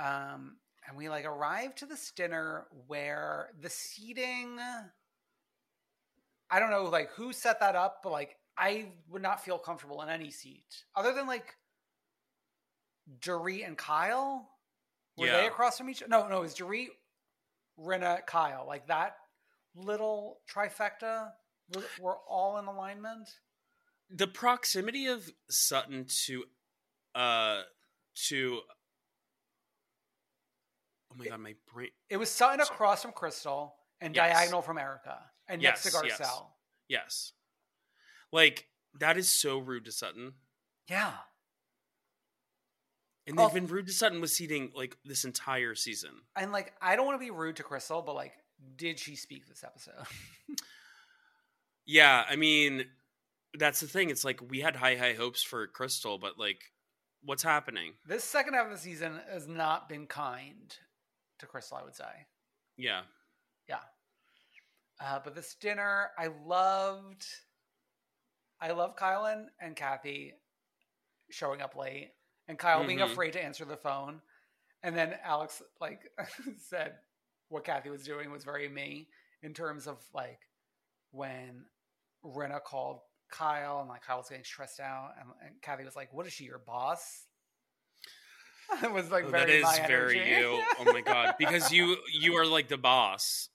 Um, 0.00 0.56
and 0.90 0.98
we 0.98 1.08
like 1.08 1.24
arrived 1.24 1.78
to 1.78 1.86
this 1.86 2.10
dinner 2.10 2.66
where 2.88 3.50
the 3.62 3.70
seating. 3.70 4.58
I 6.50 6.58
don't 6.58 6.70
know, 6.70 6.84
like 6.84 7.10
who 7.12 7.32
set 7.32 7.60
that 7.60 7.76
up, 7.76 8.00
but 8.02 8.10
like 8.10 8.36
I 8.58 8.88
would 9.08 9.22
not 9.22 9.44
feel 9.44 9.56
comfortable 9.56 10.02
in 10.02 10.08
any 10.08 10.30
seat 10.30 10.84
other 10.96 11.14
than 11.14 11.28
like 11.28 11.54
Dorit 13.20 13.64
and 13.66 13.78
Kyle. 13.78 14.50
Were 15.16 15.26
they 15.26 15.46
across 15.46 15.78
from 15.78 15.88
each? 15.90 16.02
Other? 16.02 16.10
No, 16.10 16.28
no, 16.28 16.38
it 16.38 16.42
was 16.42 16.54
Dorit, 16.54 16.88
Rinna, 17.78 18.26
Kyle. 18.26 18.64
Like 18.66 18.88
that 18.88 19.14
little 19.76 20.40
trifecta. 20.52 21.28
Were 22.00 22.16
all 22.28 22.58
in 22.58 22.64
alignment. 22.64 23.28
the 24.10 24.26
proximity 24.26 25.06
of 25.06 25.30
Sutton 25.48 26.06
to 26.26 26.42
uh 27.14 27.62
to 28.28 28.60
Oh 31.12 31.16
my 31.16 31.26
god, 31.26 31.40
my 31.40 31.54
brain 31.72 31.90
It 32.08 32.16
was 32.16 32.30
Sutton 32.30 32.64
Sorry. 32.64 32.74
across 32.74 33.02
from 33.02 33.12
Crystal 33.12 33.74
and 34.00 34.14
Yes. 34.14 34.32
diagonal 34.32 34.62
from 34.62 34.78
Erika 34.78 35.18
and 35.48 35.60
next 35.62 35.82
to 35.82 35.90
Yes, 35.90 36.18
Garcelle. 36.20 36.46
yes. 36.88 37.02
Yes. 37.04 37.32
Like 38.32 38.68
that 38.98 39.16
is 39.18 39.28
so 39.28 39.58
rude 39.58 39.84
to 39.86 39.92
Sutton. 39.92 40.34
Yeah. 40.88 41.16
And 43.26 43.38
they've 43.38 43.46
Oh. 43.46 43.50
been 43.54 43.66
rude 43.66 43.86
to 43.86 43.92
Sutton 43.92 44.20
with 44.20 44.30
seating 44.30 44.72
like 44.74 44.96
this 45.04 45.24
entire 45.24 45.74
season. 45.74 46.22
And 46.36 46.52
like, 46.52 46.74
I 46.80 46.96
don't 46.96 47.06
want 47.06 47.20
to 47.20 47.24
be 47.24 47.30
rude 47.30 47.56
to 47.56 47.62
Crystal, 47.62 48.02
but 48.02 48.14
like, 48.14 48.32
did 48.76 48.98
she 48.98 49.16
speak 49.16 49.46
this 49.48 49.64
episode? 49.64 50.06
Yeah, 51.86 52.24
I 52.28 52.36
mean 52.36 52.84
that's 53.54 53.80
the 53.80 53.88
thing. 53.88 54.10
It's 54.10 54.24
like 54.24 54.40
we 54.48 54.60
had 54.60 54.76
high 54.76 54.94
high 54.96 55.14
hopes 55.14 55.42
for 55.42 55.66
Crystal, 55.66 56.18
but 56.18 56.38
like 56.38 56.60
what's 57.24 57.42
happening? 57.42 57.94
this 58.06 58.22
second 58.22 58.54
half 58.54 58.66
of 58.66 58.72
the 58.72 58.78
season 58.78 59.20
has 59.30 59.48
not 59.48 59.88
been 59.88 60.06
kind 60.06 60.76
to 61.40 61.46
Crystal, 61.46 61.76
I 61.76 61.82
would 61.84 61.94
say. 61.94 62.26
Yeah. 62.76 63.02
Yeah. 63.68 63.80
Uh, 65.00 65.18
but 65.22 65.34
this 65.34 65.54
dinner, 65.54 66.10
I 66.18 66.28
loved. 66.46 67.24
I 68.60 68.72
love 68.72 68.96
Kylan 68.96 69.46
and 69.60 69.74
Kathy 69.74 70.34
showing 71.30 71.62
up 71.62 71.74
late, 71.76 72.12
and 72.48 72.58
Kyle 72.58 72.84
being 72.86 72.98
Mhm. 72.98 73.10
afraid 73.12 73.32
to 73.32 73.42
answer 73.42 73.64
the 73.64 73.76
phone, 73.76 74.20
and 74.82 74.96
then 74.96 75.18
Alex 75.22 75.62
like 75.80 76.10
said 76.58 76.98
what 77.48 77.64
Kathy 77.64 77.88
was 77.90 78.04
doing 78.04 78.30
was 78.30 78.44
very 78.44 78.68
me 78.68 79.08
in 79.42 79.54
terms 79.54 79.86
of 79.86 80.04
like 80.12 80.40
when 81.12 81.64
Rinna 82.24 82.62
called 82.62 83.00
Kyle 83.30 83.80
and 83.80 83.88
like 83.88 84.02
Kyle 84.02 84.18
was 84.18 84.28
getting 84.28 84.44
stressed 84.44 84.80
out, 84.80 85.14
and, 85.18 85.30
and 85.46 85.62
Kathy 85.62 85.84
was 85.84 85.96
like, 85.96 86.12
"What 86.12 86.26
is 86.26 86.32
she, 86.34 86.44
your 86.44 86.58
boss?" 86.58 87.26
it 88.82 88.92
was 88.92 89.10
like 89.10 89.24
Oh, 89.26 89.30
that 89.30 89.48
is 89.48 89.66
very 89.86 90.20
energy. 90.20 90.40
you. 90.40 90.62
Oh 90.80 90.92
my 90.92 91.00
god. 91.00 91.34
Because 91.38 91.72
you 91.72 91.96
you 92.12 92.34
are 92.36 92.46
like 92.46 92.68
the 92.68 92.78
boss. 92.78 93.48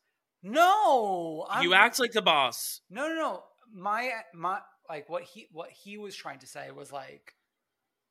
no, 0.44 1.46
I'm, 1.50 1.64
you 1.64 1.74
act 1.74 2.00
like 2.00 2.12
the 2.12 2.22
boss. 2.22 2.82
No, 2.90 3.08
no, 3.08 3.16
no. 3.16 3.44
My 3.74 4.12
my 4.34 4.60
like 4.90 5.10
what 5.10 5.24
he 5.24 5.48
what 5.52 5.70
he 5.72 5.98
was 5.98 6.16
trying 6.16 6.40
to 6.40 6.48
say 6.48 6.70
was 6.72 6.92
like 6.92 7.34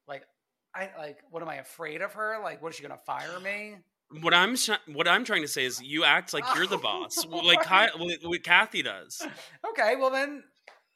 like 0.08 0.24
I 0.74 0.90
like 0.98 1.18
what 1.30 1.42
am 1.42 1.48
I 1.48 1.56
afraid 1.56 2.02
of 2.02 2.14
her? 2.14 2.38
Like 2.42 2.60
what 2.62 2.70
is 2.70 2.76
she 2.76 2.82
gonna 2.82 2.98
fire 3.06 3.38
me? 3.40 3.76
What 4.20 4.34
I'm 4.34 4.56
sh- 4.56 4.70
what 4.92 5.08
I'm 5.08 5.24
trying 5.24 5.42
to 5.42 5.48
say 5.48 5.64
is 5.64 5.80
you 5.82 6.04
act 6.04 6.34
like 6.34 6.44
you're 6.54 6.66
the 6.66 6.76
boss, 6.78 7.24
like 7.30 7.62
Ky- 7.62 7.98
what, 7.98 8.18
what 8.24 8.42
Kathy 8.42 8.82
does. 8.82 9.22
Okay, 9.70 9.96
well 9.96 10.10
then 10.10 10.42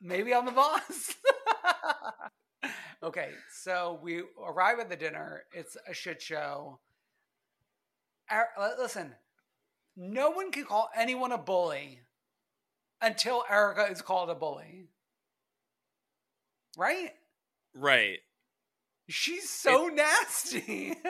maybe 0.01 0.35
I'm 0.35 0.45
the 0.45 0.53
boss. 0.53 1.15
Okay, 3.03 3.31
so 3.51 4.01
we 4.03 4.23
arrive 4.45 4.81
at 4.81 4.89
the 4.89 4.97
dinner. 4.97 5.45
It's 5.53 5.77
a 5.89 5.95
shit 5.95 6.21
show. 6.21 6.81
Er- 8.31 8.49
listen, 8.79 9.15
no 9.97 10.31
one 10.31 10.51
can 10.51 10.65
call 10.65 10.91
anyone 10.97 11.33
a 11.33 11.39
bully 11.39 12.01
until 13.01 13.45
Erika 13.49 13.85
is 13.91 14.03
called 14.03 14.31
a 14.31 14.35
bully. 14.35 14.89
Right? 16.77 17.11
Right. 17.75 18.19
She's 19.09 19.49
so 19.49 19.89
nasty. 19.89 20.95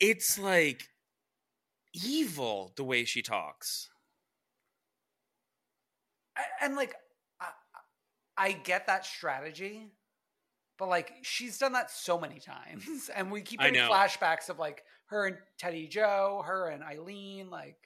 It's 0.00 0.36
like 0.36 0.88
evil 1.94 2.72
the 2.74 2.82
way 2.82 3.04
she 3.04 3.22
talks. 3.22 3.88
And 6.60 6.74
like 6.74 6.96
I, 7.40 7.50
I 8.36 8.52
get 8.52 8.88
that 8.88 9.06
strategy 9.06 9.92
but 10.78 10.88
like 10.88 11.12
she's 11.22 11.58
done 11.58 11.72
that 11.72 11.90
so 11.90 12.18
many 12.18 12.38
times 12.38 13.10
and 13.16 13.30
we 13.30 13.42
keep 13.42 13.60
getting 13.60 13.80
flashbacks 13.82 14.48
of 14.48 14.58
like 14.58 14.82
her 15.06 15.26
and 15.26 15.36
Teddi 15.60 15.88
joe 15.90 16.42
her 16.44 16.68
and 16.68 16.82
eileen 16.82 17.50
like 17.50 17.76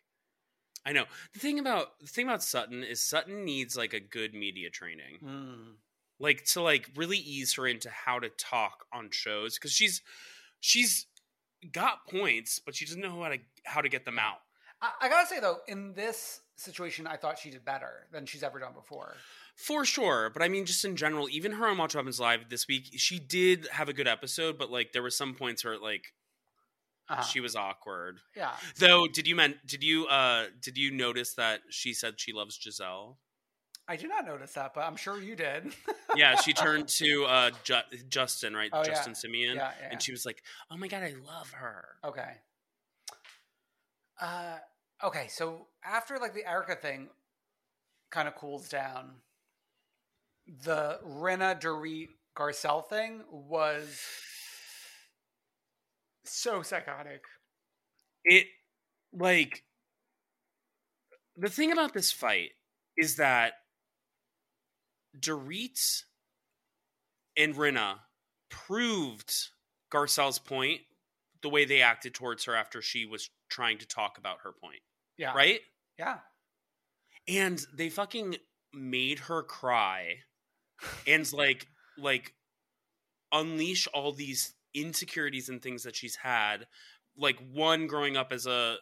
I 0.87 0.93
know. 0.93 1.05
The 1.35 1.41
thing 1.41 1.59
about 1.59 1.99
the 2.01 2.07
thing 2.07 2.27
about 2.29 2.45
Sutton 2.45 2.85
is 2.85 3.03
Sutton 3.03 3.45
needs 3.45 3.77
like 3.77 3.93
a 3.93 3.99
good 3.99 4.35
media 4.35 4.71
training. 4.71 5.19
Mm. 5.21 5.73
Like 6.21 6.45
to 6.53 6.63
like 6.63 6.89
really 6.95 7.19
ease 7.19 7.55
her 7.55 7.67
into 7.67 7.91
how 7.91 8.21
to 8.21 8.29
talk 8.29 8.87
on 8.93 9.11
shows 9.11 9.59
cuz 9.59 9.73
she's 9.73 10.01
she's 10.61 11.07
got 11.73 12.07
points 12.09 12.61
but 12.61 12.77
she 12.77 12.85
doesn't 12.85 13.01
know 13.01 13.21
how 13.21 13.31
to 13.31 13.39
how 13.65 13.81
to 13.81 13.89
get 13.89 14.05
them 14.05 14.21
out. 14.21 14.39
I, 14.81 14.93
I 15.03 15.09
gotta 15.09 15.27
say 15.27 15.41
though 15.41 15.59
in 15.67 15.93
this 15.95 16.41
situation 16.57 17.07
i 17.07 17.17
thought 17.17 17.39
she 17.39 17.51
did 17.51 17.65
better 17.65 18.07
than 18.13 18.25
she's 18.25 18.43
ever 18.43 18.59
done 18.59 18.73
before 18.73 19.15
For 19.57 19.85
sure, 19.87 20.31
but 20.31 20.43
I 20.43 20.49
mean, 20.49 20.67
just 20.67 20.85
in 20.85 20.97
general, 20.97 21.29
even 21.31 21.53
her 21.53 21.67
on 21.67 21.79
Watch 21.79 21.95
Happens 21.95 22.21
Live 22.21 22.51
this 22.51 22.69
week, 22.69 22.91
she 22.99 23.19
did 23.19 23.67
have 23.73 23.89
a 23.89 23.95
good 23.95 24.07
episode, 24.07 24.59
but 24.59 24.71
like 24.71 24.93
there 24.93 25.03
were 25.03 25.11
some 25.11 25.35
points 25.35 25.65
where 25.65 25.79
like 25.79 26.13
Uh-huh. 27.09 27.23
she 27.23 27.41
was 27.41 27.57
awkward. 27.57 28.19
yeah 28.37 28.53
Though, 28.79 29.07
did 29.07 29.27
you 29.27 29.35
meant 29.35 29.67
did 29.67 29.83
you 29.83 30.07
uh 30.09 30.47
did 30.61 30.77
you 30.77 30.91
notice 30.91 31.35
that 31.35 31.61
she 31.71 31.95
said 31.95 32.21
she 32.21 32.33
loves 32.33 32.59
Gizelle? 32.59 33.17
i 33.89 33.95
did 33.97 34.09
not 34.11 34.27
notice 34.27 34.53
that 34.55 34.75
but 34.75 34.81
i'm 34.83 34.97
sure 34.97 35.17
you 35.23 35.37
did 35.37 35.73
Yeah, 36.17 36.35
she 36.37 36.53
turned 36.65 36.89
to 37.01 37.25
uh 37.25 37.51
Ju- 37.65 37.99
Justin, 38.09 38.55
right? 38.55 38.71
Oh, 38.73 38.79
yeah. 38.81 38.85
Justin 38.91 39.15
Simeon, 39.15 39.57
Yeah, 39.57 39.63
yeah, 39.63 39.73
yeah. 39.83 39.89
and 39.93 40.03
she 40.03 40.13
was 40.13 40.25
like, 40.27 40.43
"Oh 40.71 40.77
my 40.77 40.89
god, 40.89 41.03
I 41.03 41.15
love 41.25 41.51
her." 41.53 41.85
Okay. 42.05 42.33
Uh 44.21 44.57
okay, 45.05 45.27
so 45.29 45.67
after 45.85 46.19
like 46.19 46.35
the 46.35 46.49
Erika 46.49 46.75
thing 46.77 47.09
kind 48.11 48.29
of 48.29 48.35
cools 48.35 48.69
down, 48.69 49.17
the 50.47 50.99
Rinna 51.05 51.61
Dorit 51.61 52.09
Garcelle 52.37 52.87
thing 52.89 53.23
was 53.31 54.01
so 56.25 56.63
psychotic. 56.63 57.23
It 58.25 58.47
like 59.13 59.65
the 61.37 61.49
thing 61.49 61.73
about 61.73 61.93
this 61.95 62.13
fight 62.13 62.51
is 62.97 63.17
that 63.17 63.55
Dorit 65.19 66.03
and 67.37 67.55
Rinna 67.55 67.97
proved 68.49 69.33
Garcelle's 69.93 70.39
point 70.39 70.81
the 71.43 71.49
way 71.49 71.65
they 71.65 71.83
acted 71.83 72.15
towards 72.15 72.45
her 72.45 72.55
after 72.57 72.81
she 72.83 73.07
was 73.07 73.31
trying 73.49 73.79
to 73.79 73.87
talk 73.87 74.19
about 74.19 74.39
her 74.43 74.53
point, 74.53 74.81
Yeah. 75.17 75.33
right? 75.35 75.61
Yeah. 75.99 76.19
and 77.29 77.65
they 77.75 77.89
fucking 77.89 78.37
made 78.73 79.19
her 79.21 79.43
cry 79.43 80.17
and 81.07 81.31
like 81.33 81.67
like 81.99 82.35
unleash 83.33 83.87
all 83.89 84.13
these 84.13 84.55
insecurities 84.75 85.49
and 85.49 85.63
things 85.63 85.83
that 85.83 85.97
she's 85.97 86.17
had 86.17 86.67
like 87.17 87.39
one 87.53 87.87
growing 87.87 88.17
up 88.17 88.33
as 88.33 88.47
a 88.47 88.77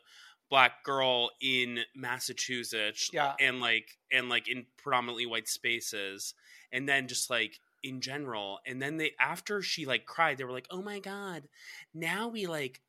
black 0.50 0.84
girl 0.84 1.30
in 1.40 1.80
Massachusetts 1.94 3.10
Yeah. 3.12 3.34
and 3.40 3.60
like 3.60 3.86
and 4.12 4.28
like 4.28 4.48
in 4.48 4.66
predominantly 4.76 5.26
white 5.26 5.48
spaces 5.48 6.34
and 6.72 6.88
then 6.88 7.08
just 7.08 7.30
like 7.30 7.58
in 7.82 8.00
general 8.00 8.58
and 8.66 8.80
then 8.80 8.96
they 8.96 9.12
after 9.20 9.62
she 9.62 9.86
like 9.86 10.04
cried 10.06 10.36
they 10.38 10.44
were 10.44 10.52
like 10.52 10.66
oh 10.70 10.82
my 10.82 10.98
god 11.00 11.44
now 11.92 12.28
we 12.28 12.46
like 12.46 12.80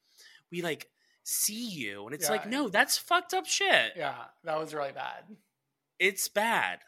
we 0.51 0.61
like 0.61 0.87
see 1.23 1.69
you 1.69 2.05
and 2.05 2.13
it's 2.15 2.25
Yeah. 2.25 2.31
like 2.31 2.47
no 2.47 2.69
that's 2.69 2.97
fucked 2.97 3.33
up 3.33 3.45
shit 3.45 3.93
Yeah, 3.95 4.15
that 4.43 4.57
was 4.59 4.73
really 4.73 4.91
bad. 4.93 5.23
it's 5.99 6.27
bad 6.29 6.79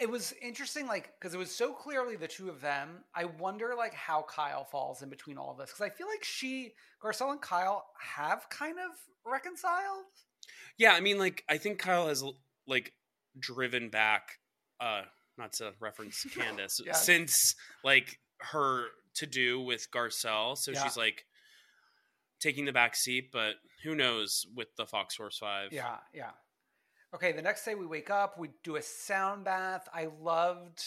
It 0.00 0.08
was 0.10 0.32
interesting, 0.42 0.86
like 0.86 1.12
because 1.18 1.34
it 1.34 1.38
was 1.38 1.54
so 1.54 1.72
clearly 1.72 2.16
the 2.16 2.26
two 2.28 2.48
of 2.48 2.60
them. 2.60 3.04
I 3.14 3.24
wonder, 3.26 3.74
like, 3.76 3.92
how 3.94 4.22
Kyle 4.22 4.64
falls 4.64 5.02
in 5.02 5.10
between 5.10 5.36
all 5.38 5.50
of 5.52 5.58
this 5.58 5.70
because 5.70 5.82
I 5.82 5.90
feel 5.90 6.06
like 6.08 6.24
she, 6.24 6.72
Garcelle, 7.02 7.32
and 7.32 7.40
Kyle 7.40 7.84
have 8.00 8.48
kind 8.48 8.78
of 8.78 8.96
reconciled. 9.30 10.04
yeah 10.78 10.92
i 10.92 11.00
mean 11.00 11.18
like 11.18 11.44
i 11.48 11.58
think 11.58 11.78
kyle 11.78 12.08
has 12.08 12.24
like 12.66 12.94
driven 13.38 13.90
back 13.90 14.38
uh 14.80 15.02
not 15.36 15.52
to 15.52 15.72
reference 15.78 16.24
candace 16.34 16.80
since 16.94 17.54
like 17.84 18.18
her 18.38 18.86
to 19.14 19.26
do 19.26 19.60
with 19.60 19.86
garcelle 19.94 20.56
so 20.56 20.70
Yeah. 20.72 20.82
she's 20.82 20.96
like 20.96 21.26
taking 22.40 22.64
the 22.64 22.72
back 22.72 22.96
seat 22.96 23.30
but 23.30 23.56
who 23.84 23.94
knows 23.94 24.46
with 24.56 24.68
the 24.78 24.86
fox 24.86 25.14
force 25.16 25.36
5 25.38 25.72
Yeah, 25.72 25.96
yeah. 26.14 26.30
Okay, 27.12 27.32
the 27.32 27.42
next 27.42 27.64
day 27.64 27.74
we 27.74 27.86
wake 27.86 28.08
up, 28.08 28.38
we 28.38 28.50
do 28.62 28.76
a 28.76 28.82
sound 28.82 29.44
bath. 29.44 29.88
I 29.92 30.08
loved 30.22 30.80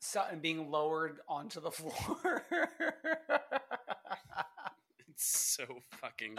Sutton 0.00 0.40
being 0.40 0.70
lowered 0.70 1.20
onto 1.28 1.60
the 1.60 1.70
floor. 1.70 2.44
it's 5.08 5.24
so 5.56 5.64
fucking 6.00 6.36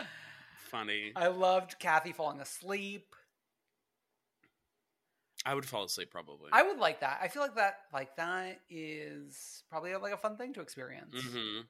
funny 0.70 1.12
I 1.16 1.28
loved 1.28 1.80
Kathy 1.80 2.12
falling 2.14 2.40
asleep. 2.40 3.16
i 5.46 5.54
would 5.56 5.66
fall 5.66 5.84
asleep 5.84 6.12
probably 6.12 6.50
I 6.54 6.62
would 6.64 6.78
like 6.78 7.02
that. 7.02 7.20
I 7.22 7.28
feel 7.28 7.42
like 7.42 7.56
that 7.56 7.78
like 7.92 8.16
that 8.18 8.60
is 8.70 9.64
probably 9.70 9.96
like 9.96 10.14
a 10.14 10.18
fun 10.18 10.38
thing 10.38 10.54
to 10.54 10.62
experience. 10.62 11.16
hmm 11.20 11.62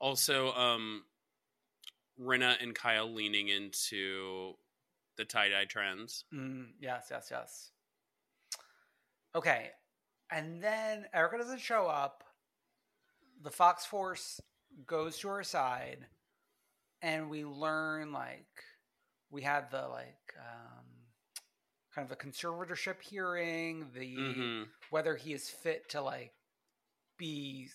Also, 0.00 0.52
um, 0.52 1.04
Rinna 2.20 2.62
and 2.62 2.74
Kyle 2.74 3.10
leaning 3.12 3.48
into 3.48 4.54
the 5.16 5.24
tie 5.24 5.48
dye 5.48 5.64
trends. 5.64 6.24
Mm, 6.34 6.66
yes, 6.80 7.08
yes, 7.10 7.28
yes. 7.30 7.70
Okay. 9.34 9.70
And 10.30 10.62
then 10.62 11.06
Erika 11.14 11.38
doesn't 11.38 11.60
show 11.60 11.86
up. 11.86 12.24
The 13.42 13.50
Fox 13.50 13.84
Force 13.84 14.40
goes 14.86 15.18
to 15.18 15.28
her 15.28 15.44
side, 15.44 16.06
and 17.02 17.30
we 17.30 17.44
learn 17.44 18.12
like 18.12 18.46
we 19.30 19.42
had 19.42 19.70
the 19.70 19.86
like 19.88 20.34
um, 20.38 20.84
kind 21.94 22.10
of 22.10 22.12
a 22.12 22.16
conservatorship 22.16 23.00
hearing, 23.00 23.86
the 23.94 24.14
hmm 24.16 24.62
whether 24.90 25.16
he 25.16 25.32
is 25.32 25.48
fit 25.48 25.88
to 25.90 26.00
like 26.00 26.32
be 27.18 27.68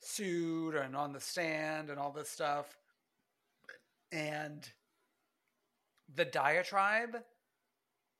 sued 0.00 0.74
and 0.74 0.96
on 0.96 1.12
the 1.12 1.20
stand 1.20 1.90
and 1.90 1.98
all 1.98 2.10
this 2.10 2.28
stuff. 2.28 2.76
And 4.10 4.68
the 6.14 6.24
diatribe 6.24 7.16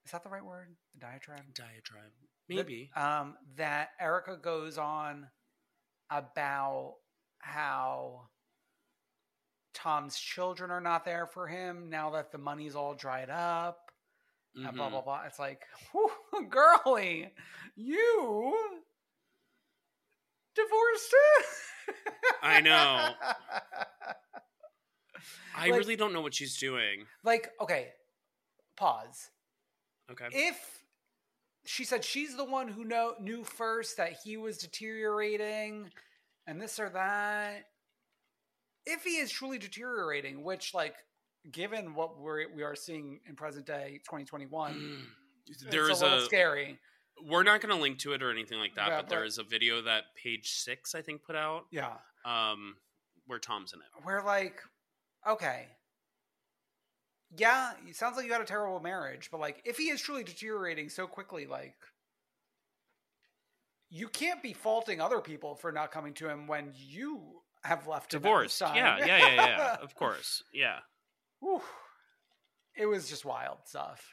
is 0.05 0.10
that 0.12 0.24
the 0.24 0.31
right 0.31 0.44
word? 0.44 0.69
The 0.94 1.01
diatribe? 1.01 1.43
Diatribe, 1.55 2.10
The- 2.48 2.56
maybe. 2.56 2.90
um, 2.97 3.36
that 3.56 3.90
Erika 4.01 4.36
goes 4.36 4.77
on 4.78 5.28
about 6.10 6.97
how 7.39 8.28
Tom's 9.74 10.19
children 10.19 10.70
are 10.70 10.81
not 10.81 11.05
there 11.05 11.27
for 11.27 11.47
him 11.47 11.89
now 11.89 12.10
that 12.10 12.31
the 12.32 12.39
money's 12.39 12.74
all 12.74 12.94
dried 12.94 13.31
up 13.31 13.90
and 14.55 14.77
blah 14.77 14.90
blah 14.90 15.01
blah. 15.02 15.23
It's 15.27 15.39
like, 15.39 15.62
whew, 15.93 16.10
girly, 16.51 17.32
you 17.77 18.81
divorced. 20.55 21.14
I 22.43 22.60
know. 22.60 23.10
I 25.56 25.68
like- 25.70 25.78
really 25.80 25.96
don't 25.96 26.12
know 26.12 26.20
what 26.22 26.34
she's 26.34 26.56
doing. 26.58 27.06
like, 27.22 27.50
okay, 27.60 27.88
pause. 28.76 29.30
Okay. 30.10 30.28
If 30.32 30.82
she 31.64 31.84
said 31.84 32.04
she's 32.04 32.36
the 32.36 32.44
one 32.44 32.68
who 32.68 32.84
know, 32.84 33.14
knew 33.20 33.44
first 33.44 33.96
that 33.98 34.14
he 34.24 34.36
was 34.36 34.58
deteriorating 34.58 35.90
and 36.46 36.60
this 36.60 36.78
or 36.80 36.88
that, 36.90 37.66
if 38.84 39.04
he 39.04 39.18
is 39.18 39.30
truly 39.30 39.58
deteriorating, 39.58 40.42
which, 40.42 40.74
like, 40.74 40.96
given 41.50 41.94
what 41.94 42.18
we're, 42.18 42.48
we 42.52 42.62
are 42.64 42.74
seeing 42.74 43.20
in 43.28 43.36
present 43.36 43.64
day 43.66 44.00
2021, 44.04 45.06
there 45.70 45.88
it's 45.88 45.96
is 45.96 46.00
a 46.00 46.04
little 46.04 46.18
a. 46.20 46.24
scary. 46.24 46.78
We're 47.24 47.44
not 47.44 47.60
going 47.60 47.74
to 47.74 47.80
link 47.80 47.98
to 48.00 48.12
it 48.12 48.22
or 48.22 48.30
anything 48.32 48.58
like 48.58 48.74
that, 48.74 48.88
Yeah, 48.88 48.96
but 49.02 49.08
there 49.08 49.20
but- 49.20 49.28
is 49.28 49.38
a 49.38 49.44
video 49.44 49.82
that 49.82 50.04
page 50.16 50.50
six, 50.50 50.94
I 50.96 51.02
think, 51.02 51.22
put 51.22 51.36
out, 51.36 51.66
Yeah. 51.70 51.96
um, 52.24 52.76
where 53.26 53.38
Tom's 53.38 53.72
in 53.72 53.78
it. 53.80 53.86
We're 54.04 54.24
like, 54.24 54.60
okay. 55.28 55.66
Yeah, 57.34 57.72
it 57.88 57.96
sounds 57.96 58.16
like 58.16 58.26
you 58.26 58.32
had 58.32 58.42
a 58.42 58.46
terrible 58.46 58.80
marriage, 58.80 59.28
but 59.30 59.40
like 59.40 59.62
if 59.64 59.78
he 59.78 59.84
is 59.84 60.00
truly 60.00 60.22
deteriorating 60.22 60.88
so 60.88 61.06
quickly, 61.06 61.46
like 61.46 61.76
you 63.88 64.08
can't 64.08 64.42
be 64.42 64.52
faulting 64.52 65.00
other 65.00 65.20
people 65.20 65.54
for 65.54 65.72
not 65.72 65.92
coming 65.92 66.14
to 66.14 66.28
him 66.28 66.46
when 66.46 66.72
you 66.74 67.42
have 67.62 67.86
left 67.86 68.12
him 68.12 68.22
Divorced. 68.22 68.60
Yeah, 68.60 68.98
yeah, 68.98 69.06
yeah, 69.06 69.34
yeah. 69.34 69.76
of 69.82 69.94
course. 69.96 70.42
Yeah. 70.52 70.78
Whew. 71.40 71.62
It 72.76 72.86
was 72.86 73.08
just 73.08 73.24
wild 73.24 73.58
stuff. 73.64 74.12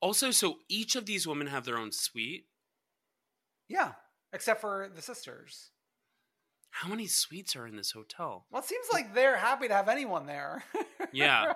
Also, 0.00 0.30
so 0.30 0.56
each 0.68 0.96
of 0.96 1.06
these 1.06 1.26
women 1.26 1.46
have 1.46 1.64
their 1.64 1.76
own 1.76 1.92
suite. 1.92 2.46
Yeah, 3.68 3.92
except 4.32 4.60
for 4.60 4.90
the 4.94 5.02
sisters. 5.02 5.70
How 6.70 6.88
many 6.88 7.06
suites 7.06 7.56
are 7.56 7.66
in 7.66 7.76
this 7.76 7.90
hotel? 7.92 8.46
Well, 8.50 8.62
it 8.62 8.68
seems 8.68 8.86
like 8.92 9.14
they're 9.14 9.36
happy 9.36 9.68
to 9.68 9.74
have 9.74 9.88
anyone 9.88 10.26
there. 10.26 10.64
Yeah. 11.12 11.54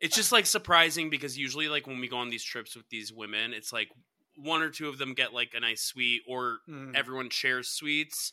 It's 0.00 0.16
just 0.16 0.32
like 0.32 0.46
surprising 0.46 1.10
because 1.10 1.36
usually, 1.36 1.68
like 1.68 1.86
when 1.86 2.00
we 2.00 2.08
go 2.08 2.16
on 2.16 2.30
these 2.30 2.42
trips 2.44 2.74
with 2.74 2.88
these 2.88 3.12
women, 3.12 3.52
it's 3.52 3.72
like 3.72 3.88
one 4.36 4.62
or 4.62 4.70
two 4.70 4.88
of 4.88 4.96
them 4.98 5.12
get 5.14 5.34
like 5.34 5.52
a 5.54 5.60
nice 5.60 5.82
suite, 5.82 6.22
or 6.26 6.58
Mm. 6.68 6.94
everyone 6.96 7.28
shares 7.30 7.68
suites, 7.68 8.32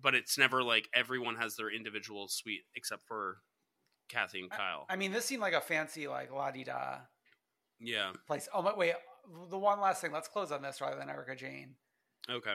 but 0.00 0.14
it's 0.14 0.36
never 0.38 0.62
like 0.62 0.88
everyone 0.94 1.36
has 1.36 1.56
their 1.56 1.70
individual 1.70 2.26
suite 2.28 2.62
except 2.74 3.06
for 3.06 3.38
Kathy 4.08 4.40
and 4.40 4.50
Kyle. 4.50 4.86
I 4.88 4.96
mean, 4.96 5.12
this 5.12 5.24
seemed 5.26 5.42
like 5.42 5.54
a 5.54 5.60
fancy, 5.60 6.08
like 6.08 6.32
la 6.32 6.50
di 6.50 6.64
da 6.64 7.00
yeah. 7.78 8.12
place. 8.26 8.48
Oh, 8.54 8.62
but 8.62 8.76
wait, 8.78 8.94
the 9.50 9.58
one 9.58 9.80
last 9.80 10.00
thing. 10.00 10.12
Let's 10.12 10.28
close 10.28 10.50
on 10.52 10.62
this 10.62 10.80
rather 10.80 10.96
than 10.98 11.08
Erika 11.10 11.36
Jayne. 11.36 11.74
Okay. 12.30 12.54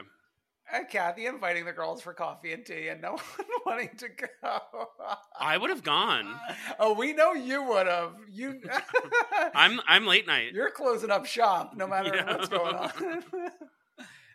And 0.74 0.88
Kathy 0.88 1.26
inviting 1.26 1.66
the 1.66 1.72
girls 1.72 2.00
for 2.00 2.14
coffee 2.14 2.52
and 2.54 2.64
tea, 2.64 2.88
and 2.88 3.02
no 3.02 3.10
one 3.36 3.46
wanting 3.66 3.90
to 3.98 4.08
go. 4.08 4.58
I 5.38 5.58
would 5.58 5.68
have 5.70 5.82
gone. 5.82 6.34
oh, 6.80 6.94
we 6.94 7.12
know 7.12 7.34
you 7.34 7.62
would 7.62 7.86
have. 7.86 8.14
You, 8.30 8.58
I'm 9.54 9.80
I'm 9.86 10.06
late 10.06 10.26
night. 10.26 10.52
you're 10.54 10.70
closing 10.70 11.10
up 11.10 11.26
shop 11.26 11.74
no 11.76 11.86
matter 11.86 12.14
Yeah. 12.14 12.24
what's 12.36 12.48
going 12.48 12.74
on. 12.74 12.90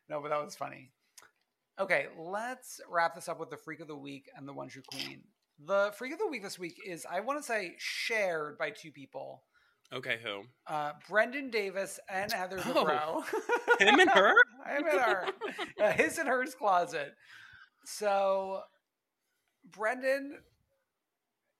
no, 0.10 0.22
but 0.22 0.30
that 0.30 0.44
was 0.44 0.56
funny. 0.56 0.92
Okay, 1.80 2.08
let's 2.20 2.82
wrap 2.90 3.16
this 3.16 3.28
up 3.30 3.40
with 3.40 3.50
the 3.50 3.58
freak 3.58 3.80
of 3.80 3.88
the 3.88 3.96
week 3.98 4.26
and 4.36 4.48
the 4.48 4.54
one 4.54 4.68
true 4.68 4.82
queen. 4.88 5.22
The 5.66 5.92
freak 5.98 6.14
of 6.14 6.20
the 6.20 6.28
week 6.28 6.44
this 6.44 6.60
week 6.60 6.76
is, 6.86 7.06
I 7.10 7.20
want 7.22 7.40
to 7.40 7.44
say, 7.44 7.74
shared 7.80 8.58
by 8.60 8.70
two 8.70 8.92
people. 8.92 9.44
Okay, 9.94 10.18
who? 10.24 10.42
Uh, 10.68 10.92
Brendan 11.10 11.50
Davis 11.50 12.00
and 12.10 12.32
Heather 12.32 12.60
Oh. 12.66 13.24
Dubrow. 13.26 13.80
Him 13.80 14.00
and 14.00 14.10
her? 14.10 14.34
Him 14.68 14.86
and 14.90 15.00
her. 15.00 15.26
Uh, 15.82 15.92
his 15.92 16.18
and 16.18 16.28
hers 16.28 16.56
closet. 16.56 17.14
So 17.86 18.62
Brendan 19.72 20.40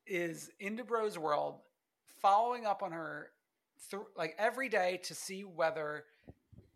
is 0.08 0.50
in 0.60 0.78
Dubrow's 0.78 1.18
world, 1.18 1.60
following 2.22 2.66
up 2.66 2.82
on 2.82 2.92
her 2.92 3.30
th- 3.92 4.04
like 4.16 4.36
every 4.38 4.70
day 4.70 5.00
to 5.04 5.14
see 5.14 5.44
whether 5.44 6.06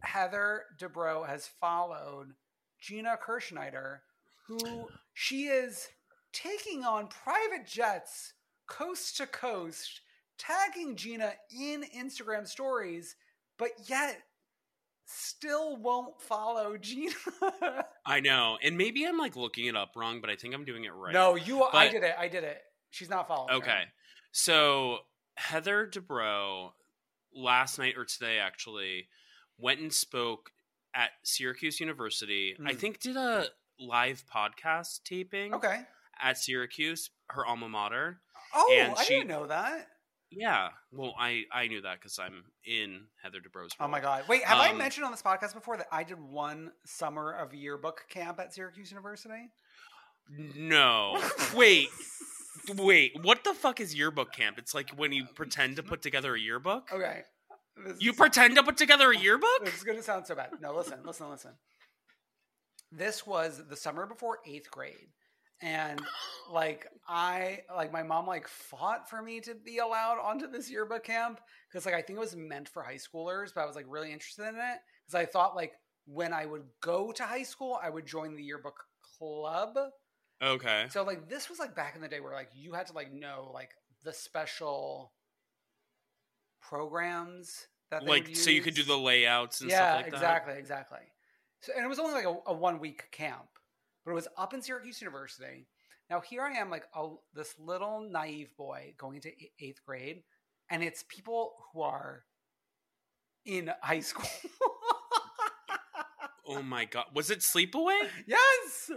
Heather 0.02 0.64
Dubrow 0.80 1.28
has 1.28 1.48
followed 1.48 2.34
Gina 2.80 3.18
Kirschenheiter, 3.24 4.00
who 4.48 4.88
she 5.14 5.44
is 5.46 5.90
taking 6.34 6.84
on 6.84 7.08
private 7.08 7.66
jets 7.66 8.34
coast 8.68 9.18
to 9.18 9.28
coast, 9.28 10.02
tagging 10.38 10.96
Gina 10.96 11.34
in 11.52 11.84
Instagram 11.96 12.48
stories, 12.48 13.16
but 13.58 13.72
yet 13.86 14.22
still 15.14 15.78
won't 15.78 16.22
follow 16.22 16.78
Gina. 16.78 17.14
I 18.06 18.20
know, 18.20 18.58
and 18.62 18.78
maybe 18.78 19.06
I'm 19.06 19.18
like 19.18 19.36
looking 19.36 19.66
it 19.68 19.76
up 19.76 19.92
wrong, 19.96 20.22
but 20.22 20.30
I 20.30 20.36
think 20.36 20.54
I'm 20.54 20.66
doing 20.66 20.86
it 20.86 20.94
right. 20.94 21.14
No, 21.14 21.36
you. 21.36 21.64
I 21.64 21.88
did 21.90 22.04
it. 22.04 22.16
I 22.18 22.28
did 22.28 22.44
it. 22.44 22.62
She's 22.90 23.10
not 23.10 23.28
following. 23.28 23.50
her. 23.50 23.56
Okay. 23.58 23.84
So 24.32 25.00
Heather 25.36 25.88
Dubrow 25.88 26.72
last 27.34 27.78
night 27.80 27.94
or 27.98 28.06
today 28.06 28.40
actually 28.40 29.08
went 29.58 29.80
and 29.80 29.94
spoke 29.94 30.52
at 30.94 31.12
Syracuse 31.24 31.80
University. 31.80 32.56
I 32.66 32.74
Mm. 32.74 32.78
think 32.78 33.00
did 33.00 33.16
a 33.16 33.46
live 33.80 34.24
podcast 34.34 35.04
taping 35.04 35.54
Okay. 35.54 35.82
at 36.22 36.38
Syracuse, 36.38 37.10
her 37.30 37.46
alma 37.46 37.70
mater. 37.70 38.22
Oh, 38.54 38.74
And 38.78 38.94
I 38.98 39.04
she- 39.04 39.14
didn't 39.16 39.30
know 39.30 39.48
that. 39.48 39.88
Yeah, 40.32 40.70
well, 40.94 41.14
I 41.20 41.44
I 41.52 41.68
knew 41.68 41.82
that 41.82 42.00
because 42.00 42.18
I'm 42.18 42.44
in 42.66 43.02
Heather 43.22 43.40
Dubrow's. 43.40 43.72
Oh 43.80 43.88
my 43.88 44.00
god! 44.00 44.24
Wait, 44.30 44.44
have 44.44 44.58
I 44.60 44.70
Um, 44.70 44.78
mentioned 44.78 45.06
on 45.06 45.12
this 45.12 45.22
podcast 45.22 45.54
before 45.54 45.76
that 45.78 45.88
I 45.92 46.04
did 46.04 46.20
one 46.22 46.72
summer 46.86 47.34
of 47.34 47.54
yearbook 47.54 48.06
camp 48.10 48.40
at 48.40 48.54
Syracuse 48.54 48.92
University? 48.92 49.50
No, 50.30 51.22
wait, 51.56 51.90
wait. 52.78 53.12
What 53.22 53.44
the 53.44 53.54
fuck 53.54 53.82
is 53.82 53.94
yearbook 53.94 54.32
camp? 54.32 54.58
It's 54.58 54.74
like 54.74 54.92
when 54.92 55.12
you 55.12 55.26
pretend 55.36 55.76
to 55.76 55.84
put 55.84 56.02
together 56.02 56.36
a 56.36 56.40
yearbook. 56.40 56.90
Okay. 56.94 57.24
This 57.86 57.98
You 58.02 58.12
is- 58.12 58.18
pretend 58.18 58.56
to 58.56 58.64
put 58.64 58.78
together 58.78 59.12
a 59.12 59.18
yearbook? 59.18 59.66
This 59.66 59.76
is 59.76 59.84
going 59.84 59.98
to 59.98 60.04
sound 60.04 60.28
so 60.28 60.36
bad. 60.36 60.52
No, 60.62 60.74
listen, 60.74 61.00
listen, 61.06 61.30
listen. 61.30 61.52
This 62.92 63.26
was 63.26 63.62
the 63.70 63.76
summer 63.76 64.06
before 64.06 64.40
eighth 64.46 64.70
grade. 64.72 65.10
And 65.62 66.02
like 66.52 66.88
I 67.08 67.60
like 67.76 67.92
my 67.92 68.04
mom 68.04 68.26
like 68.28 68.48
fought 68.48 69.10
for 69.10 69.22
me 69.22 69.40
to 69.42 69.54
be 69.56 69.78
allowed 69.78 70.20
onto 70.20 70.48
this 70.48 70.70
yearbook 70.70 71.04
camp 71.04 71.40
because 71.70 71.86
like 71.86 71.96
I 71.96 72.02
think 72.02 72.18
it 72.18 72.22
was 72.22 72.36
meant 72.36 72.68
for 72.68 72.84
high 72.84 72.96
schoolers, 72.98 73.54
but 73.54 73.62
I 73.62 73.66
was 73.66 73.76
like 73.76 73.86
really 73.88 74.12
interested 74.12 74.48
in 74.48 74.56
it 74.56 74.80
because 75.06 75.16
I 75.16 75.26
thought 75.26 75.56
like 75.56 75.74
when 76.06 76.34
I 76.34 76.46
would 76.46 76.64
go 76.82 77.12
to 77.12 77.24
high 77.24 77.44
school, 77.44 77.80
I 77.82 77.90
would 77.90 78.06
join 78.06 78.36
the 78.36 78.44
yearbook 78.44 78.84
club. 79.18 79.78
Okay. 80.42 80.88
So 80.90 81.04
like 81.04 81.30
this 81.30 81.50
was 81.50 81.60
like 81.60 81.76
back 81.76 81.96
in 81.96 82.02
the 82.02 82.08
day 82.08 82.20
where 82.20 82.34
like 82.34 82.50
you 82.56 82.74
had 82.74 82.88
to 82.88 82.94
like 82.94 83.14
know 83.14 83.52
like 83.54 83.70
the 84.04 84.14
special 84.14 85.14
programs 86.62 87.68
that 87.92 88.04
they 88.04 88.08
Like 88.08 88.36
so 88.36 88.50
you 88.50 88.62
could 88.62 88.74
do 88.74 88.84
the 88.84 88.98
layouts 88.98 89.62
and 89.62 89.70
yeah, 89.70 89.78
stuff 89.78 89.96
like 89.96 90.12
that. 90.12 90.18
exactly, 90.18 90.54
exactly. 90.58 91.00
So 91.62 91.74
and 91.76 91.86
it 91.86 91.88
was 91.88 92.00
only 92.00 92.14
like 92.14 92.26
a, 92.26 92.36
a 92.48 92.54
one 92.54 92.80
week 92.80 93.12
camp, 93.12 93.48
but 94.06 94.12
it 94.12 94.16
was 94.16 94.28
up 94.38 94.54
in 94.54 94.62
Syracuse 94.62 95.02
University. 95.02 95.68
Now 96.10 96.20
here 96.22 96.42
I 96.44 96.54
am, 96.58 96.70
like 96.70 96.86
a, 96.96 97.10
this 97.34 97.54
little 97.60 98.08
naive 98.10 98.56
boy 98.58 98.94
going 98.98 99.16
into 99.16 99.32
eighth 99.60 99.82
grade, 99.86 100.24
and 100.70 100.84
it's 100.84 101.04
people 101.08 101.54
who 101.74 101.82
are 101.82 102.24
in 103.46 103.72
high 103.82 104.02
school. 104.02 104.28
Oh 106.48 106.62
my 106.62 106.86
god. 106.86 107.06
Was 107.14 107.30
it 107.32 107.40
Sleepaway? 107.40 108.10
yes, 108.28 108.92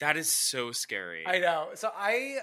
That 0.00 0.16
is 0.16 0.28
so 0.28 0.72
scary. 0.72 1.24
I 1.26 1.38
know. 1.38 1.68
So 1.74 1.90
I, 1.96 2.38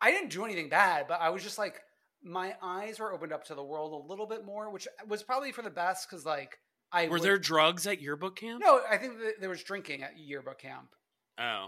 I 0.00 0.10
didn't 0.10 0.30
do 0.30 0.44
anything 0.44 0.70
bad, 0.70 1.06
but 1.08 1.20
I 1.20 1.28
was 1.28 1.42
just 1.42 1.58
like, 1.58 1.80
my 2.22 2.54
eyes 2.62 2.98
were 2.98 3.12
opened 3.12 3.32
up 3.32 3.44
to 3.46 3.54
the 3.54 3.62
world 3.62 3.92
a 3.92 4.08
little 4.08 4.26
bit 4.26 4.46
more, 4.46 4.70
which 4.70 4.88
was 5.06 5.22
probably 5.22 5.52
for 5.52 5.60
the 5.60 5.68
best 5.68 6.08
because 6.08 6.24
like 6.24 6.58
I 6.94 7.08
Were 7.08 7.14
would- 7.14 7.22
there 7.22 7.38
drugs 7.38 7.86
at 7.86 8.00
yearbook 8.00 8.36
camp? 8.36 8.62
no, 8.64 8.80
I 8.90 8.96
think 8.96 9.18
that 9.18 9.40
there 9.40 9.50
was 9.50 9.62
drinking 9.62 10.02
at 10.02 10.16
yearbook 10.18 10.58
camp. 10.60 10.88
Oh. 11.38 11.66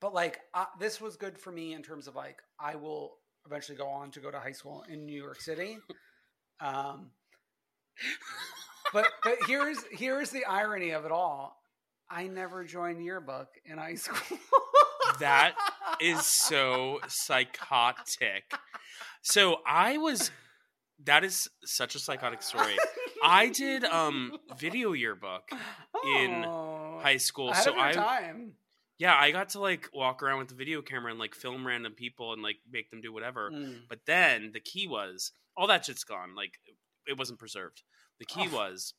but 0.00 0.12
like 0.14 0.40
uh, 0.54 0.66
this 0.78 1.00
was 1.00 1.16
good 1.16 1.38
for 1.38 1.50
me 1.50 1.72
in 1.72 1.82
terms 1.82 2.06
of 2.06 2.14
like 2.14 2.38
I 2.60 2.76
will 2.76 3.16
eventually 3.46 3.78
go 3.78 3.88
on 3.88 4.10
to 4.12 4.20
go 4.20 4.30
to 4.30 4.38
high 4.38 4.52
school 4.52 4.84
in 4.88 5.06
New 5.06 5.20
York 5.20 5.40
City. 5.40 5.78
Um, 6.58 7.10
but 8.92 9.06
but 9.22 9.36
here's 9.46 9.78
here's 9.90 10.30
the 10.30 10.44
irony 10.46 10.90
of 10.92 11.04
it 11.04 11.12
all. 11.12 11.60
I 12.10 12.28
never 12.28 12.64
joined 12.64 13.04
yearbook 13.04 13.48
in 13.64 13.78
high 13.78 13.96
school. 13.96 14.38
That 15.20 15.54
is 16.00 16.26
so 16.26 17.00
psychotic. 17.08 18.52
So 19.22 19.58
I 19.66 19.98
was 19.98 20.30
that 21.04 21.24
is 21.24 21.48
such 21.64 21.94
a 21.94 21.98
psychotic 21.98 22.42
story. 22.42 22.76
I 23.22 23.48
did 23.50 23.84
um 23.84 24.36
video 24.58 24.92
yearbook 24.92 25.48
in 26.04 26.44
Oh, 26.46 26.98
high 27.02 27.16
school. 27.18 27.52
So 27.54 27.74
I 27.78 27.92
time. 27.92 28.52
yeah, 28.98 29.14
I 29.14 29.30
got 29.30 29.50
to 29.50 29.60
like 29.60 29.88
walk 29.94 30.22
around 30.22 30.38
with 30.38 30.48
the 30.48 30.54
video 30.54 30.82
camera 30.82 31.10
and 31.10 31.18
like 31.20 31.34
film 31.34 31.66
random 31.66 31.92
people 31.92 32.32
and 32.32 32.42
like 32.42 32.56
make 32.70 32.90
them 32.90 33.00
do 33.00 33.12
whatever. 33.12 33.50
Mm. 33.50 33.80
But 33.88 34.00
then 34.06 34.50
the 34.52 34.60
key 34.60 34.86
was 34.86 35.32
all 35.56 35.66
that 35.68 35.84
shit's 35.84 36.04
gone. 36.04 36.34
Like 36.34 36.52
it 37.06 37.16
wasn't 37.18 37.38
preserved. 37.38 37.82
The 38.18 38.24
key 38.26 38.48
Oh. 38.50 38.56
was 38.56 38.94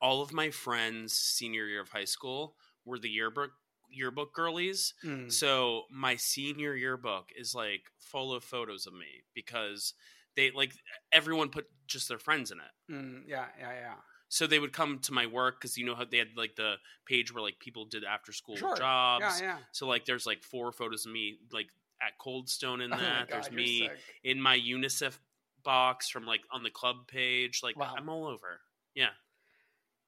all 0.00 0.20
of 0.22 0.32
my 0.32 0.50
friends 0.50 1.12
senior 1.12 1.66
year 1.66 1.80
of 1.80 1.90
high 1.90 2.04
school 2.04 2.56
were 2.84 2.98
the 2.98 3.08
yearbook 3.08 3.50
yearbook 3.88 4.32
girlies. 4.34 4.94
Mm. 5.04 5.30
So 5.30 5.82
my 5.90 6.16
senior 6.16 6.74
yearbook 6.74 7.28
is 7.38 7.54
like 7.54 7.82
full 7.98 8.32
of 8.34 8.42
photos 8.42 8.86
of 8.86 8.94
me 8.94 9.22
because 9.34 9.94
they 10.36 10.50
like 10.50 10.72
everyone 11.12 11.48
put 11.50 11.66
just 11.86 12.08
their 12.08 12.18
friends 12.18 12.50
in 12.50 12.58
it. 12.58 12.92
Mm, 12.92 13.22
yeah, 13.26 13.46
yeah, 13.58 13.72
yeah. 13.72 13.94
So 14.28 14.46
they 14.46 14.58
would 14.58 14.72
come 14.72 14.98
to 15.00 15.12
my 15.12 15.26
work 15.26 15.60
because 15.60 15.76
you 15.76 15.84
know 15.84 15.94
how 15.94 16.04
they 16.04 16.16
had 16.18 16.28
like 16.36 16.56
the 16.56 16.76
page 17.06 17.34
where 17.34 17.42
like 17.42 17.58
people 17.58 17.84
did 17.84 18.02
after 18.04 18.32
school 18.32 18.56
Sure. 18.56 18.76
jobs. 18.76 19.40
Yeah, 19.40 19.46
yeah. 19.46 19.56
So 19.72 19.86
like 19.86 20.06
there's 20.06 20.24
like 20.26 20.42
four 20.42 20.72
photos 20.72 21.04
of 21.06 21.12
me 21.12 21.36
like 21.52 21.68
at 22.00 22.16
Cold 22.18 22.48
Stone 22.48 22.80
in 22.80 22.92
Oh 22.92 22.96
that. 22.96 23.28
God, 23.28 23.42
there's 23.42 23.50
me 23.52 23.80
sick. 23.80 23.98
in 24.24 24.40
my 24.40 24.58
UNICEF 24.58 25.18
box 25.64 26.08
from 26.08 26.24
like 26.24 26.40
on 26.50 26.62
the 26.62 26.70
club 26.70 27.06
page. 27.08 27.60
Like 27.62 27.78
Wow. 27.78 27.94
I'm 27.96 28.08
all 28.08 28.26
over. 28.26 28.60
Yeah. 28.94 29.10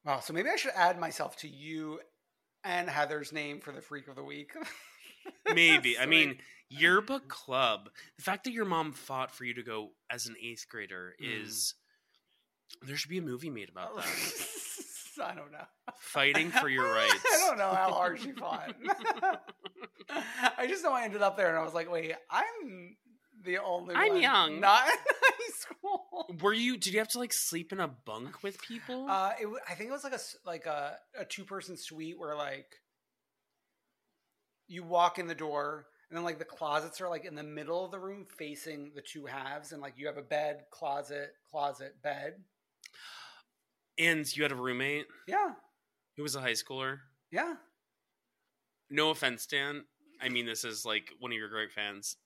Wow, 0.06 0.20
so 0.20 0.32
maybe 0.32 0.48
I 0.50 0.56
should 0.56 0.72
add 0.74 0.98
myself 0.98 1.36
to 1.38 1.48
you 1.48 2.00
and 2.62 2.88
Heather's 2.88 3.32
name 3.32 3.60
for 3.60 3.72
the 3.72 3.80
freak 3.82 4.08
of 4.08 4.16
the 4.16 4.24
week. 4.24 4.52
Maybe. 5.54 5.98
I 5.98 6.04
mean, 6.06 6.36
yearbook 6.70 7.28
club. 7.28 7.88
The 8.16 8.22
fact 8.22 8.44
that 8.44 8.52
your 8.52 8.64
mom 8.64 8.92
fought 8.92 9.30
for 9.34 9.44
you 9.44 9.54
to 9.54 9.62
go 9.62 9.90
as 10.10 10.26
an 10.26 10.36
eighth 10.42 10.66
grader 10.68 11.14
Mm. 11.22 11.42
is 11.42 11.74
there 12.82 12.96
should 12.96 13.10
be 13.10 13.18
a 13.18 13.22
movie 13.22 13.50
made 13.50 13.68
about 13.68 13.96
that. 13.96 14.06
I 15.22 15.32
don't 15.34 15.52
know. 15.52 15.64
Fighting 16.00 16.50
for 16.50 16.68
your 16.68 16.90
rights. 16.92 17.24
I 17.32 17.46
don't 17.46 17.56
know 17.58 17.72
how 17.72 17.92
hard 17.92 18.18
she 18.20 18.32
fought. 18.32 18.74
I 20.58 20.66
just 20.66 20.82
know 20.82 20.92
I 20.92 21.04
ended 21.04 21.22
up 21.22 21.36
there 21.36 21.48
and 21.48 21.56
I 21.56 21.62
was 21.62 21.72
like, 21.74 21.90
wait, 21.90 22.14
I'm 22.30 22.96
the 23.44 23.58
only 23.58 23.94
I'm 23.94 24.14
one 24.14 24.20
young. 24.22 24.60
not 24.60 24.86
in 24.88 24.92
high 25.22 25.52
school. 25.56 26.26
Were 26.42 26.52
you? 26.52 26.76
Did 26.76 26.94
you 26.94 26.98
have 26.98 27.08
to 27.10 27.18
like 27.20 27.32
sleep 27.32 27.72
in 27.72 27.78
a 27.78 27.86
bunk 27.88 28.42
with 28.42 28.60
people? 28.60 29.06
Uh, 29.08 29.32
it, 29.40 29.46
I 29.68 29.74
think 29.74 29.90
it 29.90 29.92
was 29.92 30.02
like 30.04 30.14
a 30.14 30.20
like 30.44 30.66
a, 30.66 30.96
a 31.18 31.24
two 31.24 31.44
person 31.44 31.76
suite 31.76 32.18
where 32.18 32.34
like 32.34 32.66
you 34.66 34.82
walk 34.82 35.18
in 35.18 35.26
the 35.26 35.34
door 35.34 35.86
and 36.14 36.20
then 36.20 36.24
like 36.24 36.38
the 36.38 36.44
closets 36.44 37.00
are 37.00 37.08
like 37.08 37.24
in 37.24 37.34
the 37.34 37.42
middle 37.42 37.84
of 37.84 37.90
the 37.90 37.98
room 37.98 38.24
facing 38.38 38.92
the 38.94 39.02
two 39.02 39.26
halves 39.26 39.72
and 39.72 39.82
like 39.82 39.94
you 39.96 40.06
have 40.06 40.16
a 40.16 40.22
bed 40.22 40.60
closet 40.70 41.34
closet 41.50 42.00
bed 42.04 42.34
and 43.98 44.36
you 44.36 44.44
had 44.44 44.52
a 44.52 44.54
roommate 44.54 45.06
yeah 45.26 45.50
who 46.16 46.22
was 46.22 46.36
a 46.36 46.40
high 46.40 46.52
schooler. 46.52 46.98
yeah 47.32 47.54
No 48.90 49.10
offense, 49.10 49.44
Dan. 49.46 49.86
I 50.22 50.28
mean, 50.28 50.46
this 50.46 50.62
is 50.62 50.84
like 50.86 51.10
one 51.18 51.32
of 51.32 51.36
your 51.36 51.48
great 51.48 51.72
fans. 51.72 52.16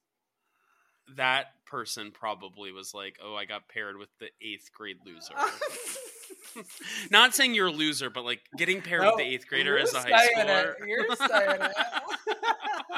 That 1.16 1.46
person 1.64 2.10
probably 2.12 2.70
was 2.70 2.92
like, 2.92 3.16
"Oh, 3.24 3.34
I 3.34 3.46
got 3.46 3.66
paired 3.68 3.96
with 3.96 4.10
the 4.20 4.28
eighth 4.42 4.70
grade 4.74 4.98
loser." 5.06 5.32
Not 7.10 7.34
saying 7.34 7.54
you're 7.54 7.68
a 7.68 7.72
loser, 7.72 8.10
but 8.10 8.26
like 8.26 8.40
getting 8.58 8.82
paired 8.82 9.06
with 9.06 9.16
the 9.16 9.22
eighth 9.22 9.48
grader 9.48 9.78
as 9.78 9.94
a 9.94 10.00
high 10.00 10.28
schooler. 10.28 10.74
You're 10.86 11.16
saying 11.16 11.62
it. 11.62 11.72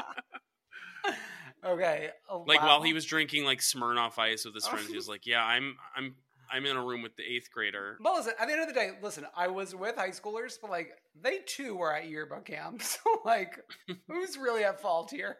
okay. 1.71 2.09
oh, 2.29 2.43
like 2.47 2.61
while 2.61 2.81
he 2.81 2.93
was 2.93 3.05
drinking 3.05 3.45
like 3.45 3.59
Smirnoff 3.59 4.17
Ice 4.17 4.45
with 4.45 4.53
his 4.55 4.65
Oh. 4.67 4.71
friends, 4.71 4.87
he 4.87 4.93
oh. 4.93 4.97
was 4.97 5.07
like, 5.09 5.25
"Yeah, 5.25 5.43
I'm, 5.43 5.75
I'm, 5.95 6.15
I'm 6.51 6.65
in 6.65 6.75
a 6.77 6.83
room 6.83 7.01
with 7.01 7.15
the 7.15 7.23
eighth 7.23 7.49
grader." 7.53 7.97
But 8.01 8.13
listen, 8.13 8.33
at 8.39 8.47
the 8.47 8.53
end 8.53 8.61
of 8.61 8.67
the 8.67 8.73
day, 8.73 8.91
listen, 9.01 9.25
I 9.35 9.47
was 9.47 9.73
with 9.75 9.95
high 9.95 10.09
schoolers, 10.09 10.57
but 10.61 10.69
like 10.71 10.91
they 11.21 11.39
too 11.45 11.75
were 11.75 11.93
at 11.93 12.07
yearbook 12.09 12.45
camp. 12.45 12.81
So 12.83 12.99
like, 13.25 13.59
who's 14.07 14.37
really 14.37 14.63
at 14.63 14.81
fault 14.81 15.11
here? 15.11 15.37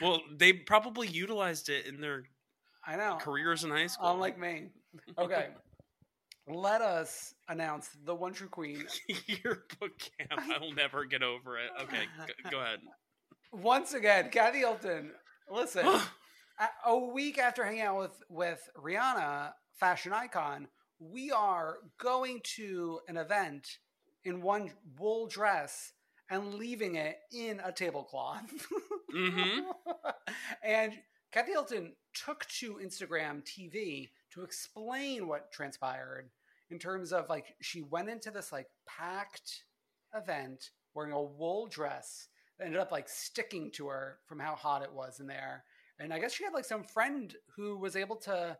Well, 0.00 0.20
they 0.36 0.52
probably 0.52 1.08
utilized 1.08 1.68
it 1.68 1.86
in 1.86 2.00
their 2.00 2.24
I 2.86 2.96
know. 2.96 3.16
careers 3.20 3.64
in 3.64 3.70
high 3.70 3.86
school. 3.86 4.10
Unlike 4.10 4.38
me. 4.38 4.68
Okay. 5.18 5.48
Let 6.48 6.82
us 6.82 7.34
announce 7.48 7.88
the 8.04 8.14
one 8.16 8.32
true 8.32 8.48
queen. 8.48 8.84
yearbook 9.26 9.92
camp, 10.18 10.40
I'll 10.60 10.72
never 10.72 11.04
get 11.04 11.22
over 11.22 11.56
it. 11.56 11.70
Okay, 11.82 12.02
g- 12.26 12.50
go 12.50 12.58
ahead. 12.60 12.80
Once 13.52 13.94
again, 13.94 14.28
Kathy 14.30 14.58
Hilton. 14.58 15.12
Listen, 15.50 15.86
a, 16.58 16.68
a 16.86 16.98
week 16.98 17.38
after 17.38 17.64
hanging 17.64 17.82
out 17.82 17.98
with 17.98 18.22
with 18.28 18.68
Rihanna, 18.76 19.52
fashion 19.74 20.12
icon, 20.12 20.68
we 20.98 21.30
are 21.30 21.76
going 21.98 22.40
to 22.56 23.00
an 23.08 23.16
event 23.16 23.78
in 24.24 24.42
one 24.42 24.70
wool 24.98 25.26
dress 25.26 25.92
and 26.30 26.54
leaving 26.54 26.94
it 26.94 27.18
in 27.32 27.60
a 27.64 27.72
tablecloth. 27.72 28.66
Mhm. 29.14 29.64
and 30.62 30.92
Kathy 31.32 31.52
Hilton 31.52 31.94
took 32.14 32.46
to 32.60 32.74
Instagram 32.76 33.42
TV 33.42 34.10
to 34.30 34.42
explain 34.42 35.26
what 35.26 35.52
transpired 35.52 36.30
in 36.70 36.78
terms 36.78 37.12
of 37.12 37.28
like 37.28 37.54
she 37.60 37.82
went 37.82 38.08
into 38.08 38.30
this 38.30 38.52
like 38.52 38.68
packed 38.86 39.64
event 40.14 40.70
wearing 40.94 41.12
a 41.12 41.22
wool 41.22 41.66
dress 41.66 42.28
ended 42.64 42.80
up 42.80 42.92
like 42.92 43.08
sticking 43.08 43.70
to 43.72 43.88
her 43.88 44.18
from 44.26 44.38
how 44.38 44.54
hot 44.54 44.82
it 44.82 44.92
was 44.92 45.20
in 45.20 45.26
there. 45.26 45.64
And 45.98 46.12
I 46.12 46.18
guess 46.18 46.32
she 46.32 46.44
had 46.44 46.52
like 46.54 46.64
some 46.64 46.84
friend 46.84 47.34
who 47.56 47.78
was 47.78 47.96
able 47.96 48.16
to 48.16 48.56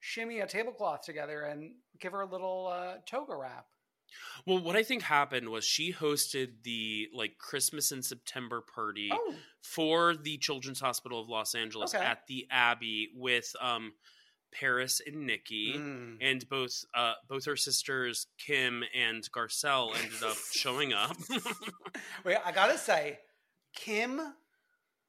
shimmy 0.00 0.40
a 0.40 0.46
tablecloth 0.46 1.02
together 1.02 1.42
and 1.42 1.72
give 2.00 2.12
her 2.12 2.20
a 2.20 2.26
little 2.30 2.68
uh, 2.72 2.94
toga 3.06 3.34
wrap. 3.36 3.66
Well, 4.46 4.62
what 4.62 4.76
I 4.76 4.82
think 4.84 5.02
happened 5.02 5.48
was 5.48 5.64
she 5.64 5.92
hosted 5.92 6.62
the 6.62 7.08
like 7.12 7.38
Christmas 7.38 7.90
in 7.92 8.02
September 8.02 8.62
party 8.74 9.10
Oh, 9.12 9.34
for 9.62 10.14
the 10.14 10.38
Children's 10.38 10.80
Hospital 10.80 11.20
of 11.20 11.28
Los 11.28 11.54
Angeles 11.54 11.94
Okay. 11.94 12.04
at 12.04 12.20
the 12.28 12.46
Abbey 12.50 13.08
with 13.16 13.52
um 13.60 13.92
Paris 14.52 15.02
and 15.04 15.26
Nicky. 15.26 15.74
mm. 15.76 16.16
And 16.20 16.48
both 16.48 16.84
uh 16.94 17.14
both 17.28 17.44
her 17.46 17.56
sisters 17.56 18.28
Kim 18.38 18.84
and 18.94 19.28
Garcelle 19.32 19.92
ended 20.02 20.22
up 20.22 20.36
showing 20.52 20.92
up. 20.92 21.16
wait, 22.24 22.38
I 22.44 22.52
gotta 22.52 22.78
say, 22.78 23.18
Kim 23.76 24.20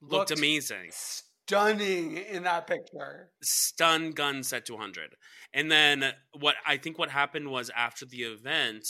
Looked 0.02 0.32
amazing. 0.32 0.92
stunning 0.92 2.18
in 2.18 2.44
that 2.44 2.68
picture. 2.68 3.32
Stun 3.42 4.12
gun 4.12 4.44
set 4.44 4.66
to 4.68 4.74
100. 4.74 5.16
And 5.54 5.72
then 5.72 6.14
what 6.34 6.56
I 6.66 6.78
think 6.78 7.00
what 7.00 7.10
happened 7.10 7.50
was 7.50 7.72
after 7.76 8.06
the 8.06 8.24
event, 8.24 8.88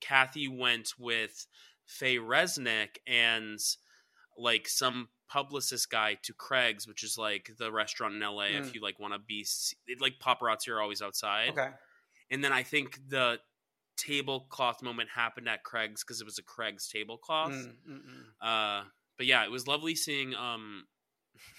Kathy 0.00 0.48
went 0.48 0.94
with 0.98 1.46
Faye 1.86 2.18
Resnick 2.18 2.96
and 3.06 3.58
like 4.36 4.66
some 4.66 5.08
publicist 5.28 5.90
guy 5.90 6.16
to 6.22 6.32
Craig's, 6.32 6.88
which 6.88 7.04
is 7.04 7.16
like 7.16 7.50
the 7.58 7.70
restaurant 7.70 8.14
in 8.14 8.20
LA. 8.20 8.46
Mm. 8.46 8.60
If 8.60 8.74
you 8.74 8.80
like 8.80 8.98
want 8.98 9.14
to 9.14 9.20
be 9.20 9.46
like 10.00 10.14
paparazzi 10.18 10.68
are 10.68 10.80
always 10.80 11.02
outside. 11.02 11.50
Okay. 11.50 11.68
And 12.30 12.42
then 12.42 12.52
I 12.52 12.62
think 12.62 12.98
the 13.08 13.38
tablecloth 13.96 14.82
moment 14.82 15.08
happened 15.14 15.48
at 15.48 15.64
Craig's 15.64 16.02
because 16.02 16.20
it 16.20 16.24
was 16.24 16.38
a 16.38 16.42
Craig's 16.42 16.88
tablecloth. 16.88 17.52
Mm, 17.52 17.72
mm, 17.88 18.00
mm. 18.00 18.80
Uh, 18.80 18.84
but 19.16 19.26
yeah, 19.26 19.44
it 19.44 19.50
was 19.50 19.66
lovely 19.66 19.94
seeing 19.94 20.34
um 20.34 20.84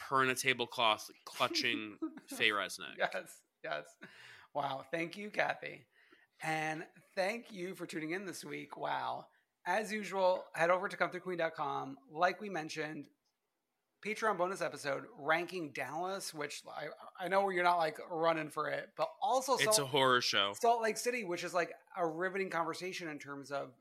her 0.10 0.24
in 0.24 0.30
a 0.30 0.36
tablecloth 0.36 1.10
clutching 1.26 1.98
Faye 2.28 2.50
Resnick. 2.50 2.98
Yes, 2.98 3.42
yes. 3.64 3.84
Wow. 4.54 4.86
Thank 4.92 5.18
you, 5.18 5.30
Kathy. 5.30 5.86
And 6.42 6.86
thank 7.16 7.52
you 7.52 7.76
for 7.76 7.86
tuning 7.86 8.12
in 8.12 8.26
this 8.26 8.44
week. 8.44 8.78
Wow. 8.78 9.26
As 9.66 9.92
usual, 9.92 10.46
head 10.54 10.70
over 10.70 10.88
to 10.88 10.96
comethroughqueen.com. 10.96 11.98
Like 12.12 12.40
we 12.40 12.50
mentioned, 12.50 13.08
Patreon 14.06 14.38
bonus 14.38 14.62
episode 14.62 15.06
ranking 15.18 15.72
Dallas, 15.72 16.34
which 16.34 16.62
I, 16.68 17.26
I 17.26 17.28
know 17.28 17.50
you're 17.50 17.64
not 17.64 17.78
like 17.78 17.98
running 18.10 18.50
for 18.50 18.70
it, 18.70 18.90
but 18.96 19.10
also 19.26 19.58
It's 19.58 19.80
a 19.80 19.86
horror 19.86 20.22
show. 20.22 20.54
Salt 20.60 20.82
Lake 20.82 20.98
City, 20.98 21.24
which 21.24 21.44
is 21.44 21.54
like 21.54 21.74
a 21.98 22.06
riveting 22.06 22.50
conversation 22.50 23.10
in 23.10 23.20
terms 23.20 23.52
of 23.52 23.72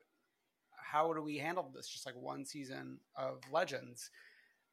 how 0.77 1.13
do 1.13 1.23
we 1.23 1.39
handle 1.39 1.71
this? 1.75 1.89
Just 1.89 2.07
like 2.07 2.17
one 2.17 2.45
season 2.45 2.99
of 3.17 3.41
Legends. 3.51 4.11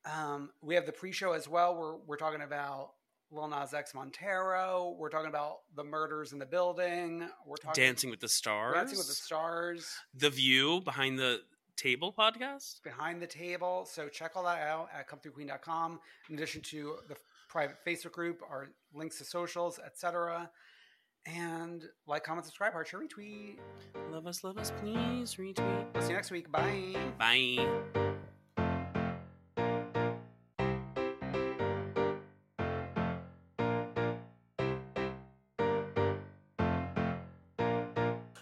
Um, 0.06 0.52
we 0.62 0.76
have 0.76 0.86
the 0.86 0.92
pre-show 0.92 1.34
as 1.34 1.48
well. 1.48 1.76
We're 1.76 1.96
we're 1.98 2.18
talking 2.18 2.42
about 2.42 2.92
Lil 3.32 3.48
Nas 3.48 3.74
X 3.74 3.94
Montero. 3.94 4.96
We're 4.98 5.10
talking 5.10 5.30
about 5.30 5.60
the 5.76 5.84
murders 5.84 6.34
in 6.34 6.40
the 6.40 6.46
building. 6.46 7.28
We're 7.46 7.58
talking 7.58 7.84
Dancing 7.84 8.10
with 8.10 8.20
the 8.20 8.28
Stars. 8.28 8.76
Dancing 8.76 8.98
with 8.98 9.08
the 9.08 9.14
Stars, 9.14 9.90
The 10.14 10.30
View 10.30 10.82
behind 10.82 11.20
the 11.20 11.42
table 11.82 12.14
podcast. 12.18 12.84
behind 12.84 13.20
the 13.22 13.28
table. 13.28 13.86
So 13.86 14.08
check 14.08 14.34
all 14.36 14.44
that 14.44 14.62
out 14.62 14.90
at 14.96 15.10
comethroughqueen.com. 15.10 16.00
In 16.30 16.36
addition 16.36 16.62
to 16.62 16.98
the 17.08 17.16
private 17.50 17.78
Facebook 17.86 18.12
group, 18.12 18.42
our 18.48 18.70
links 18.94 19.18
to 19.18 19.26
socials, 19.26 19.80
etc. 19.84 20.50
And 21.26 21.84
like, 22.08 22.24
comment, 22.24 22.46
subscribe, 22.46 22.74
heart, 22.74 22.88
share, 22.88 23.00
retweet. 23.00 23.58
Love 24.12 24.28
us, 24.28 24.44
love 24.44 24.58
us, 24.58 24.72
please 24.80 25.36
retweet. 25.36 25.86
I'll 25.96 26.02
see 26.02 26.10
you 26.10 26.16
next 26.16 26.32
week. 26.32 26.52
Bye. 26.52 26.96
Bye. 27.18 27.68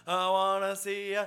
I 0.06 0.28
wanna 0.28 0.74
see 0.74 1.12
ya 1.12 1.26